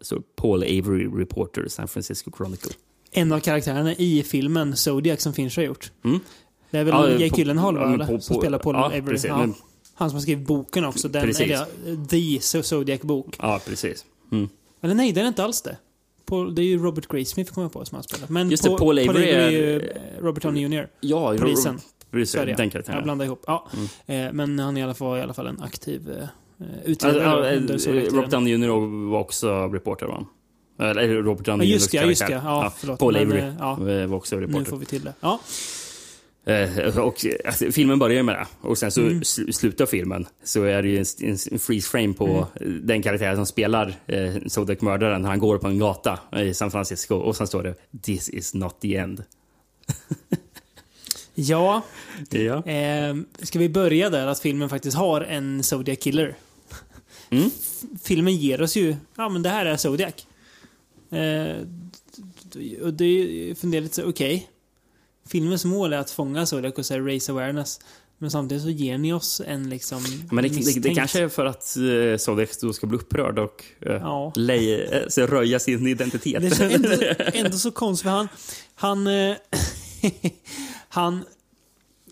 Så 0.00 0.20
Paul 0.36 0.62
Avery, 0.64 1.06
reporter, 1.06 1.68
San 1.68 1.88
Francisco 1.88 2.30
Chronicle. 2.36 2.70
En 3.12 3.32
av 3.32 3.40
karaktärerna 3.40 3.94
i 3.94 4.22
filmen 4.22 4.76
Zodiac 4.76 5.22
som 5.22 5.32
Fincher 5.32 5.62
har 5.62 5.66
gjort. 5.66 5.92
Mm. 6.04 6.20
Det 6.70 6.78
är 6.78 6.84
väl 6.84 6.94
Ja, 6.94 7.10
Jake 7.10 7.36
Gyllenhaal 7.40 7.76
va? 7.98 8.06
som 8.20 8.36
spelar 8.36 8.58
Paul 8.58 8.74
ja, 8.74 8.84
Avery. 8.86 9.02
precis, 9.02 9.24
Ja. 9.28 9.38
men- 9.38 9.54
Han 9.94 10.10
som 10.10 10.16
har 10.16 10.20
skrivit 10.22 10.46
boken 10.46 10.84
också. 10.84 11.08
Den, 11.08 11.22
Precis. 11.22 11.40
eller, 11.40 12.06
The 12.06 12.62
Zodiac-bok. 12.62 13.36
Ja, 13.38 13.60
precis. 13.66 14.04
Mm. 14.32 14.48
Eller 14.82 14.94
nej, 14.94 15.12
den 15.12 15.24
är 15.24 15.28
inte 15.28 15.44
alls 15.44 15.62
det. 15.62 15.76
Paul, 16.24 16.54
det 16.54 16.62
är 16.62 16.66
ju 16.66 16.78
Robert 16.78 17.08
Graysmith 17.08 17.52
kommer 17.52 17.64
jag 17.64 17.72
på 17.72 17.84
som 17.84 17.96
han 17.96 18.02
spelar. 18.02 18.28
Men 18.28 18.50
Just 18.50 18.62
det, 18.64 18.70
Paul 18.78 18.98
Avery 18.98 19.28
är 19.28 19.50
ju 19.50 19.80
eh, 19.80 19.96
Robert 20.20 20.42
Downey 20.42 20.62
Jr. 20.62 20.88
Ja, 21.00 21.34
Polisen. 21.38 21.80
Precis, 22.10 22.34
den 22.34 22.48
ja. 22.48 22.56
karaktären. 22.56 22.94
Jag 22.96 23.04
blandar 23.04 23.24
ihop. 23.26 23.44
Ja. 23.46 23.68
Eh, 24.06 24.32
men 24.32 24.58
han 24.58 24.76
är 24.76 24.80
i 24.80 24.84
alla 24.84 24.94
fall, 24.94 25.18
i 25.18 25.20
alla 25.20 25.34
fall 25.34 25.46
en 25.46 25.60
aktiv 25.62 26.10
eh, 26.10 26.28
Alltså, 26.62 26.90
utredare 26.90 27.54
ja, 27.54 27.72
eh, 27.72 27.76
Sovjettiden. 27.78 28.16
Robert 28.16 28.30
Downey 28.30 28.52
Jr 28.52 29.10
var 29.10 29.20
också 29.20 29.68
reporter 29.68 30.06
va? 30.06 30.26
Eller 30.78 31.08
Robert 31.08 31.46
Downey 31.46 31.66
Ja, 31.66 31.70
Jr. 31.70 31.74
just 31.74 31.90
det, 31.90 31.96
ja, 31.96 32.04
just 32.04 32.26
det. 32.26 32.32
Ja, 32.44 32.72
förlåt. 32.76 32.98
Paul 32.98 33.12
Men, 33.12 33.26
Avery 33.26 33.40
eh, 33.40 33.54
ja. 33.58 33.90
eh, 33.90 34.06
var 34.06 34.16
också 34.16 34.36
Nu 34.36 34.46
reporter. 34.46 34.64
får 34.64 34.76
vi 34.76 34.86
till 34.86 35.04
det. 35.04 35.14
Ja. 35.20 35.40
Eh, 36.44 36.98
och, 36.98 37.26
alltså, 37.44 37.72
filmen 37.72 37.98
börjar 37.98 38.22
med 38.22 38.34
det. 38.34 38.46
Och 38.68 38.78
sen 38.78 38.90
så 38.92 39.00
Mm. 39.00 39.20
sl- 39.20 39.52
slutar 39.52 39.86
filmen 39.86 40.26
så 40.44 40.62
är 40.62 40.82
det 40.82 40.88
ju 40.88 40.98
en, 40.98 41.04
en, 41.52 41.58
freeze 41.58 41.88
frame 41.90 42.14
på 42.14 42.48
Mm. 42.60 42.86
den 42.86 43.02
karaktär 43.02 43.34
som 43.34 43.46
spelar 43.46 43.94
eh, 44.06 44.34
Zodiac-mördaren. 44.46 45.24
Han 45.24 45.38
går 45.38 45.58
på 45.58 45.66
en 45.68 45.78
gata 45.78 46.18
i 46.36 46.54
San 46.54 46.70
Francisco 46.70 47.14
och 47.14 47.36
sen 47.36 47.46
står 47.46 47.62
det 47.62 47.74
“This 48.02 48.28
is 48.28 48.54
not 48.54 48.80
the 48.80 48.96
end”. 48.96 49.24
Ja. 51.34 51.82
Ja. 52.30 52.66
Eh, 52.66 53.16
ska 53.42 53.58
vi 53.58 53.68
börja 53.68 54.10
där 54.10 54.26
att 54.26 54.40
filmen 54.40 54.68
faktiskt 54.68 54.96
har 54.96 55.20
en 55.20 55.62
Zodiac 55.62 55.98
Killer? 55.98 56.36
Mm. 57.30 57.50
Filmen 58.02 58.36
ger 58.36 58.62
oss 58.62 58.76
ju, 58.76 58.96
ja 59.16 59.28
men 59.28 59.42
det 59.42 59.48
här 59.48 59.66
är 59.66 59.76
Zodiac. 59.76 60.14
Eh, 61.10 61.56
och 62.82 62.94
det 62.94 63.54
funderar 63.60 63.82
lite 63.82 63.94
så, 63.94 64.08
okej. 64.08 64.48
Filmens 65.26 65.64
mål 65.64 65.92
är 65.92 65.98
att 65.98 66.10
fånga 66.10 66.46
Zodiac 66.46 66.74
och 66.74 66.90
här, 66.90 67.00
raise 67.00 67.32
awareness. 67.32 67.80
Men 68.18 68.30
samtidigt 68.30 68.62
så 68.62 68.70
ger 68.70 68.98
ni 68.98 69.12
oss 69.12 69.42
en 69.46 69.70
liksom 69.70 70.02
Men 70.30 70.44
det, 70.44 70.48
det, 70.48 70.80
det 70.80 70.94
kanske 70.94 71.20
är 71.20 71.28
för 71.28 71.46
att 71.46 71.76
eh, 71.76 72.16
Zodiac 72.18 72.58
då 72.60 72.72
ska 72.72 72.86
bli 72.86 72.98
upprörd 72.98 73.38
och 73.38 73.64
eh, 73.80 73.92
Ja. 73.92 74.32
lej, 74.36 74.84
eh, 74.84 75.08
så 75.08 75.26
röja 75.26 75.58
sin 75.58 75.86
identitet. 75.86 76.42
Det 76.42 76.46
är 76.46 76.50
så 76.50 76.64
ändå, 76.64 77.14
ändå 77.38 77.58
så 77.58 77.70
konstigt, 77.70 78.02
för 78.02 78.10
han... 78.10 78.28
Han... 78.74 79.06
eh, 79.06 79.36
han... 80.88 81.24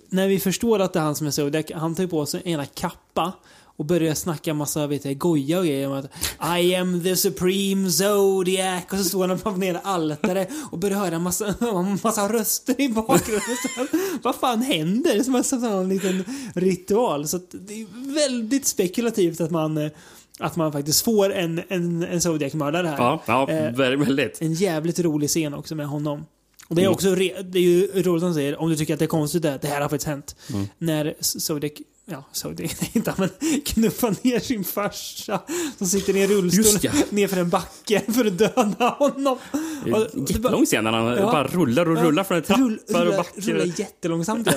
När 0.09 0.29
vi 0.29 0.41
förstår 0.41 0.79
att 0.79 0.93
det 0.93 0.99
är 0.99 1.03
han 1.03 1.15
som 1.15 1.27
är 1.27 1.31
Zodiac, 1.31 1.67
han 1.75 1.95
tar 1.95 2.07
på 2.07 2.27
sig 2.27 2.43
en 2.45 2.51
jävla 2.51 2.67
kappa 2.67 3.33
och 3.81 3.87
börjar 3.87 4.15
snacka 4.15 4.55
massa 4.55 4.87
vet 4.87 5.05
jag, 5.05 5.19
goja 5.19 5.59
och 5.59 5.65
grejer 5.65 5.87
om 5.89 5.93
att 5.93 6.59
I 6.61 6.75
am 6.75 7.03
the 7.03 7.17
supreme 7.17 7.91
Zodiac 7.91 8.83
och 8.93 8.99
så 8.99 9.05
står 9.05 9.29
han 9.29 9.39
på 9.39 9.51
nere 9.51 9.79
altare 9.85 10.47
och 10.71 10.79
börjar 10.79 10.99
höra 10.99 11.19
massa, 11.19 11.55
massa 12.03 12.33
röster 12.33 12.81
i 12.81 12.89
bakgrunden. 12.89 13.41
Så, 13.77 13.87
Vad 14.23 14.35
fan 14.35 14.63
händer? 14.63 15.23
Som 15.23 15.35
en 15.35 15.45
sån 15.45 15.89
liten 15.89 16.25
ritual. 16.55 17.29
Så 17.29 17.37
att 17.37 17.55
det 17.67 17.83
är 17.83 18.15
väldigt 18.15 18.67
spekulativt 18.67 19.41
att 19.41 19.51
man 19.51 19.91
att 20.39 20.57
man 20.57 20.73
faktiskt 20.73 21.05
får 21.05 21.33
en, 21.33 21.63
en, 21.69 22.03
en 22.03 22.21
Zodiac-mördare 22.21 22.87
här. 22.87 22.97
Ja, 22.99 23.23
ja 23.27 23.49
Eh, 23.51 23.73
vä- 23.73 23.97
väldigt. 24.05 24.43
en 24.43 24.53
jävligt 24.55 24.99
rolig 25.01 25.29
scen 25.31 25.55
också 25.55 25.75
med 25.75 25.87
honom. 25.87 26.25
Och 26.69 26.77
det 26.77 26.83
är 26.83 26.87
Mm. 26.87 26.93
också 26.95 27.15
det 27.15 27.59
är 27.59 27.63
ju 27.63 27.87
roligt 27.87 28.07
att 28.07 28.23
han 28.23 28.35
säger, 28.35 28.61
om 28.61 28.71
du 28.71 28.77
tycker 28.77 28.93
att 28.95 28.99
det 28.99 29.05
är 29.05 29.07
konstigt, 29.07 29.43
det, 29.43 29.59
det 29.63 29.69
här 29.69 29.81
har 29.81 29.89
faktiskt 29.89 30.07
hänt. 30.09 30.37
Mm. 30.53 30.67
När 30.79 31.15
Zodiac, 31.21 31.73
ja 32.11 32.25
Zodiac, 32.33 32.81
inte 32.93 33.11
han, 33.11 33.29
men 33.41 33.61
knuffar 33.65 34.15
ner 34.23 34.41
sin 34.41 34.65
farsa 34.65 35.41
som 35.79 35.87
sitter 35.87 36.17
i 36.17 36.23
en 36.23 36.29
rullstol 36.31 36.81
ja. 36.83 36.93
ner 37.11 37.29
för 37.29 37.37
en 37.37 37.49
backe 37.51 38.03
för 38.13 38.25
att 38.25 38.39
döda 38.39 38.89
honom. 38.99 39.39
Det 39.85 39.91
är 39.91 39.95
Och- 39.95 40.15
en 40.15 40.25
det 40.25 40.33
Jättelång 40.33 40.67
scen 40.67 40.85
när 40.85 40.93
han 40.93 41.07
Ja. 41.17 41.33
bara 41.33 41.47
rullar 41.47 41.89
och 41.91 41.99
Ja. 41.99 42.03
rullar 42.05 42.25
från 42.25 42.37
en 42.37 42.43
trappa 42.43 42.63
Rull- 42.63 42.79
och 42.89 42.95
rullar- 42.95 43.17
backar. 43.17 43.41
Rullar 43.43 43.81
jättelångsamt? 43.81 44.49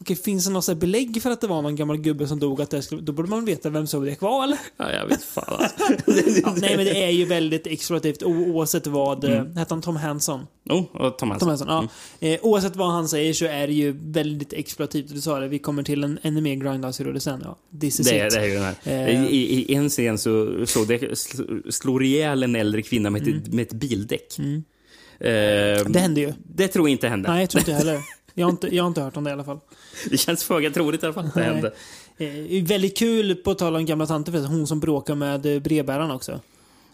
Okej, 0.00 0.16
finns 0.16 0.44
det 0.46 0.50
något 0.52 0.76
belägg 0.78 1.22
för 1.22 1.30
att 1.30 1.40
det 1.40 1.46
var 1.46 1.62
någon 1.62 1.76
gammal 1.76 1.96
gubbe 1.96 2.26
som 2.28 2.38
dog? 2.38 2.60
Att 2.62 2.70
det 2.70 2.82
skulle, 2.82 3.00
då 3.02 3.12
borde 3.12 3.28
man 3.28 3.44
veta 3.44 3.70
vem 3.70 3.86
Zodiac 3.86 4.20
var, 4.20 4.44
eller? 4.44 4.58
Ja, 4.76 4.92
jag 4.92 5.06
vet 5.06 5.22
fan 5.24 5.44
alltså. 5.48 5.76
Ja, 6.42 6.54
nej, 6.60 6.76
men 6.76 6.84
det 6.86 7.04
är 7.04 7.10
ju 7.10 7.24
väldigt 7.24 7.66
explorativt 7.66 8.22
oavsett 8.22 8.86
vad... 8.86 9.24
Mm. 9.24 9.56
Hette 9.56 9.74
han 9.74 9.82
Tom 9.82 9.96
Hanson? 9.96 10.46
Oh, 10.70 10.78
och 10.82 11.18
Tom 11.18 11.18
Tom 11.18 11.30
Hanson. 11.30 11.48
Hanson, 11.48 11.88
ja. 12.20 12.28
Eh, 12.28 12.38
oavsett 12.42 12.76
vad 12.76 12.90
han 12.92 13.08
säger 13.08 13.32
så 13.32 13.44
är 13.44 13.66
det 13.66 13.72
ju 13.72 13.96
väldigt 14.00 14.52
explorativt. 14.52 15.14
Du 15.14 15.20
sa 15.20 15.38
det, 15.38 15.48
vi 15.48 15.58
kommer 15.58 15.82
till 15.82 16.04
en 16.04 16.17
ännu 16.22 16.40
mer 16.40 16.54
grindhouse-rulle 16.54 17.20
sen. 17.20 17.40
Ja. 17.44 17.58
This 17.80 18.00
is 18.00 18.08
Det, 18.08 18.26
it. 18.26 18.32
det 18.32 18.40
är 18.40 18.44
ju 18.46 18.54
den 18.54 18.62
här. 18.62 18.74
Eh. 18.84 19.24
I, 19.32 19.64
I 19.68 19.74
en 19.74 19.88
scen 19.88 20.18
så 20.18 20.66
slår, 20.66 20.86
det, 20.86 20.98
sl- 20.98 21.70
slår 21.70 22.04
ihjäl 22.04 22.42
en 22.42 22.56
äldre 22.56 22.82
kvinna 22.82 23.10
med 23.10 23.28
ett, 23.28 23.52
med 23.52 23.62
ett 23.62 23.72
bildäck. 23.72 24.38
Mm. 24.38 24.62
Eh, 25.20 25.84
Det 25.88 25.98
hände 25.98 26.20
ju. 26.20 26.32
Det 26.54 26.68
tror 26.68 26.88
jag 26.88 26.92
inte 26.92 27.08
hände. 27.08 27.28
Nej, 27.30 27.40
jag 27.40 27.50
tror 27.50 27.60
inte 27.60 27.72
heller. 27.72 28.00
Jag 28.34 28.46
har 28.46 28.50
inte, 28.50 28.76
jag 28.76 28.82
har 28.84 28.88
inte 28.88 29.00
hört 29.00 29.16
om 29.16 29.24
det 29.24 29.30
i 29.30 29.32
alla 29.32 29.44
fall. 29.44 29.58
Det 30.10 30.16
känns 30.16 30.44
föga 30.44 30.70
troligt 30.70 31.02
i 31.02 31.06
alla 31.06 31.12
fall 31.12 31.26
att 31.26 31.34
det 31.34 31.42
hände. 31.42 31.72
Eh, 32.18 32.64
väldigt 32.64 32.96
kul, 32.98 33.34
på 33.34 33.54
tal 33.54 33.76
om 33.76 33.86
gamla 33.86 34.06
tanter, 34.06 34.32
hon 34.46 34.66
som 34.66 34.80
bråkar 34.80 35.14
med 35.14 35.62
brevbäraren 35.62 36.10
också. 36.10 36.40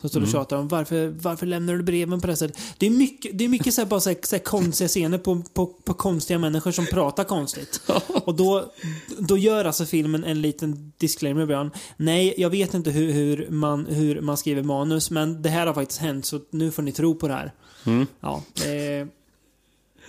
Som 0.05 0.09
står 0.11 0.21
och 0.21 0.27
Mm. 0.27 0.33
tjatar 0.33 0.57
om 0.57 0.69
varför, 0.69 1.09
varför 1.09 1.47
lämnar 1.47 1.75
du 1.77 1.83
breven 1.83 2.21
på 2.21 2.27
det 2.27 2.31
här 2.33 2.37
sättet? 2.37 2.63
Det 2.79 2.87
är 2.87 2.91
mycket, 2.91 3.39
det 3.39 3.45
är 3.45 3.49
mycket 3.49 3.75
så 3.75 3.81
här, 3.81 3.89
bara 3.89 4.01
så 4.01 4.11
här, 4.11 4.17
så 4.23 4.37
här 4.37 4.43
konstiga 4.43 4.89
scener 4.89 5.19
på, 5.19 5.43
på, 5.55 5.67
på 5.67 5.95
konstiga 5.95 6.39
människor 6.39 6.73
som 6.73 6.87
pratar 6.87 7.25
konstigt. 7.25 7.81
Och 8.09 8.35
då, 8.35 8.73
då 9.19 9.39
gör 9.39 9.65
alltså 9.65 9.87
filmen 9.87 10.25
en 10.25 10.41
liten 10.43 10.93
disclaimer 10.99 11.43
i 11.43 11.47
början. 11.47 11.71
Nej, 11.97 12.35
jag 12.37 12.51
vet 12.51 12.75
inte 12.75 12.91
hur, 12.91 13.13
hur, 13.13 13.51
man, 13.51 13.87
hur 13.87 14.21
man 14.21 14.37
skriver 14.37 14.63
manus, 14.63 15.11
men 15.11 15.43
det 15.43 15.49
här 15.49 15.67
har 15.67 15.75
faktiskt 15.75 16.01
hänt, 16.01 16.27
så 16.27 16.41
nu 16.51 16.71
får 16.71 16.83
ni 16.83 16.93
tro 16.93 17.15
på 17.15 17.29
det 17.29 17.35
här. 17.35 17.53
Mm. 17.85 18.07
Ja. 18.21 18.43
Eh, 18.65 19.07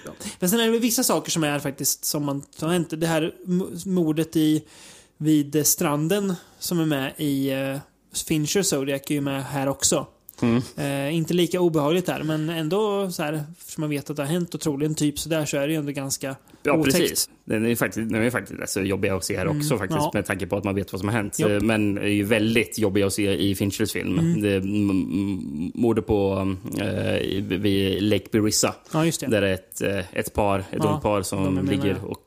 Ja. 0.05 0.11
Men 0.39 0.49
sen 0.49 0.59
är 0.59 0.71
det 0.71 0.79
vissa 0.79 1.03
saker 1.03 1.31
som 1.31 1.43
är 1.43 1.59
faktiskt 1.59 2.05
som 2.05 2.25
man 2.25 2.43
har 2.61 2.69
hänt. 2.69 2.93
Det 2.97 3.07
här 3.07 3.33
mordet 3.89 4.35
i 4.35 4.63
vid 5.17 5.55
eh, 5.55 5.63
stranden 5.63 6.33
som 6.59 6.79
är 6.79 6.85
med 6.85 7.13
i 7.17 7.53
uh, 7.53 7.77
Fincher 8.23 8.61
Zodiac 8.61 9.01
är 9.09 9.13
ju 9.15 9.21
med 9.21 9.43
här 9.45 9.67
också. 9.67 10.07
Mm. 10.41 10.61
Eh, 10.77 11.15
inte 11.15 11.33
lika 11.33 11.59
obehagligt 11.59 12.05
där, 12.05 12.23
men 12.23 12.49
ändå 12.49 13.11
så 13.11 13.23
här, 13.23 13.43
eftersom 13.59 13.81
man 13.81 13.89
vet 13.89 14.09
att 14.09 14.15
det 14.15 14.21
har 14.23 14.29
hänt 14.29 14.53
och 14.55 14.61
troligen 14.61 14.95
typ 14.95 15.19
så 15.19 15.29
där 15.29 15.45
så 15.45 15.57
är 15.57 15.67
det 15.67 15.73
ju 15.73 15.79
ändå 15.79 15.91
ganska 15.91 16.35
Ja, 16.63 16.73
otäckt. 16.73 16.97
precis. 16.97 17.29
Den 17.45 17.65
är 17.65 17.75
faktiskt, 17.75 18.09
den 18.09 18.23
är 18.23 18.29
faktiskt 18.29 18.61
alltså, 18.61 18.81
jobbig 18.81 19.09
att 19.09 19.23
se 19.25 19.37
här 19.37 19.45
Mm, 19.45 19.57
också 19.57 19.77
faktiskt, 19.77 19.99
ja. 19.99 20.11
med 20.13 20.25
tanke 20.25 20.47
på 20.47 20.57
att 20.57 20.63
man 20.63 20.75
vet 20.75 20.93
vad 20.93 20.99
som 20.99 21.09
har 21.09 21.15
hänt. 21.15 21.39
Japp. 21.39 21.51
Eh, 21.51 21.59
Men 21.61 21.97
är 21.97 22.07
ju 22.07 22.23
väldigt 22.23 22.79
jobbig 22.79 23.01
att 23.01 23.13
se 23.13 23.33
i 23.37 23.55
Finchers 23.55 23.91
film. 23.91 24.19
Mm. 24.19 24.41
Det 24.41 24.61
mordet 25.79 26.07
på 26.07 26.55
eh, 26.81 27.43
vid 27.43 28.03
Lake 28.03 28.25
Berissa. 28.31 28.75
Ja, 28.93 29.05
just 29.05 29.21
det. 29.21 29.27
Där 29.27 29.41
det 29.41 29.49
är 29.49 29.53
ett, 29.53 29.81
eh, 29.81 30.19
ett 30.19 30.33
par, 30.33 30.59
ett 30.59 30.65
Ja, 30.71 30.89
ungt 30.91 31.01
par 31.03 31.21
som 31.21 31.65
ligger 31.65 31.95
och 32.05 32.24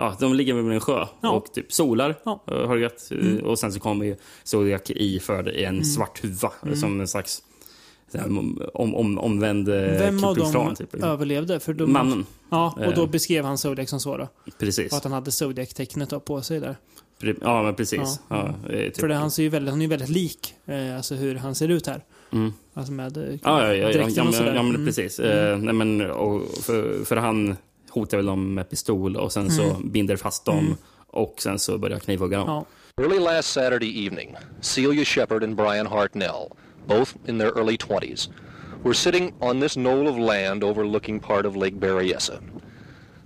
Ja, 0.00 0.16
de 0.20 0.34
ligger 0.34 0.54
vid 0.54 0.72
en 0.72 0.80
sjö 0.80 1.06
Ja. 1.20 1.30
och 1.30 1.52
typ 1.52 1.72
solar. 1.72 2.14
Ja. 2.24 2.44
eh, 2.46 2.66
Har 2.66 2.76
det 2.76 2.82
gött. 2.82 3.08
Mm. 3.10 3.44
Och 3.44 3.58
sen 3.58 3.72
så 3.72 3.80
kommer 3.80 4.04
ju 4.06 4.16
Zodiac 4.44 4.82
iförd 4.86 5.48
i 5.48 5.64
en 5.64 5.74
Mm. 5.74 5.84
svart 5.84 6.24
huva. 6.24 6.52
Mm. 6.62 6.76
Som 6.76 7.00
en 7.00 7.08
slags 7.08 7.42
om, 8.74 8.94
om, 8.94 9.18
omvänd 9.18 9.68
eh, 9.68 9.74
Vem 9.74 10.24
av 10.24 10.36
dem 10.36 10.74
typ. 10.74 10.94
överlevde? 10.94 11.60
För 11.60 11.74
de, 11.74 11.92
Mannen. 11.92 12.26
Ja, 12.50 12.74
och 12.86 12.94
då 12.94 13.02
Eh. 13.02 13.10
beskrev 13.10 13.44
han 13.44 13.58
Zodiac 13.58 13.90
som 13.90 14.00
så 14.00 14.16
då. 14.16 14.28
Precis. 14.58 14.92
Och 14.92 14.98
att 14.98 15.04
han 15.04 15.12
hade 15.12 15.30
Zodiac-tecknet 15.30 16.24
på 16.24 16.42
sig 16.42 16.60
där. 16.60 16.76
Ja, 17.40 17.62
men 17.62 17.74
precis. 17.74 18.20
Ja. 18.28 18.54
Ja. 18.68 18.68
typ. 18.70 18.96
För 19.00 19.08
det, 19.08 19.14
han, 19.14 19.30
ser 19.30 19.42
ju 19.42 19.48
väldigt, 19.48 19.70
han 19.70 19.80
är 19.80 19.84
ju 19.84 19.88
väldigt 19.88 20.08
lik, 20.08 20.54
alltså 20.96 21.14
hur 21.14 21.34
han 21.34 21.54
ser 21.54 21.68
ut 21.68 21.86
här. 21.86 22.04
Mm. 22.32 22.52
Alltså 22.74 22.92
med 22.92 23.16
Ja, 23.16 23.66
ja, 23.66 23.74
ja, 23.74 23.90
ja, 23.90 24.08
ja, 24.08 24.24
men, 24.24 24.34
ja 24.46 24.62
men 24.62 24.74
Mm. 24.74 24.86
precis. 24.86 25.18
Mm. 25.20 25.52
Eh, 25.52 25.58
nej, 25.58 25.74
men, 25.74 26.10
och 26.10 26.42
för, 26.62 27.04
för 27.04 27.16
han 27.16 27.56
hotar 27.90 28.16
väl 28.16 28.26
dem 28.26 28.54
med 28.54 28.70
pistol 28.70 29.16
och 29.16 29.32
sen 29.32 29.50
så 29.50 29.62
Mm. 29.62 29.90
binder 29.90 30.16
fast 30.16 30.44
dem 30.44 30.58
Mm. 30.58 30.76
och 31.06 31.34
sen 31.38 31.58
så 31.58 31.78
börjar 31.78 31.98
knivhugga 31.98 32.38
dem. 32.38 32.46
Ja. 32.48 32.64
Early 33.04 33.18
last 33.18 33.52
Saturday 33.52 34.06
evening, 34.06 34.36
Celia 34.60 35.04
Shepard 35.04 35.44
and 35.44 35.56
Brian 35.56 35.86
Hartnell, 35.86 36.48
both 36.86 37.16
in 37.26 37.38
their 37.38 37.50
early 37.58 37.76
20s, 37.76 38.30
were 38.84 38.94
sitting 38.94 39.32
on 39.40 39.60
this 39.60 39.74
knoll 39.74 40.08
of 40.08 40.18
land 40.18 40.64
overlooking 40.64 41.20
part 41.20 41.46
of 41.46 41.56
Lake 41.56 41.76
Berryessa. 41.76 42.38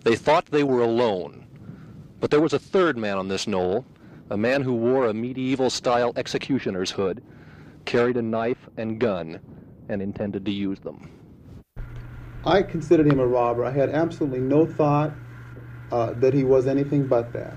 They 0.04 0.16
thought 0.16 0.44
they 0.50 0.62
were 0.64 0.82
alone, 0.84 1.32
but 2.20 2.30
there 2.30 2.42
was 2.42 2.52
a 2.54 2.58
third 2.58 2.96
man 2.96 3.18
on 3.18 3.28
this 3.28 3.44
knoll, 3.46 3.84
a 4.30 4.36
man 4.36 4.62
who 4.62 4.72
wore 4.72 5.08
a 5.08 5.14
medieval 5.14 5.70
style 5.70 6.12
executioner's 6.16 6.90
hood, 6.90 7.22
carried 7.84 8.16
a 8.16 8.22
knife 8.22 8.68
and 8.76 9.00
gun, 9.00 9.38
and 9.88 10.02
intended 10.02 10.44
to 10.44 10.50
use 10.52 10.80
them. 10.80 10.96
I 12.46 12.62
considered 12.62 13.06
him 13.06 13.20
a 13.20 13.26
robber. 13.26 13.64
I 13.64 13.70
had 13.70 13.90
absolutely 13.90 14.40
no 14.40 14.66
thought 14.66 15.12
uh, 15.90 16.12
that 16.14 16.34
he 16.34 16.44
was 16.44 16.66
anything 16.66 17.06
but 17.06 17.32
that. 17.32 17.56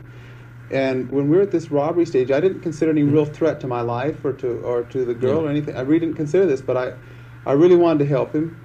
And 0.72 1.10
when 1.10 1.30
we 1.30 1.38
were 1.38 1.44
at 1.44 1.52
this 1.52 1.72
robbery 1.72 2.06
stage, 2.06 2.30
I 2.32 2.40
didn't 2.40 2.62
consider 2.62 2.92
any 2.92 3.04
real 3.04 3.26
threat 3.26 3.60
to 3.62 3.68
my 3.68 3.82
life 3.82 4.24
or 4.26 4.34
to 4.34 4.60
or 4.60 4.84
to 4.84 5.06
the 5.06 5.14
girl 5.14 5.46
or 5.46 5.50
anything. 5.50 5.76
I 5.76 5.82
really 5.82 6.00
didn't 6.00 6.16
consider 6.16 6.46
this, 6.46 6.62
but 6.62 6.76
I, 6.76 6.94
I 7.46 7.54
really 7.54 7.76
wanted 7.76 8.00
to 8.00 8.06
help 8.06 8.34
him. 8.34 8.58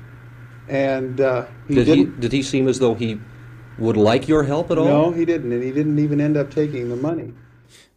And 0.69 1.21
uh, 1.21 1.47
he 1.69 1.75
did 1.75 1.87
he 1.87 1.95
didn't. 1.95 2.21
did 2.21 2.33
he 2.33 2.43
seem 2.43 2.69
as 2.69 2.79
though 2.79 2.95
he 2.95 3.21
would 3.79 3.97
like 3.97 4.29
your 4.29 4.43
help 4.43 4.71
at 4.71 4.79
all? 4.79 4.85
No, 4.87 5.11
he 5.13 5.25
didn't, 5.25 5.53
and 5.53 5.63
he 5.63 5.71
didn't 5.71 5.99
even 5.99 6.21
end 6.21 6.37
up 6.37 6.51
taking 6.51 6.89
the 6.89 6.97
money. 6.97 7.33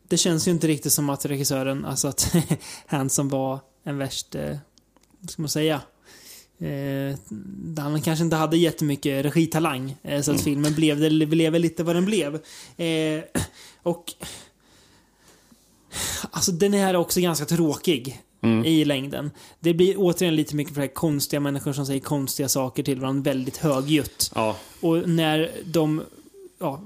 Det 0.07 0.17
känns 0.17 0.47
ju 0.47 0.51
inte 0.51 0.67
riktigt 0.67 0.93
som 0.93 1.09
att 1.09 1.26
regissören, 1.26 1.86
alltså 1.86 2.07
att 2.07 2.36
han 2.86 3.09
som 3.09 3.30
var 3.30 3.59
en 3.84 3.97
värst, 3.97 4.36
eh, 4.36 4.55
ska 5.28 5.41
man 5.41 5.49
säga, 5.49 5.82
eh, 6.60 7.18
han 7.78 8.01
kanske 8.01 8.24
inte 8.24 8.36
hade 8.36 8.58
jättemycket 8.58 9.26
regitalang. 9.26 9.95
Eh, 10.03 10.22
så 10.22 10.32
att 10.32 10.36
Mm. 10.38 10.43
filmen 10.43 10.74
blev, 10.76 10.99
det 11.20 11.26
blev 11.26 11.53
lite 11.53 11.84
vad 11.84 11.95
den 11.95 12.06
blev. 12.06 12.36
Eh, 12.78 13.24
och 13.84 14.14
Alltså 16.32 16.51
den 16.51 16.74
här 16.74 16.89
är 16.93 16.97
också 16.97 17.22
ganska 17.22 17.45
tråkig. 17.45 18.22
Mm. 18.41 18.66
i 18.66 18.86
längden. 18.86 19.32
Det 19.60 19.74
blir 19.74 19.95
återigen 19.97 20.36
lite 20.36 20.56
mycket 20.56 20.74
för 20.76 20.88
konstiga 20.88 21.39
människor 21.39 21.74
som 21.74 21.86
säger 21.86 21.99
konstiga 21.99 22.49
saker 22.49 22.84
till 22.84 22.99
varandra 22.99 23.32
väldigt 23.32 23.58
högljutt. 23.58 24.32
Ja. 24.36 24.56
Och 24.82 25.10
när 25.10 25.51
de 25.66 26.01
ja, 26.60 26.82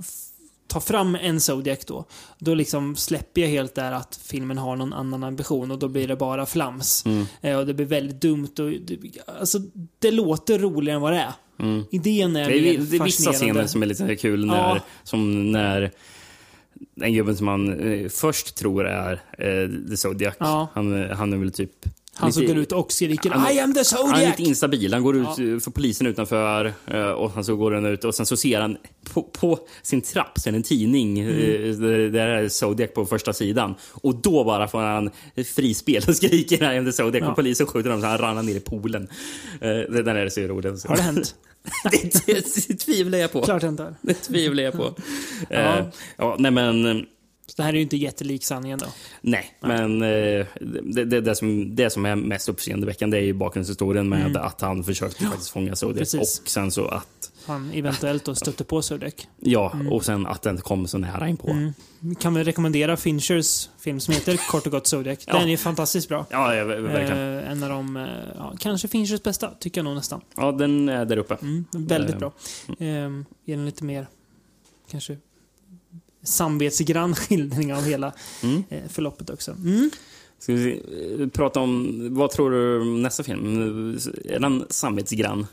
tar 0.70 0.80
fram 0.80 1.16
en 1.16 1.40
Zodiac 1.42 1.86
då, 1.86 2.06
då 2.40 2.54
liksom 2.54 2.96
släpper 2.96 3.42
jag 3.42 3.48
helt 3.48 3.76
där 3.76 3.92
att 3.92 4.20
filmen 4.24 4.58
har 4.58 4.76
någon 4.76 4.94
annan 4.94 5.24
ambition 5.24 5.72
och 5.72 5.80
då 5.80 5.88
blir 5.88 6.08
det 6.08 6.16
bara 6.16 6.46
flams. 6.46 7.06
Mm. 7.06 7.26
Eh, 7.42 7.58
och 7.58 7.66
det 7.66 7.74
blir 7.74 7.86
väldigt 7.86 8.22
dumt 8.22 8.50
och 8.60 8.70
det, 8.70 9.00
alltså, 9.40 9.60
det 10.00 10.12
låter 10.12 10.60
roligare 10.60 10.96
än 10.96 11.02
vad 11.02 11.14
det 11.14 11.20
är. 11.20 11.34
Mm. 11.60 11.84
Idén 11.92 12.36
är, 12.36 12.50
Det 12.50 12.58
är, 12.58 12.78
det 12.78 12.98
är 12.98 13.04
vissa 13.04 13.34
scener 13.34 13.68
som 13.68 13.84
är 13.84 13.88
lite 13.88 14.16
kul. 14.16 14.46
När, 14.46 14.56
Ja. 14.56 14.80
Som 15.04 15.52
när 15.52 15.92
den 16.96 17.14
gubben 17.14 17.38
som 17.38 17.46
man 17.46 17.80
eh, 17.80 18.10
först 18.10 18.56
tror 18.56 18.88
är 18.88 19.12
eh, 19.38 19.90
The 19.90 19.98
Zodiac. 19.98 20.36
Ja. 20.40 20.68
Han, 20.74 21.10
han 21.10 21.34
är 21.34 21.38
väl 21.38 21.52
typ... 21.52 21.72
Han 22.20 22.34
som 22.34 22.42
lite- 22.42 22.54
går 22.54 22.62
ut 22.62 22.72
och 22.72 22.92
skriker 22.92 23.30
Han- 23.30 23.52
I 23.52 23.60
am 23.60 23.74
the 23.74 23.80
Han 23.96 24.10
är 24.10 24.14
Zodiac! 24.14 24.38
lite 24.40 24.50
instabil. 24.50 24.94
Han 24.94 25.04
går 25.04 25.16
ut 25.18 25.24
Ja. 25.28 25.36
för 25.36 25.72
polisen 25.72 26.08
utanför 26.08 26.74
eh, 26.88 27.10
och 27.10 27.32
sen 27.34 27.44
så 27.44 27.56
går 27.56 27.72
han 27.72 27.86
ut 27.86 28.04
och 28.04 28.16
sen 28.16 28.26
så 28.26 28.38
ser 28.38 28.62
han 28.62 28.78
på, 29.14 29.22
på 29.24 29.60
sin 29.84 30.02
trapp 30.02 30.40
ser 30.40 30.52
han 30.52 30.56
en 30.56 30.64
tidning 30.64 31.20
Mm. 31.20 31.36
eh, 31.36 32.12
där 32.12 32.28
är 32.28 32.50
Zodiac 32.50 32.94
på 32.94 33.06
första 33.06 33.34
sidan. 33.34 33.76
Och 33.92 34.16
då 34.16 34.44
bara 34.44 34.68
får 34.68 34.80
han 34.80 35.10
frispel 35.56 36.04
och 36.08 36.16
skriker 36.16 36.74
I 36.74 36.78
am 36.78 36.86
the 36.86 36.92
Zodiac 36.92 37.22
Ja. 37.24 37.30
och 37.30 37.36
polisen 37.36 37.68
skjuter 37.68 37.90
honom 37.90 38.02
så 38.02 38.08
han 38.08 38.18
ramlar 38.18 38.44
ner 38.44 38.56
i 38.56 38.60
poolen. 38.60 39.08
Eh, 39.62 39.68
Det 39.70 40.04
där 40.04 40.16
är 40.16 40.30
så 40.30 40.42
roligt. 40.42 40.86
Har 40.88 40.96
det 40.96 41.02
hänt? 41.02 41.36
det, 41.92 42.26
det, 42.26 42.68
det 42.68 42.74
tvivlar 42.76 43.18
jag 43.20 43.32
på. 43.32 43.42
Klart 43.42 43.62
det 43.62 43.68
inte. 43.68 43.96
Det 44.02 44.14
tvivlar 44.14 44.64
jag 44.64 44.74
på. 44.74 44.94
Ja. 45.50 45.56
Eh, 45.78 45.86
ja, 46.18 46.36
nej 46.40 46.52
men... 46.52 47.06
det 47.60 47.64
här 47.64 47.70
är 47.74 47.76
ju 47.76 47.82
inte 47.82 47.98
jättelik 47.98 48.44
sanningen 48.44 48.80
då. 48.80 48.86
Nej, 49.22 49.58
men 49.62 50.02
eh, 50.02 50.46
det, 50.84 51.06
det, 51.06 51.22
det, 51.22 51.36
som, 51.36 51.76
det 51.76 51.90
som 51.90 52.06
är 52.06 52.16
mest 52.16 52.50
uppseendeväckande 52.50 53.18
är 53.18 53.22
ju 53.22 53.34
bakgrundshistorien 53.34 54.10
med 54.10 54.20
Mm. 54.26 54.42
att 54.42 54.62
han 54.62 54.84
försökte 54.84 55.24
faktiskt 55.24 55.50
fånga 55.50 55.76
Zodiac 55.76 55.98
Precis. 56.12 56.40
och 56.42 56.50
sen 56.50 56.72
så 56.72 56.86
att 56.88 57.32
Han 57.46 57.72
eventuellt 57.74 58.26
då 58.26 58.36
stötte 58.36 58.64
på 58.64 58.82
Zodiac. 58.82 59.14
Ja, 59.40 59.72
Mm. 59.74 59.88
och 59.94 60.06
sen 60.06 60.26
att 60.28 60.42
den 60.42 60.58
kom 60.58 60.88
så 60.88 60.98
nära 60.98 61.28
inpå. 61.30 61.50
Mm. 61.50 61.74
Kan 62.20 62.34
vi 62.34 62.44
rekommendera 62.44 62.98
Finchers 62.98 63.70
film 63.80 64.00
som 64.00 64.14
heter 64.14 64.38
kort 64.50 64.66
och 64.66 64.72
gott 64.72 64.88
Zodiac. 64.88 65.20
Ja. 65.28 65.40
Den 65.40 65.50
är 65.50 65.58
fantastiskt 65.58 66.08
bra. 66.10 66.26
Ja, 66.30 66.56
ja, 66.56 66.64
ver- 66.64 66.82
verkligen. 66.82 67.38
Eh, 67.38 67.52
en 67.52 67.64
av 67.64 67.70
de, 67.70 67.98
eh, 67.98 68.08
ja, 68.38 68.54
kanske 68.60 68.88
Finchers 68.88 69.24
bästa, 69.24 69.52
tycker 69.60 69.80
jag 69.82 69.86
nog 69.86 69.96
nästan. 69.96 70.22
Ja, 70.38 70.52
den 70.52 70.90
är 70.90 71.06
där 71.06 71.18
uppe. 71.18 71.38
Mm, 71.42 71.66
väldigt 71.72 72.14
Eh, 72.14 72.20
bra. 72.20 72.32
Eh, 72.80 73.10
ger 73.46 73.54
en 73.58 73.66
lite 73.66 73.84
mer, 73.84 74.08
kanske, 74.92 75.18
samvetsgrann 76.24 77.16
skildring 77.16 77.74
av 77.74 77.84
hela 77.84 78.14
Mm. 78.44 78.64
eh, 78.70 78.80
förloppet 78.90 79.30
också. 79.30 79.52
Mm. 79.52 79.90
Ska 80.40 80.54
vi 80.54 80.82
prata 81.34 81.60
om, 81.60 81.98
vad 82.16 82.32
tror 82.32 82.52
du 82.52 82.82
om 82.82 83.02
nästa 83.02 83.24
film? 83.24 83.58
Är 84.26 84.40
den 84.40 84.66
samvetsgrann? 84.70 85.48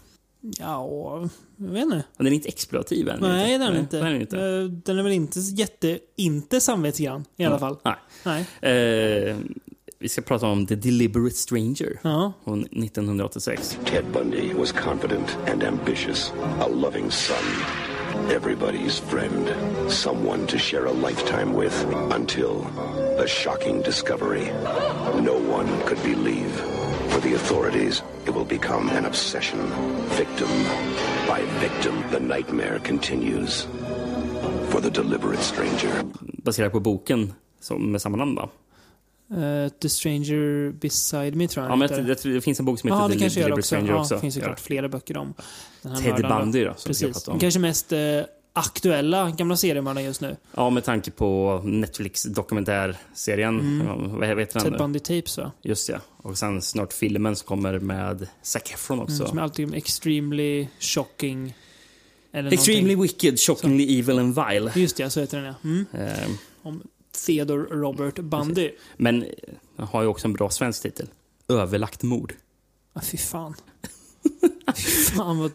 Ja, 0.58 1.28
jag 1.56 1.68
vet 1.68 1.82
inte. 1.82 2.02
Den 2.16 2.26
är 2.26 2.30
inte 2.30 2.48
exploativ 2.48 3.08
än. 3.08 3.20
Nej, 3.20 3.58
den 3.58 3.72
är 3.74 3.78
inte. 3.80 3.96
Den 3.96 4.06
är 4.06 4.20
inte. 4.20 4.38
Eh, 4.40 4.64
Den 4.64 4.98
är 4.98 5.02
väl 5.02 5.12
inte 5.12 5.40
jätte, 5.40 5.98
inte 6.16 6.60
samvetsgrann 6.60 7.24
i 7.36 7.44
alla 7.44 7.58
fall. 7.58 7.76
Nej. 7.84 7.94
Nej. 8.60 8.72
Eh, 9.30 9.36
vi 9.98 10.08
ska 10.08 10.22
prata 10.22 10.46
om 10.46 10.66
The 10.66 10.74
Deliberate 10.74 11.34
Stranger 11.36 11.98
Ja. 12.02 12.32
från 12.44 12.60
1986. 12.60 13.78
Ted 13.84 14.04
Bundy 14.12 14.52
was 14.58 14.72
confident 14.72 15.36
and 15.52 15.62
ambitious, 15.64 16.32
a 16.60 16.68
loving 16.74 17.10
son, 17.10 17.36
everybody's 18.30 18.98
friend, 18.98 19.46
someone 19.90 20.46
to 20.46 20.58
share 20.58 20.86
a 20.86 20.92
lifetime 20.92 21.52
with, 21.54 21.74
until 22.12 22.60
the 23.18 23.26
shocking 23.26 23.82
discovery. 23.82 24.46
No 25.22 25.38
one 25.38 25.68
could 25.86 26.02
believe. 26.02 26.50
For 27.10 27.20
the 27.20 27.34
authorities, 27.34 28.02
it 28.26 28.34
will 28.34 28.44
become 28.44 28.90
an 28.90 29.04
obsession. 29.04 29.60
Victim 30.16 30.48
by 31.28 31.42
victim, 31.60 32.02
the 32.10 32.20
nightmare 32.20 32.78
continues. 32.78 33.66
For 34.70 34.80
the 34.80 34.90
deliberate 34.90 35.42
stranger. 35.42 36.04
Baserat 36.44 36.72
på 36.72 36.80
boken 36.80 37.32
som, 37.60 37.92
med 37.92 38.00
samma 38.00 38.16
namn? 38.16 38.38
Eh, 39.30 39.68
The 39.68 39.88
Stranger 39.88 40.72
Beside 40.72 41.34
Me 41.36 41.48
tror 41.48 41.64
jag 41.64 41.72
Ja, 41.72 41.76
men 41.76 41.88
heter. 41.88 42.02
det, 42.02 42.34
det 42.34 42.40
finns 42.40 42.60
en 42.60 42.66
bok 42.66 42.80
som 42.80 42.88
heter 42.90 43.02
Ja, 43.02 43.08
det 43.08 43.14
The 43.18 43.24
gör 43.24 43.28
Deliberate 43.30 43.52
också. 43.52 43.66
Stranger 43.66 43.90
Ja, 43.92 44.00
också. 44.00 44.14
det 44.14 44.20
finns 44.20 44.36
ju 44.36 44.40
Ja. 44.40 44.56
flera 44.56 44.88
böcker 44.88 45.16
om 45.16 45.34
den 45.82 45.92
här 45.92 46.16
Ted. 46.16 46.28
Bundy 46.28 46.64
då, 46.64 46.74
som 46.76 46.88
Precis. 46.88 47.28
om. 47.28 47.38
Kanske 47.38 47.60
mest 47.60 47.92
eh, 47.92 47.98
aktuella 48.52 49.30
gamla 49.30 49.56
seriemördaren 49.56 50.06
just 50.06 50.20
nu. 50.20 50.36
Ja, 50.54 50.70
med 50.70 50.84
tanke 50.84 51.10
på 51.10 51.60
Netflix 51.64 52.22
dokumentärserien. 52.22 53.60
Mm. 53.60 53.86
Ja, 53.86 53.96
vad 54.18 54.28
heter 54.28 54.60
den? 54.60 54.62
Ted? 54.70 54.78
Bundy 54.78 54.98
Tapes 54.98 55.38
va? 55.38 55.52
Just 55.62 55.88
ja. 55.88 55.98
Och 56.16 56.38
sen 56.38 56.62
snart 56.62 56.92
filmen 56.92 57.36
som 57.36 57.46
kommer 57.46 57.78
med 57.78 58.28
Zac 58.42 58.62
Efron 58.74 59.00
också. 59.00 59.14
Mm, 59.14 59.26
som 59.28 59.38
är 59.38 59.42
alltid 59.42 59.74
extremely 59.74 60.66
shocking. 60.80 61.54
Eller 62.32 62.52
Extremely 62.52 62.94
någonting. 62.94 63.02
wicked, 63.02 63.40
shockingly 63.40 63.98
evil 63.98 64.18
and 64.18 64.34
vile. 64.34 64.72
Just 64.74 64.96
det, 64.96 65.10
så 65.10 65.20
heter 65.20 65.36
den 65.38 65.46
ja. 65.46 65.54
Mm. 65.64 65.86
Eh, 65.92 66.28
Om 66.62 66.82
Theodore 67.26 67.62
Robert 67.76 68.14
Bundy. 68.18 68.70
men 68.96 69.20
den 69.76 69.86
har 69.86 70.02
ju 70.02 70.08
också 70.08 70.26
en 70.28 70.32
bra 70.32 70.50
svensk 70.50 70.82
titel. 70.82 71.06
Överlagt 71.48 72.02
mord. 72.02 72.34
Ah, 72.92 73.00
fy 73.00 73.16
fan. 73.16 73.54
fan 75.16 75.38
vad... 75.38 75.50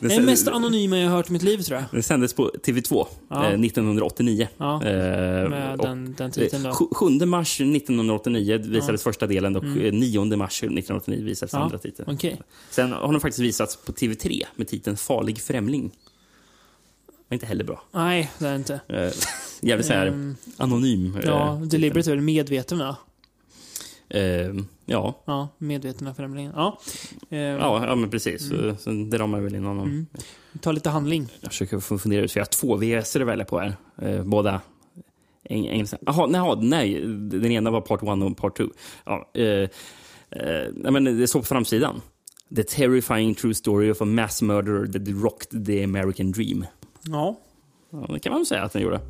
Det 0.00 0.08
Det 0.08 0.14
är 0.14 0.20
det 0.20 0.26
mest 0.26 0.48
anonyma 0.48 0.98
jag 0.98 1.08
har 1.10 1.16
hört 1.16 1.28
i 1.30 1.32
mitt 1.32 1.42
liv 1.42 1.58
tror 1.62 1.78
jag. 1.78 1.84
Den 1.92 2.02
sändes 2.02 2.34
på 2.34 2.50
TV2 2.62 3.06
Ja. 3.28 3.36
eh, 3.46 3.60
1989. 3.60 4.48
Ja, 4.56 4.74
Eh, 4.84 5.48
med 5.48 5.78
den- 5.78 6.14
den 6.18 6.30
titeln 6.30 6.62
då. 6.62 6.68
eh, 6.68 6.74
sju- 6.74 6.88
7 6.92 7.26
mars 7.26 7.60
1989 7.60 8.58
visades 8.58 9.00
Ja. 9.00 9.04
första 9.10 9.26
delen 9.26 9.56
och 9.56 9.64
Mm. 9.64 9.80
eh, 9.80 9.92
9 9.92 10.36
mars 10.36 10.62
1989 10.62 11.24
visades 11.24 11.52
Ja, 11.52 11.58
andra 11.58 11.78
titeln. 11.78 12.14
okej. 12.14 12.40
Sen 12.70 12.92
har 12.92 13.12
den 13.12 13.20
faktiskt 13.20 13.38
visats 13.40 13.76
på 13.76 13.92
TV3 13.92 14.46
med 14.56 14.68
titeln 14.68 14.96
Farlig 14.96 15.40
främling. 15.42 15.90
Var 17.28 17.34
inte 17.34 17.46
heller 17.46 17.64
bra. 17.64 17.82
Nej, 17.92 18.30
det 18.38 18.46
är 18.46 18.50
det 18.50 18.56
inte. 18.56 18.80
Eh, 19.62 19.68
jävligt 19.68 19.86
så 19.86 19.92
här 19.92 20.06
Ehm, 20.06 20.36
anonym. 20.56 21.16
eh, 21.16 21.22
Ja, 21.24 21.60
deliberate 21.64 22.10
är 22.10 22.14
väl 22.14 22.24
medveten 22.24 22.78
va? 22.78 22.96
Eh, 24.08 24.22
ja. 24.86 25.22
Ja, 25.24 25.48
medvetna 25.58 26.14
främlingen. 26.14 26.52
Ja. 26.56 26.78
Eh, 27.30 27.38
Ja, 27.38 27.86
ja, 27.86 27.94
men 27.94 28.10
precis. 28.10 28.50
Mm. 28.50 28.76
Så, 28.76 28.82
så 28.82 28.90
det 28.90 29.18
ramar 29.18 29.40
väl 29.40 29.54
in 29.54 29.64
honom. 29.64 29.88
Mm. 29.88 30.06
Ta 30.60 30.72
lite 30.72 30.90
handling. 30.90 31.28
Jag 31.40 31.50
försöker 31.50 31.98
fundera 31.98 32.22
ut, 32.24 32.32
för 32.32 32.40
jag 32.40 32.44
har 32.46 32.50
två 32.50 32.76
VS 32.76 33.16
att 33.16 33.22
välja 33.22 33.44
på 33.44 33.58
här. 33.58 33.76
Eh, 34.02 34.22
båda 34.24 34.60
eng 35.44 35.66
engelska. 35.66 35.98
Jaha, 36.06 36.26
nej, 36.26 36.56
nej, 36.60 37.00
den 37.16 37.52
ena 37.52 37.70
var 37.70 37.80
part 37.80 38.02
one 38.02 38.24
och 38.24 38.36
part 38.36 38.56
two. 38.56 38.66
Ja, 39.04 39.30
eh, 39.34 39.44
eh, 39.44 39.68
nej, 40.74 40.92
men 40.92 41.04
det 41.04 41.26
står 41.28 41.40
på 41.40 41.46
framsidan. 41.46 42.00
The 42.56 42.62
terrifying 42.62 43.34
true 43.34 43.54
story 43.54 43.90
of 43.90 44.00
a 44.02 44.04
mass 44.04 44.42
murderer 44.42 44.86
that 44.86 45.22
rocked 45.24 45.66
the 45.66 45.84
American 45.84 46.32
dream. 46.32 46.66
Ja. 47.02 47.36
Ja, 47.90 48.06
det 48.12 48.20
kan 48.20 48.32
man 48.32 48.40
väl 48.40 48.46
säga 48.46 48.62
att 48.62 48.72
den 48.72 48.82
gjorde. 48.82 49.00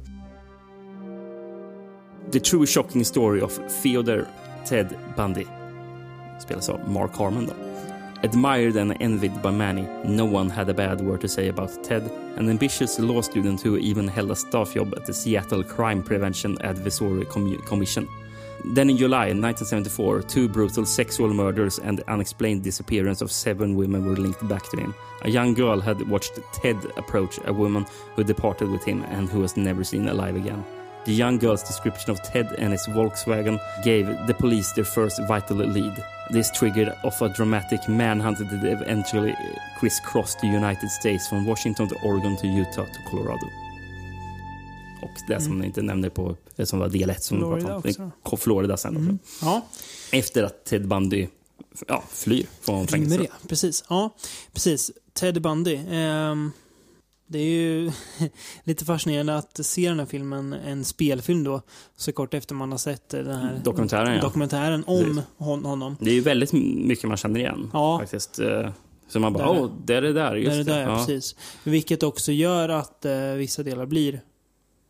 The 2.30 2.40
true 2.40 2.66
shocking 2.66 3.04
story 3.04 3.40
of 3.40 3.52
Theodore 3.52 4.26
Ted 4.64 4.98
Bundy. 5.16 5.46
Spelas 6.40 6.68
av 6.68 6.88
Mark 6.88 7.14
Harmon 7.14 7.46
då. 7.46 7.52
Admired 8.22 8.76
and 8.76 8.96
envied 9.00 9.42
by 9.42 9.50
many, 9.50 9.86
no 10.04 10.24
one 10.24 10.50
had 10.50 10.68
a 10.68 10.74
bad 10.74 11.00
word 11.00 11.20
to 11.20 11.28
say 11.28 11.48
about 11.48 11.84
Ted, 11.84 12.02
an 12.36 12.50
ambitious 12.50 12.98
law 12.98 13.20
student 13.20 13.60
who 13.60 13.76
even 13.76 14.08
held 14.08 14.30
a 14.30 14.34
staff 14.34 14.74
job 14.74 14.92
at 14.96 15.06
the 15.06 15.12
Seattle 15.12 15.62
Crime 15.62 16.02
Prevention 16.02 16.56
Advisory 16.62 17.24
Commission. 17.66 18.08
Then 18.74 18.90
in 18.90 18.96
July 18.96 19.26
1974, 19.26 20.22
two 20.22 20.48
brutal 20.48 20.84
sexual 20.84 21.32
murders 21.32 21.78
and 21.78 21.98
the 21.98 22.10
unexplained 22.10 22.64
disappearance 22.64 23.20
of 23.22 23.30
seven 23.30 23.76
women 23.76 24.04
were 24.04 24.16
linked 24.16 24.48
back 24.48 24.64
to 24.70 24.80
him. 24.80 24.94
A 25.22 25.30
young 25.30 25.54
girl 25.54 25.80
had 25.80 26.08
watched 26.08 26.40
Ted 26.52 26.76
approach 26.96 27.38
a 27.44 27.52
woman 27.52 27.86
who 28.16 28.24
departed 28.24 28.68
with 28.68 28.82
him 28.82 29.04
and 29.04 29.28
who 29.28 29.40
was 29.40 29.56
never 29.56 29.84
seen 29.84 30.08
alive 30.08 30.34
again. 30.34 30.64
The 31.06 31.12
young 31.12 31.38
girl's 31.40 31.62
description 31.66 32.10
of 32.10 32.20
Ted 32.32 32.46
and 32.58 32.72
his 32.72 32.86
Volkswagen 32.88 33.58
gave 33.84 34.06
the 34.26 34.34
police 34.34 34.72
their 34.74 34.84
first 34.84 35.18
vital 35.28 35.56
lead. 35.56 35.92
This 36.32 36.50
triggered 36.50 36.92
off 37.04 37.22
a 37.22 37.28
dramatic 37.28 37.80
manhunt 37.88 38.38
that 38.38 38.64
eventually 38.64 39.34
crisscrossed 39.80 40.40
the 40.40 40.46
United 40.48 40.90
States 40.90 41.28
from 41.28 41.46
Washington 41.46 41.88
to 41.88 41.94
Oregon 42.02 42.36
to 42.36 42.46
Utah 42.46 42.84
to 42.86 43.10
Colorado. 43.10 43.46
Och 45.02 45.10
det 45.28 45.40
som 45.40 45.46
Mm. 45.52 45.58
ni 45.60 45.66
inte 45.66 45.82
nämnde 45.82 46.10
på, 46.10 46.36
som 46.64 46.78
var 46.78 46.88
del 46.88 47.10
1 47.10 47.22
som 47.24 47.36
vi 47.36 47.42
Florida 47.42 47.66
pratade 47.80 48.02
om. 48.04 48.12
också. 48.22 48.36
Florida 48.36 48.76
sen 48.76 48.90
också. 48.96 49.02
Mm. 49.02 49.18
Ja. 49.42 49.66
Efter 50.12 50.42
att 50.42 50.64
Ted 50.64 50.88
Bundy 50.88 51.26
ja, 51.88 52.02
flyr 52.10 52.46
från 52.60 52.86
fängelset. 52.86 53.30
Precis. 53.48 53.84
Ja, 53.88 54.14
precis. 54.52 54.90
Ted 55.14 55.42
Bundy. 55.42 55.78
Ehm, 55.90 56.52
det 57.26 57.38
är 57.38 57.44
ju 57.44 57.92
lite 58.64 58.84
fascinerande 58.84 59.36
att 59.36 59.66
se 59.66 59.88
den 59.88 59.98
här 59.98 60.06
filmen, 60.06 60.52
en 60.52 60.84
spelfilm 60.84 61.44
då, 61.44 61.62
så 61.96 62.12
kort 62.12 62.34
efter 62.34 62.54
man 62.54 62.70
har 62.70 62.78
sett 62.78 63.08
den 63.08 63.26
här 63.40 63.60
Dokumentären, 63.64 64.14
ja. 64.14 64.20
dokumentären 64.20 64.84
om 64.86 65.20
hon, 65.36 65.64
honom. 65.64 65.96
Det 66.00 66.10
är 66.10 66.14
ju 66.14 66.20
väldigt 66.20 66.52
mycket 66.52 67.08
man 67.08 67.16
känner 67.16 67.40
igen. 67.40 67.70
Ja. 67.72 67.98
Faktiskt. 67.98 68.38
eh, 68.38 68.70
Så 69.08 69.20
man 69.20 69.32
bara, 69.32 69.50
åh, 69.50 69.70
det 69.84 69.94
är 69.94 70.02
det 70.02 70.12
där. 70.12 70.34
Just 70.36 70.50
Där 70.50 70.60
är 70.60 70.64
det 70.64 70.72
där, 70.72 70.82
ja. 70.82 70.90
Ja. 70.90 70.98
precis. 70.98 71.36
Vilket 71.64 72.02
också 72.02 72.32
gör 72.32 72.68
att 72.68 73.04
eh, 73.04 73.20
vissa 73.32 73.62
delar 73.62 73.86
blir 73.86 74.20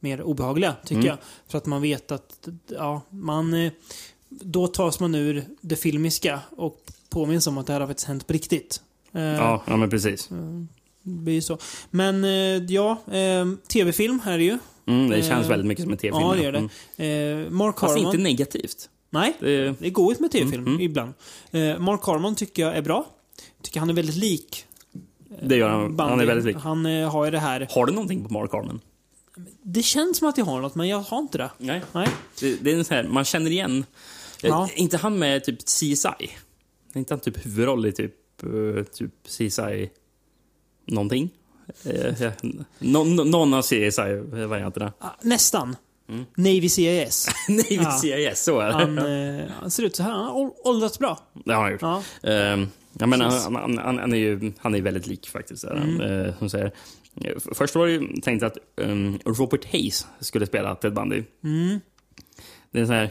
mer 0.01 0.23
obehagliga, 0.23 0.75
tycker 0.85 0.95
Mm. 0.95 1.07
jag. 1.07 1.19
För 1.49 1.59
att 1.59 1.67
man 1.67 1.83
vet 1.83 2.13
att, 2.13 2.49
ja, 2.69 3.01
man... 3.11 3.55
Eh, 3.55 3.73
då 4.29 4.67
tas 4.67 5.01
man 5.01 5.15
ur 5.15 5.45
det 5.61 5.77
filmiska 5.77 6.41
och 6.57 6.81
påminns 7.11 7.47
om 7.47 7.59
att 7.59 7.67
det 7.67 7.73
här 7.73 7.81
har 7.81 7.87
faktiskt 7.87 8.09
hänt 8.09 8.27
på 8.27 8.33
riktigt. 8.33 8.81
Eh, 9.13 9.23
Ja, 9.23 9.63
ja 9.67 9.77
men 9.77 9.91
precis. 9.91 10.29
Blir 11.07 11.41
så. 11.41 11.59
Men 11.91 12.25
eh, 12.25 12.31
ja, 12.75 12.91
eh, 13.13 13.47
tv-film 13.73 14.21
här 14.25 14.33
är 14.33 14.39
det 14.39 14.45
ju. 14.45 14.59
Mm, 14.87 15.11
det 15.11 15.23
känns 15.23 15.45
Eh, 15.45 15.49
väldigt 15.51 15.67
mycket 15.67 15.83
som 15.83 15.93
en 15.93 15.99
tv-film. 15.99 16.27
Ja, 16.27 16.35
det 16.35 16.43
gör 16.43 16.53
det. 16.53 16.69
Mm. 17.05 17.57
Mark 17.57 17.81
Fast 17.81 17.95
Harmon. 17.95 18.07
inte 18.07 18.19
negativt. 18.23 18.89
Nej, 19.11 19.37
Det, 19.41 19.75
det 19.81 19.91
går 19.91 20.13
ut 20.13 20.21
med 20.21 20.33
tv-film 20.33 20.67
Mm, 20.67 20.81
ibland. 20.81 21.13
Eh, 21.51 21.79
Mark 21.79 22.05
Harmon 22.05 22.35
tycker 22.35 22.63
jag 22.63 22.77
är 22.77 22.83
bra. 22.83 23.07
Tycker 23.63 23.81
han 23.81 23.91
är 23.91 23.95
väldigt 23.95 24.17
lik 24.17 24.67
det 25.43 25.57
gör 25.57 25.69
han. 25.69 25.81
Han 25.81 25.97
Bundy. 25.97 26.23
är 26.23 26.27
väldigt 26.27 26.45
lik. 26.47 26.57
Han 26.57 26.87
eh, 26.87 27.11
har 27.11 27.25
ju 27.25 27.31
det 27.31 27.39
här... 27.39 27.69
Har 27.71 27.87
du 27.87 27.93
någonting 27.93 28.25
på 28.25 28.33
Mark 28.33 28.53
Harmon? 28.53 28.81
Det 29.63 29.83
känns 29.83 30.19
som 30.19 30.29
att 30.29 30.39
jag 30.39 30.45
har 30.45 30.61
något, 30.61 30.75
men 30.75 30.89
jag 30.89 30.99
har 31.01 31.19
inte 31.19 31.39
det. 31.39 31.51
Nej. 31.59 31.83
Nej. 31.93 32.09
Det, 32.41 32.57
det 32.65 32.73
är 32.73 32.83
sån 32.83 32.97
här, 32.97 33.05
man 33.05 33.25
känner 33.25 33.51
igen. 33.51 33.85
Ja. 34.43 34.69
Inte 34.75 34.97
han 34.97 35.19
med 35.19 35.45
typ 35.45 35.59
CSI? 35.65 36.31
Är 36.93 36.99
inte 36.99 37.15
han 37.15 37.21
typ 37.21 37.47
huvudroll 37.47 37.87
i 37.87 37.93
typ, 37.93 38.15
typ 38.95 39.13
CSI 39.27 39.91
någonting? 40.87 41.31
Eh, 41.85 42.33
någon 42.79 43.55
av 43.55 43.63
CSI-varianterna. 43.63 44.93
Ah, 44.99 45.09
Nästan. 45.23 45.77
Mm. 46.09 46.25
Navy 46.37 46.69
CIS. 46.69 47.29
Navy 47.49 47.65
Ja. 47.71 47.91
CIS, 47.91 48.43
så 48.45 48.61
är 48.61 48.67
det. 48.67 48.73
Han, 48.73 48.99
eh, 48.99 49.47
han 49.61 49.71
ser 49.71 49.83
ut 49.83 49.97
så 49.97 50.03
här. 50.03 50.11
Han 50.11 50.25
har 50.25 50.35
ål- 50.35 50.55
åldrats 50.65 50.99
bra. 50.99 51.19
Det 51.45 51.55
har 51.55 51.63
han 51.63 51.73
gjort. 51.73 51.83
Ja. 51.83 52.03
Ehm, 52.23 52.69
jag 52.99 53.09
menar, 53.09 53.31
han, 53.31 53.79
han, 53.79 53.99
han, 53.99 54.13
är 54.13 54.17
ju 54.17 54.53
han 54.59 54.75
är 54.75 54.83
väldigt 54.83 55.07
lik 55.07 55.29
faktiskt. 55.29 55.65
Mm. 55.65 56.01
eh, 56.01 56.39
som 56.39 56.51
säger. 56.51 56.73
Eh, 57.21 57.33
Först 57.55 57.75
var 57.75 57.87
det 57.87 57.93
ju 57.93 58.17
tänkt 58.23 58.43
att 58.43 58.59
um, 58.77 59.19
Robert 59.25 59.73
Hayes 59.73 60.07
skulle 60.21 60.47
spela 60.47 60.75
Ted 60.75 60.95
Bundy. 60.95 61.23
Mm. 61.45 61.81
Det 62.71 62.81
är 62.81 62.87
så 62.87 62.93
här, 62.93 63.11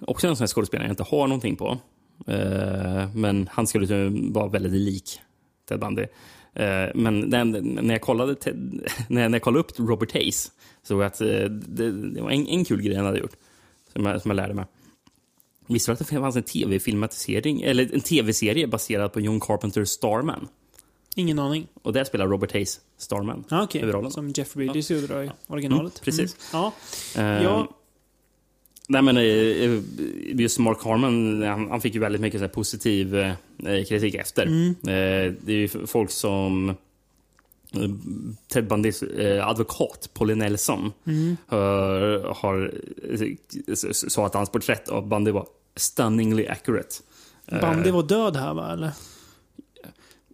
också 0.00 0.28
en 0.28 0.36
sån 0.36 0.42
här 0.44 0.48
skådespelare 0.48 0.86
jag 0.86 0.92
inte 0.92 1.02
har 1.16 1.26
någonting 1.26 1.56
på. 1.56 1.78
Eh, 2.26 3.08
men 3.14 3.48
han 3.52 3.66
skulle 3.66 3.86
ju 3.86 4.30
vara 4.32 4.48
väldigt 4.48 4.72
lik 4.72 5.20
Ted 5.68 5.80
Bundy. 5.80 6.06
Eh, 6.54 6.88
men 6.94 7.20
när, 7.20 7.92
jag 7.92 8.00
kollade 8.00 8.36
när, 9.08 9.30
jag, 9.30 9.42
kollade 9.42 9.60
upp 9.60 9.78
Robert 9.78 10.12
Hayes 10.12 10.52
såg 10.82 11.00
jag 11.00 11.06
att 11.06 11.20
eh, 11.20 11.44
det, 11.44 12.20
var 12.20 12.30
en, 12.30 12.46
en 12.46 12.64
kul 12.64 12.82
grej 12.82 12.96
han 12.96 13.06
hade 13.06 13.18
gjort. 13.18 13.36
Som 13.92 14.06
jag, 14.06 14.22
som 14.22 14.30
jag 14.30 14.36
lärde 14.36 14.54
mig. 14.54 14.64
Visste 15.66 15.90
du 15.90 15.92
att 15.92 15.98
det 15.98 16.04
fanns 16.04 16.36
en 16.36 16.42
tv-filmatisering, 16.42 17.62
eller 17.62 17.94
en 17.94 18.00
tv-serie 18.00 18.66
baserad 18.66 19.12
på 19.12 19.20
John 19.20 19.40
Carpenters 19.40 19.88
Starman? 19.88 20.48
Ingen 21.16 21.38
aning. 21.38 21.66
Och 21.82 21.92
där 21.92 22.04
spelar 22.04 22.26
Robert 22.26 22.52
Hayes 22.52 22.80
Starman. 22.98 23.44
Ja, 23.48 23.62
okej. 23.62 23.80
huvudrollen. 23.80 24.10
Som 24.10 24.28
Jeff 24.28 24.54
Bridges 24.54 24.90
gjorde 24.90 25.06
då 25.06 25.22
i 25.22 25.30
originalet. 25.46 25.92
Mm, 25.92 26.04
precis. 26.04 26.52
Mm. 26.52 26.62
Ja. 26.62 26.72
Eh, 27.16 27.42
Ja. 27.42 27.68
Nej, 28.88 29.02
men 29.02 29.16
eh, 29.16 29.80
just 30.40 30.58
Mark 30.58 30.82
Harmon, 30.84 31.42
han, 31.42 31.70
han 31.70 31.80
fick 31.80 31.94
ju 31.94 32.00
väldigt 32.00 32.20
mycket 32.20 32.40
så 32.40 32.44
här, 32.44 32.52
positiv 32.52 33.16
eh, 33.16 33.84
kritik 33.88 34.14
efter. 34.14 34.46
Mm. 34.46 34.68
Eh, 34.68 35.34
det 35.40 35.52
är 35.52 35.56
ju 35.56 35.68
folk 35.86 36.10
som 36.10 36.68
eh, 36.68 37.90
Ted 38.52 38.66
Bundys 38.68 39.02
eh, 39.02 39.48
advokat, 39.48 40.10
Polly 40.14 40.34
Nelson, 40.34 40.92
Mm. 41.06 41.36
har, 41.46 42.34
har 42.34 42.72
eh, 43.68 43.74
sa 43.92 44.26
att 44.26 44.34
hans 44.34 44.50
porträtt 44.50 44.88
av 44.88 45.08
Bundy 45.08 45.30
var 45.30 45.46
stunningly 45.76 46.46
accurate. 46.46 46.96
Eh, 47.46 47.60
Bandy 47.60 47.90
var 47.90 48.02
död 48.02 48.36
här 48.36 48.54
va, 48.54 48.72
eller? 48.72 48.90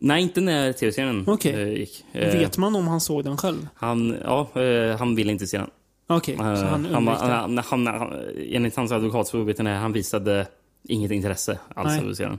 Nej, 0.01 0.23
inte 0.23 0.41
när 0.41 0.73
tv-serien 0.73 1.27
eh, 1.45 1.69
gick. 1.69 2.05
Eh, 2.13 2.33
Vet 2.39 2.59
man 2.59 2.77
om 2.77 2.89
han 2.89 3.01
såg 3.01 3.25
den 3.25 3.37
själv? 3.37 3.69
Han, 3.75 4.17
ja, 4.25 4.61
eh, 4.63 4.97
han 4.99 5.15
ville 5.15 5.33
inte 5.33 5.47
se 5.47 5.59
den. 5.59 5.71
Okej, 6.11 6.37
så 6.37 6.43
Eh, 6.43 6.49
han 6.49 6.85
han, 6.85 6.87
undvek 6.87 7.19
det. 7.21 7.27
han, 7.27 7.59
han, 7.59 7.87
han, 7.87 8.13
enligt 8.51 8.77
hans 8.77 8.93
advokat 8.93 9.29
så 9.29 9.43
vet 9.43 9.59
han 9.59 9.93
visade 9.93 10.47
inget 10.89 11.11
intresse 11.11 11.59
alls 11.75 11.99
av 11.99 12.15
den. 12.29 12.39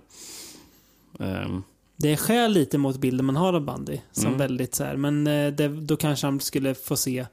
Ehm, 1.19 1.63
Det 1.97 2.17
skär 2.17 2.47
lite 2.47 2.77
mot 2.77 2.97
bilden 2.97 3.25
man 3.25 3.35
har 3.35 3.53
av 3.53 3.61
Bandy. 3.61 3.97
Som 4.11 4.25
Mm. 4.25 4.37
väldigt 4.37 4.75
så 4.75 4.83
här, 4.83 4.95
men 4.95 5.27
eh, 5.27 5.51
det, 5.53 5.67
då 5.67 5.95
kanske 5.97 6.27
han 6.27 6.39
skulle 6.39 6.75
få 6.75 6.95
se 6.95 7.25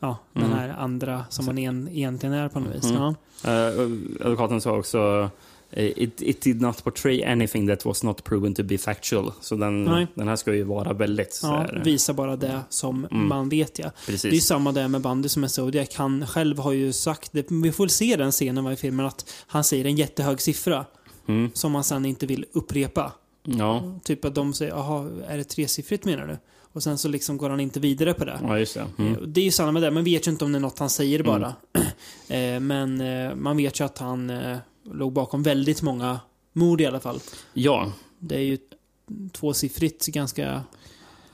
ja, 0.00 0.16
den 0.32 0.42
Mm. 0.44 0.58
här 0.58 0.68
andra 0.68 1.24
som 1.28 1.46
man 1.46 1.58
en, 1.58 1.88
egentligen 1.88 2.34
är 2.34 2.48
på 2.48 2.60
något 2.60 2.74
vis. 2.74 2.90
Mm. 2.90 3.02
Ja. 3.02 3.14
eh, 3.50 3.80
advokaten 4.26 4.60
sa 4.60 4.78
också 4.78 5.30
It, 5.76 6.22
it 6.22 6.40
did 6.40 6.60
not 6.60 6.84
portray 6.84 7.24
anything 7.24 7.68
that 7.68 7.84
was 7.84 8.02
not 8.02 8.24
proven 8.24 8.54
to 8.54 8.62
be 8.62 8.78
factual. 8.78 9.32
Så 9.40 9.56
den, 9.56 9.84
Nej. 9.84 10.06
den 10.14 10.28
här 10.28 10.36
ska 10.36 10.54
ju 10.54 10.62
vara 10.62 10.92
väldigt 10.92 11.40
Ja, 11.42 11.48
här, 11.48 11.82
visa 11.84 12.12
bara 12.12 12.36
det 12.36 12.60
som 12.68 13.04
Mm. 13.10 13.28
man 13.28 13.48
vet 13.48 13.78
ja. 13.78 13.90
Precis. 14.06 14.30
Det 14.30 14.36
är 14.36 14.40
samma 14.40 14.72
där 14.72 14.88
med 14.88 15.00
Bandy 15.00 15.28
som 15.28 15.44
är 15.44 15.48
Zodiac. 15.48 15.88
Han 15.94 16.26
själv 16.26 16.58
har 16.58 16.72
ju 16.72 16.92
sagt, 16.92 17.32
det, 17.32 17.46
vi 17.50 17.72
får 17.72 17.84
väl 17.84 17.90
se 17.90 18.16
den 18.16 18.32
scenen 18.32 18.72
i 18.72 18.76
filmen, 18.76 19.06
att 19.06 19.30
han 19.46 19.64
säger 19.64 19.84
en 19.84 19.96
jättehög 19.96 20.40
siffra. 20.40 20.84
Mm. 21.28 21.50
Som 21.54 21.74
han 21.74 21.84
sen 21.84 22.04
inte 22.04 22.26
vill 22.26 22.44
upprepa. 22.52 23.12
Ja. 23.42 23.98
Typ 24.04 24.24
att 24.24 24.34
de 24.34 24.52
säger, 24.54 24.72
jaha, 24.72 25.10
är 25.28 25.36
det 25.36 25.44
tresiffrigt 25.44 26.04
menar 26.04 26.26
du? 26.26 26.38
Och 26.72 26.82
sen 26.82 26.98
så 26.98 27.08
liksom 27.08 27.36
går 27.36 27.50
han 27.50 27.60
inte 27.60 27.80
vidare 27.80 28.14
på 28.14 28.24
det. 28.24 28.38
Ja, 28.42 28.58
just 28.58 28.74
det. 28.74 28.86
Mm. 28.98 29.12
Eh, 29.14 29.20
Det 29.20 29.40
är 29.40 29.44
ju 29.44 29.50
samma 29.50 29.72
med 29.72 29.82
det, 29.82 29.90
man 29.90 30.04
vet 30.04 30.26
ju 30.26 30.30
inte 30.30 30.44
om 30.44 30.52
det 30.52 30.58
är 30.58 30.60
något 30.60 30.78
han 30.78 30.90
säger 30.90 31.20
Mm. 31.20 31.26
bara. 31.40 31.54
Eh, 32.28 32.60
Men 32.60 33.00
eh, 33.00 33.34
man 33.34 33.56
vet 33.56 33.80
ju 33.80 33.84
att 33.84 33.98
han 33.98 34.30
eh, 34.30 34.56
låg 34.84 35.12
bakom 35.12 35.42
väldigt 35.42 35.82
många 35.82 36.20
mord 36.52 36.80
i 36.80 36.86
alla 36.86 37.00
fall. 37.00 37.20
Ja, 37.52 37.92
Det 38.18 38.34
är 38.34 38.40
ju 38.40 38.58
tvåsiffrigt 39.32 40.06
ganska 40.06 40.62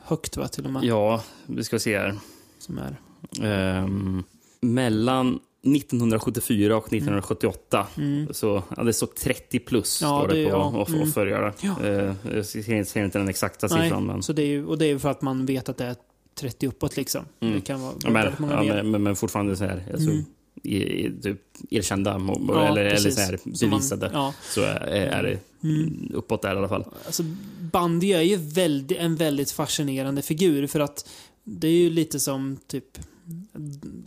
högt 0.02 0.36
va, 0.36 0.48
till 0.48 0.64
och 0.64 0.72
med. 0.72 0.84
ja, 0.84 1.22
vi 1.46 1.64
ska 1.64 1.78
se 1.78 1.98
här. 1.98 2.18
Som 2.58 2.78
är. 2.78 2.96
Ehm, 3.42 4.24
mellan 4.60 5.38
1974 5.62 6.76
och 6.76 6.92
1978 6.92 7.86
Mm. 7.96 8.28
så 8.34 8.62
ja, 8.76 8.82
det 8.82 8.92
står 8.92 9.06
30 9.06 9.58
plus 9.58 10.02
Ja, 10.02 10.18
står 10.18 10.28
det, 10.36 10.44
på 10.44 10.50
ja, 10.50 10.64
och, 10.64 10.90
mm. 10.90 11.52
Ja. 11.60 11.84
Eh, 11.84 12.14
jag 12.34 12.46
ser 12.46 13.04
inte 13.04 13.18
den 13.18 13.28
exakta 13.28 13.66
Nej, 13.70 13.82
siffran. 13.82 14.06
Men, 14.06 14.22
så 14.22 14.32
det 14.32 14.42
är 14.42 14.46
ju, 14.46 14.66
och 14.66 14.78
det 14.78 14.84
är 14.84 14.88
ju 14.88 14.98
för 14.98 15.08
att 15.10 15.22
man 15.22 15.46
vet 15.46 15.68
att 15.68 15.76
det 15.76 15.84
är 15.84 15.96
30 16.34 16.66
uppåt 16.68 16.96
liksom. 16.96 17.24
Mm. 17.40 17.54
Det 17.54 17.60
kan 17.60 17.80
vara 17.80 17.92
ja, 18.04 18.10
men, 18.10 18.32
många 18.38 18.64
ja, 18.64 18.74
men, 18.74 18.90
men, 18.90 19.02
men 19.02 19.16
fortfarande 19.16 19.56
så 19.56 19.64
här, 19.64 19.84
alltså, 19.92 20.10
Mm. 20.10 20.24
I, 20.62 20.76
i, 21.06 21.12
typ, 21.22 21.40
erkända 21.70 22.14
mo- 22.18 22.50
Ja, 22.54 22.68
eller, 22.68 22.84
eller 22.84 23.10
så 23.10 23.20
här, 23.20 23.38
Så 23.54 23.66
man- 23.66 23.70
bevisade 23.70 24.10
ja. 24.12 24.34
så 24.50 24.60
är, 24.62 24.80
är 24.86 25.22
det 25.22 25.38
Mm. 25.68 26.10
uppåt 26.14 26.42
där 26.42 26.54
i 26.54 26.58
alla 26.58 26.68
fall. 26.68 26.84
Alltså, 27.06 27.22
Bandy 27.60 28.12
är 28.12 28.20
ju 28.22 28.36
väldigt, 28.36 28.98
en 28.98 29.16
väldigt 29.16 29.50
fascinerande 29.50 30.22
figur 30.22 30.66
för 30.66 30.80
att 30.80 31.08
det 31.44 31.68
är 31.68 31.72
ju 31.72 31.90
lite 31.90 32.20
som 32.20 32.56
typ 32.66 32.98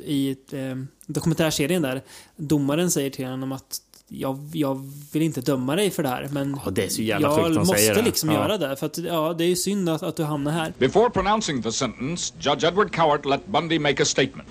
i 0.06 0.30
eh, 0.52 0.76
dokumentärserien 1.07 1.82
där. 1.82 2.02
Domaren 2.36 2.91
säger 2.91 3.10
till 3.10 3.26
honom 3.26 3.52
att 3.52 3.78
jag, 4.07 4.49
jag 4.53 4.91
vill 5.11 5.22
inte 5.22 5.41
döma 5.41 5.76
dig 5.76 5.90
för 5.91 6.03
det 6.03 6.10
här 6.10 6.30
men 6.32 6.60
Ja, 6.65 6.72
det 6.72 6.84
är 6.86 6.90
så 6.90 7.02
jävla 7.02 7.28
jag 7.41 7.56
måste 7.56 7.94
det. 7.94 8.02
liksom 8.02 8.30
Ja. 8.30 8.36
göra 8.36 8.57
det. 8.57 8.76
För 8.76 8.86
att 8.86 8.98
ja, 8.98 9.34
det 9.38 9.44
är 9.44 9.48
ju 9.48 9.56
synd 9.56 9.90
att, 9.90 10.03
att 10.03 10.15
du 10.15 10.24
hamnar 10.24 10.52
här. 10.52 10.74
Before 10.78 11.10
pronouncing 11.10 11.61
the 11.64 11.72
sentence, 11.72 12.34
Judge 12.40 12.64
Edward 12.64 12.91
Cowart 12.91 13.26
let 13.26 13.48
Bundy 13.48 13.80
make 13.80 14.02
a 14.03 14.06
statement. 14.06 14.48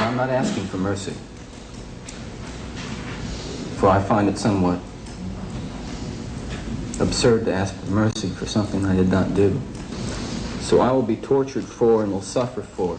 I'm 0.00 0.16
not 0.16 0.30
asking 0.30 0.64
for 0.64 0.78
mercy. 0.78 1.12
For 3.78 3.88
I 3.88 4.02
find 4.02 4.28
it 4.28 4.38
somewhat 4.38 4.80
absurd 7.00 7.44
to 7.46 7.52
ask 7.52 7.74
for 7.74 7.90
mercy 7.90 8.28
for 8.28 8.46
something 8.46 8.84
I 8.84 8.96
did 8.96 9.08
not 9.08 9.34
do. 9.34 9.60
So 10.60 10.80
I 10.80 10.90
will 10.92 11.02
be 11.02 11.16
tortured 11.16 11.64
for 11.64 12.02
and 12.02 12.12
will 12.12 12.22
suffer 12.22 12.62
for 12.62 12.98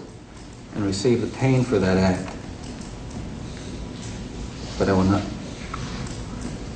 and 0.75 0.85
receive 0.85 1.21
the 1.21 1.37
pain 1.37 1.63
for 1.63 1.79
that 1.79 1.97
act. 1.97 2.35
But 4.77 4.89
I 4.89 4.93
will 4.93 5.03
not 5.03 5.23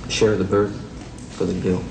share 0.10 0.36
the 0.38 0.44
burden 0.44 0.80
for 1.32 1.46
the 1.46 1.54
guilt. 1.54 1.84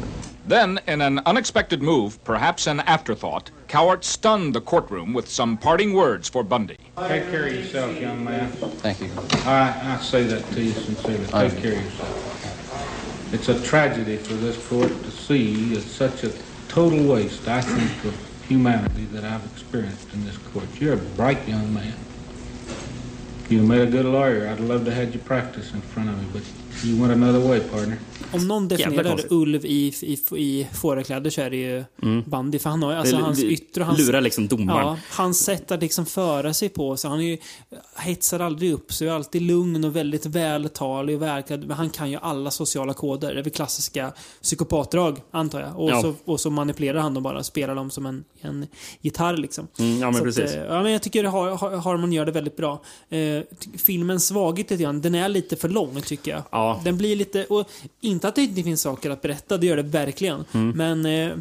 Then, 0.47 0.81
in 0.86 1.01
an 1.01 1.20
unexpected 1.27 1.82
move, 1.82 2.23
perhaps 2.24 2.66
an 2.66 2.81
afterthought, 2.81 3.51
Cowart 3.75 4.05
stunned 4.05 4.55
the 4.55 4.61
courtroom 4.61 5.13
with 5.13 5.29
some 5.29 5.57
parting 5.57 5.95
words 5.95 6.29
for 6.29 6.45
Bundy. 6.45 6.77
Take 7.09 7.29
care 7.29 7.49
of 7.49 7.55
yourself, 7.55 8.01
young 8.01 8.23
man. 8.23 8.49
Thank 8.85 9.01
you. 9.01 9.11
I, 9.45 9.97
I 9.97 10.01
say 10.01 10.23
that 10.23 10.49
to 10.53 10.63
you 10.63 10.73
sincerely. 10.75 11.27
I- 11.33 11.49
Take 11.49 11.61
care 11.61 11.73
of 11.73 11.83
yourself. 11.83 13.33
It's 13.35 13.49
a 13.49 13.61
tragedy 13.67 14.17
for 14.17 14.35
this 14.35 14.65
court 14.69 14.93
to 15.03 15.11
see 15.11 15.75
it's 15.75 15.91
such 15.91 16.23
a 16.23 16.31
total 16.69 17.03
waste, 17.03 17.49
I 17.49 17.63
think, 17.63 18.05
of 18.05 18.15
humanity 18.49 19.07
that 19.07 19.25
I've 19.25 19.45
experienced 19.53 20.13
in 20.13 20.25
this 20.25 20.37
court. 20.53 20.67
You're 20.79 20.95
a 20.95 20.97
bright 21.19 21.49
young 21.49 21.75
man. 21.75 21.97
You'd 23.49 23.59
have 23.59 23.69
made 23.69 23.89
a 23.89 23.91
good 23.91 24.05
lawyer. 24.07 24.47
I'd 24.47 24.61
love 24.61 24.85
to 24.85 24.95
have 24.95 25.13
you 25.13 25.21
practice 25.21 25.75
in 25.75 25.81
front 25.81 26.11
of 26.11 26.17
me, 26.17 26.29
but 26.33 26.64
you 26.85 27.01
went 27.01 27.13
another 27.23 27.49
way, 27.49 27.61
partner. 27.61 27.97
Om 28.33 28.49
någon 28.49 28.69
definierar 28.69 29.21
ulv 29.31 29.65
i, 29.65 29.95
i, 30.03 30.19
i 30.37 30.69
fårakläder 30.73 31.31
så 31.31 31.41
är 31.41 31.51
det 31.51 31.57
ju 31.57 31.85
Mm. 32.03 32.23
Bandy. 32.27 32.59
För 32.59 32.71
han 32.71 32.83
har 32.83 32.93
ju, 32.93 32.99
alltså 32.99 33.17
hans 33.17 33.43
yttre 33.43 33.81
och 33.81 33.87
hans... 33.87 33.99
lurar 33.99 34.21
liksom 34.21 34.49
domaren. 34.49 34.87
Ja, 34.87 34.97
hans 35.11 35.39
sätt 35.45 35.71
att 35.71 35.81
liksom 35.81 36.07
föra 36.07 36.55
sig 36.55 36.69
på. 36.69 36.97
Så 36.97 37.09
han 37.09 37.21
är 37.21 37.25
ju, 37.25 37.39
hetsar 37.97 38.41
aldrig 38.41 38.73
upp 38.73 38.93
sig, 38.93 39.09
är 39.09 39.13
alltid 39.13 39.43
lugn 39.43 39.85
och 39.85 39.97
väldigt 39.97 40.27
vältalig 40.27 41.17
och 41.17 41.23
välklädd. 41.23 41.65
Men 41.69 41.77
han 41.77 41.91
kan 41.91 42.11
ju 42.11 42.19
alla 42.23 42.51
sociala 42.51 42.93
koder. 42.95 43.35
Det 43.35 43.41
är 43.41 43.45
väl 43.45 43.53
klassiska 43.53 44.13
psykopatdrag, 44.43 45.21
antar 45.31 45.61
jag. 45.61 45.79
Och, 45.81 45.91
Ja. 45.91 46.03
så, 46.03 46.15
och 46.25 46.41
så 46.41 46.51
manipulerar 46.51 46.99
han 47.01 47.15
dem 47.15 47.23
bara, 47.23 47.43
spelar 47.45 47.75
dem 47.75 47.91
som 47.91 48.07
en, 48.07 48.25
en 48.41 48.67
gitarr 49.01 49.37
liksom. 49.37 49.69
Mm, 49.79 49.99
ja, 49.99 50.07
men 50.11 50.15
Så 50.19 50.25
precis. 50.25 50.45
Att, 50.45 50.55
eh, 50.57 50.63
ja, 50.65 50.83
men 50.83 50.93
jag 50.93 51.03
tycker 51.03 51.25
Har- 51.25 51.51
Har- 51.57 51.77
Harmon 51.77 52.13
gör 52.13 52.27
det 52.27 52.33
väldigt 52.33 52.57
bra. 52.57 52.83
Eh, 53.09 53.19
filmens 53.85 54.27
svaghet 54.27 54.71
lite 54.71 54.83
grann, 54.83 55.01
den 55.01 55.15
är 55.15 55.29
lite 55.29 55.57
för 55.57 55.69
lång 55.69 56.01
tycker 56.01 56.31
jag. 56.31 56.43
Ja, 56.53 56.64
Ja. 56.65 56.81
Den 56.85 56.97
blir 56.97 57.16
lite... 57.16 57.45
Och 57.45 57.70
inte 58.01 58.28
att 58.28 58.35
det 58.35 58.43
inte 58.43 58.62
finns 58.62 58.82
saker 58.82 59.11
att 59.11 59.23
berätta, 59.23 59.59
det 59.59 59.66
gör 59.66 59.77
det 59.77 59.82
verkligen. 59.82 60.45
Mm. 60.53 60.70
Men 60.70 61.07
eh, 61.07 61.36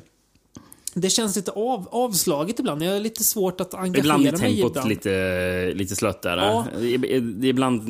det 0.94 1.10
känns 1.10 1.36
lite 1.36 1.52
av, 1.52 1.88
avslaget 1.92 2.60
ibland. 2.60 2.84
Jag 2.84 2.92
har 2.92 3.00
lite 3.00 3.24
svårt 3.24 3.62
att 3.62 3.74
engagera 3.74 4.00
Ibland 4.00 4.28
är 4.28 4.32
mig 4.32 4.40
tempot 4.40 4.72
ibland. 4.72 4.90
lite, 4.90 5.72
lite 5.76 5.96
slött 5.96 6.22
där. 6.22 6.38
Ja. 6.38 6.66
Ibland, 7.44 7.82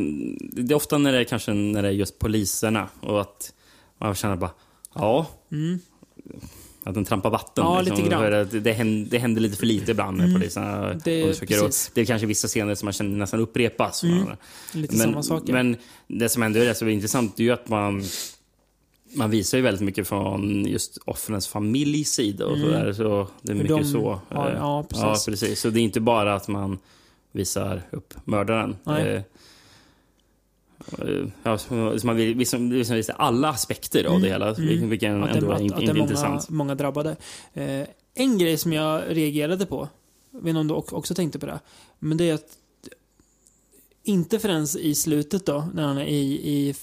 det 0.51 0.73
är 0.73 0.75
ofta 0.75 0.97
när 0.97 1.11
det 1.11 1.19
är 1.19 1.23
kanske 1.23 1.53
när 1.53 1.81
det 1.81 1.87
är 1.87 1.91
just 1.91 2.19
poliserna 2.19 2.87
och 3.01 3.21
att 3.21 3.53
man 3.97 4.15
känner 4.15 4.35
bara, 4.35 4.51
ja. 4.95 5.25
Mm. 5.51 5.79
Att 6.85 6.93
den 6.93 7.05
trampar 7.05 7.29
vatten. 7.29 7.63
Ja, 7.65 7.81
lite 7.81 8.01
grann. 8.01 8.47
Det, 8.51 8.71
händer, 8.73 9.09
det 9.11 9.17
händer 9.17 9.41
lite 9.41 9.57
för 9.57 9.65
lite 9.65 9.91
ibland 9.91 10.17
med 10.17 10.25
Mm. 10.27 10.39
poliserna. 10.41 10.93
Det- 10.93 11.39
det 11.95 12.01
är 12.01 12.05
kanske 12.05 12.27
vissa 12.27 12.47
scener 12.47 12.75
som 12.75 12.85
man 12.85 12.93
känner 12.93 13.17
nästan 13.17 13.39
upprepas. 13.39 14.03
Mm. 14.03 14.27
Lite 14.73 14.95
men, 14.95 15.05
samma 15.07 15.23
saker. 15.23 15.53
Men 15.53 15.77
det 16.07 16.29
som 16.29 16.43
ändå 16.43 16.59
är 16.59 16.65
rätt 16.65 16.77
så 16.77 16.87
intressant 16.87 17.39
är 17.39 17.43
ju 17.43 17.51
att 17.51 17.69
man 17.69 18.03
man 19.15 19.29
visar 19.29 19.57
ju 19.57 19.61
väldigt 19.63 19.81
mycket 19.83 20.07
från 20.07 20.65
just 20.65 20.97
offrens 21.05 21.47
familjs 21.47 22.09
sida 22.09 22.45
och 22.45 22.57
Mm. 22.57 22.67
sådär. 22.69 22.93
Så 22.93 23.27
det 23.41 23.51
är 23.51 23.55
Hur 23.55 23.63
mycket 23.63 23.77
de 23.77 23.83
så. 23.85 24.11
eh, 24.11 24.19
ja, 24.57 24.85
precis. 24.89 25.03
ja, 25.03 25.17
precis. 25.31 25.59
Så 25.61 25.69
det 25.69 25.79
är 25.79 25.83
inte 25.83 25.99
bara 25.99 26.35
att 26.35 26.47
man 26.47 26.77
visar 27.31 27.81
upp 27.91 28.13
mördaren. 28.25 28.75
Nej. 28.83 29.23
Ja, 31.43 31.57
så 31.57 31.73
man 31.73 32.17
liksom, 32.17 32.71
liksom 32.71 32.95
visar 32.95 33.15
alla 33.17 33.49
aspekter 33.49 34.03
av 34.05 34.21
det 34.21 34.27
hela, 34.27 34.55
Mm. 34.55 34.89
vilken 34.89 35.23
Att 35.23 35.33
det- 35.33 35.37
ändå 35.39 35.51
är 35.51 35.55
att, 35.55 35.61
in, 35.61 35.73
att 35.73 35.79
det 35.79 35.85
är 35.85 35.87
många, 35.93 36.01
intressant. 36.03 36.49
många 36.49 36.75
drabbade. 36.75 37.15
Eh, 37.53 37.87
en 38.13 38.37
grej 38.37 38.57
som 38.57 38.73
jag 38.73 39.03
reagerade 39.07 39.65
på, 39.65 39.87
jag 40.31 40.39
vet 40.39 40.47
inte 40.49 40.59
om 40.59 40.67
du 40.67 40.73
ock- 40.73 40.93
också 40.93 41.15
tänkte 41.15 41.39
på 41.39 41.45
det, 41.45 41.59
men 41.99 42.17
det 42.17 42.29
är 42.29 42.33
att 42.33 42.57
inte 44.03 44.39
förrän 44.39 44.67
i 44.79 44.95
slutet 44.95 45.45
då, 45.45 45.67
när 45.73 45.83
han 45.83 45.97
är 45.97 46.05
i, 46.05 46.49
i 46.51 46.75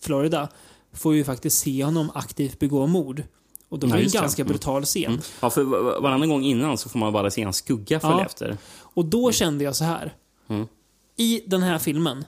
Florida, 0.00 0.48
får 0.92 1.10
vi 1.10 1.16
ju 1.16 1.24
faktiskt 1.24 1.58
se 1.58 1.84
honom 1.84 2.10
aktivt 2.14 2.58
begå 2.58 2.86
mord. 2.86 3.22
Och 3.68 3.78
Ja, 3.82 3.86
var 3.88 3.96
det 3.96 4.02
en 4.02 4.08
det. 4.08 4.18
ganska 4.18 4.42
Mm. 4.42 4.48
brutal 4.52 4.84
scen. 4.84 5.04
Mm. 5.04 5.20
Ja, 5.40 5.50
för 5.50 5.62
var- 5.62 6.00
varannan 6.00 6.28
gång 6.28 6.44
innan 6.44 6.78
så 6.78 6.88
får 6.88 6.98
man 6.98 7.12
bara 7.12 7.30
se 7.30 7.42
en 7.42 7.52
skugga 7.52 8.00
följa 8.00 8.16
Ja. 8.18 8.24
efter. 8.26 8.56
Och 8.80 9.04
då 9.04 9.32
kände 9.32 9.64
jag 9.64 9.76
så 9.76 9.84
här. 9.84 10.14
Mm. 10.48 10.66
I 11.16 11.42
den 11.46 11.62
här 11.62 11.78
filmen, 11.78 12.24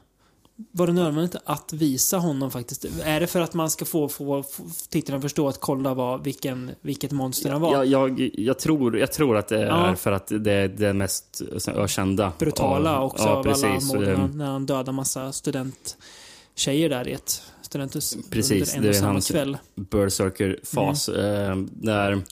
var 0.72 0.86
det 0.86 0.92
nödvändigt 0.92 1.36
att 1.44 1.72
visa 1.72 2.18
honom 2.18 2.50
faktiskt? 2.50 2.84
Är 3.04 3.20
det 3.20 3.26
för 3.26 3.40
att 3.40 3.54
man 3.54 3.70
ska 3.70 3.84
få, 3.84 4.08
få, 4.08 4.42
få 4.42 4.62
tittarna 4.88 5.16
att 5.16 5.22
förstå 5.22 5.48
att 5.48 5.60
kolla 5.60 5.94
vad, 5.94 6.24
vilken, 6.24 6.70
vilket 6.80 7.12
monster 7.12 7.50
han 7.50 7.60
var? 7.60 7.72
Jag, 7.72 7.86
jag, 7.86 8.30
jag, 8.34 8.58
tror, 8.58 8.98
jag 8.98 9.12
tror 9.12 9.36
att 9.36 9.48
det 9.48 9.58
är 9.62 9.66
Ja. 9.66 9.94
för 9.96 10.12
att 10.12 10.26
det 10.40 10.52
är 10.52 10.68
det 10.68 10.92
mest 10.92 11.42
ökända. 11.68 12.32
brutala 12.38 12.96
av- 12.98 13.04
också 13.04 13.24
ja, 13.24 13.30
av 13.30 13.36
alla 13.38 13.52
precis. 13.52 13.92
mord. 13.94 14.02
Eh, 14.02 14.26
När, 14.28 14.44
han 14.46 14.66
dödar 14.66 14.92
massa 14.92 15.32
studenttjejer 15.32 16.88
där 16.88 17.08
i 17.08 17.12
ett 17.12 17.42
studenthus 17.62 18.16
Precis, 18.30 18.76
under 18.76 18.76
en 18.76 18.82
det 18.82 18.88
och 18.88 18.94
är 18.94 18.98
samma 18.98 19.12
hans 19.12 19.28
kväll. 19.30 19.58
berserker-fas. 19.74 21.08
Eh, 21.08 21.56
där 21.72 22.22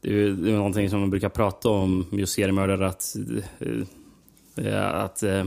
det 0.00 0.08
är 0.08 0.12
ju 0.12 0.36
det 0.36 0.50
är 0.50 0.56
någonting 0.56 0.90
som 0.90 1.00
man 1.00 1.10
brukar 1.10 1.28
prata 1.28 1.68
om 1.68 2.06
just 2.12 2.32
seriemördare, 2.34 2.86
att, 2.88 3.16
eh, 4.56 4.94
att, 4.94 5.22
eh, 5.22 5.44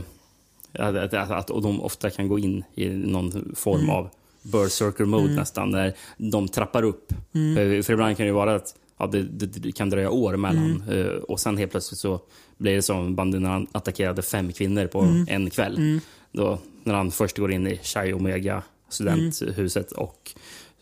att, 0.72 1.14
att, 1.14 1.30
att, 1.30 1.50
och 1.50 1.62
de 1.62 1.80
ofta 1.82 2.10
kan 2.10 2.28
gå 2.28 2.38
in 2.38 2.64
i 2.74 2.88
någon 2.88 3.54
form 3.56 3.78
Mm. 3.80 3.90
av 3.90 4.08
berserker-mode 4.42 5.24
Mm. 5.24 5.36
nästan, 5.36 5.70
när 5.70 5.94
de 6.16 6.48
trappar 6.48 6.82
upp. 6.82 7.12
Mm. 7.34 7.54
För, 7.56 7.82
för 7.82 7.92
ibland 7.92 8.16
kan 8.16 8.26
det 8.26 8.32
vara 8.32 8.54
att 8.54 8.74
ja, 8.98 9.06
det, 9.06 9.22
det, 9.22 9.46
det 9.46 9.72
kan 9.72 9.90
dröja 9.90 10.10
år 10.10 10.36
mellan 10.36 10.82
Mm. 10.88 11.06
eh, 11.06 11.12
och 11.12 11.40
sen 11.40 11.56
helt 11.58 11.70
plötsligt 11.70 11.98
så 12.00 12.20
blir 12.56 12.74
det 12.74 12.82
som 12.82 13.18
han 13.44 13.66
attackerade 13.72 14.22
fem 14.22 14.52
kvinnor 14.52 14.86
på 14.86 15.00
Mm. 15.00 15.26
en 15.28 15.50
kväll. 15.50 15.76
Mm. 15.76 16.00
Då, 16.32 16.58
när 16.84 16.94
han 16.94 17.10
först 17.10 17.38
går 17.38 17.52
in 17.52 17.66
i 17.66 17.80
Chi 17.82 18.12
Omega 18.12 18.62
studenthuset 18.88 19.92
och 19.92 20.30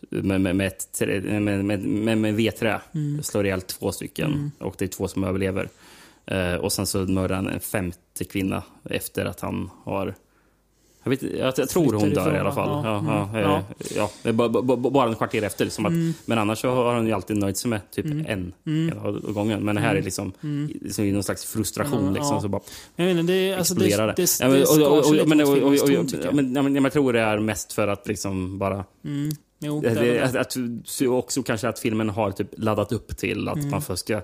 med, 0.09 0.41
med, 0.41 0.55
med, 0.55 0.67
ett, 0.67 1.01
med, 1.41 1.65
med, 1.65 1.79
med, 1.79 2.17
med 2.17 2.35
vedträ 2.35 2.81
Mm. 2.95 3.23
slår 3.23 3.45
ihjäl 3.45 3.61
två 3.61 3.91
stycken 3.91 4.33
Mm. 4.33 4.51
och 4.59 4.75
det 4.77 4.85
är 4.85 4.89
två 4.89 5.07
som 5.07 5.23
överlever. 5.23 5.69
Eh, 6.27 6.55
och 6.55 6.71
sen 6.71 6.85
så 6.87 6.97
mördar 6.97 7.35
han 7.35 7.47
en 7.47 7.59
femte 7.59 8.23
kvinna 8.31 8.63
efter 8.89 9.25
att 9.25 9.39
han 9.39 9.69
har 9.83 10.15
jag, 11.03 11.09
vet, 11.09 11.21
jag, 11.21 11.53
jag 11.57 11.69
tror 11.69 11.93
hon 11.93 12.09
dör 12.09 12.35
i 12.35 12.39
alla 12.39 12.51
fall. 12.51 12.85
Ja, 12.85 13.03
Ja. 13.07 13.29
ja, 13.33 13.39
Mm. 13.39 13.55
eh, 13.79 13.87
ja. 13.95 14.09
det 14.23 14.29
är 14.29 14.33
bara, 14.33 14.49
en 15.09 15.15
kvarter 15.15 15.41
efter. 15.43 15.65
Liksom 15.65 15.85
att, 15.85 15.91
Mm. 15.91 16.13
Men 16.25 16.37
annars 16.37 16.63
har 16.63 16.95
hon 16.95 17.07
ju 17.07 17.13
alltid 17.13 17.37
nöjt 17.37 17.57
sig 17.57 17.69
med 17.69 17.91
typ 17.91 18.05
Mm. 18.05 18.25
en 18.27 18.53
Mm. 18.65 18.97
hela 18.97 19.19
gången. 19.33 19.65
Men 19.65 19.75
det 19.75 19.81
här 19.81 19.89
är 19.89 19.93
Mm. 19.93 20.05
liksom 20.05 20.31
Mm. 20.43 20.71
liksom 20.81 21.11
någon 21.13 21.23
slags 21.23 21.45
frustration. 21.45 22.05
Ja, 22.05 22.11
liksom, 22.11 22.35
ja. 22.35 22.41
så 22.41 22.47
bara 22.47 22.61
Jag 22.95 23.05
inte, 23.11 23.33
det, 23.33 23.53
alltså 23.53 23.73
det, 23.73 23.85
exploderar 23.85 24.07
det, 24.07 24.13
det, 24.15 24.37
Ja, 24.41 24.47
det 24.47 24.53
men- 24.53 24.65
tycker 24.65 24.81
jag. 24.81 24.97
ja, 24.97 25.03
tror 26.93 27.13
det 27.13 27.19
är 27.21 27.39
mest 27.39 27.73
för 27.73 27.87
att 27.87 28.07
liksom 28.07 28.57
bara... 28.57 28.85
Mm. 29.05 29.29
Jo, 29.59 29.81
Det, 29.81 29.89
det 29.89 29.95
det, 30.01 30.19
att, 30.23 30.33
det. 30.33 30.39
att, 30.39 30.57
så 30.85 31.07
också 31.13 31.43
kanske 31.43 31.69
att 31.69 31.79
filmen 31.79 32.09
har 32.09 32.31
typ 32.31 32.47
laddat 32.57 32.91
upp 32.91 33.17
till 33.17 33.47
att 33.49 33.57
Mm. 33.57 33.69
man 33.69 33.81
först 33.81 33.99
ska 34.03 34.21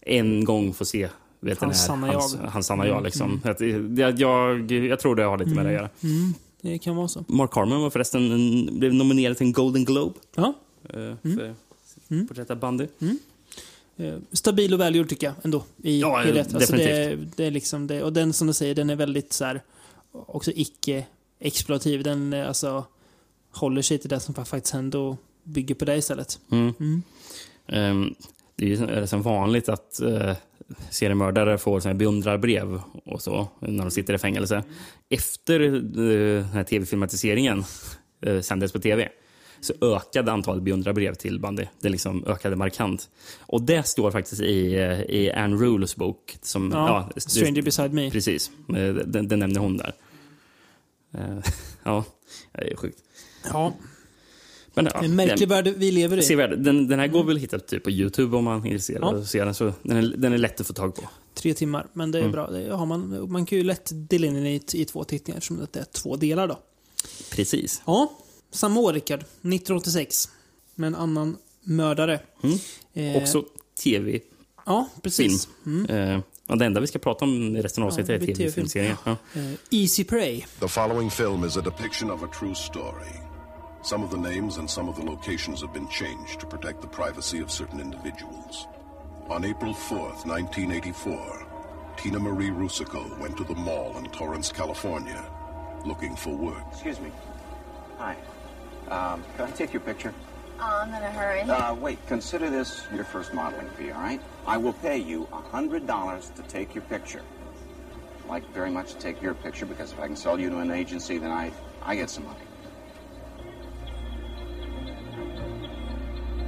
en 0.00 0.44
gång 0.44 0.72
få 0.74 0.84
se 0.84 1.08
vet 1.44 1.76
sanna 1.76 2.06
hans, 2.12 2.36
jag. 2.42 2.48
hans 2.50 2.66
sanna 2.66 2.82
Mm, 2.84 2.94
jag. 2.96 3.04
Liksom. 3.04 3.40
mm. 3.44 3.94
Det- 3.94 4.20
jag, 4.20 4.70
jag 4.72 5.00
tror 5.00 5.16
det 5.16 5.22
har 5.24 5.38
lite 5.38 5.50
med 5.50 5.64
det 5.64 5.68
att 5.68 5.74
göra. 5.74 5.90
Mm. 6.02 6.34
Det 6.60 6.78
kan 6.78 6.96
vara 6.96 7.08
så. 7.08 7.24
Mark 7.28 7.54
Harmon 7.54 7.82
var 7.82 7.90
förresten 7.90 8.32
en, 8.32 8.78
blev 8.78 8.94
nominerad 8.94 9.36
till 9.36 9.46
en 9.46 9.52
Golden 9.52 9.84
Globe. 9.84 10.14
Ja. 10.34 10.54
eh, 10.94 10.98
Mm. 12.10 12.26
För 12.28 12.34
porträtt 12.34 12.60
bandy. 12.60 12.86
Eh, 13.96 14.14
Stabil 14.32 14.74
och 14.74 14.80
välgjord 14.80 15.08
tycker 15.08 15.26
jag 15.26 15.34
ändå. 15.42 15.62
I 15.82 16.00
Ja, 16.00 16.16
helhet. 16.16 16.54
Alltså 16.54 16.72
det, 16.72 16.84
definitivt. 16.86 17.36
det 17.36 17.44
är 17.44 17.50
liksom 17.50 17.86
det. 17.86 18.02
Och 18.02 18.12
den 18.12 18.32
som 18.32 18.46
du 18.46 18.52
säger, 18.52 18.74
den 18.74 18.90
är 18.90 18.96
väldigt 18.96 19.32
så 19.32 19.44
här, 19.44 19.62
också 20.12 20.50
icke-exploativ. 20.54 22.02
Den 22.02 22.32
eh, 22.32 22.48
alltså 22.48 22.84
håller 23.52 23.82
sig 23.82 23.98
till 23.98 24.10
det 24.10 24.20
som 24.20 24.34
faktiskt 24.34 24.74
hände 24.74 24.98
och 24.98 25.16
bygger 25.44 25.74
på 25.74 25.84
det 25.84 25.96
istället. 25.96 26.38
Mm. 26.50 26.74
Mm. 27.68 28.14
Det 28.56 28.64
är 28.64 28.68
ju 28.68 28.86
det 28.86 29.06
som 29.06 29.22
vanligt 29.22 29.68
att 29.68 30.00
uh, 30.02 30.32
seriemördare 30.90 31.58
får 31.58 31.80
såna 31.80 31.92
här 31.92 31.98
beundrarbrev 31.98 32.80
och 33.04 33.22
så 33.22 33.48
när 33.60 33.84
de 33.84 33.90
sitter 33.90 34.14
i 34.14 34.18
fängelse. 34.18 34.62
Efter 35.10 35.60
eh, 35.60 35.72
den 35.72 36.44
här 36.44 36.64
tv-filmatiseringen 36.64 37.64
uh, 38.26 38.40
sändes 38.40 38.72
på 38.72 38.78
tv 38.78 39.08
så 39.64 39.72
ökade 39.80 40.32
antalet 40.32 40.62
beundrarbrev 40.62 41.14
till 41.14 41.40
bandy. 41.40 41.66
Det 41.80 41.88
liksom 41.88 42.24
ökade 42.26 42.56
markant. 42.56 43.08
Och 43.40 43.62
det 43.62 43.86
står 43.86 44.10
faktiskt 44.10 44.42
i, 44.42 44.74
eh, 44.74 45.00
i 45.00 45.32
Anne 45.32 45.56
Rules 45.56 45.96
bok. 45.96 46.36
Som, 46.42 46.70
Ja, 46.72 47.10
det- 47.14 47.20
Stranger 47.20 47.62
Beside 47.62 47.92
Me. 47.92 48.10
Precis, 48.10 48.50
Eh, 48.68 48.94
den, 48.94 49.28
den 49.28 49.38
nämner 49.38 49.60
hon 49.60 49.76
där. 49.76 49.92
Eh, 51.14 51.38
ja, 51.84 52.04
det 52.52 52.72
är 52.72 52.76
sjukt. 52.76 52.98
Ja. 53.52 53.72
Men, 54.74 54.88
ja, 54.94 55.04
En 55.04 55.16
märklig 55.16 55.48
värld 55.48 55.68
vi 55.76 55.90
lever 55.90 56.32
i. 56.32 56.56
Den, 56.56 56.88
den 56.88 56.98
här 56.98 57.06
går 57.06 57.24
väl 57.24 57.36
att 57.36 57.42
hitta 57.42 57.58
typ 57.58 57.82
på 57.84 57.90
Youtube 57.90 58.36
om 58.36 58.44
man 58.44 58.60
är 58.60 58.66
intresserad 58.66 59.02
Ja. 59.02 59.06
av 59.08 59.16
att 59.16 59.26
se 59.28 59.44
den. 59.44 59.54
Så 59.54 59.72
den, 59.82 59.96
är, 59.96 60.02
den 60.16 60.32
är 60.32 60.38
lätt 60.38 60.60
att 60.60 60.66
få 60.66 60.72
tag 60.72 60.94
på. 60.94 61.02
Tre 61.34 61.54
timmar, 61.54 61.86
men 61.92 62.10
det 62.10 62.18
är 62.18 62.22
Mm. 62.22 62.32
bra. 62.32 62.50
Det 62.50 62.68
har 62.76 62.86
man, 62.86 63.32
man 63.32 63.46
kan 63.46 63.58
ju 63.58 63.64
lätt 63.64 63.90
dela 63.92 64.26
in 64.26 64.34
den 64.34 64.46
i, 64.46 64.60
i 64.72 64.84
två 64.84 65.04
tittningar 65.04 65.38
eftersom 65.38 65.66
det 65.72 65.80
är 65.80 65.84
två 65.84 66.16
delar 66.16 66.48
då. 66.48 66.58
Precis. 67.30 67.82
Ja, 67.86 68.12
samma 68.50 68.80
år 68.80 68.92
Rickard. 68.92 69.20
1986. 69.20 70.28
Med 70.74 70.86
en 70.86 70.94
annan 70.94 71.36
mördare. 71.62 72.20
Mm. 72.42 72.58
Eh, 73.16 73.22
Också 73.22 73.44
tv 73.82 74.20
Ja, 74.66 74.88
precis. 75.02 75.48
film. 75.64 75.86
Eh, 75.86 76.20
ja, 76.46 76.54
det 76.56 76.64
enda 76.66 76.80
vi 76.80 76.86
ska 76.86 76.98
prata 76.98 77.24
om 77.24 77.56
i 77.56 77.62
resten 77.62 77.82
av 77.82 77.86
Ja, 77.86 77.92
avsnittet 77.92 78.20
det 78.26 78.32
är 78.32 78.34
tv-filmserien. 78.36 78.96
Ja. 79.04 79.16
Eh, 79.34 79.52
Easy 79.70 80.04
Prey. 80.04 80.44
The 80.60 80.68
following 80.68 81.10
film 81.10 81.44
is 81.44 81.56
a 81.56 81.60
depiction 81.60 82.10
of 82.10 82.22
a 82.22 82.28
true 82.40 82.54
story. 82.54 83.23
Some 83.84 84.02
of 84.02 84.08
the 84.08 84.16
names 84.16 84.56
and 84.56 84.70
some 84.70 84.88
of 84.88 84.96
the 84.96 85.04
locations 85.04 85.60
have 85.60 85.74
been 85.74 85.88
changed 85.88 86.40
to 86.40 86.46
protect 86.46 86.80
the 86.80 86.86
privacy 86.86 87.40
of 87.40 87.50
certain 87.50 87.80
individuals. 87.80 88.66
On 89.28 89.44
April 89.44 89.74
4th, 89.74 90.24
1984, 90.24 91.46
Tina 91.98 92.18
Marie 92.18 92.48
Rusico 92.48 93.18
went 93.18 93.36
to 93.36 93.44
the 93.44 93.54
mall 93.54 93.98
in 93.98 94.06
Torrance, 94.06 94.50
California, 94.50 95.22
looking 95.84 96.16
for 96.16 96.30
work. 96.34 96.64
Excuse 96.72 96.98
me. 96.98 97.12
Hi. 97.98 98.16
Um, 98.88 99.22
can 99.36 99.48
I 99.48 99.50
take 99.50 99.74
your 99.74 99.82
picture? 99.82 100.14
Oh, 100.58 100.80
I'm 100.82 100.88
in 100.88 101.02
a 101.02 101.10
hurry. 101.10 101.42
Uh, 101.42 101.74
wait, 101.74 101.98
consider 102.06 102.48
this 102.48 102.86
your 102.94 103.04
first 103.04 103.34
modeling 103.34 103.68
fee, 103.76 103.90
all 103.90 104.00
right? 104.00 104.20
I 104.46 104.56
will 104.56 104.72
pay 104.72 104.96
you 104.96 105.28
$100 105.30 106.34
to 106.36 106.42
take 106.44 106.74
your 106.74 106.84
picture. 106.84 107.20
I'd 108.22 108.28
like 108.30 108.50
very 108.54 108.70
much 108.70 108.94
to 108.94 108.98
take 108.98 109.20
your 109.20 109.34
picture 109.34 109.66
because 109.66 109.92
if 109.92 110.00
I 110.00 110.06
can 110.06 110.16
sell 110.16 110.40
you 110.40 110.48
to 110.48 110.60
an 110.60 110.70
agency, 110.70 111.18
then 111.18 111.30
I, 111.30 111.52
I 111.82 111.96
get 111.96 112.08
some 112.08 112.24
money. 112.24 112.43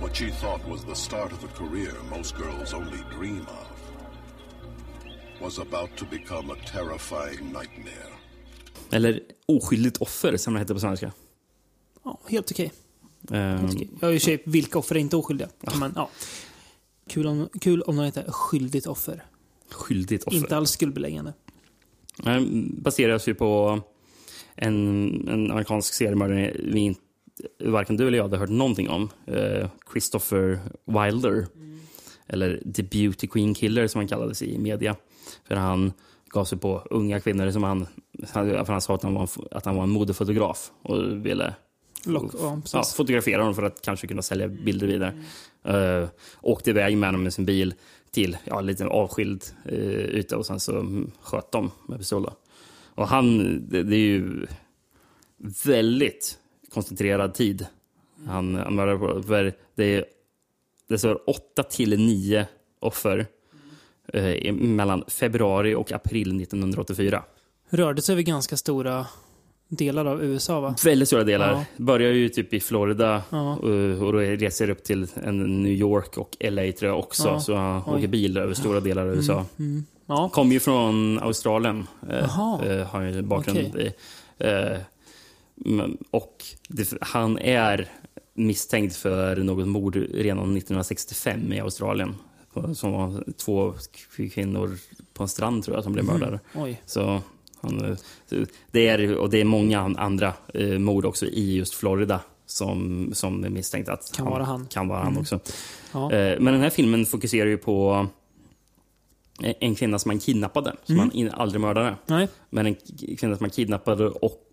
What 0.00 0.16
she 0.16 0.30
thought 0.30 0.68
was 0.68 0.84
the 0.84 0.94
start 0.94 1.32
of 1.32 1.44
a 1.44 1.48
career 1.58 1.92
most 2.10 2.36
girls 2.36 2.74
only 2.74 2.98
dream 3.18 3.40
of 3.40 3.66
was 5.42 5.58
about 5.58 5.96
to 5.96 6.04
become 6.10 6.50
a 6.52 6.56
terrifying 6.72 7.46
nightmare. 7.52 8.12
Eller 8.92 9.20
Oskyldigt 9.46 9.96
offer 10.02 10.36
som 10.36 10.52
det 10.54 10.60
heter 10.60 10.74
på 10.74 10.80
svenska. 10.80 11.12
Ja, 12.04 12.20
helt 12.28 12.50
okej. 12.50 12.72
Eh, 13.30 13.36
Helt 13.38 13.74
okej. 13.74 13.90
Jag 14.00 14.08
har 14.08 14.12
ju 14.12 14.20
sig 14.20 14.42
vilka 14.44 14.78
offer 14.78 14.94
är 14.94 14.98
inte 14.98 15.16
oskyldiga. 15.16 15.48
Men, 15.80 15.92
ja. 15.96 16.10
Kul 17.08 17.26
om, 17.26 17.48
kul 17.60 17.82
om 17.82 17.96
de 17.96 18.04
heter 18.04 18.24
skyldigt 18.32 18.86
offer. 18.86 19.24
skyldigt 19.70 20.24
offer. 20.24 20.36
Inte 20.38 20.56
alls 20.56 20.70
skuldbeläggande. 20.70 21.32
Den 22.16 22.68
baseras 22.82 23.28
ju 23.28 23.34
på 23.34 23.80
en, 24.54 25.28
en 25.28 25.50
amerikansk 25.50 25.94
seriemördare 25.94 26.56
vi 26.58 26.80
inte, 26.80 27.00
varken 27.64 27.96
du 27.96 28.06
eller 28.06 28.18
jag 28.18 28.24
hade 28.24 28.36
hört 28.36 28.48
någonting 28.48 28.88
om. 28.88 29.08
Eh, 29.26 29.68
Christopher 29.92 30.60
Wilder. 30.84 31.46
Eller 32.26 32.62
The 32.74 32.82
Beauty 32.82 33.26
Queen 33.26 33.54
Killer 33.54 33.86
som 33.86 33.98
han 33.98 34.08
kallades 34.08 34.42
i 34.42 34.58
media. 34.58 34.96
För 35.48 35.54
han 35.54 35.92
gav 36.28 36.44
sig 36.44 36.58
på 36.58 36.86
unga 36.90 37.20
kvinnor 37.20 37.50
som 37.50 37.62
han... 37.62 37.86
För 38.26 38.72
han 38.72 38.80
sa 38.80 38.94
att 38.94 39.02
han 39.02 39.14
var, 39.14 39.22
en- 39.22 39.48
att 39.50 39.64
han 39.64 39.76
var 39.76 39.82
en 39.82 39.90
modefotograf 39.90 40.70
och 40.82 41.26
ville 41.26 41.54
Lock, 42.04 42.34
ja, 42.38 42.60
ja, 42.72 42.82
fotografera 42.96 43.44
dem 43.44 43.54
för 43.54 43.62
att 43.62 43.82
kanske 43.82 44.06
kunna 44.06 44.22
sälja 44.22 44.48
bilder 44.48 44.86
vidare. 44.86 45.14
Uh, 45.68 46.08
åkte 46.40 46.70
iväg 46.70 46.96
med 46.96 47.14
dem 47.14 47.22
med 47.22 47.34
sin 47.34 47.44
bil 47.44 47.74
till 48.10 48.36
ja, 48.44 48.58
en 48.58 48.66
liten 48.66 48.88
avskild 48.88 49.44
uh, 49.72 50.04
yta 50.04 50.36
och 50.36 50.46
sen 50.46 50.60
så 50.60 50.78
mm, 50.78 51.10
sköt 51.20 51.52
de 51.52 51.70
med 51.88 51.98
pistol. 51.98 52.30
Och 52.94 53.08
han, 53.08 53.38
det, 53.68 53.82
det 53.82 53.96
är 53.96 54.06
ju 54.06 54.46
väldigt 55.64 56.38
koncentrerad 56.76 57.34
tid. 57.34 57.66
Han, 58.26 58.54
han 58.54 58.74
mördade 58.74 58.98
på. 58.98 59.22
För 59.22 59.52
det, 59.74 59.84
är, 59.94 60.04
det 60.88 60.98
står 60.98 61.30
8 61.30 61.62
till 61.62 61.98
9 61.98 62.46
offer 62.80 63.26
eh, 64.12 64.52
mellan 64.52 65.04
februari 65.08 65.74
och 65.74 65.92
april 65.92 66.42
1984. 66.42 67.22
Rörde 67.70 68.02
sig 68.02 68.12
över 68.12 68.22
ganska 68.22 68.56
stora 68.56 69.06
delar 69.68 70.04
av 70.04 70.24
USA 70.24 70.60
va? 70.60 70.74
Väldigt 70.84 71.08
stora 71.08 71.24
delar. 71.24 71.52
Ja. 71.52 71.64
Börjar 71.76 72.12
ju 72.12 72.28
typ 72.28 72.54
i 72.54 72.60
Florida 72.60 73.22
Ja. 73.30 73.56
och, 73.56 73.68
och 74.06 74.12
då 74.12 74.18
reser 74.18 74.70
upp 74.70 74.84
till 74.84 75.06
en 75.24 75.62
New 75.62 75.72
York 75.72 76.18
och 76.18 76.36
LA 76.40 76.72
tror 76.72 76.90
jag 76.90 76.98
också. 76.98 77.28
Ja. 77.28 77.40
Så 77.40 77.54
han 77.54 77.82
Oj. 77.86 77.94
åker 77.98 78.08
bil 78.08 78.36
över 78.36 78.54
stora 78.54 78.80
delar 78.80 79.02
av 79.02 79.14
USA. 79.14 79.44
Mm. 79.58 79.84
Ja. 80.06 80.28
Kommer 80.28 80.52
ju 80.52 80.60
från 80.60 81.18
Australien. 81.18 81.86
Eh, 82.10 82.18
eh, 82.18 82.86
har 82.86 83.02
ju 83.02 83.22
bakgrund 83.22 83.58
Okej. 83.70 83.94
i. 84.38 84.46
Eh, 84.46 84.78
och 86.10 86.44
det, 86.68 86.92
han 87.00 87.38
är 87.38 87.88
misstänkt 88.34 88.96
för 88.96 89.36
något 89.36 89.68
mord 89.68 89.96
redan 89.96 90.38
1965 90.56 91.52
i 91.52 91.60
Australien. 91.60 92.14
Som 92.74 92.92
var 92.92 93.24
två 93.36 93.74
kvinnor 94.34 94.78
på 95.14 95.22
en 95.22 95.28
strand 95.28 95.64
tror 95.64 95.76
jag 95.76 95.84
som 95.84 95.92
blev 95.92 96.04
Mhm. 96.04 96.14
mördade. 96.14 96.40
Oj. 96.54 96.82
Så 96.86 97.20
han, 97.60 97.84
eh, 97.84 97.96
det 98.70 98.88
är, 98.88 99.16
och 99.16 99.30
det 99.30 99.40
är 99.40 99.44
många 99.44 99.80
andra 99.80 100.32
eh, 100.54 100.78
mord 100.78 101.04
också 101.04 101.26
i 101.26 101.56
just 101.56 101.74
Florida 101.74 102.20
som, 102.46 103.10
som 103.14 103.44
är 103.44 103.48
misstänkt 103.48 103.88
att 103.88 104.12
Kan 104.16 104.26
vara 104.26 104.44
han. 104.44 104.66
Kan 104.66 104.88
vara 104.88 104.98
han 104.98 105.08
Mm. 105.08 105.20
också. 105.20 105.40
Ja. 105.92 106.12
Eh, 106.12 106.40
men 106.40 106.52
den 106.52 106.62
här 106.62 106.70
filmen 106.70 107.06
fokuserar 107.06 107.46
ju 107.48 107.58
på 107.58 108.06
en 109.42 109.74
kvinna 109.74 109.98
som 109.98 110.10
han 110.10 110.18
kidnappade, 110.18 110.76
som 110.84 110.94
Mm. 110.94 111.08
han 111.08 111.12
in, 111.18 111.30
aldrig 111.30 111.60
mördade. 111.60 111.96
Nej. 112.06 112.28
Men 112.50 112.66
en 112.66 112.74
kvinna 113.18 113.36
som 113.36 113.44
han 113.44 113.50
kidnappade 113.50 114.06
och 114.08 114.45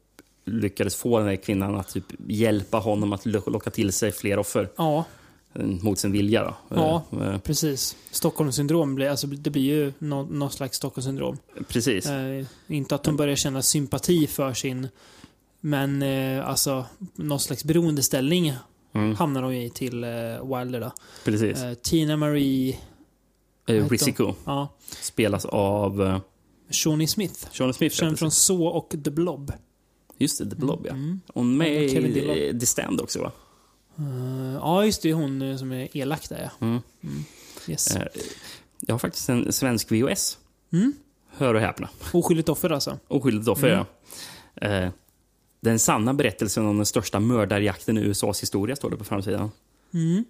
lyckades 0.45 0.95
få 0.95 1.19
den 1.19 1.27
här 1.27 1.35
kvinnan 1.35 1.75
att 1.75 1.89
typ 1.93 2.05
hjälpa 2.27 2.77
honom 2.77 3.13
att 3.13 3.25
lo- 3.25 3.49
locka 3.49 3.69
till 3.69 3.93
sig 3.93 4.11
fler 4.11 4.39
offer. 4.39 4.69
Ja. 4.77 5.05
eh, 5.53 5.65
Mot 5.65 5.99
sin 5.99 6.11
vilja. 6.11 6.43
Då. 6.43 6.55
Ja, 6.69 7.03
Eh, 7.11 7.27
eh, 7.33 7.37
precis. 7.39 7.95
Stockholmssyndrom, 8.11 8.95
blir, 8.95 9.09
alltså, 9.09 9.27
det 9.27 9.49
blir 9.49 9.61
ju 9.63 9.93
nå- 9.99 10.23
något 10.23 10.53
slags 10.53 10.77
Stockholmssyndrom. 10.77 11.37
Precis. 11.67 12.05
Eh, 12.05 12.45
inte 12.67 12.95
att 12.95 13.05
hon 13.05 13.15
börjar 13.17 13.35
känna 13.35 13.61
sympati 13.61 14.27
för 14.27 14.53
sin, 14.53 14.87
men 15.61 16.01
eh, 16.01 16.47
alltså 16.49 16.85
någon 17.15 17.39
slags 17.39 17.63
beroendeställning 17.63 18.53
Mm. 18.95 19.15
hamnar 19.15 19.43
hon 19.43 19.53
i 19.53 19.69
till 19.69 19.93
Wilder 20.43 20.79
då. 20.79 20.91
Precis. 21.25 21.63
Tina 21.81 22.17
Marie... 22.17 22.77
Eh, 23.67 23.89
Risiko. 23.89 24.33
Ja. 24.45 24.67
Spelas 25.01 25.45
av 25.45 26.19
Shawnee 26.69 27.07
Smith. 27.07 27.47
Shawnee 27.51 27.73
Smith. 27.73 27.95
ja, 27.99 28.05
Känd 28.05 28.19
från 28.19 28.31
Saw 28.31 28.65
och 28.65 28.89
The 29.03 29.11
Blob. 29.11 29.51
Just 30.17 30.37
det, 30.39 30.49
The 30.49 30.55
Blob 30.55 30.85
ja. 30.85 30.93
Mm. 30.93 31.21
Hon 31.33 31.57
med 31.57 31.83
i 31.83 32.49
eh, 32.49 32.57
The 32.59 32.65
Stand 32.65 33.01
också 33.01 33.21
va? 33.21 33.31
Eh, 33.97 34.53
ja, 34.53 34.85
just 34.85 35.01
det. 35.01 35.13
Hon 35.13 35.41
eh, 35.41 35.57
som 35.57 35.71
är 35.71 35.97
elak 35.97 36.29
där 36.29 36.49
ja. 36.59 36.67
Mm. 36.67 36.81
Yes. 37.67 37.95
Eh, 37.95 38.07
Jag 38.79 38.93
har 38.93 38.99
faktiskt 38.99 39.29
en 39.29 39.53
svensk 39.53 39.91
VHS. 39.91 40.37
Mm. 40.73 40.93
Hör 41.29 41.53
och 41.53 41.61
häpna. 41.61 41.89
Oskyldigt 42.13 42.49
offer 42.49 42.69
alltså. 42.69 42.99
Oskyldigt 43.07 43.47
offer, 43.49 43.67
Mm. 43.73 43.85
ja. 44.61 44.67
Eh, 44.67 44.89
Den 45.59 45.79
sanna 45.79 46.13
berättelsen 46.13 46.65
om 46.65 46.77
den 46.77 46.85
största 46.85 47.19
mördarjakten 47.19 47.97
i 47.97 48.01
USAs 48.01 48.41
historia 48.41 48.75
står 48.75 48.89
det 48.89 48.97
på 48.97 49.03
framsidan. 49.03 49.51
Mm. 49.93 50.23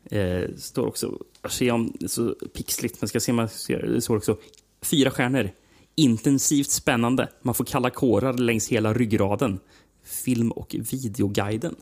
Står 0.57 0.85
också, 0.87 1.17
ser 1.49 1.71
om 1.71 1.93
det 1.99 2.09
så 2.09 2.35
pixligt, 2.53 3.01
men 3.01 3.07
ska 3.07 3.19
se 3.19 3.31
om 3.31 3.39
jag 3.39 3.51
ser, 3.51 3.81
det 3.87 4.01
står 4.01 4.17
också 4.17 4.37
fyra 4.81 5.11
stjärnor. 5.11 5.51
Intensivt 5.95 6.69
spännande. 6.69 7.29
Man 7.41 7.55
får 7.55 7.65
kalla 7.65 7.89
kårar 7.89 8.33
längs 8.33 8.67
hela 8.67 8.93
ryggraden. 8.93 9.59
Film 10.03 10.51
och 10.51 10.75
videoguiden. 10.91 11.75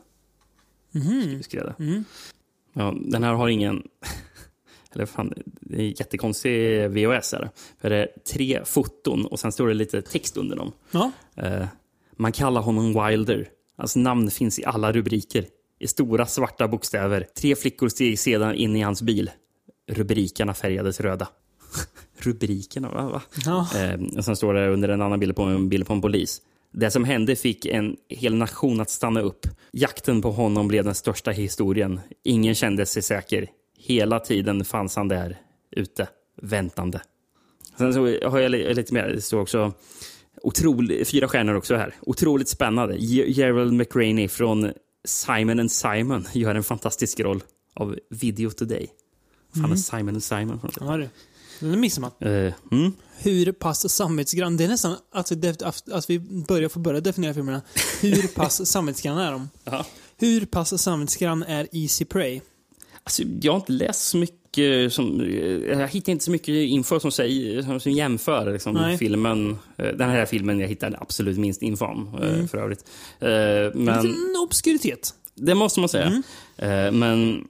Mhm. 0.92 1.42
Skrev. 1.42 1.74
Mm. 1.78 2.04
Ja, 2.72 2.94
den 3.00 3.22
här 3.22 3.34
har 3.34 3.48
ingen... 3.48 3.82
Eller 4.94 5.06
fan, 5.06 5.32
det 5.60 5.76
är 5.76 5.80
en 5.80 5.90
jättekonstig 5.90 6.90
VHS. 6.90 7.32
Här. 7.32 7.50
För 7.80 7.90
det 7.90 7.96
är 7.96 8.08
tre 8.32 8.60
foton 8.64 9.26
och 9.26 9.40
sen 9.40 9.52
står 9.52 9.68
det 9.68 9.74
lite 9.74 10.02
text 10.02 10.36
under 10.36 10.56
dem. 10.56 10.72
Ja. 10.90 11.12
Eh, 11.36 11.66
man 12.16 12.32
kallar 12.32 12.62
honom 12.62 13.06
Wilder. 13.06 13.48
Hans 13.76 13.96
namn 13.96 14.30
finns 14.30 14.58
i 14.58 14.64
alla 14.64 14.92
rubriker. 14.92 15.46
I 15.78 15.86
stora 15.86 16.26
svarta 16.26 16.68
bokstäver. 16.68 17.26
Tre 17.36 17.56
flickor 17.56 17.88
steg 17.88 18.18
sedan 18.18 18.54
in 18.54 18.76
i 18.76 18.80
hans 18.80 19.02
bil. 19.02 19.30
Rubrikerna 19.86 20.54
färgades 20.54 21.00
röda. 21.00 21.28
Rubrikerna? 22.26 22.90
Va? 22.90 23.02
va? 23.10 23.22
Ja. 23.44 23.68
Eh, 23.80 24.00
och 24.18 24.24
sen 24.24 24.36
står 24.36 24.54
det 24.54 24.68
under 24.68 24.88
en 24.88 25.02
annan 25.02 25.20
bild 25.20 25.36
på 25.36 25.42
en 25.42 25.68
bild 25.68 25.86
på 25.86 25.92
en 25.92 26.00
polis. 26.00 26.42
Det 26.72 26.90
som 26.90 27.04
hände 27.04 27.36
fick 27.36 27.66
en 27.66 27.96
hel 28.08 28.34
nation 28.34 28.80
att 28.80 28.90
stanna 28.90 29.20
upp. 29.20 29.46
Jakten 29.72 30.22
på 30.22 30.30
honom 30.30 30.68
blev 30.68 30.84
den 30.84 30.94
största 30.94 31.30
historien. 31.30 32.00
Ingen 32.24 32.54
kände 32.54 32.86
sig 32.86 33.02
säker. 33.02 33.46
Hela 33.78 34.20
tiden 34.20 34.64
fanns 34.64 34.96
han 34.96 35.08
där 35.08 35.36
ute, 35.70 36.08
väntande. 36.42 37.00
Sen 37.78 37.94
så 37.94 38.00
har 38.28 38.38
jag 38.38 38.50
li- 38.50 38.74
lite 38.74 38.94
mer. 38.94 39.08
Det 39.08 39.20
står 39.20 39.40
också 39.40 39.72
otroligt, 40.42 41.08
fyra 41.08 41.28
stjärnor 41.28 41.54
också 41.54 41.76
här. 41.76 41.94
Otroligt 42.00 42.48
spännande. 42.48 42.96
Ge- 42.96 43.30
Gerald 43.32 43.72
McRaney 43.72 44.28
från 44.28 44.72
Simon 45.04 45.60
and 45.60 45.72
Simon 45.72 46.26
gör 46.32 46.54
en 46.54 46.62
fantastisk 46.64 47.20
roll 47.20 47.42
av 47.74 47.98
Video 48.10 48.50
Today. 48.50 48.86
Fan 49.54 49.64
Mm. 49.64 49.76
Simon 49.76 50.08
and 50.08 50.22
Simon? 50.22 50.60
Ja, 50.80 50.96
det. 50.96 51.10
Den 51.70 51.80
missar 51.80 52.00
man. 52.00 52.10
Eh, 52.20 52.52
mm. 52.72 52.92
Hur 53.18 53.52
pass 53.52 53.92
samvetsgrann... 53.92 54.56
Det 54.56 54.64
är 54.64 54.68
nästan 54.68 54.96
att 55.12 55.32
vi, 55.32 55.54
att 55.92 56.10
vi 56.10 56.18
börjar 56.18 56.68
få 56.68 56.78
börja 56.78 57.00
definiera 57.00 57.34
filmerna. 57.34 57.62
Hur 58.00 58.26
pass 58.34 58.66
samvetsgranna 58.70 59.26
är 59.28 59.32
de? 59.32 59.48
Ja. 59.64 59.86
Hur 60.18 60.46
pass 60.46 60.82
samvetsgrann 60.82 61.42
är 61.42 61.68
Easy 61.72 62.04
Prey? 62.04 62.40
Alltså, 63.04 63.22
jag 63.40 63.52
har 63.52 63.58
inte 63.60 63.72
läst 63.72 64.08
så 64.08 64.16
mycket. 64.16 64.92
Som, 64.92 65.20
jag 65.68 65.88
hittar 65.88 66.12
inte 66.12 66.24
så 66.24 66.30
mycket 66.30 66.48
info 66.54 67.00
som, 67.00 67.12
säger, 67.12 67.62
som, 67.62 67.80
som 67.80 67.92
jämför 67.92 68.52
liksom, 68.52 68.96
filmen. 68.98 69.50
eh, 69.76 69.86
Den 69.86 70.10
här 70.10 70.26
filmen 70.26 70.60
jag 70.60 70.68
hittar 70.68 70.96
absolut 71.00 71.38
minst 71.38 71.62
info 71.62 71.84
om, 71.84 72.18
eh, 72.22 72.28
Mm. 72.34 72.48
för 72.48 72.58
övrigt. 72.58 72.84
Men, 73.74 73.88
En 73.88 74.36
obskuritet. 74.44 75.14
det 75.34 75.54
måste 75.54 75.80
man 75.80 75.88
säga. 75.88 76.22
Mm. 76.56 76.98
Men 76.98 77.48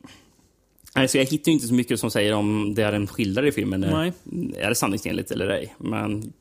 alltså, 0.93 1.19
jag 1.19 1.25
hittar 1.25 1.53
inte 1.53 1.67
så 1.67 1.75
mycket 1.75 2.01
som 2.01 2.11
säger 2.11 2.33
om 2.35 2.75
det 2.75 2.83
är 2.83 2.93
en 2.93 3.07
skildrare 3.07 3.49
i 3.49 3.53
filmen. 3.53 3.85
eh, 3.85 3.91
Nej. 3.99 4.13
Är 4.57 4.69
det 4.69 4.75
sanningsenligt 4.75 5.31
eller 5.31 5.49
ej? 5.49 5.75
Men 5.79 6.33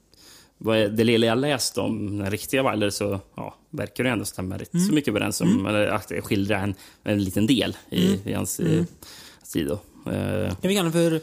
det 0.91 1.03
lilla 1.03 1.25
jag 1.27 1.37
läst 1.37 1.77
om 1.77 2.17
den 2.17 2.31
riktiga 2.31 2.71
Wilder 2.71 2.89
så 2.89 3.19
ja, 3.35 3.55
verkar 3.69 4.03
det 4.03 4.09
ändå 4.09 4.25
stämma 4.25 4.57
rätt 4.57 4.73
Mm. 4.73 4.85
så 4.87 4.93
mycket 4.93 5.07
överens 5.07 5.41
om, 5.41 5.49
Mm. 5.51 5.65
eller 5.65 5.87
att 5.87 6.11
skildra 6.23 6.57
en, 6.59 6.75
en 7.03 7.23
liten 7.23 7.47
del 7.47 7.77
i, 7.89 8.05
Mm. 8.07 8.19
i 8.25 8.33
hans 8.33 8.59
Mm. 8.59 8.71
mm. 8.73 8.85
tid. 9.53 9.67
Då. 9.67 9.73
Eh, 10.11 10.49
Kan 10.49 10.69
vi 10.69 10.75
kalla 10.75 10.89
den 10.89 10.91
för 10.91 11.21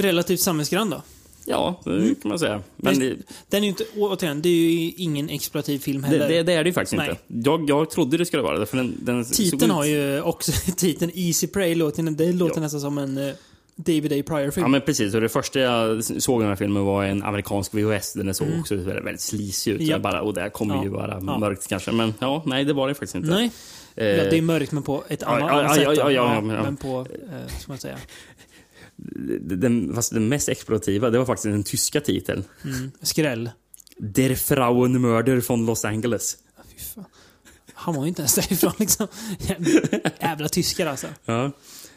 relativt 0.00 0.40
samvetsgrann 0.40 0.90
då? 0.90 1.02
Ja, 1.46 1.80
det 1.84 1.90
Mm. 1.90 2.14
kan 2.14 2.28
man 2.28 2.38
säga. 2.38 2.62
Men 2.76 2.98
det, 2.98 3.16
Den 3.48 3.58
är 3.60 3.64
ju 3.64 3.68
inte, 3.68 3.84
återigen, 3.96 4.42
det 4.42 4.48
är 4.48 4.52
ju 4.80 4.92
ingen 4.96 5.28
exploativ 5.28 5.78
film 5.78 6.02
det, 6.02 6.08
heller. 6.08 6.28
det, 6.28 6.42
det 6.42 6.52
är 6.52 6.64
det 6.64 6.68
ju 6.68 6.74
faktiskt 6.74 6.96
Nej. 6.96 7.10
inte. 7.10 7.48
Jag, 7.50 7.70
jag 7.70 7.90
trodde 7.90 8.16
det 8.16 8.26
skulle 8.26 8.42
vara 8.42 8.58
det. 8.58 8.66
För 8.66 8.76
den, 8.76 8.94
den 9.02 9.24
Titeln 9.24 9.70
har 9.70 9.84
ju 9.84 10.20
också, 10.22 10.52
titeln 10.76 11.10
Easy 11.14 11.46
Prey 11.46 11.74
låter, 11.74 12.02
det 12.02 12.32
låter 12.32 12.60
nästan 12.60 12.80
som 12.80 12.98
en 12.98 13.18
eh, 13.18 13.34
David 13.76 14.12
A. 14.12 14.22
Pryor-film. 14.26 14.64
Ja 14.64 14.68
men 14.68 14.80
precis, 14.80 15.14
och 15.14 15.20
det 15.20 15.28
första 15.28 15.60
jag 15.60 16.04
såg 16.04 16.40
i 16.40 16.42
den 16.42 16.48
här 16.48 16.56
filmen 16.56 16.84
var 16.84 17.04
en 17.04 17.22
amerikansk 17.22 17.74
VHS. 17.74 18.12
Den 18.12 18.34
såg 18.34 18.46
Mm. 18.48 18.60
också 18.60 18.74
väldigt, 18.76 19.04
väldigt 19.04 19.20
slisig 19.20 19.72
ut. 19.72 19.80
Ja. 19.80 19.86
Jag 19.86 20.02
Bara, 20.02 20.20
och 20.22 20.34
det 20.34 20.40
här 20.40 20.48
kommer 20.48 20.74
Ja. 20.74 20.82
ju 20.82 20.88
vara 20.88 21.20
Ja. 21.26 21.38
mörkt 21.38 21.68
kanske. 21.68 21.92
Men 21.92 22.14
ja, 22.18 22.42
nej 22.46 22.64
det 22.64 22.72
var 22.72 22.88
det 22.88 22.94
faktiskt 22.94 23.14
inte. 23.14 23.28
Nej. 23.28 23.50
Eh, 23.96 24.06
ja, 24.06 24.24
det 24.30 24.38
är 24.38 24.42
mörkt 24.42 24.72
men 24.72 24.82
på 24.82 25.04
ett 25.08 25.20
ja, 25.22 25.28
annat, 25.28 25.50
ja, 25.50 25.62
ja, 25.62 25.74
sätt. 25.74 25.84
ja, 25.84 25.94
ja, 25.96 26.10
ja, 26.10 26.40
men- 26.40 26.56
ja. 26.56 26.62
Men 26.62 26.76
på, 26.76 26.98
eh, 27.00 27.46
ska 27.58 27.72
man 27.72 27.78
säga, 27.78 27.96
den, 29.40 29.94
fast 29.94 30.12
den 30.12 30.28
mest 30.28 30.48
exploativa, 30.48 31.10
det 31.10 31.18
var 31.18 31.26
faktiskt 31.26 31.44
den 31.44 31.62
tyska 31.62 32.00
titeln. 32.00 32.44
mm, 32.64 32.90
skräll. 33.02 33.50
Der 33.98 34.34
Frauenmörder 34.34 35.40
von 35.48 35.66
Los 35.66 35.84
Angeles. 35.84 36.36
Han 37.74 37.94
var 37.94 38.02
ju 38.02 38.08
inte 38.08 38.22
ens 38.22 38.34
därifrån 38.34 38.72
liksom. 38.78 39.06
Jävla 40.20 40.48
tyskar 40.48 40.86
alltså. 40.86 41.06
Ja. 41.24 41.50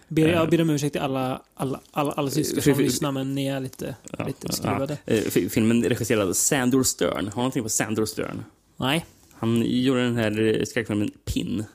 Ber, 0.07 0.25
Eh. 0.27 0.31
jag 0.33 0.49
ber 0.49 0.61
om 0.61 0.69
ursäkt 0.69 0.93
till 0.93 1.01
alla, 1.01 1.41
alla, 1.55 1.81
alla, 1.91 2.11
alla 2.11 2.29
tyskar 2.31 2.61
som 2.61 2.79
lyssnar, 2.79 3.11
men 3.11 3.35
ni 3.35 3.47
är 3.47 3.59
lite, 3.59 3.95
lite 4.27 4.53
skruvade. 4.53 4.97
Ja. 5.05 5.13
Eh, 5.13 5.21
fi- 5.23 5.49
Filmen 5.49 5.83
regisserad 5.83 6.29
av 6.29 6.33
Sandor 6.33 6.83
Stern. 6.83 7.11
Har 7.25 7.31
du 7.31 7.35
någonting 7.35 7.63
på 7.63 7.69
Sandor 7.69 8.05
Stern? 8.05 8.43
Nej. 8.77 9.05
Han 9.33 9.63
gjorde 9.65 10.03
den 10.03 10.15
här 10.15 10.63
skräckfilmen 10.67 11.11
Pin. 11.25 11.65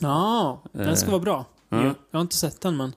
Ja, 0.00 0.62
den 0.72 0.96
ska 0.96 1.06
Eh, 1.06 1.10
vara 1.12 1.22
bra. 1.22 1.46
ja. 1.68 1.82
Jag 2.10 2.18
har 2.18 2.20
inte 2.20 2.36
sett 2.36 2.60
den, 2.60 2.76
men... 2.76 2.92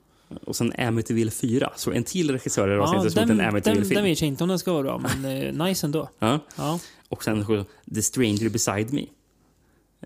Och 0.45 0.55
sen 0.55 0.73
Amityville 0.77 1.31
4. 1.31 1.71
Så 1.75 1.91
en 1.91 2.03
till 2.03 2.31
regissör 2.31 2.67
Ja, 2.67 2.75
ja, 2.75 2.87
som 3.09 3.21
gjort 3.21 3.29
en 3.29 3.41
Amityville-film. 3.41 3.95
den 3.95 4.03
vet 4.03 4.21
jag 4.21 4.27
inte 4.27 4.43
om 4.43 4.49
den 4.49 4.59
ska 4.59 4.71
vara 4.73 4.83
bra, 4.83 4.97
men 5.21 5.25
eh, 5.59 5.67
nice 5.67 5.85
ändå. 5.87 6.09
Ja. 6.19 6.39
Ja. 6.55 6.79
Och 7.09 7.23
sen 7.23 7.65
The 7.95 8.01
Stranger 8.01 8.49
Beside 8.49 8.93
Me. 8.93 9.01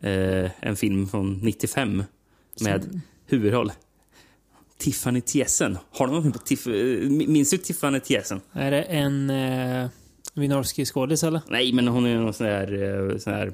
Eh, 0.10 0.52
en 0.60 0.76
film 0.76 1.08
från 1.08 1.34
95 1.44 2.04
med 2.62 3.02
huvudroll 3.26 3.72
Tiffany 4.78 5.22
Thiesen. 5.22 5.78
Har 5.92 6.06
du 6.08 6.14
någonting 6.14 6.32
på 6.32 6.40
Tiff... 6.40 6.68
eh, 6.68 7.10
Minns 7.10 7.50
du 7.50 7.58
Tiffany 7.58 8.00
Thiesen? 8.00 8.42
Är 8.54 8.72
det 8.72 8.82
en 8.84 9.30
eh, 9.30 9.90
Wynorski-skådis, 10.34 11.24
eller? 11.28 11.42
Nej, 11.50 11.74
men 11.74 11.88
hon 11.88 12.06
är 12.06 12.16
någon 12.18 12.34
sån 12.34 12.48
där, 12.48 12.74
eh, 13.12 13.18
sån 13.18 13.34
där 13.34 13.54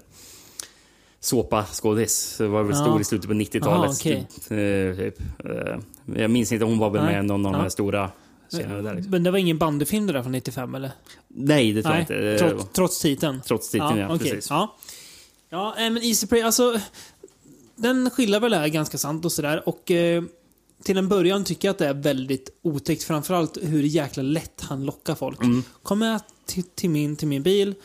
såpa-skådis. 1.26 2.40
Var 2.40 2.64
väl 2.64 2.76
Ja. 2.76 2.82
stor 2.84 3.02
i 3.02 3.04
slutet 3.04 3.28
på 3.28 3.34
90-talet. 3.34 3.68
Aha, 3.68 3.94
okej. 4.00 4.28
typ. 4.36 4.52
Eh, 4.52 5.06
typ. 5.06 5.20
Eh, 5.46 5.80
Jag 6.22 6.32
minns 6.32 6.52
inte, 6.52 6.66
hon 6.66 6.78
var 6.78 6.90
väl 6.90 7.04
Nej. 7.04 7.14
med 7.16 7.24
i 7.24 7.28
någon 7.28 7.46
av 7.46 7.52
de 7.52 7.58
Ja. 7.58 7.62
här 7.64 7.70
stora 7.70 8.12
där. 8.52 8.94
Liksom. 8.96 9.12
Men 9.12 9.24
det 9.24 9.32
var 9.32 9.38
ingen 9.38 9.58
bandyfilm 9.58 10.08
det 10.08 10.14
där 10.14 10.22
från 10.24 10.32
95, 10.32 10.76
eller? 10.76 10.92
Nej, 11.28 11.74
det 11.74 11.82
tror 11.84 11.94
jag 11.96 12.02
inte. 12.02 12.16
Eh, 12.16 12.38
Trots, 12.38 12.70
trots 12.74 13.02
titeln? 13.02 13.42
Trots 13.46 13.70
titeln, 13.70 13.98
ja. 13.98 14.16
okej. 14.16 14.30
Precis. 14.32 14.50
Ja, 14.50 14.76
ja 15.50 15.74
men 15.78 15.98
Easy 15.98 16.28
Prey, 16.28 16.42
alltså... 16.42 16.80
Den 17.76 18.10
skildrar 18.10 18.40
väl 18.40 18.54
här 18.54 18.68
ganska 18.68 18.98
sant 18.98 19.26
och 19.26 19.32
sådär. 19.32 19.70
Och 19.70 19.92
eh, 19.92 20.24
till 20.84 20.98
en 20.98 21.08
början 21.08 21.44
tycker 21.44 21.68
jag 21.68 21.74
att 21.74 21.78
det 21.80 21.88
är 21.88 21.94
väldigt 21.94 22.50
otäckt. 22.62 23.04
Framförallt 23.04 23.58
hur 23.62 23.84
jäkla 23.84 24.24
lätt 24.24 24.62
han 24.62 24.86
lockar 24.86 25.16
folk. 25.16 25.44
Mm. 25.44 25.64
Kom 25.84 26.00
med 26.00 26.22
till, 26.46 26.64
till, 26.64 26.90
min, 26.90 27.16
till 27.16 27.28
min 27.28 27.44
bil, 27.44 27.76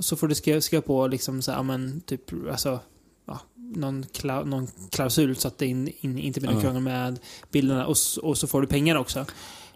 så 0.00 0.16
får 0.16 0.28
du 0.28 0.34
skriva, 0.34 0.60
skriva 0.60 0.82
på 0.82 1.06
liksom 1.06 1.42
så 1.42 1.52
här, 1.52 1.62
men 1.62 2.00
typ, 2.00 2.32
alltså... 2.50 2.80
Ja, 3.28 3.40
någon, 3.56 4.06
kla, 4.12 4.44
någon 4.44 4.68
klausul 4.90 5.36
så 5.36 5.48
att 5.48 5.58
det 5.58 5.66
in, 5.66 5.92
in, 6.00 6.18
inte 6.18 6.40
blir 6.40 6.50
något 6.50 6.62
krångel 6.62 6.82
med 6.82 7.18
bilderna. 7.50 7.86
Och, 7.86 7.96
och 8.22 8.38
så 8.38 8.46
får 8.46 8.60
du 8.60 8.66
pengar 8.66 8.96
också. 8.96 9.26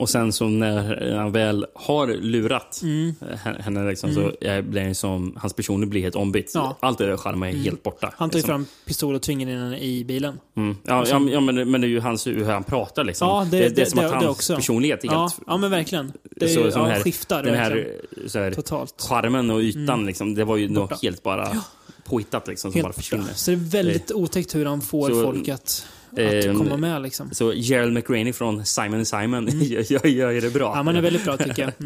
Och 0.00 0.08
sen 0.08 0.32
så 0.32 0.44
när 0.48 1.12
han 1.16 1.32
väl 1.32 1.66
har 1.74 2.06
lurat 2.06 2.80
Mm. 2.82 3.14
eh, 3.30 3.36
henne 3.62 3.88
liksom, 3.88 4.10
Mm. 4.10 4.22
så 4.24 4.62
blir 4.62 4.82
han 4.84 4.94
som, 4.94 5.36
hans 5.36 5.52
person 5.52 5.90
blir 5.90 6.02
helt 6.02 6.14
ombytt. 6.16 6.50
Ja. 6.54 6.76
Allt 6.80 6.98
det 6.98 7.06
där 7.06 7.16
charmen 7.16 7.48
är 7.48 7.52
Mm. 7.52 7.64
helt 7.64 7.82
borta. 7.82 8.12
Han 8.16 8.30
tar 8.30 8.36
liksom. 8.38 8.48
fram 8.48 8.66
pistol 8.86 9.14
och 9.14 9.22
tvingar 9.22 9.48
in 9.50 9.58
henne 9.58 9.78
i 9.78 10.04
bilen. 10.04 10.38
Mm. 10.56 10.76
Ja, 10.84 11.04
sen- 11.06 11.24
men- 11.24 11.32
ja, 11.34 11.40
men, 11.40 11.70
men 11.70 11.80
det 11.80 11.86
är 11.86 11.88
ju 11.88 12.00
hans, 12.00 12.26
hur 12.26 12.44
han 12.44 12.64
pratar 12.64 13.04
liksom. 13.04 13.28
Ja, 13.28 13.46
det, 13.50 13.68
det, 13.68 13.82
är 13.82 13.86
som 13.86 13.98
det, 14.00 14.06
att 14.06 14.10
det 14.20 14.26
hans 14.26 14.38
också. 14.38 14.56
personlighet 14.56 15.04
är 15.04 15.08
ja, 15.08 15.20
helt... 15.20 15.38
ja, 15.46 15.56
men 15.56 15.70
verkligen. 15.70 16.12
Det 16.36 16.44
är, 16.44 16.48
så, 16.48 16.60
ju- 16.60 16.70
ja, 16.74 16.84
här, 16.84 17.00
skiftar 17.00 17.42
den 17.42 17.54
här, 17.54 17.88
så 18.26 18.38
här 18.38 18.50
Totalt. 18.50 18.94
charmen 19.02 19.50
och 19.50 19.60
ytan, 19.60 19.88
Mm. 19.88 20.06
liksom, 20.06 20.34
det 20.34 20.44
var 20.44 20.56
ju 20.56 20.68
Borta. 20.68 20.96
helt 21.02 21.22
bara 21.22 21.56
påhittat 22.04 22.48
liksom, 22.48 22.72
som 22.72 22.78
Helt 22.78 22.86
bara 22.88 22.92
försvinner. 22.92 23.32
Så 23.34 23.50
det 23.50 23.56
är 23.56 23.70
väldigt 23.70 24.12
otäckt 24.12 24.54
hur 24.54 24.66
han 24.66 24.80
får 24.80 25.08
Så, 25.08 25.22
folk 25.22 25.48
att, 25.48 25.86
att 26.12 26.44
ehm, 26.44 26.58
komma 26.58 26.76
med. 26.76 27.02
Liksom. 27.02 27.30
Så 27.32 27.52
Gerald 27.52 27.92
McRaney 27.92 28.32
från 28.32 28.64
Simon 28.66 29.04
Simon 29.06 29.48
gör, 29.62 30.06
gör 30.06 30.30
ju 30.30 30.40
det 30.40 30.50
bra. 30.50 30.74
Mm. 30.74 30.86
Ja, 30.86 30.92
det 30.92 30.98
är 30.98 31.02
väldigt 31.02 31.24
bra 31.24 31.36
tycker 31.36 31.62
jag. 31.62 31.72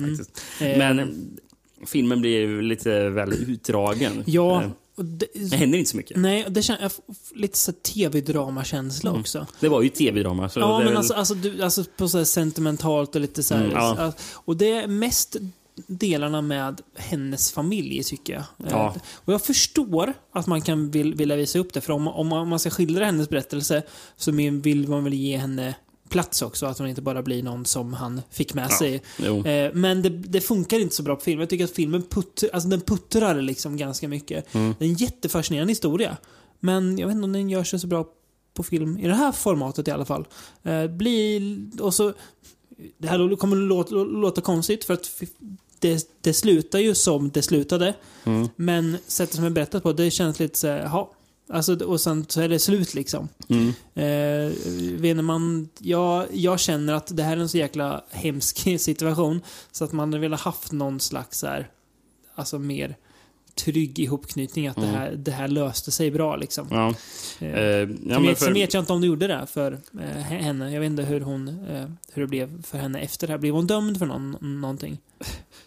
Mm. 0.61 0.79
Men 0.79 0.99
eh, 0.99 1.07
filmen 1.87 2.21
blir 2.21 2.63
lite 2.63 3.09
väl 3.09 3.33
utdragen. 3.33 4.23
Ja, 4.27 4.63
Eh, 4.63 4.71
det, 5.05 5.27
Det 5.35 5.57
händer 5.57 5.79
inte 5.79 5.91
så 5.91 5.97
mycket. 5.97 6.17
Nej, 6.17 6.47
det 6.49 6.63
känns 6.63 6.81
jag 6.81 6.93
får 6.93 7.05
lite 7.35 7.59
så 7.59 7.73
tv-drama-känsla 7.73 9.11
Mm. 9.11 9.21
också. 9.21 9.47
Det 9.61 9.69
var 9.69 9.83
ju 9.83 9.89
tv-drama. 9.89 10.51
Ja, 10.57 10.79
men 10.79 10.87
väl- 10.89 10.97
alltså, 10.97 11.15
alltså, 11.15 11.35
du, 11.35 11.63
alltså 11.63 11.85
på 11.97 12.09
så 12.09 12.25
sentimentalt 12.25 13.15
och 13.15 13.21
lite 13.21 13.43
så 13.43 13.55
här, 13.55 13.65
Mm, 13.65 13.77
ja. 13.77 14.13
så- 14.17 14.23
Och 14.45 14.57
det 14.57 14.71
är 14.73 14.87
mest 14.87 15.37
delarna 15.87 16.43
med 16.43 16.81
hennes 16.97 17.53
familj, 17.53 18.03
tycker 18.05 18.33
jag. 18.33 18.45
Ja. 18.71 18.87
Eh, 18.97 19.03
Och 19.25 19.33
jag 19.33 19.43
förstår 19.43 20.13
att 20.33 20.47
man 20.47 20.63
kan 20.63 20.91
vill, 20.91 21.15
vilja 21.15 21.37
visa 21.37 21.59
upp 21.59 21.73
det, 21.73 21.81
för 21.81 21.93
om, 21.93 22.09
om 22.09 22.29
man 22.49 22.59
ska 22.59 22.71
skildra 22.71 23.05
hennes 23.05 23.29
berättelse 23.29 23.83
så 24.17 24.33
vill 24.33 24.89
man 24.89 25.05
väl 25.05 25.15
ge 25.15 25.37
henne 25.37 25.75
plats 26.09 26.43
också, 26.43 26.67
att 26.67 26.79
hon 26.79 26.89
inte 26.89 27.03
bara 27.03 27.23
blir 27.23 27.43
någon 27.43 27.65
som 27.67 27.93
han 27.93 28.23
fick 28.31 28.55
med 28.55 28.65
Ja, 28.71 28.79
sig. 28.79 29.03
Eh, 29.45 29.73
Men 29.75 30.03
det, 30.03 30.09
det 30.09 30.41
funkar 30.41 30.79
inte 30.81 30.95
så 30.95 31.03
bra 31.03 31.17
på 31.17 31.23
film. 31.23 31.41
Jag 31.41 31.49
tycker 31.51 31.65
att 31.65 31.71
filmen 31.71 32.03
putter, 32.03 32.51
alltså 32.53 32.69
den 32.69 32.81
puttrar 32.81 33.41
liksom 33.43 33.77
ganska 33.77 34.09
mycket. 34.09 34.55
Mm. 34.55 34.75
Det 34.79 34.85
är 34.85 34.89
en 34.89 34.95
jättefascinerande 34.95 35.71
historia. 35.71 36.17
Men 36.61 36.99
jag 36.99 37.07
vet 37.07 37.15
inte 37.15 37.25
om 37.25 37.33
den 37.33 37.51
gör 37.51 37.65
sig 37.65 37.79
så 37.79 37.87
bra 37.87 38.07
på 38.55 38.63
film 38.63 38.99
i 38.99 39.07
det 39.07 39.15
här 39.15 39.33
formatet 39.33 39.89
i 39.89 39.91
alla 39.91 40.05
fall. 40.05 40.27
Eh, 40.63 40.87
blir, 40.87 41.69
och 41.83 41.95
så, 41.95 42.13
det 42.99 43.09
här 43.09 43.37
kommer 43.37 43.57
att 43.57 43.63
låta, 43.63 43.95
låta 43.95 44.41
konstigt 44.41 44.85
för 44.85 44.95
att 44.95 45.07
det, 45.89 46.09
det 46.21 46.33
slutar 46.35 46.79
ju 46.79 46.95
som 46.95 47.31
det 47.31 47.43
slutade. 47.43 47.95
Mm. 48.25 48.49
Men 48.57 48.97
sättet 49.07 49.35
som 49.37 49.45
är 49.45 49.51
berättat 49.51 49.83
på, 49.83 49.93
det 49.93 50.11
känns 50.11 50.41
lite 50.41 50.59
så 50.59 50.67
här, 50.69 50.79
jaha. 50.79 51.07
Alltså, 51.49 51.85
och 51.85 52.01
sen 52.01 52.25
så 52.29 52.41
är 52.41 52.49
det 52.49 52.59
slut 52.59 52.95
liksom. 52.95 53.29
Mm. 53.49 53.69
Eh, 53.95 54.53
vet 55.01 55.25
man, 55.25 55.69
jag, 55.79 56.27
jag 56.33 56.61
känner 56.61 56.93
att 56.93 57.17
det 57.17 57.23
här 57.23 57.37
är 57.37 57.41
en 57.41 57.49
så 57.49 57.59
jäkla 57.59 58.05
hemsk 58.11 58.59
situation. 58.81 59.41
Så 59.73 59.85
att 59.85 59.93
man 59.93 60.09
hade 60.13 60.21
velat 60.21 60.41
haft 60.41 60.73
någon 60.73 61.01
slags 61.01 61.39
så 61.39 61.47
här, 61.47 61.69
alltså 62.35 62.59
mer 62.59 62.97
trygg 63.55 63.99
ihopknytning. 63.99 64.67
Att 64.69 64.77
Mm. 64.77 64.93
det, 64.93 64.99
här, 64.99 65.13
det 65.17 65.31
här 65.33 65.49
löste 65.49 65.91
sig 65.91 66.11
bra 66.11 66.37
liksom. 66.37 66.67
Ja. 66.71 66.95
Eh, 67.47 67.49
Eh, 67.59 67.89
ja, 68.09 68.21
vet, 68.21 68.39
för- 68.39 68.45
sen 68.45 68.55
vet 68.55 68.75
jag 68.75 68.83
inte 68.83 68.93
om 68.93 69.01
det 69.01 69.07
gjorde 69.07 69.27
det 69.27 69.47
för 69.47 69.73
eh, 70.01 70.23
henne. 70.23 70.73
Jag 70.73 70.81
vet 70.81 70.87
inte 70.91 71.03
hur, 71.03 71.21
hon, 71.21 71.49
eh, 71.49 71.89
hur 72.13 72.23
det 72.23 72.29
blev 72.29 72.63
för 72.63 72.79
henne 72.79 72.99
efter 73.01 73.27
det 73.27 73.33
här. 73.33 73.39
Blev 73.39 73.55
hon 73.55 73.67
dömd 73.67 73.99
för 73.99 74.07
någon, 74.07 74.37
någonting? 74.61 74.99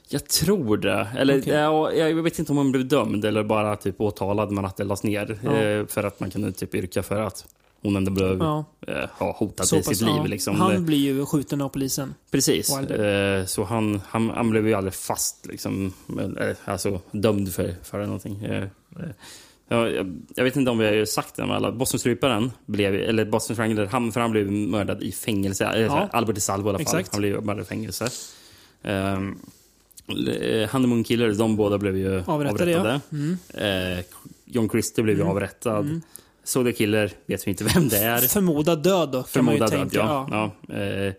Jag 0.10 0.28
tror 0.28 0.78
det. 0.78 1.08
Eller, 1.18 1.42
Okej. 1.42 1.54
ja, 1.54 1.92
jag 1.94 2.24
vet 2.24 2.40
inte 2.40 2.52
om 2.52 2.58
hon 2.58 2.72
blev 2.72 2.88
dömd 2.88 3.26
eller 3.26 3.44
bara 3.44 3.76
typ 3.76 4.02
åtalad 4.02 4.52
men 4.52 4.66
att 4.66 4.78
det 4.78 4.84
lades 4.84 5.04
ner. 5.04 5.40
Ja. 5.44 5.56
Eh, 5.58 5.86
för 5.88 6.04
att 6.04 6.20
man 6.20 6.32
kunde 6.32 6.52
typ 6.52 6.76
yrka 6.76 7.04
för 7.04 7.22
att 7.22 7.46
hon 7.82 7.96
ändå 7.96 8.12
blev 8.12 8.38
Ja. 8.40 8.66
eh, 8.88 9.10
Så 9.20 9.46
i 9.46 9.50
pass, 9.58 9.70
sitt 9.88 10.02
liv. 10.02 10.26
Liksom. 10.26 10.56
Han 10.56 10.86
blir 10.86 10.98
ju 10.98 11.26
skjuten 11.26 11.62
av 11.62 11.70
polisen. 11.70 12.14
Precis. 12.32 12.78
Eh, 12.78 13.46
så 13.46 13.64
han, 13.64 14.02
han, 14.08 14.30
han 14.30 14.50
blev 14.50 14.68
ju 14.68 14.74
aldrig 14.74 14.94
fast, 14.94 15.46
liksom, 15.46 15.94
eh, 16.40 16.56
alltså 16.66 17.02
dömd 17.12 17.54
för, 17.54 17.76
för 17.84 18.06
någonting. 18.06 18.44
Eh, 18.46 18.64
eh, 18.64 18.68
ja, 19.68 19.90
jag, 19.90 20.22
jag 20.36 20.44
vet 20.44 20.56
inte 20.56 20.72
om 20.72 20.78
vi 20.78 20.98
har 21.00 21.06
sagt 21.06 21.36
det, 21.36 21.46
men 21.46 21.56
alla, 21.56 21.72
Boston-stryparen 21.72 22.52
blev, 22.66 22.96
eller 22.96 23.26
Boston 23.26 23.56
Strangler, 23.56 23.86
han, 23.86 24.12
för 24.12 24.22
han 24.22 24.32
blev 24.32 24.52
mördad 24.52 25.04
i 25.04 25.12
fängelse. 25.12 25.80
Ja. 25.80 26.10
Albert 26.12 26.36
DeSalvo 26.36 26.68
i 26.68 26.70
alla 26.70 26.78
fall. 26.78 26.82
Exakt. 27.00 27.12
Han 27.12 27.22
blev 27.22 27.46
mördad 27.46 27.64
i 27.64 27.68
fängelse. 27.68 28.08
Um, 28.84 29.40
Honeymoon 30.72 31.04
Killer, 31.04 31.32
de 31.34 31.56
båda 31.56 31.78
blev 31.78 31.98
ju 31.98 32.24
Avrättade, 32.26 32.80
avrättade. 32.80 33.00
ja. 33.10 33.18
Mm. 33.18 33.98
Eh, 33.98 34.06
John 34.46 34.70
Christie 34.70 35.04
blev 35.04 35.16
ju 35.16 35.22
Mm. 35.22 35.32
avrättad. 35.32 35.86
Mm. 35.86 36.02
Zodiac 36.44 36.78
Killer 36.78 37.12
vet 37.26 37.48
vi 37.48 37.52
inte 37.52 37.64
vem 37.64 37.88
det 37.90 37.98
är. 37.98 38.18
Förmodad 38.18 38.84
död 38.84 39.12
då, 39.12 39.24
kan 39.24 39.46
man 39.46 39.54
ju 39.54 39.60
Förmodad 39.60 39.72
död, 39.72 39.92
tänka. 39.92 39.98
ja. 39.98 40.52
ja. 40.70 40.76
Eh, 40.76 41.14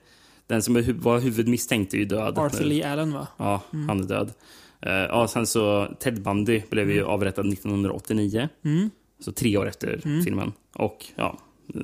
den 0.47 0.63
som 0.63 0.75
var 1.01 1.19
huvudmisstänkt 1.21 1.95
är 1.95 1.99
ju 1.99 2.05
död. 2.05 2.39
Arthur 2.39 2.65
Lee 2.65 2.93
Allen 2.93 3.13
va? 3.13 3.27
Ja, 3.37 3.63
Mm. 3.73 3.89
han 3.89 4.01
är 4.01 4.05
död. 4.05 4.33
Eh, 4.81 4.93
ja, 4.93 5.29
sen 5.29 5.47
så 5.47 5.89
Ted 6.01 6.23
Bundy 6.23 6.63
blev 6.71 6.91
ju 6.91 7.05
avrättad 7.05 7.47
1989. 7.53 8.49
Mm. 8.65 8.91
Så 9.21 9.33
tre 9.33 9.57
år 9.57 9.69
efter 9.69 10.01
Mm. 10.05 10.25
filmen. 10.25 10.53
Och 10.75 11.05
ja, 11.17 11.39
eh, 11.75 11.81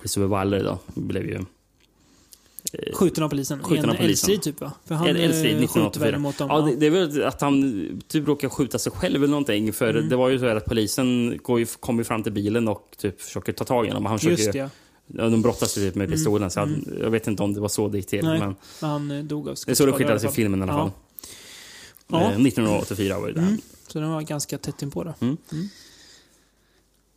Christopher 0.00 0.40
Wilder 0.40 0.64
då 0.64 0.78
blev 1.00 1.26
ju... 1.26 1.44
Skjuten 2.94 3.24
av 3.24 3.28
polisen. 3.28 3.62
Skjuten 3.62 3.90
av 3.90 3.96
en 3.96 4.02
eldstrid 4.04 4.42
typ 4.42 4.60
va? 4.60 4.72
För 4.84 4.94
han 4.94 5.08
En 5.08 5.16
eldstrid 5.16 5.58
skjuter 5.70 6.00
väl 6.00 6.14
1984. 6.14 6.18
mot 6.18 6.38
dem. 6.38 6.48
Ja, 6.50 6.60
det, 6.60 6.76
det 6.76 6.86
är 6.86 6.90
väl 6.90 7.24
att 7.24 7.40
han 7.40 8.00
typ 8.08 8.28
råkar 8.28 8.48
skjuta 8.48 8.78
sig 8.78 8.92
själv 8.92 9.16
eller 9.16 9.28
någonting. 9.28 9.72
För 9.72 9.90
Mm. 9.90 10.08
det 10.08 10.16
var 10.16 10.28
ju 10.28 10.38
så 10.38 10.44
här 10.48 10.56
att 10.56 10.64
polisen 10.64 11.38
kommer 11.80 12.04
fram 12.04 12.22
till 12.22 12.32
bilen 12.32 12.68
och 12.68 12.94
typ 12.98 13.20
försöker 13.20 13.52
ta 13.52 13.64
tag 13.64 13.86
i 13.86 13.88
honom. 13.88 14.06
Han 14.06 14.18
försöker, 14.18 14.36
Just 14.36 14.48
ju- 14.48 14.52
det, 14.52 14.70
ja. 15.06 15.28
De 15.28 15.42
brottas 15.42 15.78
ju 15.78 15.80
typ 15.82 15.94
med 15.94 16.04
Mm, 16.04 16.16
pistolen. 16.16 16.50
Så 16.50 16.60
han, 16.60 16.74
mm. 16.74 16.98
jag 17.02 17.10
vet 17.10 17.26
inte 17.26 17.42
om 17.42 17.54
det 17.54 17.60
var 17.60 17.68
så 17.68 17.88
det 17.88 17.96
gick 17.98 18.06
till. 18.06 18.24
Nej, 18.24 18.38
Men 18.38 18.54
han 18.80 19.10
eh, 19.10 19.24
dog 19.24 19.40
av 19.40 19.44
det 19.44 19.50
är 19.50 19.54
så 19.54 19.70
det 19.70 19.74
skottskador 19.76 19.92
skildrades 19.92 20.24
i 20.24 20.28
filmen 20.28 20.60
i 20.60 20.62
alla 20.62 20.72
fall. 20.72 20.90
Ja. 22.08 22.20
Eh, 22.20 22.26
1984 22.28 23.18
var 23.20 23.28
det. 23.28 23.40
Mm. 23.40 23.58
Så 23.88 24.00
den 24.00 24.10
var 24.10 24.22
ganska 24.22 24.58
tätt 24.58 24.82
inpå 24.82 25.04
då. 25.04 25.14
Mm. 25.20 25.36
Mm. 25.52 25.68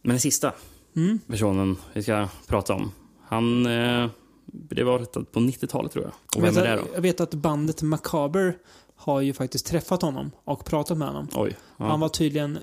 Men 0.02 0.10
den 0.10 0.19
sista 0.19 0.53
Mm. 0.95 1.19
personen 1.28 1.78
vi 1.94 2.03
ska 2.03 2.28
prata 2.48 2.73
om. 2.73 2.91
Han 3.28 3.65
eh, 3.65 4.10
blev 4.52 4.90
avrättad 4.90 5.32
på 5.32 5.40
90-talet 5.40 5.91
tror 5.91 6.03
jag. 6.06 6.14
Jag 6.36 6.38
Och 6.38 6.44
vem 6.48 6.53
vet, 6.53 6.64
är 6.64 6.68
det 6.76 6.82
att, 6.82 6.88
då? 6.88 6.95
jag 6.95 7.02
vet 7.02 7.22
att 7.22 7.34
bandet 7.34 7.82
Macabre 7.82 8.53
har 8.95 9.22
ju 9.22 9.34
faktiskt 9.34 9.65
träffat 9.65 10.02
honom 10.02 10.32
och 10.44 10.65
pratat 10.65 10.98
med 10.98 11.07
honom. 11.07 11.28
Oj. 11.34 11.56
Ja. 11.78 11.86
Han 11.86 11.99
var 11.99 12.10
tydligen 12.10 12.57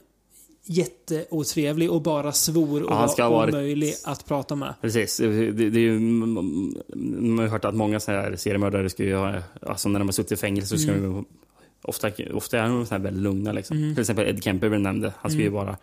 jätteotrevlig 0.65 1.91
och 1.93 2.03
bara 2.03 2.33
svor 2.33 2.83
och 2.83 2.91
Ja, 2.91 3.15
var 3.19 3.31
varit- 3.31 3.55
omöjlig 3.55 3.95
att 4.05 4.25
prata 4.27 4.57
med. 4.57 4.75
Precis. 4.81 5.17
Det, 5.17 5.51
det, 5.51 5.71
det 5.71 5.79
är 5.79 5.83
ju, 5.83 5.99
man 6.01 7.39
har 7.39 7.45
ju 7.45 7.51
hört 7.51 7.65
att 7.65 7.75
många 7.75 8.01
såna 8.01 8.17
här 8.21 8.37
seriemördare 8.37 8.91
ska 8.91 9.05
ju 9.05 9.15
ha, 9.17 9.35
alltså 9.63 9.89
när 9.89 9.99
de 9.99 10.09
har 10.09 10.13
suttit 10.13 10.33
i 10.33 10.37
fängelse 10.37 10.69
så 10.69 10.83
ska 10.83 10.93
Mm. 10.93 11.03
de 11.03 11.17
ju 11.19 11.25
Ofta, 11.83 12.11
ofta 12.35 12.59
är 12.59 12.69
de 12.69 12.87
så 12.87 12.95
här 12.95 13.03
väldigt 13.03 13.23
lugna. 13.23 13.53
Liksom. 13.53 13.77
Mm. 13.77 13.95
Till 13.95 14.01
exempel 14.01 14.27
Ed 14.29 14.45
Kemper 14.45 14.69
vi 14.69 14.79
nämnde. 14.79 15.13
Han 15.17 15.31
ska 15.31 15.41
ju 15.41 15.47
Mm. 15.47 15.55
vara 15.55 15.77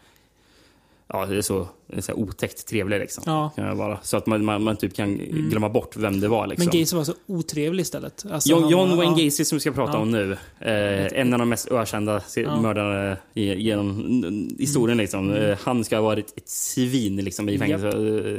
Ja, 1.08 1.26
det 1.26 1.38
är 1.38 1.42
så, 1.42 1.68
det 1.88 1.98
är 1.98 2.02
så 2.02 2.14
otäckt 2.14 2.68
trevlig 2.68 3.00
liksom. 3.00 3.24
Ja. 3.28 3.52
Kan 3.56 3.66
jag 3.66 3.76
vara. 3.76 4.00
Så 4.04 4.18
att 4.18 4.26
man, 4.26 4.46
man, 4.46 4.64
man 4.64 4.78
typ 4.78 4.96
kan 4.96 5.18
glömma 5.50 5.70
bort 5.70 5.96
vem 5.98 6.20
det 6.20 6.28
var 6.28 6.48
liksom. 6.48 6.70
Men 6.74 6.80
Gacy 6.82 6.96
var 6.96 7.04
så 7.04 7.14
otrevlig 7.26 7.82
istället. 7.82 8.26
Alltså, 8.32 8.50
John, 8.50 8.70
John 8.70 8.98
Wayne 8.98 9.22
ja. 9.22 9.26
Gacy 9.26 9.46
som 9.46 9.56
vi 9.56 9.60
ska 9.60 9.72
prata 9.72 9.94
Ja. 9.94 10.00
om 10.00 10.12
nu. 10.12 10.32
Eh, 10.60 11.20
en 11.20 11.34
av 11.34 11.40
de 11.40 11.50
mest 11.50 11.72
ökända 11.72 12.22
mördarna 12.62 13.18
genom 13.34 14.50
historien. 14.60 14.98
Liksom. 14.98 15.30
Mm. 15.30 15.52
Eh, 15.52 15.58
han 15.64 15.84
ska 15.84 15.96
ha 15.96 16.04
varit 16.04 16.38
ett 16.38 16.50
svin 16.50 17.16
liksom, 17.16 17.50
i 17.50 17.60
fängelse. 17.60 17.88
Eh, 17.88 17.94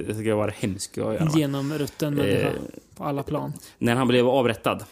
Det 0.07 0.15
ska 0.21 0.37
vara 0.37 0.51
hemskt 0.59 0.91
att 0.91 0.97
göra. 0.97 1.31
Genomrutten 1.37 2.15
människa. 2.15 2.47
Eh, 2.49 2.53
på 2.97 3.05
alla 3.05 3.23
plan. 3.23 3.53
När 3.79 3.95
han 3.95 4.09
blev 4.09 4.29
avrättad. 4.29 4.85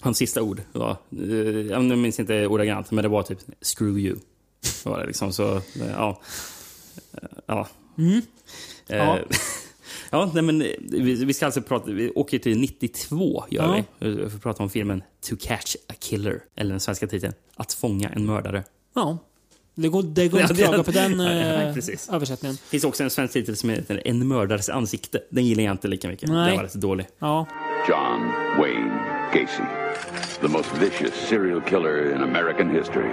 Hans 0.00 0.18
sista 0.18 0.42
ord 0.42 0.62
var, 0.72 0.96
eh, 1.22 1.28
jag 1.70 1.84
minns 1.98 2.20
inte 2.20 2.46
ordagrant, 2.46 2.90
men 2.90 3.02
det 3.02 3.08
var 3.08 3.22
typ 3.22 3.38
screw 3.60 3.98
you. 4.00 4.16
Var 4.84 4.98
det 5.00 5.06
liksom, 5.06 5.32
så, 5.32 5.60
ja. 5.96 6.20
Eh, 7.14 7.28
Ja. 7.46 7.68
Mm. 7.98 8.22
Eh, 8.88 8.96
Ja. 8.96 9.18
ja, 10.10 10.30
nej, 10.34 10.42
men 10.42 10.62
eh, 10.62 10.68
vi, 11.26 11.34
ska 11.34 11.46
alltså 11.46 11.62
prata, 11.62 11.90
vi 11.90 12.10
åker 12.10 12.38
till 12.38 12.58
92 12.60 13.44
gör 13.50 13.62
Ja. 13.76 13.84
vi. 13.98 14.10
Vi 14.10 14.30
får 14.30 14.38
prata 14.38 14.62
om 14.62 14.70
filmen 14.70 15.02
To 15.28 15.36
catch 15.40 15.76
a 15.88 15.94
killer, 16.00 16.42
eller 16.56 16.70
den 16.70 16.80
svenska 16.80 17.06
titeln 17.06 17.32
Att 17.56 17.72
fånga 17.72 18.08
en 18.08 18.26
mördare. 18.26 18.64
Ja. 18.94 19.18
Det 19.74 19.88
går, 19.88 20.02
det 20.02 20.28
går 20.28 20.40
inte 20.40 20.52
att 20.52 20.58
klaga 20.58 20.82
på 20.82 20.90
den 20.90 21.12
Nej, 21.16 21.66
eh, 21.68 21.74
precis. 21.74 22.08
översättningen. 22.08 22.54
Det 22.56 22.68
finns 22.70 22.84
också 22.84 23.02
en 23.04 23.10
svensk 23.10 23.32
titel 23.32 23.56
som 23.56 23.70
heter 23.70 24.02
En 24.04 24.28
mördares 24.28 24.68
ansikte. 24.68 25.20
Den 25.30 25.46
gillar 25.46 25.62
jag 25.64 25.72
inte 25.72 25.88
lika 25.88 26.08
mycket. 26.08 26.28
Nej. 26.28 26.46
Den 26.48 26.56
var 26.56 26.64
rätt 26.64 26.74
dålig. 26.74 27.06
Ja. 27.18 27.46
John 27.88 28.20
Wayne 28.58 28.92
Gacy, 29.34 29.62
the 30.40 30.48
most 30.48 30.68
vicious 30.80 31.14
serial 31.28 31.60
killer 31.62 32.14
in 32.14 32.20
American 32.22 32.70
history. 32.70 33.10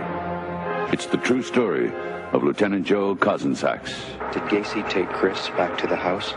It's 0.91 1.06
the 1.06 1.18
true 1.18 1.44
story 1.44 1.91
of 2.32 2.41
Lieutenant 2.41 2.84
Joe 2.84 3.16
Cosensax. 3.16 3.94
Did 4.34 4.41
Gacy 4.44 4.90
take 4.90 5.07
Chris 5.10 5.48
back 5.49 5.78
to 5.78 5.86
the 5.86 5.95
house? 5.95 6.32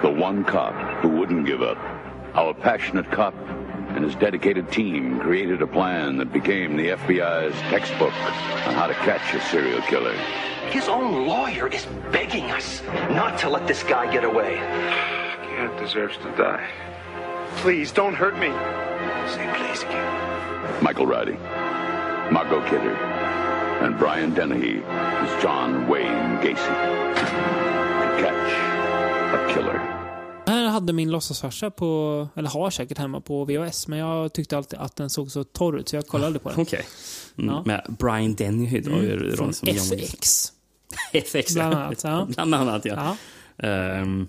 The 0.00 0.10
one 0.10 0.44
cop 0.44 0.74
who 1.02 1.08
wouldn't 1.08 1.44
give 1.44 1.60
up. 1.60 1.76
Our 2.34 2.54
passionate 2.54 3.10
cop 3.10 3.34
and 3.88 4.04
his 4.04 4.14
dedicated 4.14 4.70
team 4.70 5.18
created 5.18 5.60
a 5.60 5.66
plan 5.66 6.18
that 6.18 6.32
became 6.32 6.76
the 6.76 6.90
FBI's 6.90 7.58
textbook 7.62 8.12
on 8.12 8.74
how 8.74 8.86
to 8.86 8.94
catch 8.94 9.34
a 9.34 9.40
serial 9.46 9.82
killer. 9.82 10.14
His 10.70 10.86
own 10.86 11.26
lawyer 11.26 11.66
is 11.66 11.86
begging 12.12 12.44
us 12.52 12.82
not 13.10 13.40
to 13.40 13.48
let 13.48 13.66
this 13.66 13.82
guy 13.82 14.12
get 14.12 14.22
away. 14.22 14.54
Kent 15.42 15.76
deserves 15.78 16.16
to 16.18 16.30
die. 16.36 16.68
Please 17.56 17.90
don't 17.90 18.14
hurt 18.14 18.38
me. 18.38 18.50
Say 19.34 19.52
please 19.56 19.82
again. 19.82 20.82
Michael 20.82 21.06
Riding, 21.06 21.42
Margot 22.32 22.62
Kidder, 22.68 23.15
and 23.82 23.98
Brian 23.98 24.34
Dennehy 24.34 24.80
as 24.86 25.42
John 25.44 25.86
Wayne 25.88 26.34
Gacy. 26.42 26.72
To 28.00 28.22
catch 28.22 28.52
a 29.34 29.54
killer. 29.54 29.92
Här 30.46 30.66
hade 30.68 30.92
min 30.92 31.10
låtsasfarsa 31.10 31.70
på, 31.70 32.28
eller 32.34 32.48
har 32.50 32.70
säkert 32.70 32.98
hemma 32.98 33.20
på 33.20 33.44
VHS, 33.44 33.88
men 33.88 33.98
jag 33.98 34.32
tyckte 34.32 34.56
alltid 34.56 34.78
att 34.78 34.96
den 34.96 35.10
såg 35.10 35.30
så 35.30 35.44
torr 35.44 35.78
ut 35.78 35.88
så 35.88 35.96
jag 35.96 36.06
kollade 36.06 36.38
på 36.38 36.48
den. 36.50 36.60
Okej. 36.60 36.86
Mm, 37.38 37.54
Ja. 37.54 37.62
Med 37.66 37.96
Brian 37.98 38.34
Dennehy 38.34 38.80
då. 38.80 38.90
Mm, 38.92 39.36
från 39.36 39.52
som 39.52 39.68
John- 39.68 39.76
FX. 39.98 40.52
FX, 41.12 41.54
Bland 41.54 41.74
ja. 41.74 41.78
annat, 41.78 42.04
ja. 42.04 42.26
Bland 42.30 42.54
annat, 42.54 42.84
ja. 42.84 43.16
Ehm, 43.58 44.26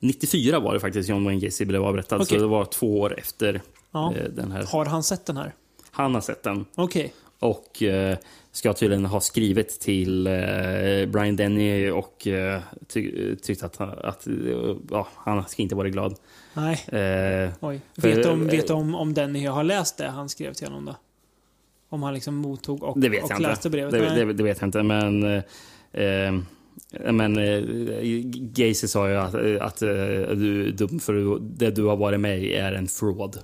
94 0.00 0.60
var 0.60 0.74
det 0.74 0.80
faktiskt 0.80 1.08
John 1.08 1.24
Wayne 1.24 1.40
Gacy 1.40 1.64
blev 1.64 1.84
avrättad, 1.84 2.20
Okej. 2.20 2.38
så 2.38 2.42
det 2.44 2.48
var 2.50 2.64
två 2.64 3.00
år 3.00 3.18
efter 3.18 3.60
Ja. 3.92 4.14
eh, 4.16 4.24
den 4.24 4.52
här. 4.52 4.62
Har 4.72 4.84
han 4.84 5.02
sett 5.02 5.26
den 5.26 5.36
här? 5.36 5.54
Han 5.90 6.14
har 6.14 6.20
sett 6.20 6.42
den. 6.42 6.64
Okej. 6.74 7.12
Och 7.40 7.82
eh, 7.82 8.16
ska 8.52 8.72
tydligen 8.72 9.04
ha 9.04 9.20
skrivit 9.20 9.80
till 9.80 10.26
eh, 10.26 10.32
Brian 11.06 11.36
Denny 11.36 11.90
och 11.90 12.26
eh, 12.26 12.60
ty 12.88 13.36
tyckt 13.36 13.62
att, 13.62 13.76
han- 13.76 13.98
att 13.98 14.26
ja, 14.90 15.08
han 15.14 15.44
ska 15.48 15.62
inte 15.62 15.74
vara 15.74 15.88
glad. 15.88 16.14
Nej. 16.54 16.84
Oj. 17.60 17.80
för- 18.00 18.08
Vet 18.14 18.26
om, 18.26 18.46
vet 18.46 18.66
du 18.66 18.72
om, 18.72 18.94
om 18.94 19.14
den 19.14 19.42
jag 19.42 19.52
har 19.52 19.64
läst 19.64 19.98
det 19.98 20.08
han 20.08 20.28
skrev 20.28 20.52
till 20.52 20.66
honom 20.66 20.84
då? 20.84 20.96
Om 21.88 22.02
han 22.02 22.14
liksom 22.14 22.34
mottog 22.34 22.82
och, 22.82 23.00
Det 23.00 23.08
vet 23.08 23.24
och 23.24 23.30
jag 23.30 23.40
läste 23.40 23.68
inte. 23.68 23.70
brevet? 23.70 23.92
Det, 23.92 24.24
det, 24.24 24.32
det 24.32 24.42
vet 24.42 24.60
jag 24.60 24.68
inte, 24.68 24.82
men... 24.82 25.42
Men 27.10 27.38
eh, 27.38 27.62
Gacy 28.34 28.88
sa 28.88 29.08
ju 29.08 29.14
att, 29.16 29.34
att 29.60 29.82
eh, 29.82 29.88
du 30.36 30.66
är 30.68 30.72
dum 30.72 31.00
för 31.00 31.38
det 31.40 31.70
du 31.70 31.84
har 31.84 31.96
varit 31.96 32.20
med 32.20 32.42
i 32.42 32.52
är 32.54 32.72
en 32.72 32.86
fraud. 32.86 33.38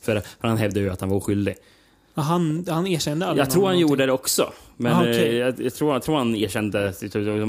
För, 0.00 0.20
för 0.20 0.48
han 0.48 0.56
hävdade 0.56 0.80
ju 0.80 0.90
att 0.90 1.00
han 1.00 1.10
var 1.10 1.16
oskyldig. 1.16 1.54
Han, 2.22 2.64
han 2.68 2.86
erkände 2.86 3.26
aldrig 3.26 3.42
Jag 3.46 3.50
tror 3.50 3.62
han 3.62 3.74
någonting. 3.74 3.80
gjorde 3.90 4.06
det 4.06 4.12
också. 4.12 4.52
Men 4.76 4.92
Ah, 4.92 5.00
okej. 5.00 5.28
eh, 5.28 5.34
jag, 5.36 5.60
jag, 5.60 5.74
tror, 5.74 5.92
jag 5.92 6.02
tror 6.02 6.16
han 6.16 6.34
erkände 6.36 6.92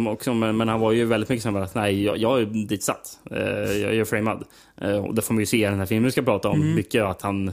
också. 0.09 0.33
Men, 0.33 0.57
men 0.57 0.67
han 0.67 0.79
var 0.79 0.91
ju 0.91 1.05
väldigt 1.05 1.29
mycket 1.29 1.43
som 1.43 1.55
att 1.55 1.75
nej, 1.75 2.03
jag, 2.03 2.17
jag 2.17 2.41
är 2.41 2.45
ditsatt. 2.45 3.19
Eh, 3.31 3.37
jag 3.77 3.95
är 3.95 4.05
framad. 4.05 4.43
Eh, 4.81 5.05
och 5.05 5.15
det 5.15 5.21
får 5.21 5.33
man 5.33 5.39
ju 5.39 5.45
se 5.45 5.57
i 5.57 5.61
den 5.61 5.79
här 5.79 5.85
filmen 5.85 6.03
vi 6.05 6.11
ska 6.11 6.21
prata 6.21 6.49
om. 6.49 6.61
Mm. 6.61 6.75
Mycket 6.75 7.03
att 7.03 7.21
han 7.21 7.51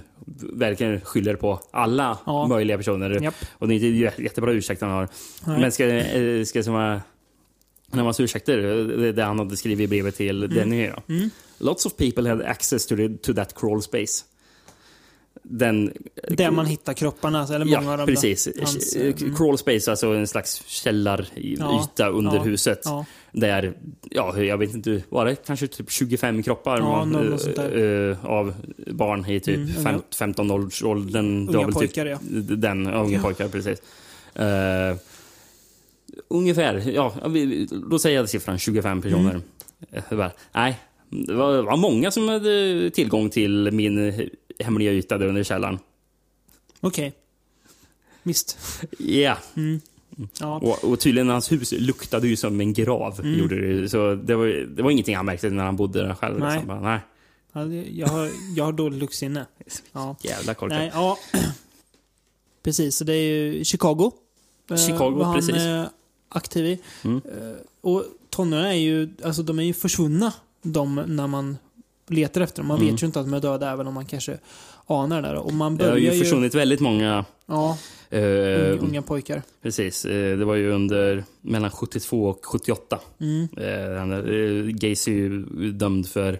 verkligen 0.52 1.00
skyller 1.00 1.36
på 1.36 1.60
alla 1.70 2.18
Ja. 2.26 2.46
möjliga 2.46 2.76
personer. 2.76 3.22
Japp. 3.22 3.34
Och 3.58 3.68
det 3.68 3.74
är 3.74 3.76
inte 3.76 3.86
jä- 3.86 4.22
jättebra 4.22 4.52
ursäkt 4.52 4.80
han 4.80 4.90
har. 4.90 5.08
Nej. 5.46 5.60
Men 5.60 5.72
ska, 5.72 5.84
ska 6.46 6.62
som 6.62 6.74
vara 6.74 7.00
när 7.92 8.04
man 8.04 8.14
ursäkter, 8.18 8.56
det, 8.96 9.12
det 9.12 9.22
han 9.24 9.38
hade 9.38 9.56
skrivit 9.56 9.84
i 9.84 9.88
brevet 9.88 10.16
till 10.16 10.42
Mm. 10.44 10.54
Denny. 10.56 10.86
Då. 11.06 11.14
Mm. 11.14 11.30
Lots 11.58 11.86
of 11.86 11.96
people 11.96 12.28
had 12.28 12.42
access 12.42 12.86
to, 12.86 12.96
the, 12.96 13.08
to 13.08 13.32
that 13.34 13.54
crawl 13.60 13.82
space. 13.82 14.24
Den, 15.42 15.92
Där 16.28 16.50
man 16.50 16.66
hittar 16.66 16.92
kropparna, 16.92 17.38
alltså, 17.40 17.54
eller 17.54 17.64
många 17.64 17.76
av 17.78 17.84
ja, 17.84 17.96
dem. 17.96 18.06
precis. 18.06 18.48
Hans, 18.58 18.96
Eh, 18.96 19.06
eh, 19.06 19.14
mm. 19.22 19.34
Crawl 19.36 19.58
space, 19.58 19.90
alltså 19.90 20.06
en 20.06 20.26
slags 20.26 20.62
källaryta 20.66 21.82
Ja, 21.98 22.08
under 22.08 22.36
ja, 22.36 22.42
huset. 22.42 22.80
ja. 22.84 23.04
Där, 23.32 23.72
ja, 24.10 24.38
jag 24.42 24.58
vet 24.58 24.74
inte, 24.74 25.02
var 25.08 25.24
det 25.26 25.36
kanske 25.46 25.66
typ 25.66 25.90
25 25.90 26.42
kroppar 26.42 26.80
man, 26.80 27.14
eh, 27.14 28.26
av 28.26 28.54
barn 28.86 29.26
i 29.30 29.40
typ 29.40 29.56
Mm, 29.56 29.68
fem, 29.68 29.94
unga- 29.94 30.02
15-årsåldern. 30.34 31.46
Det 31.46 31.52
Unga 31.56 31.66
väl 31.66 31.74
pojkar, 31.74 32.04
typ, 32.04 32.18
ja. 32.48 32.56
Den, 32.56 32.84
ja, 32.86 32.92
unga 33.04 33.22
pojkar, 33.22 33.48
precis. 33.48 33.78
Eh, 34.34 34.96
ungefär, 36.28 36.82
ja, 36.94 37.14
då 37.90 37.98
säger 37.98 38.16
jag 38.16 38.28
siffran 38.28 38.58
25 38.58 39.02
personer. 39.02 39.40
Mm. 40.10 40.30
Nej, 40.52 40.78
det 41.08 41.34
var 41.34 41.76
många 41.76 42.10
som 42.10 42.28
hade 42.28 42.90
tillgång 42.90 43.30
till 43.30 43.70
min 43.72 44.28
hemliga 44.58 44.92
yta 44.92 45.18
där 45.18 45.26
under 45.26 45.42
källaren. 45.44 45.78
Okej. 46.80 47.12
Visst. 48.22 48.58
Ja. 48.98 49.38
Mm. 49.56 49.80
Ja. 50.40 50.56
Och, 50.58 50.84
och 50.84 51.00
tydligen 51.00 51.28
hans 51.28 51.52
hus 51.52 51.72
luktade 51.78 52.28
ju 52.28 52.36
som 52.36 52.60
en 52.60 52.72
grav. 52.72 53.20
Mm. 53.20 53.38
Gjorde 53.38 53.80
det, 53.80 53.88
så 53.88 54.14
det 54.14 54.34
var, 54.36 54.46
det 54.46 54.82
var 54.82 54.90
ingenting 54.90 55.16
han 55.16 55.26
märkte 55.26 55.50
när 55.50 55.64
han 55.64 55.76
bodde 55.76 56.02
där 56.06 56.14
själv. 56.14 56.38
Nej. 56.38 56.52
Liksom. 56.52 56.68
Bara, 56.68 56.80
nej. 56.80 57.00
Ja, 57.52 57.66
Jag 57.90 58.06
har, 58.08 58.30
jag 58.56 58.64
har 58.64 58.72
dåligt 58.72 58.98
luktsinne. 58.98 59.46
Ja. 59.92 60.16
Jävla 60.22 60.54
korkat. 60.54 60.78
Nej, 60.78 60.90
ja. 60.94 61.18
Precis, 62.62 62.96
så 62.96 63.04
det 63.04 63.12
är 63.14 63.22
ju 63.36 63.64
Chicago. 63.64 64.12
eh, 64.70 64.76
Chicago, 64.76 65.22
han, 65.22 65.34
precis. 65.34 65.56
eh, 65.56 65.86
aktiv 66.28 66.66
i. 66.66 66.78
Mm. 67.04 67.16
Eh, 67.16 67.54
Och 67.80 68.04
tonåringar 68.30 68.68
är 68.70 68.72
ju, 68.74 69.08
alltså 69.24 69.42
de 69.42 69.58
är 69.58 69.62
ju 69.62 69.72
försvunna 69.72 70.32
de 70.62 70.94
när 70.94 71.26
man 71.26 71.56
letar 72.08 72.40
efter 72.40 72.62
dem. 72.62 72.66
Man 72.68 72.76
Mm. 72.80 72.90
vet 72.92 73.02
ju 73.02 73.06
inte 73.06 73.20
att 73.20 73.26
de 73.26 73.34
är 73.34 73.40
döda 73.40 73.70
även 73.72 73.86
om 73.86 73.94
man 73.94 74.06
kanske 74.06 74.38
anar 74.86 75.22
det 75.22 75.28
där. 75.28 75.34
Och 75.36 75.52
man 75.52 75.76
Det 75.76 75.84
har 75.84 75.90
börjar 75.92 76.12
ju 76.12 76.18
försvunnit 76.18 76.54
väldigt 76.54 76.80
många... 76.80 77.24
Ja, 77.46 77.78
eh, 78.10 78.22
unga, 78.22 78.70
unga 78.72 79.02
pojkar. 79.02 79.42
Precis. 79.62 80.04
eh, 80.04 80.38
Det 80.38 80.44
var 80.44 80.54
ju 80.54 80.70
under 80.70 81.24
mellan 81.40 81.70
72 81.70 82.24
och 82.28 82.46
78. 82.46 83.00
Mm. 83.20 83.48
Eh, 83.56 84.18
eh, 84.18 84.66
Gacy 84.66 85.10
är 85.12 85.16
ju 85.16 85.72
dömd 85.72 86.08
för 86.08 86.38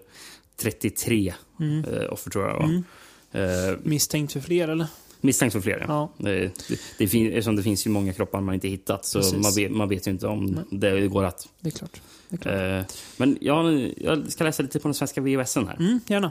33 0.56 1.34
Mm. 1.60 1.84
eh, 1.84 2.12
offer 2.12 2.30
tror 2.30 2.44
jag. 2.48 2.64
Mm. 2.64 2.84
Eh, 3.32 3.76
Misstänkt 3.82 4.32
för 4.32 4.40
fler 4.40 4.68
eller? 4.68 4.86
Misstänkt 5.20 5.52
för 5.52 5.60
fler, 5.60 5.84
ja. 5.88 6.12
Det, 6.18 6.50
det, 6.98 7.08
fin, 7.08 7.26
eftersom 7.26 7.56
det 7.56 7.62
finns 7.62 7.86
ju 7.86 7.90
många 7.90 8.12
kroppar 8.12 8.40
man 8.40 8.54
inte 8.54 8.68
hittat 8.68 9.04
så 9.06 9.18
man 9.36 9.52
vet, 9.56 9.70
man 9.72 9.88
vet 9.88 10.06
ju 10.06 10.10
inte 10.10 10.26
om 10.26 10.46
Nej. 10.46 10.64
det 10.70 11.08
går 11.08 11.24
att... 11.24 11.48
Det 11.60 11.68
är 11.68 11.70
klart. 11.70 12.00
Eh, 12.46 12.84
men 13.16 13.38
jag, 13.40 13.92
jag 13.96 14.32
ska 14.32 14.44
läsa 14.44 14.62
lite 14.62 14.78
på 14.78 14.88
den 14.88 14.94
svenska 14.94 15.20
VHSen 15.20 15.68
här. 15.68 15.76
Mm, 15.76 16.00
gärna. 16.06 16.30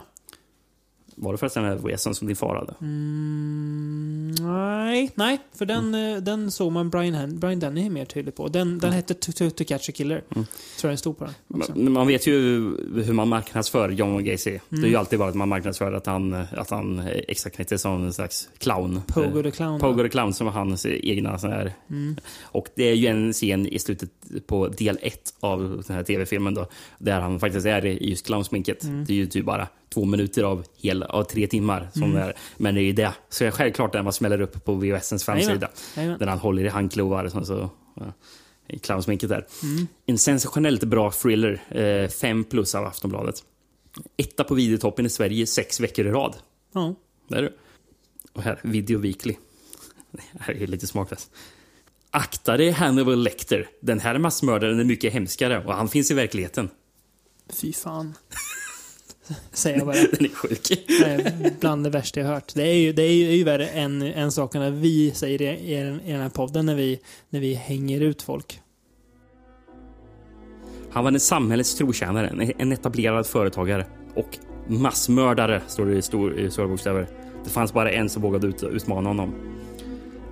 Var 1.16 1.32
det 1.32 1.38
förresten 1.38 1.62
den 1.62 1.72
här 1.72 1.78
VHSen 1.78 2.14
som 2.14 2.26
din 2.26 2.36
far 2.36 2.54
hade? 2.56 2.74
Mm, 2.80 4.34
nej, 4.40 5.10
nej, 5.14 5.38
för 5.54 5.66
den, 5.66 5.94
Mm. 5.94 6.16
eh, 6.16 6.22
den 6.22 6.50
såg 6.50 6.72
man 6.72 6.90
Brian, 6.90 7.14
Hen- 7.14 7.38
Brian 7.38 7.60
Denny 7.60 7.90
mer 7.90 8.04
tydligt 8.04 8.36
på. 8.36 8.48
Den, 8.48 8.78
den 8.78 8.92
hette 8.92 9.14
to, 9.14 9.32
to, 9.32 9.50
to 9.50 9.64
Catch 9.64 9.88
a 9.88 9.92
Killer. 9.94 10.14
Mm. 10.16 10.44
Tror 10.80 10.90
jag 10.90 10.92
det 10.92 10.96
stod 10.96 11.18
på 11.18 11.24
den. 11.24 11.34
också. 11.60 11.72
Man, 11.78 11.92
man 11.92 12.06
vet 12.06 12.26
ju 12.26 12.32
hur 13.04 13.12
man 13.12 13.28
marknadsför 13.28 13.88
John 13.90 14.24
Gacy. 14.24 14.50
Det 14.68 14.76
är 14.76 14.80
ju 14.80 14.86
Mm. 14.88 15.00
alltid 15.00 15.18
bara 15.18 15.28
att 15.28 15.34
man 15.34 15.48
marknadsför 15.48 15.92
att 15.92 16.06
han, 16.06 16.32
att 16.32 16.70
han 16.70 16.98
är 16.98 17.24
extra 17.28 17.50
knäckte 17.50 17.78
som 17.78 18.04
en 18.04 18.12
slags 18.12 18.48
clown. 18.58 19.00
Pogo 19.06 19.42
the 19.42 19.50
Clown, 19.50 19.80
Pogo 19.80 20.02
the 20.02 20.08
Clown 20.08 20.32
som 20.34 20.46
var 20.46 20.52
hans 20.54 20.86
egna 20.86 21.38
sån 21.38 21.50
här. 21.50 21.72
Mm. 21.90 22.16
Och 22.42 22.68
det 22.74 22.84
är 22.84 22.94
ju 22.94 23.06
en 23.06 23.32
scen 23.32 23.66
i 23.66 23.78
slutet 23.78 24.10
på 24.46 24.68
del 24.68 24.98
ett 25.02 25.34
av 25.40 25.82
den 25.86 25.96
här 25.96 26.02
tv-filmen 26.02 26.54
då. 26.54 26.66
Där 26.98 27.20
han 27.20 27.40
faktiskt 27.40 27.66
är 27.66 27.86
i 27.86 28.10
just 28.10 28.26
clownsminket. 28.26 28.84
Mm. 28.84 29.04
Det 29.04 29.12
är 29.12 29.16
ju 29.16 29.26
typ 29.26 29.44
bara 29.44 29.68
två 29.94 30.04
minuter 30.04 30.42
av, 30.42 30.64
hel, 30.76 31.02
av 31.02 31.24
tre 31.24 31.46
timmar. 31.46 31.88
Som 31.92 32.02
Mm. 32.02 32.16
är. 32.16 32.34
Men 32.56 32.74
det 32.74 32.80
är 32.80 32.84
ju 32.84 32.92
det. 32.92 33.12
Så 33.28 33.50
självklart 33.50 33.94
när 33.94 34.02
man 34.02 34.12
smäller 34.12 34.40
upp 34.40 34.64
på 34.64 34.74
VHSens 34.74 35.24
framsida. 35.24 35.68
Jajamän. 35.96 36.18
Där 36.18 36.26
han 36.26 36.38
håller 36.38 36.64
i 36.64 36.68
handklovar. 36.68 37.28
Så, 37.28 37.44
så, 37.44 37.70
ja. 37.94 38.12
clownsminket 38.82 39.28
där. 39.28 39.46
Mm. 39.62 39.86
En 40.06 40.18
sensationellt 40.18 40.84
bra 40.84 41.10
thriller. 41.10 41.62
Eh, 41.78 42.08
fem 42.08 42.44
plus 42.44 42.74
av 42.74 42.84
Aftonbladet. 42.84 43.34
Etta 44.16 44.44
på 44.44 44.54
videotoppen 44.54 45.06
i 45.06 45.10
Sverige 45.10 45.46
sex 45.46 45.80
veckor 45.80 46.06
i 46.06 46.10
rad. 46.10 46.36
Ja. 46.72 46.94
Där 47.28 47.36
är 47.36 47.42
du. 47.42 47.52
Och 48.32 48.42
här, 48.42 48.60
Video 48.62 48.98
Weekly. 48.98 49.34
Det 50.10 50.22
här 50.40 50.62
är 50.62 50.66
lite 50.66 50.86
smaklöst. 50.86 51.30
Akta 52.14 52.56
dig 52.56 52.70
Hannibal 52.70 53.22
Lecter. 53.22 53.68
Den 53.80 54.00
här 54.00 54.18
massmördaren 54.18 54.80
är 54.80 54.84
mycket 54.84 55.12
hemskare 55.12 55.64
och 55.64 55.74
han 55.74 55.88
finns 55.88 56.10
i 56.10 56.14
verkligheten. 56.14 56.70
Fy 57.60 57.72
fan. 57.72 58.14
Säger 59.52 59.76
jag 59.78 59.86
bara. 59.86 59.96
Den 60.12 60.24
är 60.24 60.34
sjuk. 60.34 60.68
Det 60.88 61.04
är 61.04 61.60
bland 61.60 61.84
det 61.84 61.90
värsta 61.90 62.20
jag 62.20 62.26
hört. 62.26 62.54
Det 62.54 62.62
är 62.62 62.74
ju, 62.74 62.92
det 62.92 63.02
är 63.02 63.12
ju, 63.12 63.28
är 63.28 63.34
ju 63.36 63.44
värre 63.44 63.66
än, 63.68 64.02
än 64.02 64.32
sakerna 64.32 64.70
vi 64.70 65.10
säger 65.14 65.42
i, 65.42 65.72
i, 65.72 65.74
den- 65.82 66.00
i 66.00 66.12
den 66.12 66.20
här 66.20 66.28
podden 66.28 66.66
när 66.66 66.74
vi, 66.74 67.00
när 67.30 67.40
vi 67.40 67.54
hänger 67.54 68.00
ut 68.00 68.22
folk. 68.22 68.60
Han 70.90 71.04
var 71.04 71.12
en 71.12 71.20
samhällets 71.20 71.74
trotjänare, 71.74 72.28
en- 72.28 72.52
en 72.58 72.72
etablerad 72.72 73.26
företagare 73.26 73.86
och 74.14 74.38
massmördare, 74.68 75.62
står 75.68 75.86
det 75.86 75.96
i, 75.96 76.02
stor, 76.02 76.38
i 76.38 76.50
stora 76.50 76.68
bokstäver. 76.68 77.08
Det 77.44 77.50
fanns 77.50 77.72
bara 77.72 77.90
en 77.92 78.08
som 78.08 78.22
vågade 78.22 78.46
ut, 78.46 78.62
utmana 78.62 79.08
honom. 79.10 79.34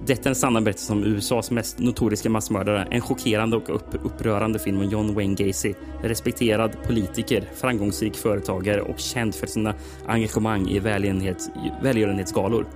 Detta 0.07 0.29
är 0.29 0.29
en 0.29 0.35
sann 0.35 0.65
berättelse 0.65 0.93
om 0.93 1.05
USAs 1.05 1.51
mest 1.51 1.79
notoriska 1.79 2.31
massmördare. 2.31 2.89
En 2.91 3.01
chockerande 3.01 3.57
och 3.57 3.75
upp, 3.75 3.95
upprörande 4.05 4.59
film 4.59 4.79
om 4.79 4.85
John 4.85 5.15
Wayne 5.15 5.35
Gacy. 5.35 5.75
Respekterad 6.03 6.77
politiker, 6.87 7.49
framgångsrik 7.55 8.17
företagare 8.17 8.81
och 8.81 8.99
känd 8.99 9.35
för 9.35 9.47
sina 9.47 9.75
engagemang 10.07 10.69
i 10.69 10.79
välgörenhets, 10.79 11.51
välgörenhetsgalor. 11.83 12.67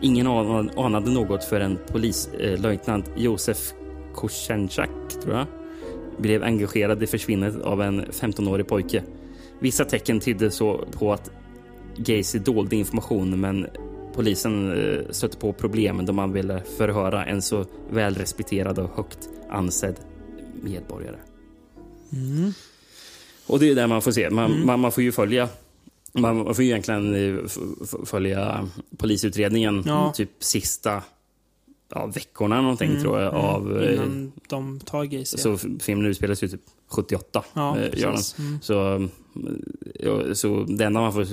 Ingen 0.00 0.26
anade 0.26 1.10
något 1.10 1.44
förrän 1.44 1.78
polislöjtnant 1.86 3.10
Josef 3.16 3.72
Kosenczak, 4.14 4.90
tror 5.22 5.36
jag, 5.36 5.46
blev 6.18 6.42
engagerad 6.42 7.02
i 7.02 7.06
försvinnandet 7.06 7.62
av 7.62 7.82
en 7.82 8.04
15-årig 8.04 8.66
pojke. 8.66 9.02
Vissa 9.58 9.84
tecken 9.84 10.20
tydde 10.20 10.50
så 10.50 10.84
på 10.98 11.12
att 11.12 11.30
Gacy 11.96 12.38
dolde 12.38 12.76
information 12.76 13.40
men 13.40 13.66
polisen 14.14 14.72
eh, 14.72 15.00
stötte 15.10 15.36
på 15.36 15.52
problem 15.52 16.06
då 16.06 16.12
man 16.12 16.32
ville 16.32 16.62
förhöra 16.76 17.24
en 17.24 17.42
så 17.42 17.64
välrespekterad 17.90 18.78
och 18.78 18.90
högt 18.96 19.28
ansedd 19.50 19.96
medborgare. 20.62 21.16
Mm. 22.12 22.52
Och 23.46 23.58
det 23.58 23.70
är 23.70 23.74
det 23.74 23.86
man 23.86 24.02
får 24.02 24.12
se. 24.12 24.30
Man, 24.30 24.52
Mm. 24.52 24.66
man, 24.66 24.80
man 24.80 24.92
får 24.92 25.02
ju 25.02 25.12
följa 25.12 25.48
man 26.12 26.54
får 26.54 26.64
ju 26.64 26.70
egentligen 26.70 27.14
eh, 27.14 27.44
följa 28.04 28.68
polisutredningen 28.96 29.82
Ja. 29.86 30.12
typ 30.16 30.30
sista 30.38 31.02
ja, 31.94 32.06
veckorna 32.06 32.60
någonting 32.60 32.90
Mm, 32.90 33.02
tror 33.02 33.20
jag. 33.20 33.28
mm. 33.34 33.44
Av, 33.44 33.82
eh, 33.82 33.94
Innan 33.94 34.32
de 34.48 34.80
tar 34.80 35.04
Gacy. 35.04 35.38
så 35.38 35.58
filmen 35.80 36.06
utspelas 36.06 36.42
ju 36.42 36.48
typ 36.48 36.60
78. 36.88 37.44
Ja, 37.54 37.78
gör 37.78 38.12
den. 38.12 38.46
Mm. 38.46 38.58
Så, 38.62 39.08
ja, 39.94 40.34
så 40.34 40.64
det 40.68 40.84
enda 40.84 41.00
man 41.00 41.12
får... 41.12 41.26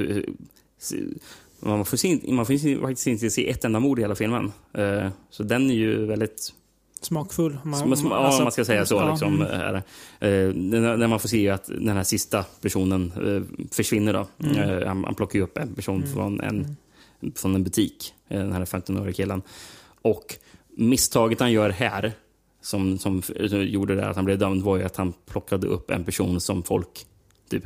Man 1.61 1.85
får, 1.85 1.97
se, 1.97 2.19
man 2.27 2.45
får 2.45 2.81
faktiskt 2.81 3.07
inte 3.07 3.29
se 3.29 3.49
ett 3.49 3.65
enda 3.65 3.79
mord 3.79 3.99
i 3.99 4.01
hela 4.01 4.15
filmen. 4.15 4.51
Eh, 4.73 5.07
Så 5.29 5.43
den 5.43 5.69
är 5.71 5.75
ju 5.75 6.05
väldigt... 6.05 6.53
Smakfull. 7.01 7.57
Sm- 7.63 7.93
sm- 7.95 8.07
ja, 8.09 8.15
alltså- 8.15 8.43
man 8.43 8.51
ska 8.51 8.65
säga 8.65 8.85
så. 8.85 8.95
ja, 8.95 9.09
liksom, 9.11 9.35
mm. 9.41 9.47
här. 9.47 9.73
Eh, 10.19 10.53
När 10.53 10.97
när 10.97 11.07
man 11.07 11.19
får 11.19 11.29
se 11.29 11.49
att 11.49 11.65
den 11.65 11.89
här 11.97 12.03
sista 12.03 12.45
personen 12.61 13.11
eh, 13.25 13.65
försvinner. 13.71 14.13
Då. 14.13 14.27
Mm. 14.43 14.87
Han, 14.87 15.03
han 15.03 15.15
plockar 15.15 15.39
ju 15.39 15.43
upp 15.43 15.57
en 15.57 15.73
person 15.75 15.95
Mm. 16.03 16.13
från, 16.13 16.41
en, 16.41 16.75
från 17.35 17.55
en 17.55 17.63
butik, 17.63 18.13
den 18.27 18.51
här 18.53 18.65
15-åriga 18.65 19.13
killen. 19.13 19.41
Och 20.01 20.35
misstaget 20.69 21.39
han 21.39 21.51
gör 21.51 21.69
här, 21.69 22.11
som, 22.61 22.97
som, 22.97 23.21
gjorde 23.51 23.95
det 23.95 24.09
att 24.09 24.15
han 24.15 24.25
blev 24.25 24.37
dömd, 24.37 24.63
var 24.63 24.77
ju 24.77 24.83
att 24.83 24.95
han 24.95 25.13
plockade 25.25 25.67
upp 25.67 25.91
en 25.91 26.03
person 26.03 26.41
som 26.41 26.63
folk 26.63 27.05
typ, 27.49 27.63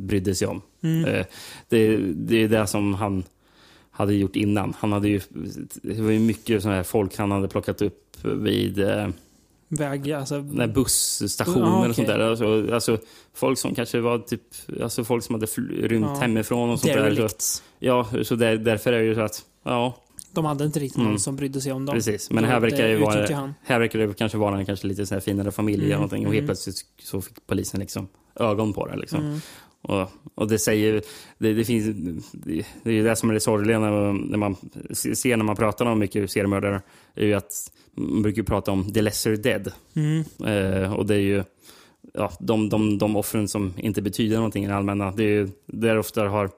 brydde 0.00 0.34
sig 0.34 0.48
om. 0.48 0.62
Mm. 0.82 1.04
Eh, 1.04 1.26
Det, 1.68 1.96
det 1.96 2.36
är 2.44 2.48
det 2.48 2.66
som 2.66 2.94
han 2.94 3.24
hade 3.90 4.14
gjort 4.14 4.36
innan. 4.36 4.74
Han 4.78 4.92
hade 4.92 5.08
ju, 5.08 5.20
det 5.82 6.00
var 6.02 6.10
ju 6.10 6.18
mycket 6.18 6.62
sån 6.62 6.72
här 6.72 6.82
folk 6.82 7.16
han 7.16 7.30
hade 7.30 7.48
plockat 7.48 7.82
upp 7.82 8.16
vid 8.22 8.78
eh, 8.78 9.08
Väg, 9.72 10.12
alltså... 10.12 10.38
när 10.38 10.66
busstationer 10.66 11.66
Ja, 11.66 11.88
och 11.88 11.94
sånt 11.94 12.08
där. 12.08 12.18
Alltså, 12.18 12.72
alltså, 12.74 12.98
folk 13.34 13.58
som 13.58 13.74
kanske 13.74 14.00
var 14.00 14.18
typ, 14.18 14.42
alltså 14.82 15.04
folk 15.04 15.24
som 15.24 15.34
hade 15.34 15.46
rymt 15.46 16.06
Ja. 16.08 16.14
hemifrån 16.20 16.70
och 16.70 16.80
sånt 16.80 16.92
där. 16.92 17.28
Så, 17.28 17.28
ja, 17.78 18.08
så 18.22 18.34
där, 18.34 18.56
därför 18.56 18.92
är 18.92 18.98
det 18.98 19.04
ju 19.04 19.14
så 19.14 19.20
att, 19.20 19.44
ja. 19.62 19.96
De 20.32 20.44
hade 20.44 20.64
inte 20.64 20.80
riktigt 20.80 20.96
någon 20.98 21.06
Mm. 21.06 21.18
som 21.18 21.36
brydde 21.36 21.60
sig 21.60 21.72
om 21.72 21.86
dem. 21.86 21.94
Precis, 21.94 22.30
men 22.30 22.42
Det- 22.42 22.48
här 22.50 22.60
verkar 22.60 22.88
det 22.88 22.96
vara, 22.98 23.52
här 23.64 23.78
verkar 23.78 23.98
det 23.98 24.14
kanske 24.14 24.38
vara 24.38 24.58
en 24.58 24.66
kanske 24.66 24.86
lite 24.86 25.06
så 25.06 25.14
här 25.14 25.20
finare 25.20 25.50
familj 25.50 25.76
Mm, 25.78 25.86
eller 25.86 25.94
någonting 25.96 26.26
och 26.26 26.32
helt 26.32 26.38
mm. 26.38 26.46
plötsligt 26.46 26.76
så 27.02 27.20
fick 27.22 27.46
polisen 27.46 27.80
liksom 27.80 28.08
ögon 28.40 28.72
på 28.72 28.86
det. 28.86 28.96
Liksom. 28.96 29.20
Mm. 29.20 29.40
Och, 29.82 30.10
och 30.34 30.48
det 30.48 30.58
säger, 30.58 31.02
det, 31.38 31.52
det 31.52 31.64
finns, 31.64 31.84
det, 32.32 32.66
det 32.82 32.90
är 32.90 32.94
ju 32.94 33.04
det 33.04 33.16
som 33.16 33.30
är 33.30 33.34
det 33.34 33.40
sorgliga 33.40 33.78
när 33.78 33.90
man, 33.90 34.16
när 34.16 34.38
man 34.38 34.56
ser 34.94 35.36
när 35.36 35.44
man 35.44 35.56
pratar 35.56 35.86
om 35.86 35.98
mycket 35.98 36.30
seriemördare, 36.30 36.82
är 37.14 37.26
ju 37.26 37.34
att 37.34 37.52
man 37.94 38.22
brukar 38.22 38.42
prata 38.42 38.70
om 38.70 38.92
the 38.92 39.02
lesser 39.02 39.36
dead. 39.36 39.72
Mm. 39.96 40.24
Eh, 40.46 40.94
och 40.94 41.06
det 41.06 41.14
är 41.14 41.18
ju 41.18 41.44
ja, 42.14 42.32
de, 42.40 42.68
de, 42.68 42.98
de 42.98 43.16
offren 43.16 43.48
som 43.48 43.72
inte 43.76 44.02
betyder 44.02 44.36
någonting 44.36 44.64
i 44.64 44.68
det 44.68 44.74
allmänna. 44.76 45.10
Det 45.10 45.24
är 45.24 45.28
ju 45.28 45.48
där 45.66 45.98
ofta 45.98 46.28
har, 46.28 46.50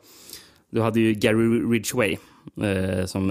du 0.70 0.80
hade 0.80 1.00
ju 1.00 1.12
Gary 1.14 1.60
Ridgway 1.72 2.16
eh, 2.62 3.06
som 3.06 3.28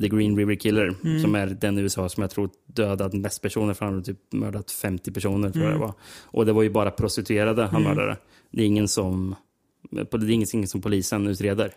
The 0.00 0.08
Green 0.08 0.36
River 0.36 0.54
Killer, 0.54 0.94
Mm. 1.04 1.20
som 1.20 1.34
är 1.34 1.46
den 1.46 1.78
i 1.78 1.80
USA 1.80 2.08
som 2.08 2.20
jag 2.20 2.30
tror 2.30 2.50
dödat 2.66 3.12
mest 3.12 3.42
personer, 3.42 3.74
för 3.74 3.84
han 3.84 3.94
har 3.94 4.02
typ 4.02 4.18
mördat 4.32 4.70
50 4.70 5.12
personer 5.12 5.50
tror 5.50 5.64
jag 5.64 5.70
Mm. 5.70 5.80
det 5.80 5.86
var. 5.86 5.94
Och 6.22 6.46
det 6.46 6.52
var 6.52 6.62
ju 6.62 6.70
bara 6.70 6.90
prostituerade 6.90 7.62
han 7.66 7.82
Mm. 7.82 7.96
mördade. 7.96 8.16
Det 8.52 8.62
är 8.62 8.66
ingen 8.66 8.88
som, 8.88 9.34
det 9.90 10.14
är 10.14 10.30
ingenting 10.30 10.66
som 10.66 10.80
polisen 10.80 11.26
utreder. 11.26 11.72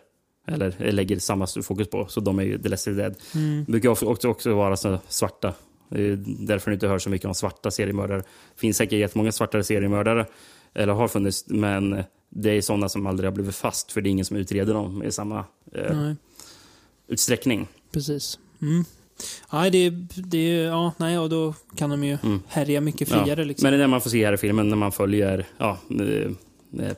Eller 0.48 0.92
lägger 0.92 1.18
samma 1.18 1.46
fokus 1.46 1.88
på, 1.88 2.06
så 2.06 2.20
de 2.20 2.38
är 2.38 2.42
ju 2.42 2.58
the 2.58 2.68
lesser 2.68 2.92
dead. 2.92 3.14
Mm. 3.34 3.64
Det 3.64 3.72
brukar 3.72 3.88
också, 3.88 4.28
också 4.28 4.54
vara 4.54 4.76
så 4.76 4.98
svarta. 5.08 5.54
Det 5.88 6.02
är 6.02 6.24
därför 6.26 6.70
ni 6.70 6.74
inte 6.74 6.88
hör 6.88 6.98
så 6.98 7.10
mycket 7.10 7.28
om 7.28 7.34
svarta 7.34 7.70
seriemördare. 7.70 8.18
Det 8.18 8.60
finns 8.60 8.76
säkert 8.76 8.98
jättemånga 8.98 9.32
svarta 9.32 9.62
seriemördare, 9.62 10.26
eller 10.74 10.92
har 10.92 11.08
funnits, 11.08 11.44
men 11.48 12.02
det 12.28 12.50
är 12.50 12.60
sådana 12.60 12.88
som 12.88 13.06
aldrig 13.06 13.26
har 13.30 13.34
blivit 13.34 13.54
fast, 13.54 13.92
för 13.92 14.00
det 14.00 14.08
är 14.08 14.10
ingen 14.10 14.24
som 14.24 14.36
utreder 14.36 14.74
dem 14.74 15.02
i 15.02 15.12
samma 15.12 15.44
eh, 15.72 16.12
utsträckning. 17.08 17.68
Precis. 17.92 18.38
Mm. 18.62 18.84
Nej, 19.52 19.70
det, 19.70 19.90
det, 20.16 20.52
ja, 20.52 20.92
nej, 20.96 21.18
och 21.18 21.28
då 21.30 21.54
kan 21.76 21.90
de 21.90 22.04
ju 22.04 22.18
Mm. 22.22 22.40
härja 22.48 22.80
mycket 22.80 23.08
friare. 23.08 23.40
Ja. 23.40 23.44
Liksom. 23.44 23.66
Men 23.66 23.72
det 23.72 23.76
är 23.76 23.80
det 23.80 23.88
man 23.88 24.00
får 24.00 24.10
se 24.10 24.26
här 24.26 24.32
i 24.32 24.36
filmen 24.36 24.68
när 24.68 24.76
man 24.76 24.92
följer 24.92 25.46
ja, 25.58 25.78
eh, 25.90 26.30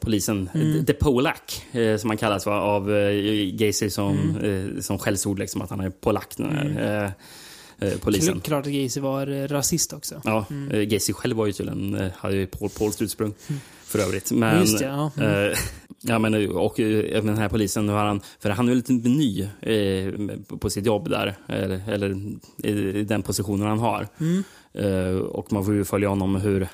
polisen, 0.00 0.50
Mm. 0.54 0.84
The 0.86 0.92
Polak, 0.92 1.66
eh, 1.72 1.96
som 1.96 2.10
han 2.10 2.16
kallas 2.16 2.46
va, 2.46 2.60
av 2.60 2.92
eh, 2.96 3.50
Gacy 3.52 3.90
som, 3.90 4.18
Mm. 4.18 4.74
eh, 4.76 4.80
som 4.80 4.98
skällsord, 4.98 5.38
liksom, 5.38 5.62
att 5.62 5.70
han 5.70 5.80
är 5.80 5.90
polack, 5.90 6.34
den 6.36 6.50
här, 6.50 6.64
Mm. 6.64 6.76
eh, 6.76 7.92
eh, 7.92 7.98
polisen. 7.98 8.34
Kl- 8.34 8.40
Klart 8.42 8.66
att 8.66 8.72
Gacy 8.72 9.00
var 9.00 9.26
eh, 9.26 9.48
rasist 9.48 9.92
också. 9.92 10.20
Ja, 10.24 10.46
Mm. 10.50 10.70
mm. 10.70 10.88
Gacy 10.88 11.12
själv 11.12 11.36
var 11.36 11.46
ju 11.46 11.52
tydligen, 11.52 11.94
eh, 11.94 12.10
hade 12.16 12.36
ju 12.36 12.46
pol, 12.46 12.68
polskt 12.78 13.02
ursprung 13.02 13.34
för 13.84 13.98
övrigt. 13.98 14.32
Men, 14.32 14.60
Just 14.60 14.78
det, 14.78 14.84
ja. 14.84 15.10
Mm. 15.16 15.50
eh, 15.52 15.58
ja, 16.02 16.18
men, 16.18 16.50
och 16.50 16.80
eh, 16.80 17.22
den 17.24 17.38
här 17.38 17.48
polisen, 17.48 17.86
nu 17.86 17.92
har 17.92 18.04
han, 18.04 18.20
för 18.40 18.50
han 18.50 18.68
är 18.68 18.74
lite 18.74 18.92
ny 18.92 19.42
eh, 19.60 20.12
på 20.58 20.70
sitt 20.70 20.86
jobb 20.86 21.08
där, 21.10 21.36
eller, 21.48 21.82
eller 21.88 22.16
i, 22.64 22.70
i 22.98 23.04
den 23.04 23.22
positionen 23.22 23.66
han 23.68 23.78
har. 23.78 24.08
Mm. 24.20 24.44
Eh, 24.74 25.16
och 25.18 25.52
man 25.52 25.64
får 25.64 25.74
ju 25.74 25.84
följa 25.84 26.08
honom 26.08 26.36
hur 26.36 26.68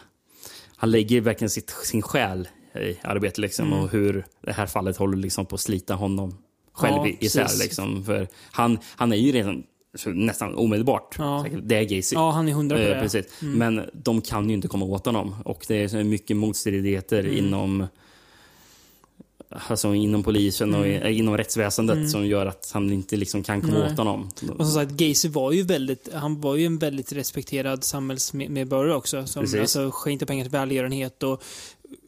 han 0.77 0.91
lägger 0.91 1.21
verkligen 1.21 1.51
sitt, 1.51 1.71
sin 1.71 2.03
själ 2.03 2.49
i 2.75 2.97
arbetet 3.03 3.39
liksom, 3.39 3.67
Mm. 3.67 3.79
och 3.79 3.91
hur 3.91 4.25
det 4.41 4.53
här 4.53 4.67
fallet 4.67 4.97
håller 4.97 5.17
liksom 5.17 5.47
på 5.47 5.55
att 5.55 5.61
slita 5.61 5.95
honom 5.95 6.35
själv 6.73 6.97
Ja, 7.07 7.17
isär. 7.21 7.43
precis. 7.43 7.63
Liksom, 7.63 8.05
för 8.05 8.29
han, 8.51 8.79
han 8.97 9.13
är 9.13 9.17
ju 9.17 9.33
redan 9.33 9.63
nästan 10.07 10.55
omedelbart. 10.55 11.15
Ja. 11.19 11.47
Det 11.63 11.77
är 11.77 11.83
Gacy. 11.97 12.15
Ja, 12.17 12.31
han 12.31 12.49
är 12.49 12.53
hundra 12.53 12.77
på 12.77 12.83
Eh, 12.83 12.89
det. 12.89 13.01
Precis. 13.01 13.27
Mm. 13.43 13.59
Men 13.59 13.91
de 13.93 14.21
kan 14.21 14.49
ju 14.49 14.55
inte 14.55 14.69
komma 14.69 14.85
åt 14.85 15.07
honom. 15.07 15.35
Och 15.45 15.65
det 15.69 15.95
är 15.95 16.05
mycket 16.05 16.37
motstridigheter 16.37 17.21
Mm. 17.21 17.37
inom 17.37 17.87
Alltså 19.69 19.95
inom 19.95 20.23
polisen 20.23 20.75
och 20.75 20.87
Mm. 20.87 21.07
i- 21.07 21.19
inom 21.19 21.37
rättsväsendet 21.37 21.97
Mm. 21.97 22.09
som 22.09 22.27
gör 22.27 22.47
att 22.47 22.71
han 22.75 22.93
inte 22.93 23.17
liksom 23.17 23.43
kan 23.43 23.61
komma 23.61 23.79
Nej. 23.79 23.93
åt 23.93 23.99
honom. 23.99 24.29
Och 24.59 24.67
som 24.67 24.75
sagt, 24.75 24.91
Gacy 24.91 25.29
var 25.29 25.53
ju 25.53 25.63
väldigt, 25.63 26.09
han 26.15 26.41
var 26.41 26.57
ju 26.57 26.67
en 26.67 26.79
väldigt 26.79 27.13
respekterad 27.13 27.85
samhällsmedborgare 27.85 28.95
också. 28.95 29.27
Som 29.27 29.43
Precis. 29.43 29.61
alltså, 29.61 29.91
skänkte 29.93 30.27
pengar 30.27 30.45
till 30.45 30.53
välgörenhet 30.53 31.23
och 31.23 31.43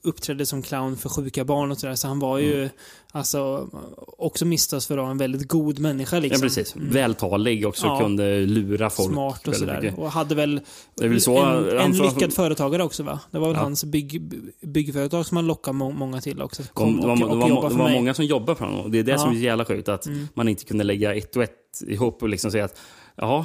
uppträdde 0.03 0.47
som 0.47 0.63
clown 0.63 0.97
för 0.97 1.09
sjuka 1.09 1.45
barn 1.45 1.71
och 1.71 1.79
sådär. 1.79 1.95
Så 1.95 2.09
han 2.09 2.19
var 2.19 2.39
ju 2.39 2.55
Mm. 2.59 2.69
alltså 3.13 3.69
också 4.19 4.45
misstals 4.45 4.87
för 4.87 4.95
att 4.99 5.03
vara 5.03 5.11
en 5.11 5.19
väldigt 5.19 5.49
god 5.49 5.79
människa 5.79 6.19
liksom. 6.19 6.39
Ja, 6.43 6.49
precis. 6.49 6.77
Mm. 6.77 6.91
Vältalig 6.91 7.67
också, 7.67 7.87
Ja. 7.87 8.01
kunde 8.01 8.41
lura 8.47 8.91
folk. 8.91 9.13
Smart 9.13 9.49
och 9.49 9.55
sådär. 9.57 9.95
Och 9.97 10.11
hade 10.11 10.35
väl, 10.35 10.61
Det 10.95 11.09
väl 11.09 11.21
så 11.21 11.39
en, 11.39 11.79
en 11.79 11.93
lyckad 11.93 12.33
företagare 12.33 12.83
också 12.85 13.03
va? 13.03 13.21
Det 13.31 13.39
var 13.39 13.47
väl 13.49 13.57
Ja. 13.57 13.63
hans 13.63 13.85
bygg, 13.85 14.23
byggföretag 14.63 15.27
som 15.27 15.37
han 15.37 15.47
lockade 15.47 15.77
må, 15.77 15.91
många 15.91 16.21
till 16.21 16.43
också. 16.43 16.63
Det 16.63 16.69
Kom 16.73 16.97
var, 17.01 17.11
och, 17.11 17.19
det 17.19 17.25
var, 17.25 17.69
det 17.71 17.75
var 17.77 17.91
många 17.91 18.15
som 18.15 18.25
jobbar 18.25 18.55
för 18.55 18.65
honom. 18.65 18.91
Det 18.91 18.99
är 18.99 19.03
det 19.03 19.11
Ja. 19.13 19.19
som 19.19 19.31
är 19.31 19.35
så 19.35 19.41
jävla 19.41 19.65
sjukt. 19.65 19.89
Att 19.89 20.07
Mm. 20.07 20.29
man 20.35 20.49
inte 20.49 20.65
kunde 20.65 20.85
lägga 20.85 21.15
ett 21.15 21.37
och 21.37 21.43
ett 21.43 21.83
ihop 21.87 22.23
och 22.23 22.29
liksom 22.29 22.51
säga 22.51 22.65
att 22.65 22.79
ja, 23.17 23.45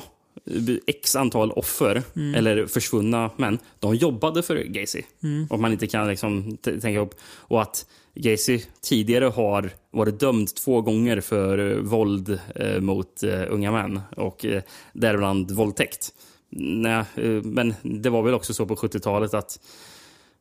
x 0.87 1.15
antal 1.15 1.51
offer, 1.51 2.03
Mm. 2.15 2.35
eller 2.35 2.65
försvunna 2.67 3.31
män, 3.37 3.59
de 3.79 3.95
jobbade 3.95 4.43
för 4.43 4.55
Gacy. 4.63 5.01
Mm. 5.23 5.47
Och 5.49 5.59
man 5.59 5.71
inte 5.71 5.87
kan 5.87 6.07
liksom 6.07 6.57
tänka 6.57 6.99
upp. 6.99 7.15
Och 7.23 7.61
att 7.61 7.85
Gacy 8.15 8.59
tidigare 8.81 9.25
har 9.25 9.69
varit 9.91 10.19
dömd 10.19 10.55
två 10.55 10.81
gånger 10.81 11.21
för 11.21 11.71
eh, 11.71 11.77
våld 11.77 12.39
eh, 12.55 12.79
mot 12.81 13.23
eh, 13.23 13.43
unga 13.49 13.71
män 13.71 14.01
och 14.17 14.45
eh, 14.45 14.63
däribland 14.93 15.51
våldtäkt. 15.51 16.13
Nej, 16.55 17.03
eh, 17.15 17.29
men 17.43 17.73
det 17.81 18.09
var 18.09 18.23
väl 18.23 18.33
också 18.33 18.53
så 18.53 18.65
på 18.65 18.75
70-talet 18.75 19.33
att 19.33 19.59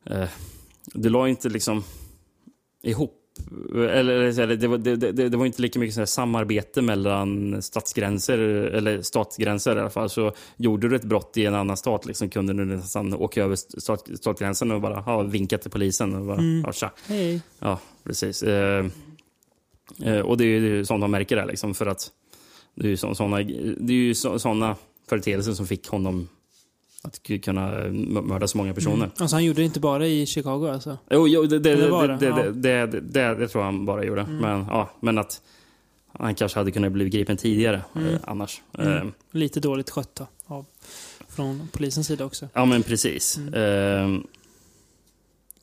eh, 0.07 0.29
det 0.95 1.09
la 1.09 1.29
inte 1.29 1.49
liksom 1.49 1.85
ihop 2.83 3.20
eller, 3.75 4.41
eller 4.41 4.57
det, 4.57 4.69
var, 4.69 4.79
det, 4.79 4.97
det, 4.97 5.29
det 5.29 5.37
var 5.37 5.47
inte 5.47 5.63
lika 5.63 5.79
mycket 5.79 5.95
så 5.95 6.01
här 6.01 6.07
samarbete 6.07 6.83
mellan 6.83 7.63
statsgränser, 7.63 8.39
eller 8.39 9.03
statsgränser 9.03 9.77
i 9.77 9.81
alla 9.81 9.91
fall. 9.91 10.11
Så 10.11 10.33
gjorde 10.57 10.89
du 10.89 10.97
ett 10.97 11.05
brott 11.05 11.37
i 11.37 11.47
en 11.47 11.55
annan 11.55 11.77
stat 11.77 12.07
liksom, 12.07 12.29
kunde 12.29 12.53
du 12.53 12.65
nästan 12.65 13.15
åka 13.15 13.45
över 13.45 13.57
stat, 13.57 14.09
statsgränsen 14.15 14.71
och 14.71 14.81
bara 14.81 15.01
ha, 15.01 15.23
vinka 15.23 15.59
till 15.59 15.71
polisen. 15.71 16.15
Och 16.15 16.27
bara, 16.27 16.39
Mm. 16.39 16.65
ja. 16.81 16.91
Hej. 17.07 17.41
Ja, 17.59 17.79
precis. 18.05 18.43
Eh, 18.43 18.87
eh, 20.05 20.21
och 20.21 20.37
det 20.37 20.45
är 20.45 20.61
ju 20.61 20.85
sånt 20.85 21.01
man 21.01 21.11
märker 21.11 21.37
där, 21.37 21.47
liksom, 21.47 21.75
för 21.75 21.87
att 21.87 22.11
det 22.75 22.87
är 22.87 22.91
ju 22.91 22.97
så, 22.97 23.15
såna, 23.15 23.37
det 23.79 23.93
är 23.93 23.97
ju 23.97 24.15
så, 24.15 24.39
såna 24.39 24.77
företeelser 25.09 25.53
som 25.53 25.67
fick 25.67 25.89
honom 25.89 26.29
att 27.03 27.23
kunna 27.43 27.79
eh, 27.85 27.93
mörda 27.93 28.49
så 28.49 28.59
många 28.59 28.75
personer. 28.75 28.95
Mm. 28.97 29.11
Alltså 29.19 29.37
han 29.37 29.45
gjorde 29.45 29.61
det 29.61 29.65
inte 29.65 29.81
bara 29.81 30.07
i 30.07 30.27
Chicago 30.27 30.67
alltså? 30.73 30.99
Jo, 31.11 31.29
jo 31.29 31.47
det, 31.47 31.59
det, 31.59 31.75
det, 32.53 32.87
det, 32.87 33.35
det? 33.35 33.49
tror 33.49 33.65
jag 33.65 33.73
han 33.73 33.87
bara 33.87 34.05
gjorde. 34.05 34.21
Mm. 34.21 34.37
Men, 34.37 34.67
ja, 34.69 34.91
men 35.01 35.19
att 35.19 35.43
han 36.13 36.35
kanske 36.35 36.59
hade 36.59 36.71
kunnat 36.71 36.93
bli 36.93 37.09
gripen 37.09 37.37
tidigare 37.37 37.83
Mm. 37.97 38.15
eh, 38.15 38.21
annars. 38.25 38.63
Mm. 38.79 38.93
Eh, 38.97 39.05
Lite 39.31 39.61
dåligt 39.61 39.91
skött 39.91 40.15
då, 40.15 40.27
av, 40.47 40.67
från 41.29 41.69
polisens 41.73 42.07
sida 42.07 42.25
också. 42.25 42.49
ja, 42.53 42.65
men 42.65 42.83
precis. 42.83 43.37
Mm. 43.39 43.55
Eh, 44.15 44.21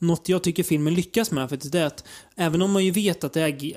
Något 0.00 0.28
jag 0.28 0.42
tycker 0.42 0.62
filmen 0.62 0.94
lyckas 0.94 1.30
med 1.30 1.50
faktiskt 1.50 1.72
det 1.72 1.80
är 1.80 1.86
att 1.86 2.04
även 2.36 2.62
om 2.62 2.70
man 2.72 2.84
ju 2.84 2.90
vet 2.90 3.24
att 3.24 3.32
det 3.32 3.40
är 3.42 3.72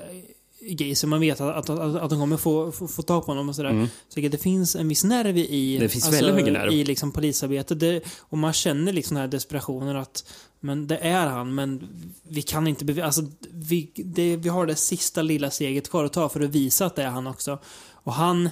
G- 0.68 0.74
Gacy, 0.88 1.06
man 1.06 1.20
vet 1.20 1.40
att, 1.40 1.56
att, 1.56 1.70
att, 1.78 1.96
att 1.96 2.10
de 2.10 2.20
kommer 2.20 2.36
få, 2.36 2.72
få, 2.72 2.88
få 2.88 3.02
tag 3.02 3.26
på 3.26 3.30
honom 3.30 3.48
och 3.48 3.56
sådär. 3.56 3.70
Mm. 3.70 3.88
Så 4.08 4.20
det 4.20 4.42
finns 4.42 4.76
en 4.76 4.88
viss 4.88 5.04
nerv 5.04 5.38
i, 5.38 5.78
Det 5.80 5.88
finns 5.88 6.12
väldigt 6.12 6.34
mycket 6.34 6.52
nerv. 6.52 6.72
i 6.72 6.84
liksom 6.84 7.12
polisarbetet. 7.12 7.80
Det, 7.80 8.02
och 8.20 8.38
man 8.38 8.52
känner 8.52 8.92
liksom 8.92 9.14
den 9.14 9.20
här 9.20 9.28
desperationen 9.28 9.96
att 9.96 10.24
men 10.60 10.86
det 10.86 10.96
är 10.98 11.26
han, 11.26 11.54
men 11.54 11.88
vi 12.28 12.42
kan 12.42 12.66
inte 12.66 12.84
bevisa... 12.84 13.06
Alltså, 13.06 13.22
vi, 13.50 13.90
det, 13.94 14.36
vi 14.36 14.48
har 14.48 14.66
det 14.66 14.76
sista 14.76 15.22
lilla 15.22 15.50
steget 15.50 15.90
kvar 15.90 16.04
att 16.04 16.12
ta 16.12 16.28
för 16.28 16.40
att 16.40 16.50
visa 16.50 16.86
att 16.86 16.96
det 16.96 17.02
är 17.02 17.08
han 17.10 17.26
också. 17.26 17.58
Och 17.92 18.12
han, 18.12 18.50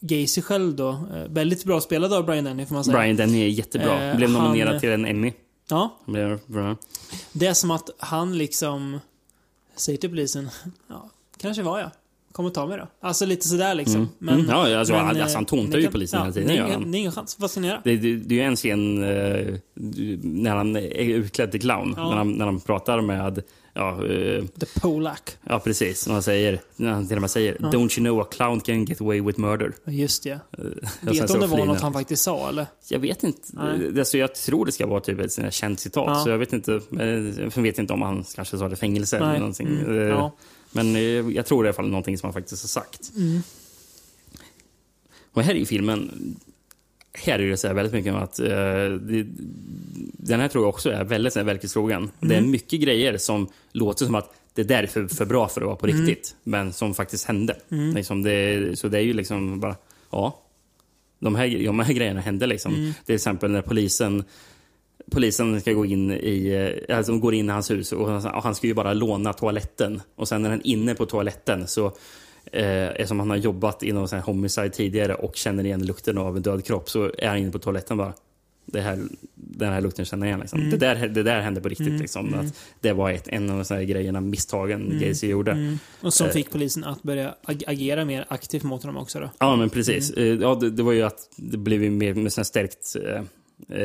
Gacy 0.00 0.42
själv 0.42 0.74
då, 0.76 0.88
eh, 0.90 1.24
väldigt 1.28 1.64
bra 1.64 1.80
spelad 1.80 2.12
av 2.12 2.24
Brian 2.26 2.44
Denny 2.44 2.66
får 2.66 2.74
man 2.74 2.84
säga. 2.84 2.98
Brian 2.98 3.16
Denny 3.16 3.42
är 3.42 3.48
jättebra. 3.48 4.04
Eh, 4.10 4.16
Blev 4.16 4.30
nominerad 4.30 4.70
han- 4.72 4.80
till 4.80 4.90
en 4.90 5.04
Emmy. 5.06 5.32
Ja, 5.68 5.98
Blev 6.06 6.40
bra. 6.46 6.76
det 7.32 7.46
är 7.46 7.54
som 7.54 7.70
att 7.70 7.90
han 7.98 8.38
liksom 8.38 8.98
säger 9.76 9.98
till 9.98 10.10
polisen, 10.10 10.50
ja, 10.88 11.10
kanske 11.38 11.62
var 11.62 11.78
jag. 11.80 11.90
Kom 12.32 12.46
och 12.46 12.54
ta 12.54 12.66
mig 12.66 12.78
då. 12.78 12.88
Alltså 13.00 13.26
lite 13.26 13.48
sådär 13.48 13.74
liksom. 13.74 13.94
Mm. 13.96 14.08
Men, 14.18 14.34
Mm, 14.34 14.46
ja, 14.50 14.78
alltså, 14.78 14.94
han- 14.94 15.16
eh, 15.16 15.22
alltså, 15.22 15.38
han 15.38 15.44
tåntar 15.44 15.72
ni 15.72 15.76
ju 15.78 15.82
kan- 15.82 15.92
polisen 15.92 16.18
ja, 16.18 16.24
hela 16.24 16.32
tiden, 16.34 16.48
Det 16.48 16.72
han. 16.72 16.90
det 16.90 16.98
är 16.98 17.00
ingen 17.00 17.12
chans. 17.12 17.36
Vad 17.38 17.50
göra? 17.64 17.80
Det, 17.84 17.96
det, 17.96 18.16
det 18.16 18.34
är 18.34 18.38
ju 18.38 18.44
en 18.44 18.56
scen 18.56 19.02
eh, 19.02 19.54
när 20.22 20.56
han 20.56 20.76
är 20.76 21.00
utklädd 21.14 21.50
till 21.50 21.60
clown. 21.60 21.94
Ja. 21.96 22.08
När, 22.08 22.16
han, 22.16 22.32
när 22.32 22.44
han 22.44 22.60
pratar 22.60 23.00
med 23.00 23.42
ja, 23.74 23.90
eh, 24.06 24.44
The 24.44 24.66
Polak. 24.80 25.30
Ja, 25.48 25.58
precis. 25.58 26.06
När 26.06 26.12
han, 26.14 26.22
säger, 26.22 26.60
när 26.76 26.92
han 26.92 27.08
till 27.08 27.16
och 27.16 27.20
med 27.20 27.30
säger 27.30 27.56
Ja. 27.60 27.66
“Don't 27.68 27.98
you 27.98 28.06
know 28.06 28.20
a 28.20 28.26
clown 28.30 28.60
can 28.60 28.84
get 28.84 29.00
away 29.00 29.20
with 29.20 29.40
murder?” 29.40 29.72
Just 29.86 30.22
det. 30.22 30.40
Sen 30.56 30.78
Vet 31.00 31.28
du 31.28 31.34
om 31.34 31.40
det 31.40 31.46
var 31.46 31.66
något 31.66 31.80
han 31.80 31.92
faktiskt 31.92 32.22
sa 32.22 32.48
eller? 32.48 32.66
Jag 32.88 32.98
vet 32.98 33.22
inte. 33.24 33.40
Nej. 33.50 33.98
Alltså, 33.98 34.18
jag 34.18 34.34
tror 34.34 34.66
det 34.66 34.72
ska 34.72 34.86
vara 34.86 35.00
typ 35.00 35.20
ett 35.20 35.32
sånt 35.32 35.52
känt 35.54 35.80
citat. 35.80 36.04
Ja. 36.08 36.14
Så 36.24 36.30
jag 36.30 36.38
vet 36.38 36.52
inte, 36.52 36.80
eh, 37.00 37.06
jag 37.56 37.62
vet 37.62 37.78
inte 37.78 37.92
om 37.92 38.02
han 38.02 38.24
kanske 38.34 38.58
sa 38.58 38.68
det 38.68 38.72
i 38.72 38.76
fängelse 38.76 39.16
eller 39.16 39.26
Nej. 39.28 39.38
någonting. 39.38 39.66
Mm. 39.68 39.98
Eh, 39.98 40.06
Ja. 40.08 40.32
Men 40.72 40.96
eh, 40.96 41.02
jag 41.02 41.46
tror 41.46 41.62
det 41.62 41.66
är 41.66 41.68
i 41.68 41.70
alla 41.70 41.76
fall 41.76 41.88
någonting 41.88 42.18
som 42.18 42.26
han 42.26 42.34
faktiskt 42.34 42.62
har 42.62 42.68
sagt. 42.68 43.10
Mm. 43.16 43.40
Och 45.32 45.42
här 45.42 45.54
i 45.54 45.66
filmen, 45.66 46.36
här 47.12 47.38
är 47.38 47.50
det 47.50 47.56
så 47.56 47.74
väldigt 47.74 47.92
mycket 47.92 48.12
om 48.12 48.18
att 48.22 48.38
eh, 48.40 48.46
det, 49.00 49.26
den 50.12 50.40
här 50.40 50.48
tror 50.48 50.64
jag 50.64 50.68
också 50.68 50.90
är 50.90 51.04
väldigt 51.04 51.36
verklighetstrogen. 51.36 52.10
Det 52.20 52.34
är 52.34 52.38
Mm. 52.38 52.50
mycket 52.50 52.80
grejer 52.80 53.18
som 53.18 53.48
låter 53.72 54.04
som 54.04 54.14
att 54.14 54.34
det 54.54 54.62
där 54.62 54.82
är 54.82 54.86
för, 54.86 55.06
för 55.08 55.24
bra 55.24 55.48
för 55.48 55.60
att 55.60 55.66
vara 55.66 55.76
på 55.76 55.86
Mm. 55.86 56.06
riktigt, 56.06 56.36
men 56.44 56.72
som 56.72 56.94
faktiskt 56.94 57.24
hände. 57.24 57.56
Mm. 57.70 57.94
Liksom 57.94 58.22
det, 58.22 58.78
så 58.78 58.88
det 58.88 58.98
är 58.98 59.02
ju 59.02 59.12
liksom 59.12 59.60
bara, 59.60 59.76
ja, 60.10 60.40
de 61.18 61.34
här, 61.34 61.64
de 61.64 61.78
här 61.78 61.92
grejerna 61.92 62.20
hände 62.20 62.46
liksom. 62.46 62.74
Mm. 62.74 62.92
Till 63.06 63.14
exempel 63.14 63.50
när 63.50 63.62
polisen 63.62 64.24
Polisen 65.10 65.60
ska 65.60 65.72
gå 65.72 65.86
in 65.86 66.10
i, 66.12 66.48
eh, 66.88 66.96
alltså 66.96 67.18
går 67.18 67.34
in 67.34 67.48
i 67.48 67.52
hans 67.52 67.70
hus 67.70 67.92
och 67.92 68.08
han, 68.42 68.54
ska 68.54 68.66
ju 68.66 68.74
bara 68.74 68.92
låna 68.92 69.32
toaletten. 69.32 70.00
Och 70.16 70.28
sen 70.28 70.42
när 70.42 70.50
han 70.50 70.58
är 70.58 70.66
inne 70.66 70.94
på 70.94 71.06
toaletten 71.06 71.66
så 71.66 71.86
eh, 72.52 72.88
eftersom 72.88 73.18
han 73.20 73.30
har 73.30 73.36
jobbat 73.36 73.82
inom 73.82 74.08
sån 74.08 74.18
här 74.18 74.26
homicide 74.26 74.70
tidigare 74.70 75.14
och 75.14 75.36
känner 75.36 75.64
igen 75.66 75.86
lukten 75.86 76.18
av 76.18 76.36
en 76.36 76.42
död 76.42 76.64
kropp 76.64 76.90
så 76.90 77.10
är 77.18 77.28
han 77.28 77.38
inne 77.38 77.50
på 77.52 77.58
toaletten 77.58 77.96
bara. 77.96 78.12
Det 78.72 78.80
här, 78.80 78.98
den 79.34 79.72
här 79.72 79.80
lukten 79.80 80.04
känner 80.04 80.26
jag 80.26 80.30
igen. 80.30 80.40
Liksom. 80.40 80.58
Mm. 80.60 80.70
Det, 80.70 80.76
där, 80.76 81.08
det 81.08 81.22
där 81.22 81.40
hände 81.40 81.60
på 81.60 81.68
riktigt. 81.68 81.86
Mm. 81.88 82.00
Liksom, 82.00 82.26
Mm. 82.28 82.40
att 82.46 82.54
det 82.80 82.92
var 82.92 83.10
ett, 83.10 83.28
en 83.28 83.50
av 83.50 83.64
de 83.68 83.74
här 83.74 83.82
grejerna, 83.82 84.20
misstagen 84.20 84.86
Mm. 84.86 84.98
Gacy 85.08 85.26
gjorde. 85.28 85.50
Mm. 85.52 85.78
Och 86.00 86.14
som 86.14 86.26
Eh, 86.26 86.32
fick 86.32 86.50
polisen 86.50 86.84
att 86.84 87.02
börja 87.02 87.34
ag- 87.44 87.64
agera 87.66 88.04
mer 88.04 88.24
aktivt 88.28 88.62
mot 88.62 88.82
honom 88.82 89.02
också 89.02 89.20
då. 89.20 89.30
Ja, 89.38 89.56
men 89.56 89.70
precis. 89.70 90.10
Eh, 90.10 90.24
Ja, 90.26 90.54
det, 90.54 90.70
det 90.70 90.82
var 90.82 90.92
ju 90.92 91.02
att 91.02 91.18
det 91.36 91.56
blev 91.58 91.80
mer 91.92 92.14
med 92.14 92.32
stärkt 92.32 92.96
eh, 93.06 93.22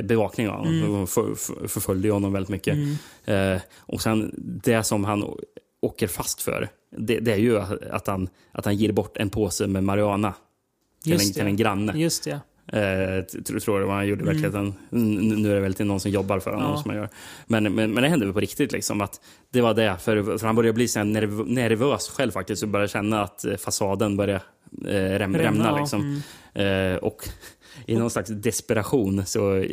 bevakning 0.04 0.50
av 0.50 0.56
honom. 0.58 0.84
Mm. 0.84 1.08
För, 1.08 1.36
för, 1.36 1.68
förföljde 1.68 2.10
honom 2.12 2.34
väldigt 2.34 2.50
mycket. 2.50 2.76
Mm. 3.26 3.54
Eh, 3.56 3.62
och 3.80 4.02
sen 4.02 4.34
det 4.64 4.84
som 4.84 5.04
han 5.06 5.24
åker 5.82 6.08
fast 6.08 6.42
för, 6.42 6.70
det, 6.98 7.20
det 7.20 7.32
är 7.34 7.38
ju 7.38 7.60
att 7.92 8.08
han, 8.08 8.30
att 8.52 8.66
han 8.66 8.76
ger 8.76 8.92
bort 8.92 9.18
en 9.18 9.30
påse 9.30 9.68
med 9.68 9.84
marijuana 9.84 10.34
till, 11.04 11.14
en, 11.14 11.20
till 11.34 11.42
en 11.46 11.56
granne. 11.56 11.94
Just 11.96 12.24
det. 12.24 12.40
Eh, 12.68 13.24
tror, 13.44 13.60
tror 13.60 13.80
det 13.80 13.86
var 13.86 13.94
han 13.96 14.08
gjorde 14.08 14.22
Mm. 14.22 14.42
verkligen. 14.42 14.68
N- 14.92 15.42
Nu 15.44 15.52
är 15.52 15.56
det 15.56 15.62
väl 15.62 15.74
till 15.74 15.86
någon 15.86 16.00
som 16.00 16.12
jobbar 16.12 16.40
för 16.40 16.52
honom 16.52 16.72
Ja. 16.76 16.82
som 16.82 16.90
han 16.90 16.98
gör. 17.00 17.10
Men, 17.48 17.64
men, 17.76 17.92
men 17.92 18.04
det 18.04 18.10
hände 18.10 18.26
väl 18.26 18.34
på 18.34 18.40
riktigt 18.40 18.72
liksom 18.72 19.02
att 19.02 19.22
det 19.50 19.62
var 19.62 19.74
det. 19.74 19.98
För, 20.02 20.38
för 20.38 20.46
han 20.46 20.56
började 20.56 20.74
bli 20.74 20.88
så 20.88 21.04
nerv, 21.04 21.48
nervös 21.48 22.10
själv 22.10 22.32
faktiskt 22.32 22.64
och 22.64 22.70
började 22.70 22.88
känna 22.92 23.22
att 23.24 23.46
eh, 23.46 23.56
fasaden 23.58 24.18
började 24.18 24.42
eh, 24.88 24.94
räm, 24.94 25.36
Rämna, 25.36 25.40
rämna. 25.44 25.80
Liksom. 25.80 26.22
Eh, 26.54 26.96
och 26.96 27.30
i 27.88 27.96
någon 27.96 28.10
slags 28.10 28.30
desperation 28.30 29.26
så, 29.26 29.66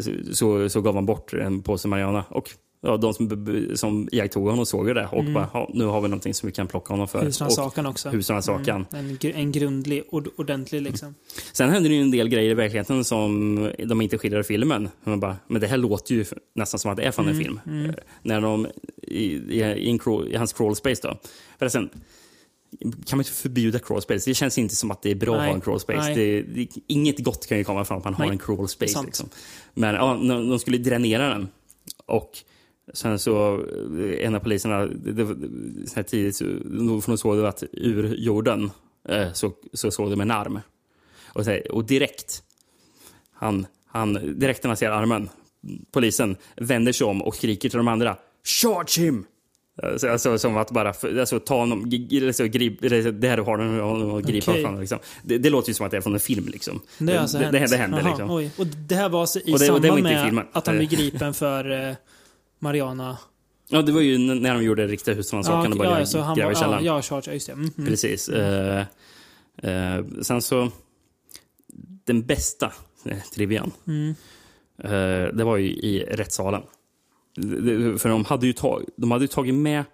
så, 0.00 0.10
så, 0.34 0.68
så 0.68 0.80
gav 0.80 0.94
han 0.94 1.06
bort 1.06 1.32
en 1.34 1.62
påse 1.62 1.88
marijuana. 1.88 2.24
Och 2.28 2.50
ja, 2.82 2.96
de 2.96 3.14
som, 3.14 3.46
som 3.74 4.08
iakttog 4.12 4.48
honom 4.48 4.66
såg 4.66 4.88
ju 4.88 4.94
det 4.94 5.06
och 5.12 5.20
Mm. 5.20 5.34
bara, 5.34 5.48
ja, 5.54 5.70
nu 5.74 5.84
har 5.84 6.00
vi 6.00 6.08
någonting 6.08 6.34
som 6.34 6.46
vi 6.46 6.52
kan 6.52 6.66
plocka 6.66 6.92
honom 6.92 7.08
för. 7.08 7.24
Husrannsakan 7.24 7.86
också. 7.86 8.08
Husrannsakan. 8.08 8.86
Mm. 8.92 9.06
En, 9.10 9.16
gr- 9.18 9.34
en 9.34 9.52
grundlig, 9.52 10.02
ord, 10.10 10.28
ordentlig 10.36 10.82
liksom. 10.82 11.14
Sen 11.52 11.70
händer 11.70 11.90
det 11.90 11.96
ju 11.96 12.02
en 12.02 12.10
del 12.10 12.28
grejer 12.28 12.50
i 12.50 12.54
verkligheten 12.54 13.04
som 13.04 13.54
de 13.86 14.00
inte 14.00 14.18
skildrar 14.18 14.40
i 14.40 14.44
filmen. 14.44 14.88
Man 15.04 15.20
bara, 15.20 15.36
men 15.48 15.60
det 15.60 15.66
här 15.66 15.76
låter 15.76 16.14
ju 16.14 16.24
nästan 16.54 16.78
som 16.80 16.90
att 16.90 16.96
det 16.96 17.02
är 17.02 17.10
från 17.10 17.24
en 17.28 17.30
Mm, 17.34 17.44
film. 17.44 17.60
mm. 17.66 17.94
När 18.22 18.40
de, 18.40 18.66
i, 19.02 19.24
i, 19.24 19.62
i, 19.62 19.98
i 20.32 20.36
hans 20.36 20.52
crawl 20.52 20.76
space 20.76 21.08
då. 21.08 21.18
Förresten, 21.58 21.90
kan 22.78 23.16
man 23.16 23.20
inte 23.20 23.30
förbjuda 23.30 23.78
crawl 23.78 24.02
space? 24.02 24.30
Det 24.30 24.34
känns 24.34 24.58
inte 24.58 24.76
som 24.76 24.90
att 24.90 25.02
det 25.02 25.10
är 25.10 25.14
bra 25.14 25.34
att 25.34 25.40
Nej, 25.40 25.48
ha 25.48 25.54
en 25.54 25.60
crawl 25.60 25.80
space. 25.80 25.98
nej. 25.98 26.14
Det, 26.14 26.42
det, 26.42 26.68
inget 26.86 27.18
gott 27.18 27.46
kan 27.46 27.58
ju 27.58 27.64
komma 27.64 27.84
från 27.84 27.98
att 27.98 28.04
man 28.04 28.14
har 28.14 28.24
Nej, 28.24 28.32
en 28.32 28.38
crawl 28.38 28.58
det 28.58 28.62
är 28.62 28.66
space. 28.66 28.92
sant. 28.92 29.06
Liksom. 29.06 29.28
Men 29.74 29.94
ja, 29.94 30.14
de, 30.14 30.58
skulle 30.58 30.78
dränera 30.78 31.28
den. 31.28 31.48
Och 32.06 32.38
sen 32.94 33.18
så, 33.18 33.54
eh, 33.98 34.26
en 34.26 34.34
av 34.34 34.40
poliserna, 34.40 34.86
det, 34.86 35.12
det, 35.94 36.02
tidigt, 36.02 36.36
så, 36.36 36.44
för 37.00 37.06
de 37.06 37.18
såg 37.18 37.44
att 37.44 37.62
ur 37.72 38.14
jorden 38.14 38.70
eh, 39.08 39.32
så, 39.32 39.52
så 39.72 39.90
såg 39.90 40.10
de 40.10 40.20
en 40.20 40.30
arm. 40.30 40.60
Och, 41.26 41.44
så 41.44 41.58
och 41.70 41.84
direkt, 41.84 42.42
han, 43.32 43.66
han, 43.86 44.38
direkt 44.38 44.62
när 44.62 44.68
han 44.68 44.76
ser 44.76 44.90
armen, 44.90 45.28
polisen 45.92 46.36
vänder 46.56 46.92
sig 46.92 47.06
om 47.06 47.22
och 47.22 47.34
skriker 47.34 47.68
till 47.68 47.76
de 47.76 47.88
andra 47.88 48.16
Charge 48.44 49.00
him! 49.00 49.26
Alltså, 49.82 50.08
alltså, 50.08 50.38
som 50.38 50.56
att 50.56 50.70
bara 50.70 50.88
alltså, 51.20 51.40
ta 51.40 51.56
honom, 51.58 51.90
alltså, 52.26 52.44
grip, 52.46 52.80
där 52.80 53.38
har 53.38 53.56
du 53.58 53.80
honom 53.80 54.10
och 54.10 54.22
gripa 54.22 54.50
Okej. 54.50 54.64
honom. 54.64 54.80
Liksom. 54.80 54.98
Det, 55.22 55.38
det 55.38 55.50
låter 55.50 55.68
ju 55.68 55.74
som 55.74 55.86
att 55.86 55.90
det 55.90 55.96
är 55.96 56.00
från 56.00 56.14
en 56.14 56.20
film. 56.20 56.48
Liksom. 56.48 56.80
Det, 56.98 57.16
alltså 57.18 57.38
det, 57.38 57.50
det, 57.50 57.66
det 57.66 57.76
händer 57.76 57.98
Jaha, 58.00 58.08
liksom. 58.08 58.30
Oj. 58.30 58.50
Och 58.58 58.66
det 58.66 58.94
här 58.94 59.08
var 59.08 59.20
alltså 59.20 59.38
i 59.38 59.54
Och 59.54 59.58
det- 59.58 59.70
och 59.70 59.80
det 59.80 59.88
samband 59.88 60.28
i 60.28 60.32
med 60.32 60.46
att 60.52 60.66
han 60.66 60.76
blev 60.76 60.92
Eh. 60.92 60.98
gripen 60.98 61.34
för 61.34 61.88
eh, 61.88 61.94
Mariana. 62.58 63.18
Ja, 63.68 63.82
det 63.82 63.92
var 63.92 64.00
ju 64.00 64.18
när 64.18 64.54
de 64.54 64.62
gjorde 64.64 64.86
riktiga 64.86 65.14
husrannsakan 65.14 65.66
och 65.66 65.72
ja, 65.72 65.76
började 65.78 66.00
ja, 66.00 66.06
så 66.06 66.20
han 66.20 66.36
gräva 66.36 66.52
i 66.52 66.54
källaren. 66.54 66.84
ja, 66.84 67.02
ja, 67.10 67.22
just 67.32 67.46
det. 67.46 67.52
Mm, 67.52 67.70
mm. 67.78 67.88
Precis. 67.90 68.28
Eh, 68.28 68.84
eh, 69.62 70.04
sen 70.22 70.42
så, 70.42 70.68
den 72.04 72.22
bästa 72.26 72.72
eh, 73.04 73.18
trivian, 73.34 73.70
Mm. 73.86 74.14
eh, 74.84 75.34
det 75.34 75.44
var 75.44 75.56
ju 75.56 75.68
i 75.68 76.06
rättssalen. 76.10 76.62
För 77.98 78.08
de 78.08 78.24
hade, 78.24 78.46
ju 78.46 78.52
tag, 78.52 78.84
de 78.96 79.10
hade 79.10 79.28
tagit 79.28 79.54
med 79.54 79.84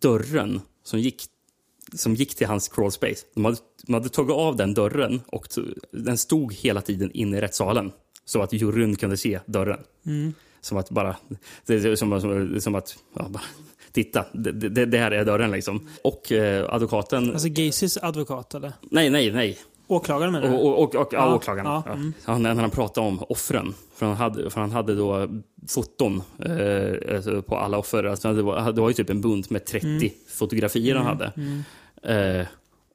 dörren 0.00 0.60
som 0.84 1.00
gick 1.00 1.26
som 1.92 2.14
gick 2.14 2.34
till 2.34 2.46
hans 2.46 2.68
crawl 2.68 2.92
space. 2.92 3.26
De 3.34 3.44
hade, 3.44 3.56
de 3.82 3.94
hade 3.94 4.08
tagit 4.08 4.32
av 4.32 4.56
den 4.56 4.74
dörren 4.74 5.20
och 5.26 5.48
den 5.90 6.18
stod 6.18 6.54
hela 6.54 6.80
tiden 6.80 7.10
inne 7.12 7.38
i 7.38 7.40
rättssalen. 7.40 7.92
Så 8.24 8.42
att 8.42 8.52
juryn 8.52 8.96
kunde 8.96 9.16
se 9.16 9.40
dörren. 9.46 9.80
Mm. 10.06 10.34
Som 10.60 10.78
att 10.78 10.90
bara... 10.90 11.16
Som, 11.96 12.20
som, 12.20 12.60
som 12.60 12.74
att... 12.74 12.96
Ja, 13.14 13.26
bara, 13.28 13.42
titta, 13.92 14.24
det, 14.32 14.52
det, 14.52 14.86
det 14.86 14.98
här 14.98 15.10
är 15.10 15.24
dörren 15.24 15.50
liksom. 15.50 15.88
Och 16.04 16.32
eh, 16.32 16.74
advokaten... 16.74 17.30
Alltså 17.30 17.48
Gacys 17.48 17.96
advokat 17.96 18.54
eller? 18.54 18.72
nej, 18.90 19.10
nej, 19.10 19.32
nej. 19.32 19.58
Åklagaren 19.96 20.32
menar 20.32 20.48
du? 20.48 20.54
Och, 20.54 20.66
och, 20.66 20.82
och, 20.82 20.94
och, 20.94 21.08
ja, 21.12 21.34
åklagaren. 21.34 21.66
ja, 21.66 21.82
Ja. 21.86 21.92
mm. 21.92 22.42
När, 22.42 22.54
när 22.54 22.60
han 22.62 22.70
pratade 22.70 23.06
om 23.06 23.22
offren. 23.28 23.74
För 23.94 24.06
han 24.06 24.16
hade, 24.16 24.50
för 24.50 24.60
han 24.60 24.70
hade 24.70 24.94
då 24.94 25.28
foton 25.68 26.22
eh, 26.38 27.14
alltså 27.16 27.42
på 27.42 27.56
alla 27.56 27.78
offer. 27.78 28.04
Alltså 28.04 28.32
det, 28.34 28.42
var, 28.42 28.72
det 28.72 28.80
var 28.80 28.88
ju 28.88 28.94
typ 28.94 29.10
en 29.10 29.20
bunt 29.20 29.50
med 29.50 29.64
30 29.64 29.86
Mm. 29.86 30.08
fotografier 30.28 30.94
han 30.96 31.06
Mm, 31.06 31.18
hade. 31.18 31.32
mm. 31.36 32.40
Eh, 32.40 32.46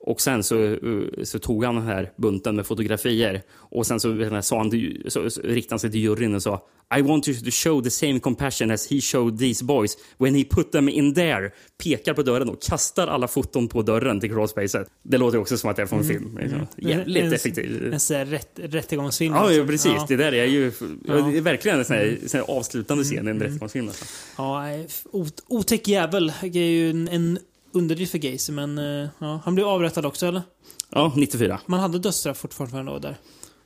och 0.08 0.22
sen 0.22 0.44
så, 0.44 0.64
eh, 0.64 0.78
så 1.24 1.40
tog 1.40 1.64
han 1.64 1.76
den 1.76 1.84
här 1.86 2.12
bunten 2.18 2.56
med 2.56 2.66
fotografier 2.66 3.42
och 3.52 3.86
sen 3.88 4.00
så, 4.00 4.40
sa 4.42 4.58
han, 4.58 4.72
så, 5.08 5.30
så 5.30 5.42
riktade 5.42 5.74
han 5.74 5.80
sig 5.80 5.92
till 5.92 6.00
juryn 6.02 6.36
och 6.36 6.44
sa 6.44 6.68
I 6.98 7.02
want 7.02 7.28
you 7.28 7.38
to 7.40 7.52
show 7.52 7.82
the 7.84 7.90
same 7.90 8.20
compassion 8.20 8.72
as 8.72 8.92
he 8.92 9.02
showed 9.02 9.40
these 9.40 9.64
boys 9.66 9.98
when 10.18 10.36
he 10.36 10.44
put 10.44 10.72
them 10.72 10.90
in 10.90 11.14
there. 11.16 11.52
Pekar 11.84 12.14
på 12.14 12.24
dörren 12.24 12.50
och 12.50 12.62
kastar 12.62 13.08
alla 13.08 13.28
foton 13.28 13.68
på 13.68 13.82
dörren 13.82 14.20
till 14.20 14.30
crawlspacet. 14.30 14.88
Det 15.04 15.18
låter 15.18 15.38
också 15.38 15.58
som 15.58 15.70
att 15.70 15.76
det 15.76 15.82
är 15.82 15.86
från 15.86 16.00
Mm, 16.02 16.10
film. 16.18 16.38
Liksom. 16.42 16.60
mm. 16.60 16.68
Jävligt 16.98 17.24
En- 17.24 17.34
effektivt. 17.34 17.94
En 17.94 18.00
sån 18.00 18.18
här 18.18 18.26
rätt, 18.26 18.52
rättegångsfilm. 18.56 19.34
Ja, 19.34 19.40
alltså. 19.40 19.56
ja, 19.60 19.66
precis. 19.66 19.92
Ja. 19.96 20.06
Det 20.08 20.16
där 20.16 20.32
är 20.34 20.46
ju 20.46 20.72
Ja. 21.08 21.14
Mm. 21.18 21.32
det 21.32 21.38
är 21.38 21.42
verkligen 21.42 21.80
en 21.80 21.86
sån 21.86 21.96
här, 21.96 22.18
sån 22.28 22.40
här 22.40 22.48
avslutande 22.58 23.04
scen 23.04 23.28
i 23.28 23.32
en 23.32 23.40
rättegångsfilm. 23.40 23.86
nästan. 23.86 24.08
Ja, 24.38 24.64
ot- 25.12 25.44
otäck 25.48 25.88
jävel. 25.88 26.34
Det 26.42 26.60
är 26.60 26.70
ju 26.70 26.90
en, 26.90 27.08
en 27.08 27.40
underdrift 27.78 28.12
för 28.12 28.18
Gacy, 28.18 28.52
men 28.54 28.78
eh, 28.78 29.10
ja, 29.20 29.41
han 29.45 29.56
blev 29.56 29.68
avrättad 29.68 30.06
också, 30.06 30.26
eller? 30.26 30.41
Ja, 30.90 31.14
94. 31.16 31.60
Man 31.66 31.80
hade 31.80 31.99
dödsstraff 31.99 32.38
fortfarande 32.38 32.91
då 32.91 32.99
där. 32.99 33.18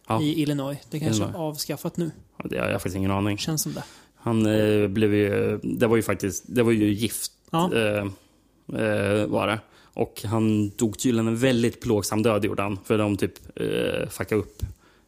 Ja. 0.08 0.22
I 0.22 0.42
Illinois. 0.42 0.78
Det 0.90 1.00
kanske 1.00 1.24
är 1.24 1.28
Illinois. 1.28 1.36
avskaffat 1.42 1.98
nu. 1.98 2.12
Ja, 2.38 2.46
det 2.50 2.58
har 2.58 2.66
jag 2.66 2.74
faktiskt 2.82 2.96
ingen 2.96 3.12
aning. 3.12 3.38
Känns 3.38 3.62
som 3.62 3.74
det. 3.74 3.84
Han 4.16 4.46
eh, 4.46 4.88
blev 4.88 5.14
ju, 5.14 5.60
det 5.64 5.88
var 5.88 5.96
ju 5.96 6.02
faktiskt, 6.02 6.44
det 6.48 6.64
var 6.64 6.72
ju 6.72 6.94
gift 6.94 7.32
Ja. 7.52 7.72
eh, 7.76 8.06
eh, 8.82 9.26
var 9.28 9.48
det. 9.48 9.60
Och 9.94 10.22
han 10.26 10.70
dog 10.70 11.00
tydligen 11.00 11.28
en 11.28 11.38
väldigt 11.38 11.82
plågsam 11.82 12.24
död 12.24 12.46
gjorde 12.46 12.62
han. 12.64 12.80
För 12.86 12.98
de 12.98 13.18
typ 13.18 13.34
eh, 13.60 14.10
fuckade 14.10 14.42
upp 14.42 14.64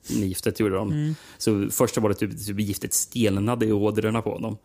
giftet 0.07 0.59
gjorde 0.59 0.75
de. 0.75 0.91
Mm. 0.91 1.15
Så 1.37 1.67
först 1.71 1.97
var 1.97 2.09
det 2.09 2.15
typ, 2.15 2.45
typ 2.45 2.59
giftet 2.59 2.93
stelnade 2.93 3.65
i 3.65 3.71
ådrorna 3.71 4.21
på 4.21 4.31
honom. 4.31 4.57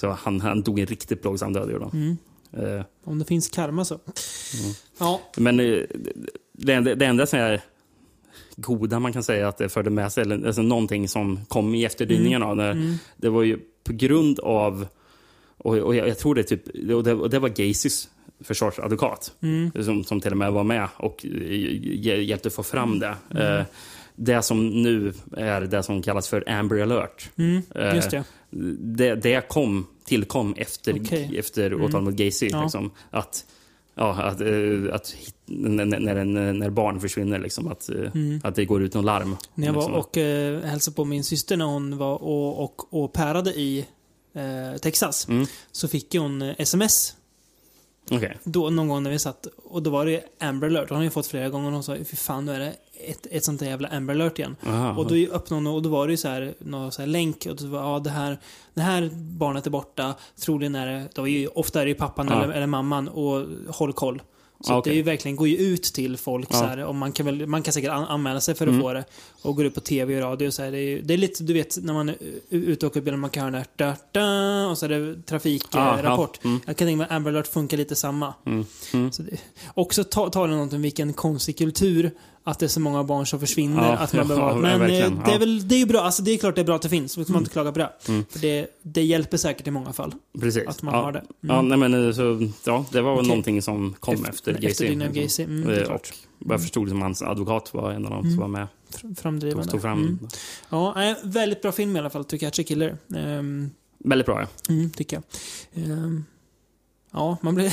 Så 0.00 0.08
han, 0.10 0.40
han 0.40 0.62
dog 0.62 0.78
en 0.78 0.86
riktigt 0.86 1.22
plågsam 1.22 1.52
död 1.52 1.70
gjorde 1.70 1.84
han. 1.84 1.92
Mm. 2.02 2.16
Eh, 2.52 2.82
Om 3.04 3.18
det 3.18 3.24
finns 3.24 3.48
karma 3.48 3.84
så. 3.84 3.94
Mm. 3.94 4.74
Ja. 4.98 5.20
Men 5.36 5.60
eh, 5.60 5.78
det 6.52 6.72
enda, 6.72 6.94
det 6.94 7.06
enda 7.06 7.26
så 7.26 7.36
här 7.36 7.60
goda 8.56 8.98
man 9.00 9.12
kan 9.12 9.22
säga 9.22 9.48
att 9.48 9.58
det 9.58 9.68
förde 9.68 9.90
med 9.90 10.12
sig, 10.12 10.22
eller 10.22 10.46
alltså 10.46 10.62
någonting 10.62 11.08
som 11.08 11.44
kom 11.48 11.74
i 11.74 11.84
efterdyningarna 11.84 12.46
av 12.46 12.56
det, 12.56 12.70
Mm. 12.70 12.94
det 13.16 13.28
var 13.28 13.42
ju 13.42 13.58
på 13.84 13.92
grund 13.92 14.40
av, 14.40 14.86
och, 15.58 15.76
och 15.78 15.94
jag, 15.94 16.08
jag 16.08 16.18
tror 16.18 16.34
det 16.34 16.42
typ, 16.42 16.68
och 16.94 17.04
det, 17.04 17.14
och 17.14 17.30
det 17.30 17.38
var 17.38 17.48
Gacys 17.48 18.08
försvarsadvokat 18.40 19.32
Mm. 19.42 19.84
som, 19.84 20.04
som 20.04 20.20
till 20.20 20.30
och 20.32 20.36
med 20.38 20.52
var 20.52 20.64
med 20.64 20.88
och 20.96 21.20
hj- 21.24 22.16
hjälpte 22.20 22.50
få 22.50 22.62
fram 22.62 22.98
det. 22.98 23.14
Mm. 23.30 23.58
Eh, 23.58 23.64
det 24.16 24.42
som 24.42 24.82
nu 24.82 25.12
är 25.36 25.60
det 25.60 25.82
som 25.82 26.02
kallas 26.02 26.28
för 26.28 26.48
Amber 26.50 26.80
alert. 26.82 27.30
Mm, 27.36 27.62
Eh, 27.74 27.94
just 27.94 28.10
det. 28.10 28.24
Det, 28.78 29.14
det 29.14 29.48
kom, 29.48 29.86
tillkom 30.04 30.54
efter, 30.56 31.00
Okej. 31.02 31.38
efter 31.38 31.66
Mm. 31.70 31.84
åtal 31.84 32.02
mot 32.02 32.14
Gacy. 32.14 32.48
Ja. 32.52 32.62
Liksom, 32.62 32.90
att, 33.10 33.44
ja, 33.94 34.22
att, 34.22 34.40
eh, 34.40 34.94
att 34.94 35.14
när, 35.46 35.84
när, 35.84 36.24
när, 36.52 36.70
barn 36.70 37.00
försvinner, 37.00 37.38
liksom, 37.38 37.68
att, 37.68 37.88
eh, 37.88 37.96
Mm. 38.14 38.40
att 38.44 38.54
det 38.54 38.64
går 38.64 38.82
ut 38.82 38.94
någon 38.94 39.04
larm. 39.04 39.36
När 39.54 39.66
jag 39.66 39.74
var 39.74 39.82
liksom. 39.82 39.94
och 39.94 40.16
eh, 40.16 40.60
hälsade 40.62 40.94
på 40.94 41.04
min 41.04 41.24
syster 41.24 41.56
när 41.56 41.64
hon 41.64 41.96
var 41.98 42.22
och, 42.22 42.64
och, 42.64 42.94
och 43.02 43.12
pärade 43.12 43.50
i 43.54 43.86
eh, 44.34 44.78
Texas. 44.80 45.28
Mm. 45.28 45.46
Så 45.72 45.88
fick 45.88 46.14
hon 46.14 46.42
eh, 46.42 46.54
sms. 46.58 47.14
Okej. 48.10 48.38
Då, 48.44 48.70
någon 48.70 48.88
gång 48.88 49.02
när 49.02 49.10
vi 49.10 49.18
satt. 49.18 49.46
Och 49.64 49.82
då 49.82 49.90
var 49.90 50.06
det 50.06 50.24
Amber 50.40 50.66
alert. 50.66 50.88
Hon 50.88 50.96
har 50.96 51.04
ju 51.04 51.10
fått 51.10 51.26
flera 51.26 51.48
gånger. 51.48 51.66
Och 51.66 51.72
hon 51.72 51.82
sa 51.82 51.96
fy 51.96 52.16
fan 52.16 52.44
nu 52.44 52.52
är 52.52 52.58
det 52.58 52.74
ett, 53.06 53.26
ett 53.30 53.44
sånt 53.44 53.60
där 53.60 53.66
jävla 53.66 53.88
Amber 53.88 54.14
alert 54.14 54.38
igen. 54.38 54.56
Aha. 54.66 54.94
Och 54.96 55.06
då 55.06 55.14
öppnade 55.14 55.54
hon 55.54 55.66
och 55.66 55.82
då 55.82 55.88
var 55.88 56.06
det 56.06 56.10
ju 56.10 56.16
så 56.16 56.28
här, 56.28 56.54
någon 56.58 56.92
så 56.92 57.02
här 57.02 57.06
länk. 57.06 57.46
Och 57.50 57.56
då 57.56 57.66
var 57.66 57.80
ja, 57.92 57.98
det 57.98 58.10
här, 58.10 58.38
det 58.74 58.80
här 58.80 59.10
barnet 59.14 59.66
är 59.66 59.70
borta. 59.70 60.14
Troligen 60.40 60.74
är 60.74 60.86
det, 60.86 61.08
då 61.14 61.28
är 61.28 61.32
ju, 61.32 61.46
ofta 61.48 61.80
är 61.80 61.84
det 61.84 61.88
ju 61.88 61.94
pappan 61.94 62.26
Ja. 62.30 62.42
eller, 62.42 62.54
eller 62.54 62.66
mamman. 62.66 63.08
Och 63.08 63.46
håll 63.74 63.92
koll. 63.92 64.22
Så 64.60 64.72
Ja, 64.72 64.78
att 64.78 64.84
det 64.84 64.90
är 64.90 64.94
ju 64.94 65.02
verkligen, 65.02 65.36
går 65.36 65.48
ju 65.48 65.56
ut 65.56 65.82
till 65.82 66.16
folk 66.16 66.48
Ja. 66.50 66.58
så 66.58 66.64
här, 66.64 66.84
och 66.84 66.94
man 66.94 67.12
kan, 67.12 67.26
väl, 67.26 67.46
man 67.46 67.62
kan 67.62 67.72
säkert 67.72 67.90
an, 67.90 68.04
anmäla 68.04 68.40
sig 68.40 68.54
för 68.54 68.66
att 68.66 68.70
Mm. 68.70 68.82
få 68.82 68.92
det. 68.92 69.04
Och 69.42 69.56
går 69.56 69.66
ut 69.66 69.74
på 69.74 69.80
tv 69.80 70.16
och 70.16 70.22
radio 70.22 70.50
så 70.50 70.62
här, 70.62 70.70
det, 70.72 70.78
är, 70.78 71.02
det 71.02 71.14
är 71.14 71.18
lite, 71.18 71.42
du 71.44 71.52
vet, 71.52 71.78
när 71.82 71.94
man 71.94 72.08
är 72.08 72.16
ute 72.50 72.86
och 72.86 72.92
åker 72.92 73.00
bil, 73.00 73.16
man 73.16 73.30
kan 73.30 73.42
höra 73.42 73.50
den 73.52 73.64
där, 73.76 73.96
da, 74.12 74.20
da, 74.20 74.66
och 74.70 74.78
så 74.78 74.84
är 74.84 74.88
det 74.88 75.22
trafikrapport. 75.22 76.38
ja. 76.42 76.48
Mm. 76.48 76.60
Jag 76.66 76.76
kan 76.76 76.86
tänka 76.86 76.96
mig 76.96 77.04
att 77.04 77.10
Amber 77.12 77.30
alert 77.30 77.46
funkar 77.46 77.76
lite 77.76 77.94
samma. 77.94 78.34
Mm. 78.46 78.64
Mm. 78.94 79.12
Så 79.12 79.22
det, 79.22 79.36
också 79.74 80.04
ta- 80.04 80.30
talar 80.30 80.56
något 80.56 80.72
om 80.72 80.82
vilken 80.82 81.12
konstig 81.12 81.58
kultur 81.58 82.10
att 82.50 82.58
det 82.58 82.66
är 82.66 82.68
så 82.68 82.80
många 82.80 83.04
barn 83.04 83.26
som 83.26 83.40
försvinner. 83.40 83.82
Ja, 83.82 83.96
att 83.96 84.12
man 84.12 84.28
ja, 84.28 84.34
behöver, 84.36 84.52
ja, 84.52 84.60
men 84.60 84.80
verkligen, 84.80 85.12
eh, 85.18 85.24
det 85.24 85.30
är 85.30 85.32
ja. 85.32 85.38
väl 85.38 85.68
det 85.68 85.74
är 85.82 85.86
bra. 85.86 86.00
Alltså, 86.00 86.22
det 86.22 86.30
är 86.30 86.38
klart 86.38 86.54
det 86.54 86.60
är 86.60 86.64
bra 86.64 86.76
att 86.76 86.82
det 86.82 86.88
finns. 86.88 87.12
Så 87.12 87.24
ska 87.24 87.32
man 87.32 87.42
inte 87.42 87.52
klaga 87.52 87.72
på 87.72 87.78
det. 87.78 87.90
Mm. 88.08 88.24
För 88.30 88.38
det, 88.38 88.66
det 88.82 89.02
hjälper 89.02 89.36
säkert 89.36 89.66
i 89.66 89.70
många 89.70 89.92
fall. 89.92 90.14
Precis. 90.40 90.66
Att 90.66 90.82
man 90.82 90.94
ja. 90.94 91.00
har 91.02 91.12
det. 91.12 91.18
Mm. 91.18 91.30
Ja, 91.40 91.62
nej, 91.62 91.78
men, 91.78 92.06
eh, 92.06 92.12
så, 92.12 92.50
ja, 92.64 92.84
det 92.92 93.00
var 93.00 93.14
Okej. 93.14 93.28
någonting 93.28 93.62
som 93.62 93.94
kom 94.00 94.14
Efter- 94.14 94.28
efter 94.28 94.52
Gacy. 94.52 94.94
Gacy, 95.22 95.42
mm, 95.44 95.68
Eh, 95.70 95.90
och 95.90 96.08
jag 96.48 96.60
förstod 96.62 96.88
som 96.88 97.02
hans 97.02 97.22
advokat 97.22 97.74
var 97.74 97.92
en 97.92 98.04
av 98.04 98.10
dem 98.10 98.20
Mm. 98.20 98.30
som 98.30 98.40
var 98.40 98.48
med. 98.48 98.66
Fr- 98.90 99.14
Framdrivande. 99.20 99.62
Tog, 99.64 99.72
tog 99.72 99.82
fram. 99.82 99.98
Mm. 100.02 100.18
Ja, 100.70 101.14
väldigt 101.22 101.62
bra 101.62 101.72
film 101.72 101.96
i 101.96 101.98
alla 101.98 102.10
fall. 102.10 102.24
To 102.24 102.38
Catch 102.38 102.60
a 102.60 102.62
Killer. 102.66 102.96
Ehm, 103.16 103.70
Väldigt 104.04 104.26
bra, 104.26 104.40
ja. 104.40 104.74
Mm, 104.74 104.90
tycker 104.90 105.16
jag. 105.74 105.84
Ehm, 105.84 106.24
ja, 107.12 107.36
man 107.42 107.54
blir... 107.54 107.72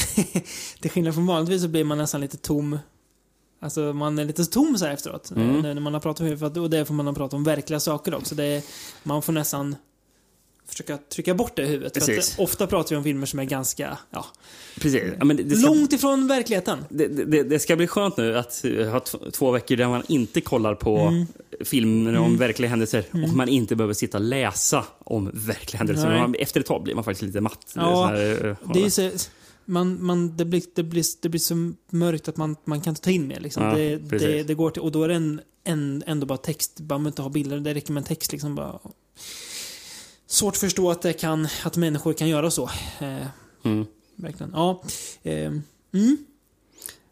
till 0.81 0.91
skillnad 0.91 1.13
från 1.13 1.25
vanligtvis 1.25 1.61
så 1.61 1.67
blir 1.67 1.83
man 1.83 1.97
nästan 1.97 2.21
lite 2.21 2.37
tom. 2.37 2.79
Alltså 3.65 3.93
man 3.93 4.19
är 4.19 4.25
lite 4.25 4.45
tom 4.45 4.77
så 4.77 4.85
här 4.85 4.93
efteråt. 4.93 5.31
Mm. 5.31 5.55
eh, 5.55 5.61
När 5.73 5.81
man 5.81 5.93
har 5.93 6.01
pratat 6.01 6.31
om 6.31 6.37
för 6.37 6.45
att, 6.45 6.57
Och 6.57 6.69
det 6.69 6.77
är 6.77 6.85
för 6.85 6.93
man 6.93 7.07
har 7.07 7.13
pratat 7.13 7.33
om 7.33 7.43
verkliga 7.43 7.79
saker 7.79 8.15
också. 8.15 8.35
Det 8.35 8.43
är, 8.43 8.61
man 9.03 9.21
får 9.21 9.33
nästan 9.33 9.75
försöka 10.67 10.97
trycka 10.97 11.33
bort 11.33 11.55
det 11.55 11.61
i 11.63 11.65
huvudet. 11.67 12.05
För 12.05 12.17
att, 12.17 12.35
ofta 12.37 12.67
pratar 12.67 12.89
vi 12.89 12.95
om 12.95 13.03
filmer 13.03 13.25
som 13.25 13.39
är 13.39 13.43
ganska, 13.43 13.97
ja, 14.11 14.25
Precis. 14.81 15.03
Ja, 15.19 15.25
men 15.25 15.37
det, 15.37 15.55
ska, 15.55 15.67
långt 15.69 15.93
ifrån 15.93 16.27
verkligheten. 16.27 16.85
det, 16.89 17.07
det, 17.07 17.43
det 17.43 17.59
ska 17.59 17.75
bli 17.75 17.87
skönt 17.87 18.17
nu 18.17 18.37
att 18.37 18.65
eh, 18.65 18.87
ha 18.87 18.99
två 19.33 19.51
veckor 19.51 19.75
där 19.75 19.87
man 19.87 20.03
inte 20.07 20.41
kollar 20.41 20.75
på 20.75 20.97
Mm. 20.97 21.25
filmer 21.65 22.15
om 22.17 22.25
Mm. 22.25 22.37
verkliga 22.37 22.69
händelser 22.69 23.05
Mm. 23.13 23.29
och 23.29 23.35
man 23.35 23.49
inte 23.49 23.75
behöver 23.75 23.93
sitta 23.93 24.17
och 24.17 24.23
läsa 24.23 24.85
om 24.99 25.31
verkliga 25.33 25.77
händelser. 25.77 26.17
Man, 26.19 26.35
efter 26.35 26.59
ett 26.59 26.65
tag 26.65 26.83
blir 26.83 26.95
man 26.95 27.03
faktiskt 27.03 27.21
lite 27.21 27.41
matt. 27.41 27.71
Ja, 27.75 27.81
så 27.95 28.05
här, 28.05 28.45
eh, 28.47 28.73
det 28.73 28.79
är 28.79 28.83
ju 28.83 28.89
så, 28.89 29.09
man, 29.65 30.05
man, 30.05 30.37
det, 30.37 30.45
blir, 30.45 30.63
det, 30.75 30.83
blir, 30.83 31.03
det 31.21 31.29
blir 31.29 31.39
så 31.39 31.73
mörkt 31.89 32.27
att 32.27 32.37
man, 32.37 32.55
man 32.65 32.81
kan 32.81 32.91
inte 32.91 33.01
ta 33.01 33.11
in 33.11 33.27
mer. 33.27 33.39
Liksom. 33.39 33.63
Ja, 33.63 33.75
det, 33.75 33.97
det, 33.97 34.43
det 34.43 34.53
går 34.53 34.71
till, 34.71 34.81
och 34.81 34.91
då 34.91 35.03
är 35.03 35.07
det 35.07 35.15
en, 35.15 35.41
en, 35.63 36.03
ändå 36.07 36.25
bara 36.25 36.37
text. 36.37 36.79
Man 36.79 36.87
behöver 36.87 37.07
inte 37.07 37.21
ha 37.21 37.29
bilder, 37.29 37.59
det 37.59 37.73
räcker 37.73 37.93
med 37.93 38.01
en 38.01 38.07
text. 38.07 38.31
Liksom 38.31 38.55
bara. 38.55 38.79
Svårt 40.27 40.53
att 40.53 40.59
förstå 40.59 40.91
att, 40.91 41.01
det 41.01 41.13
kan, 41.13 41.47
att 41.63 41.77
människor 41.77 42.13
kan 42.13 42.29
göra 42.29 42.51
så. 42.51 42.69
Eh, 42.99 43.27
Mm. 43.65 43.85
verkligen. 44.15 44.51
Ja. 44.55 44.83
Eh, 45.23 45.51
mm. 45.93 46.17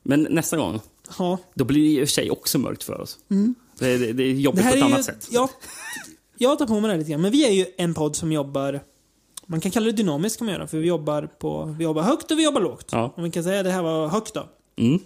Men 0.04 0.28
nästa 0.30 0.58
gång, 0.58 0.80
ja. 1.18 1.38
då 1.54 1.66
blir 1.66 1.82
det 1.82 2.02
i 2.02 2.04
och 2.04 2.08
för 2.08 2.14
sig 2.14 2.32
också 2.32 2.60
mörkt 2.60 2.84
för 2.84 3.02
oss. 3.02 3.20
Mm. 3.30 3.56
Det, 3.80 4.14
det, 4.14 4.24
är 4.24 4.32
jobbigt 4.32 4.64
på 4.64 4.68
ett 4.68 4.74
är 4.74 4.78
ju, 4.78 4.84
annat 4.84 5.06
sätt. 5.06 5.28
Ja, 5.32 5.50
jag 6.38 6.60
tar 6.60 6.66
på 6.66 6.74
mig 6.74 6.82
det 6.82 6.88
här 6.88 6.98
lite 6.98 7.12
grann. 7.12 7.22
Men 7.22 7.32
vi 7.32 7.46
är 7.46 7.52
ju 7.52 7.66
en 7.78 7.94
podd 7.94 8.16
som 8.16 8.32
jobbar 8.32 8.84
man 9.45 9.61
kan 9.61 9.72
kalla 9.72 9.86
det 9.86 9.91
dynamiskt 9.91 10.38
kan 10.38 10.45
man 10.45 10.53
göra, 10.53 10.68
för 10.68 10.78
vi 10.78 10.88
jobbar, 10.88 11.30
på, 11.40 11.76
vi 11.78 11.84
jobbar 11.84 12.02
högt 12.02 12.32
och 12.32 12.40
vi 12.40 12.44
jobbar 12.44 12.61
lågt. 12.61 12.90
Ja. 12.91 13.14
Om 13.18 13.24
vi 13.24 13.32
kan 13.32 13.44
säga 13.44 13.60
att 13.60 13.65
det 13.65 13.72
här 13.72 13.82
var 13.82 14.07
högt 14.07 14.34
då. 14.34 14.49
Mm. 14.76 14.99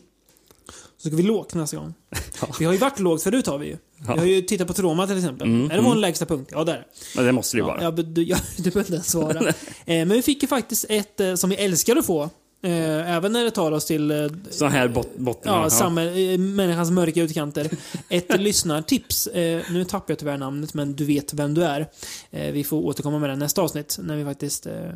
Så 0.97 1.09
ska 1.09 1.18
vi 1.18 1.23
lågt 1.23 1.53
nästa 1.53 1.77
gång. 1.77 1.93
Vi 2.59 2.65
har 2.65 2.73
ju 2.73 2.80
varit 2.80 2.99
lågt 2.99 3.23
förut 3.23 3.47
har 3.47 3.57
vi 3.57 3.68
ju. 3.68 3.77
Ja. 4.07 4.14
Vi 4.14 4.19
har 4.19 4.26
ju 4.26 4.41
tittat 4.41 4.68
på 4.68 4.73
Troma 4.73 5.07
till 5.07 5.18
exempel. 5.18 5.47
Mm, 5.47 5.72
är 5.72 5.76
det 5.76 5.81
vår 5.81 5.91
mm. 5.91 6.01
lägsta 6.01 6.26
punkt? 6.26 6.49
Ja, 6.53 6.64
där. 6.64 6.88
Men 7.15 7.26
det 7.26 7.31
måste 7.31 7.57
det 7.57 7.59
ju 7.59 7.68
Ja, 7.68 7.68
vara. 7.68 7.84
ja, 7.84 7.91
du, 7.91 8.23
ja, 8.23 8.38
du 8.57 8.72
behöver 8.72 8.95
inte 8.95 9.09
svara. 9.09 9.39
eh, 9.49 9.53
men 9.85 10.09
vi 10.09 10.22
fick 10.22 10.41
ju 10.41 10.47
faktiskt 10.47 10.85
ett 10.89 11.19
eh, 11.19 11.35
som 11.35 11.49
vi 11.49 11.55
älskar 11.55 11.95
att 11.95 12.05
få. 12.05 12.30
Eh, 12.68 13.11
även 13.15 13.31
när 13.31 13.44
det 13.44 13.52
tar 13.52 13.72
oss 13.72 13.85
till 13.85 14.11
eh, 14.11 14.27
Så 14.49 14.65
här 14.65 14.88
bot, 14.88 15.18
botten. 15.18 15.53
Ja, 15.53 15.69
samhäll, 15.69 16.31
eh, 16.34 16.38
människans 16.38 16.91
mörka 16.91 17.22
utkanter. 17.22 17.69
Ett 18.10 18.39
lyssnartips. 18.39 19.27
Eh, 19.27 19.61
nu 19.72 19.85
tappar 19.85 20.11
jag 20.11 20.19
tyvärr 20.19 20.38
namnet, 20.38 20.73
men 20.73 20.95
du 20.95 21.06
vet 21.06 21.34
vem 21.34 21.53
du 21.53 21.64
är. 21.64 21.88
Eh, 22.31 22.52
vi 22.52 22.64
får 22.64 22.77
återkomma 22.85 23.19
med 23.19 23.30
det 23.30 23.35
nästa 23.35 23.61
avsnitt, 23.61 23.98
när 24.02 24.15
vi 24.15 24.23
faktiskt 24.26 24.65
eh, 24.65 24.73
eh, 24.76 24.91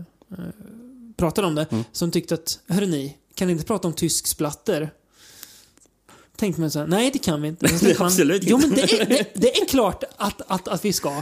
pratar 1.18 1.44
om 1.44 1.56
det. 1.56 1.66
Mm. 1.72 1.84
Som 1.92 2.12
tyckte 2.12 2.34
att, 2.34 2.60
hörru 2.68 2.88
ni, 2.88 3.18
kan 3.36 3.48
ni 3.48 3.52
inte 3.54 3.66
prata 3.66 3.88
om 3.88 3.94
tysk 3.94 4.28
splatter? 4.28 4.90
Tänkte 6.36 6.62
man 6.62 6.72
så 6.72 6.80
här, 6.80 6.88
nej 6.88 7.10
det 7.14 7.20
kan 7.20 7.42
vi 7.42 7.48
inte. 7.48 7.68
Tänkte 7.70 7.96
man, 8.00 8.08
Absolut 8.08 8.44
Jo 8.46 8.58
men 8.58 8.70
det 8.72 8.82
är, 8.94 9.06
det, 9.06 9.32
det 9.34 9.58
är 9.58 9.66
klart 9.70 10.04
att, 10.18 10.42
att, 10.48 10.68
att 10.68 10.86
vi 10.86 10.94
ska. 10.94 11.22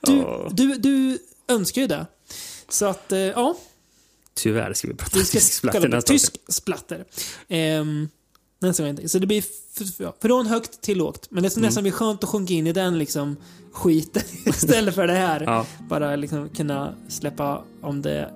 Du, 0.00 0.16
Ja. 0.16 0.48
du, 0.52 0.74
du 0.74 1.18
önskar 1.48 1.80
ju 1.80 1.86
det. 1.86 2.06
Så 2.68 2.86
att, 2.86 3.04
ja. 3.34 3.56
Tyvärr 4.42 4.72
ska 4.72 4.88
vi 4.88 4.94
prata 4.94 5.18
Vi 5.18 5.24
ska 5.24 5.38
tysk 5.38 5.52
splatter 5.52 5.88
nästa 5.88 6.12
tysk 6.12 6.36
splatter. 6.48 7.04
Ehm, 7.48 8.08
nästa 8.60 8.82
gång. 8.92 9.08
Så 9.08 9.18
det 9.18 9.26
blir 9.26 9.44
från 10.22 10.46
högt 10.46 10.80
till 10.80 10.98
lågt. 10.98 11.26
Men 11.30 11.42
det 11.42 11.50
ska 11.50 11.58
Mm. 11.60 11.68
nästan 11.68 11.82
bli 11.82 11.92
skönt 11.92 12.24
att 12.24 12.30
sjunka 12.30 12.54
in 12.54 12.66
i 12.66 12.72
den 12.72 12.98
liksom 12.98 13.36
skiten 13.72 14.22
istället 14.46 14.94
för 14.94 15.06
det 15.06 15.12
här. 15.12 15.40
Ja. 15.40 15.66
Bara 15.88 16.16
liksom 16.16 16.48
kunna 16.48 16.94
släppa 17.08 17.62
om 17.80 18.02
det 18.02 18.30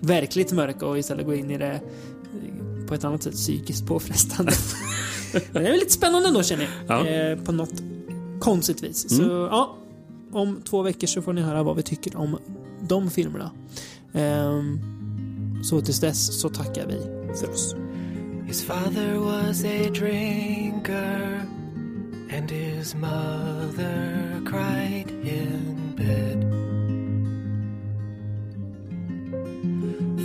verkligt 0.00 0.52
mörka 0.52 0.86
och 0.86 0.98
istället 0.98 1.26
gå 1.26 1.34
in 1.34 1.50
i 1.50 1.58
det 1.58 1.72
eh, 1.72 2.86
på 2.86 2.94
ett 2.94 3.04
annat 3.04 3.22
sätt 3.22 3.34
psykiskt 3.34 3.86
påfrestande. 3.86 4.52
Men 5.52 5.62
det 5.62 5.68
är 5.68 5.72
lite 5.74 5.92
spännande 5.92 6.28
ändå 6.28 6.42
känner 6.42 6.68
jag. 6.86 7.06
Ja. 7.06 7.06
Eh, 7.06 7.38
på 7.38 7.52
något 7.52 7.82
konstigt 8.40 8.82
vis. 8.82 9.12
Mm. 9.12 9.24
Så 9.24 9.30
ja, 9.32 9.76
om 10.32 10.62
två 10.62 10.82
veckor 10.82 11.06
så 11.06 11.22
får 11.22 11.32
ni 11.32 11.40
höra 11.40 11.62
vad 11.62 11.76
vi 11.76 11.82
tycker 11.82 12.16
om 12.16 12.38
de 12.88 13.10
filmerna. 13.10 13.50
Ehm, 14.12 14.80
så 15.62 15.80
tills 15.80 16.00
dess 16.00 16.40
så 16.40 16.48
tackar 16.48 16.86
vi 16.86 16.98
för 17.34 17.50
oss. 17.50 17.74
His 18.48 18.62
father 18.62 19.18
was 19.18 19.64
a 19.64 19.90
drinker, 19.90 21.42
and 22.30 22.50
his 22.50 22.94
mother 22.94 24.40
cried 24.46 25.10
in 25.10 25.94
bed. 25.96 26.44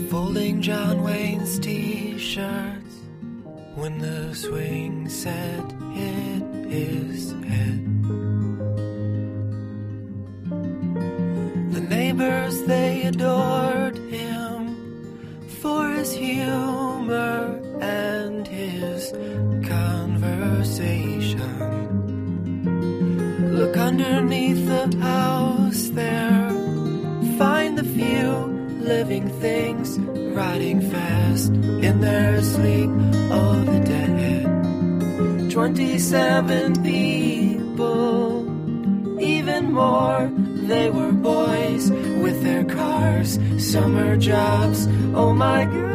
Folding 0.10 0.62
John 0.62 1.04
Wayne's 1.04 1.60
t 1.60 2.18
shirts 2.18 2.96
when 3.76 4.00
the 4.00 4.34
swing 4.34 5.10
set 5.10 5.72
hit 5.94 6.44
his 6.72 7.34
head. 7.46 7.82
The 11.74 11.82
neighbors, 11.82 12.62
they 12.64 13.04
adored 13.04 13.83
him 13.83 13.83
for 15.64 15.88
his 15.92 16.12
humor 16.12 17.58
and 17.80 18.46
his 18.46 19.12
conversation. 19.66 21.40
Look 23.58 23.78
underneath 23.78 24.68
the 24.68 24.98
house 24.98 25.88
there, 25.92 26.50
find 27.38 27.78
the 27.78 27.86
few 27.86 28.30
living 28.94 29.30
things 29.40 29.98
riding 30.36 30.82
fast 30.92 31.54
in 31.54 32.02
their 32.02 32.42
sleep. 32.42 32.90
Oh, 33.32 33.64
the 33.64 33.80
dead. 33.80 35.50
27 35.50 36.84
people, 36.84 38.44
even 39.22 39.72
more. 39.72 40.30
They 40.68 40.90
were 40.90 41.12
boys 41.12 41.92
with 41.92 42.42
their 42.42 42.64
cars, 42.64 43.38
summer 43.58 44.16
jobs. 44.16 44.88
Oh 45.14 45.34
my 45.34 45.66
god. 45.66 45.92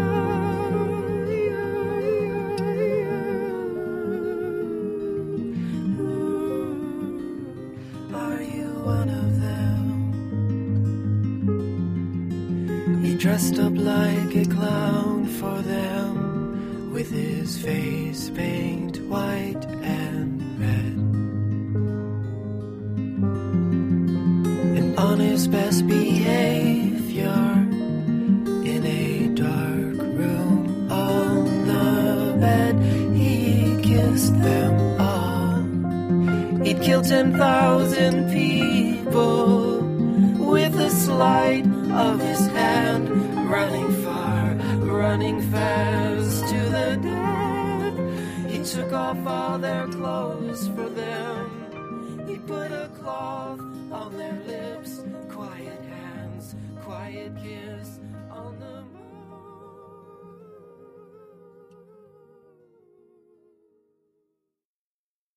Are 8.15 8.43
you 8.43 8.69
one 8.85 9.09
of 9.09 9.41
them? 9.41 9.89
He 13.03 13.15
dressed 13.17 13.59
up 13.59 13.73
like 13.75 14.37
a 14.37 14.45
clown 14.45 15.27
for 15.27 15.63
them 15.63 16.93
with 16.93 17.11
his 17.11 17.59
face 17.59 18.29
paint 18.31 19.01
white 19.09 19.65
and 19.83 20.61
red. 20.61 20.98
His 25.39 25.47
best 25.47 25.87
behavior 25.87 27.31
in 28.67 28.85
a 28.85 29.29
dark 29.37 29.97
room 30.19 30.91
on 30.91 31.45
the 31.65 32.37
bed, 32.41 32.75
he 33.15 33.81
kissed 33.81 34.37
them 34.43 34.75
all. 35.01 35.63
He'd 36.65 36.83
kill 36.83 37.03
10,000 37.03 38.33
people 38.33 39.83
with 40.45 40.75
a 40.75 40.91
sleight 40.91 41.67
of 41.93 42.19
his 42.21 42.45
hand, 42.49 43.09
running 43.49 43.93
far, 44.03 44.57
running 44.81 45.41
fast 45.53 46.49
to 46.49 46.61
the 46.77 46.99
dead. 47.01 48.51
He 48.51 48.65
took 48.65 48.93
off 48.93 49.25
all 49.25 49.57
their 49.57 49.87
clothes 49.87 50.67
for 50.75 50.89
them. 50.89 52.27
He 52.27 52.39
put 52.39 52.73
a 52.73 52.91
cloth 53.01 53.61
on 53.93 54.17
their 54.19 54.43
lips, 54.45 55.01
quiet 57.09 57.33
kiss. 57.43 58.08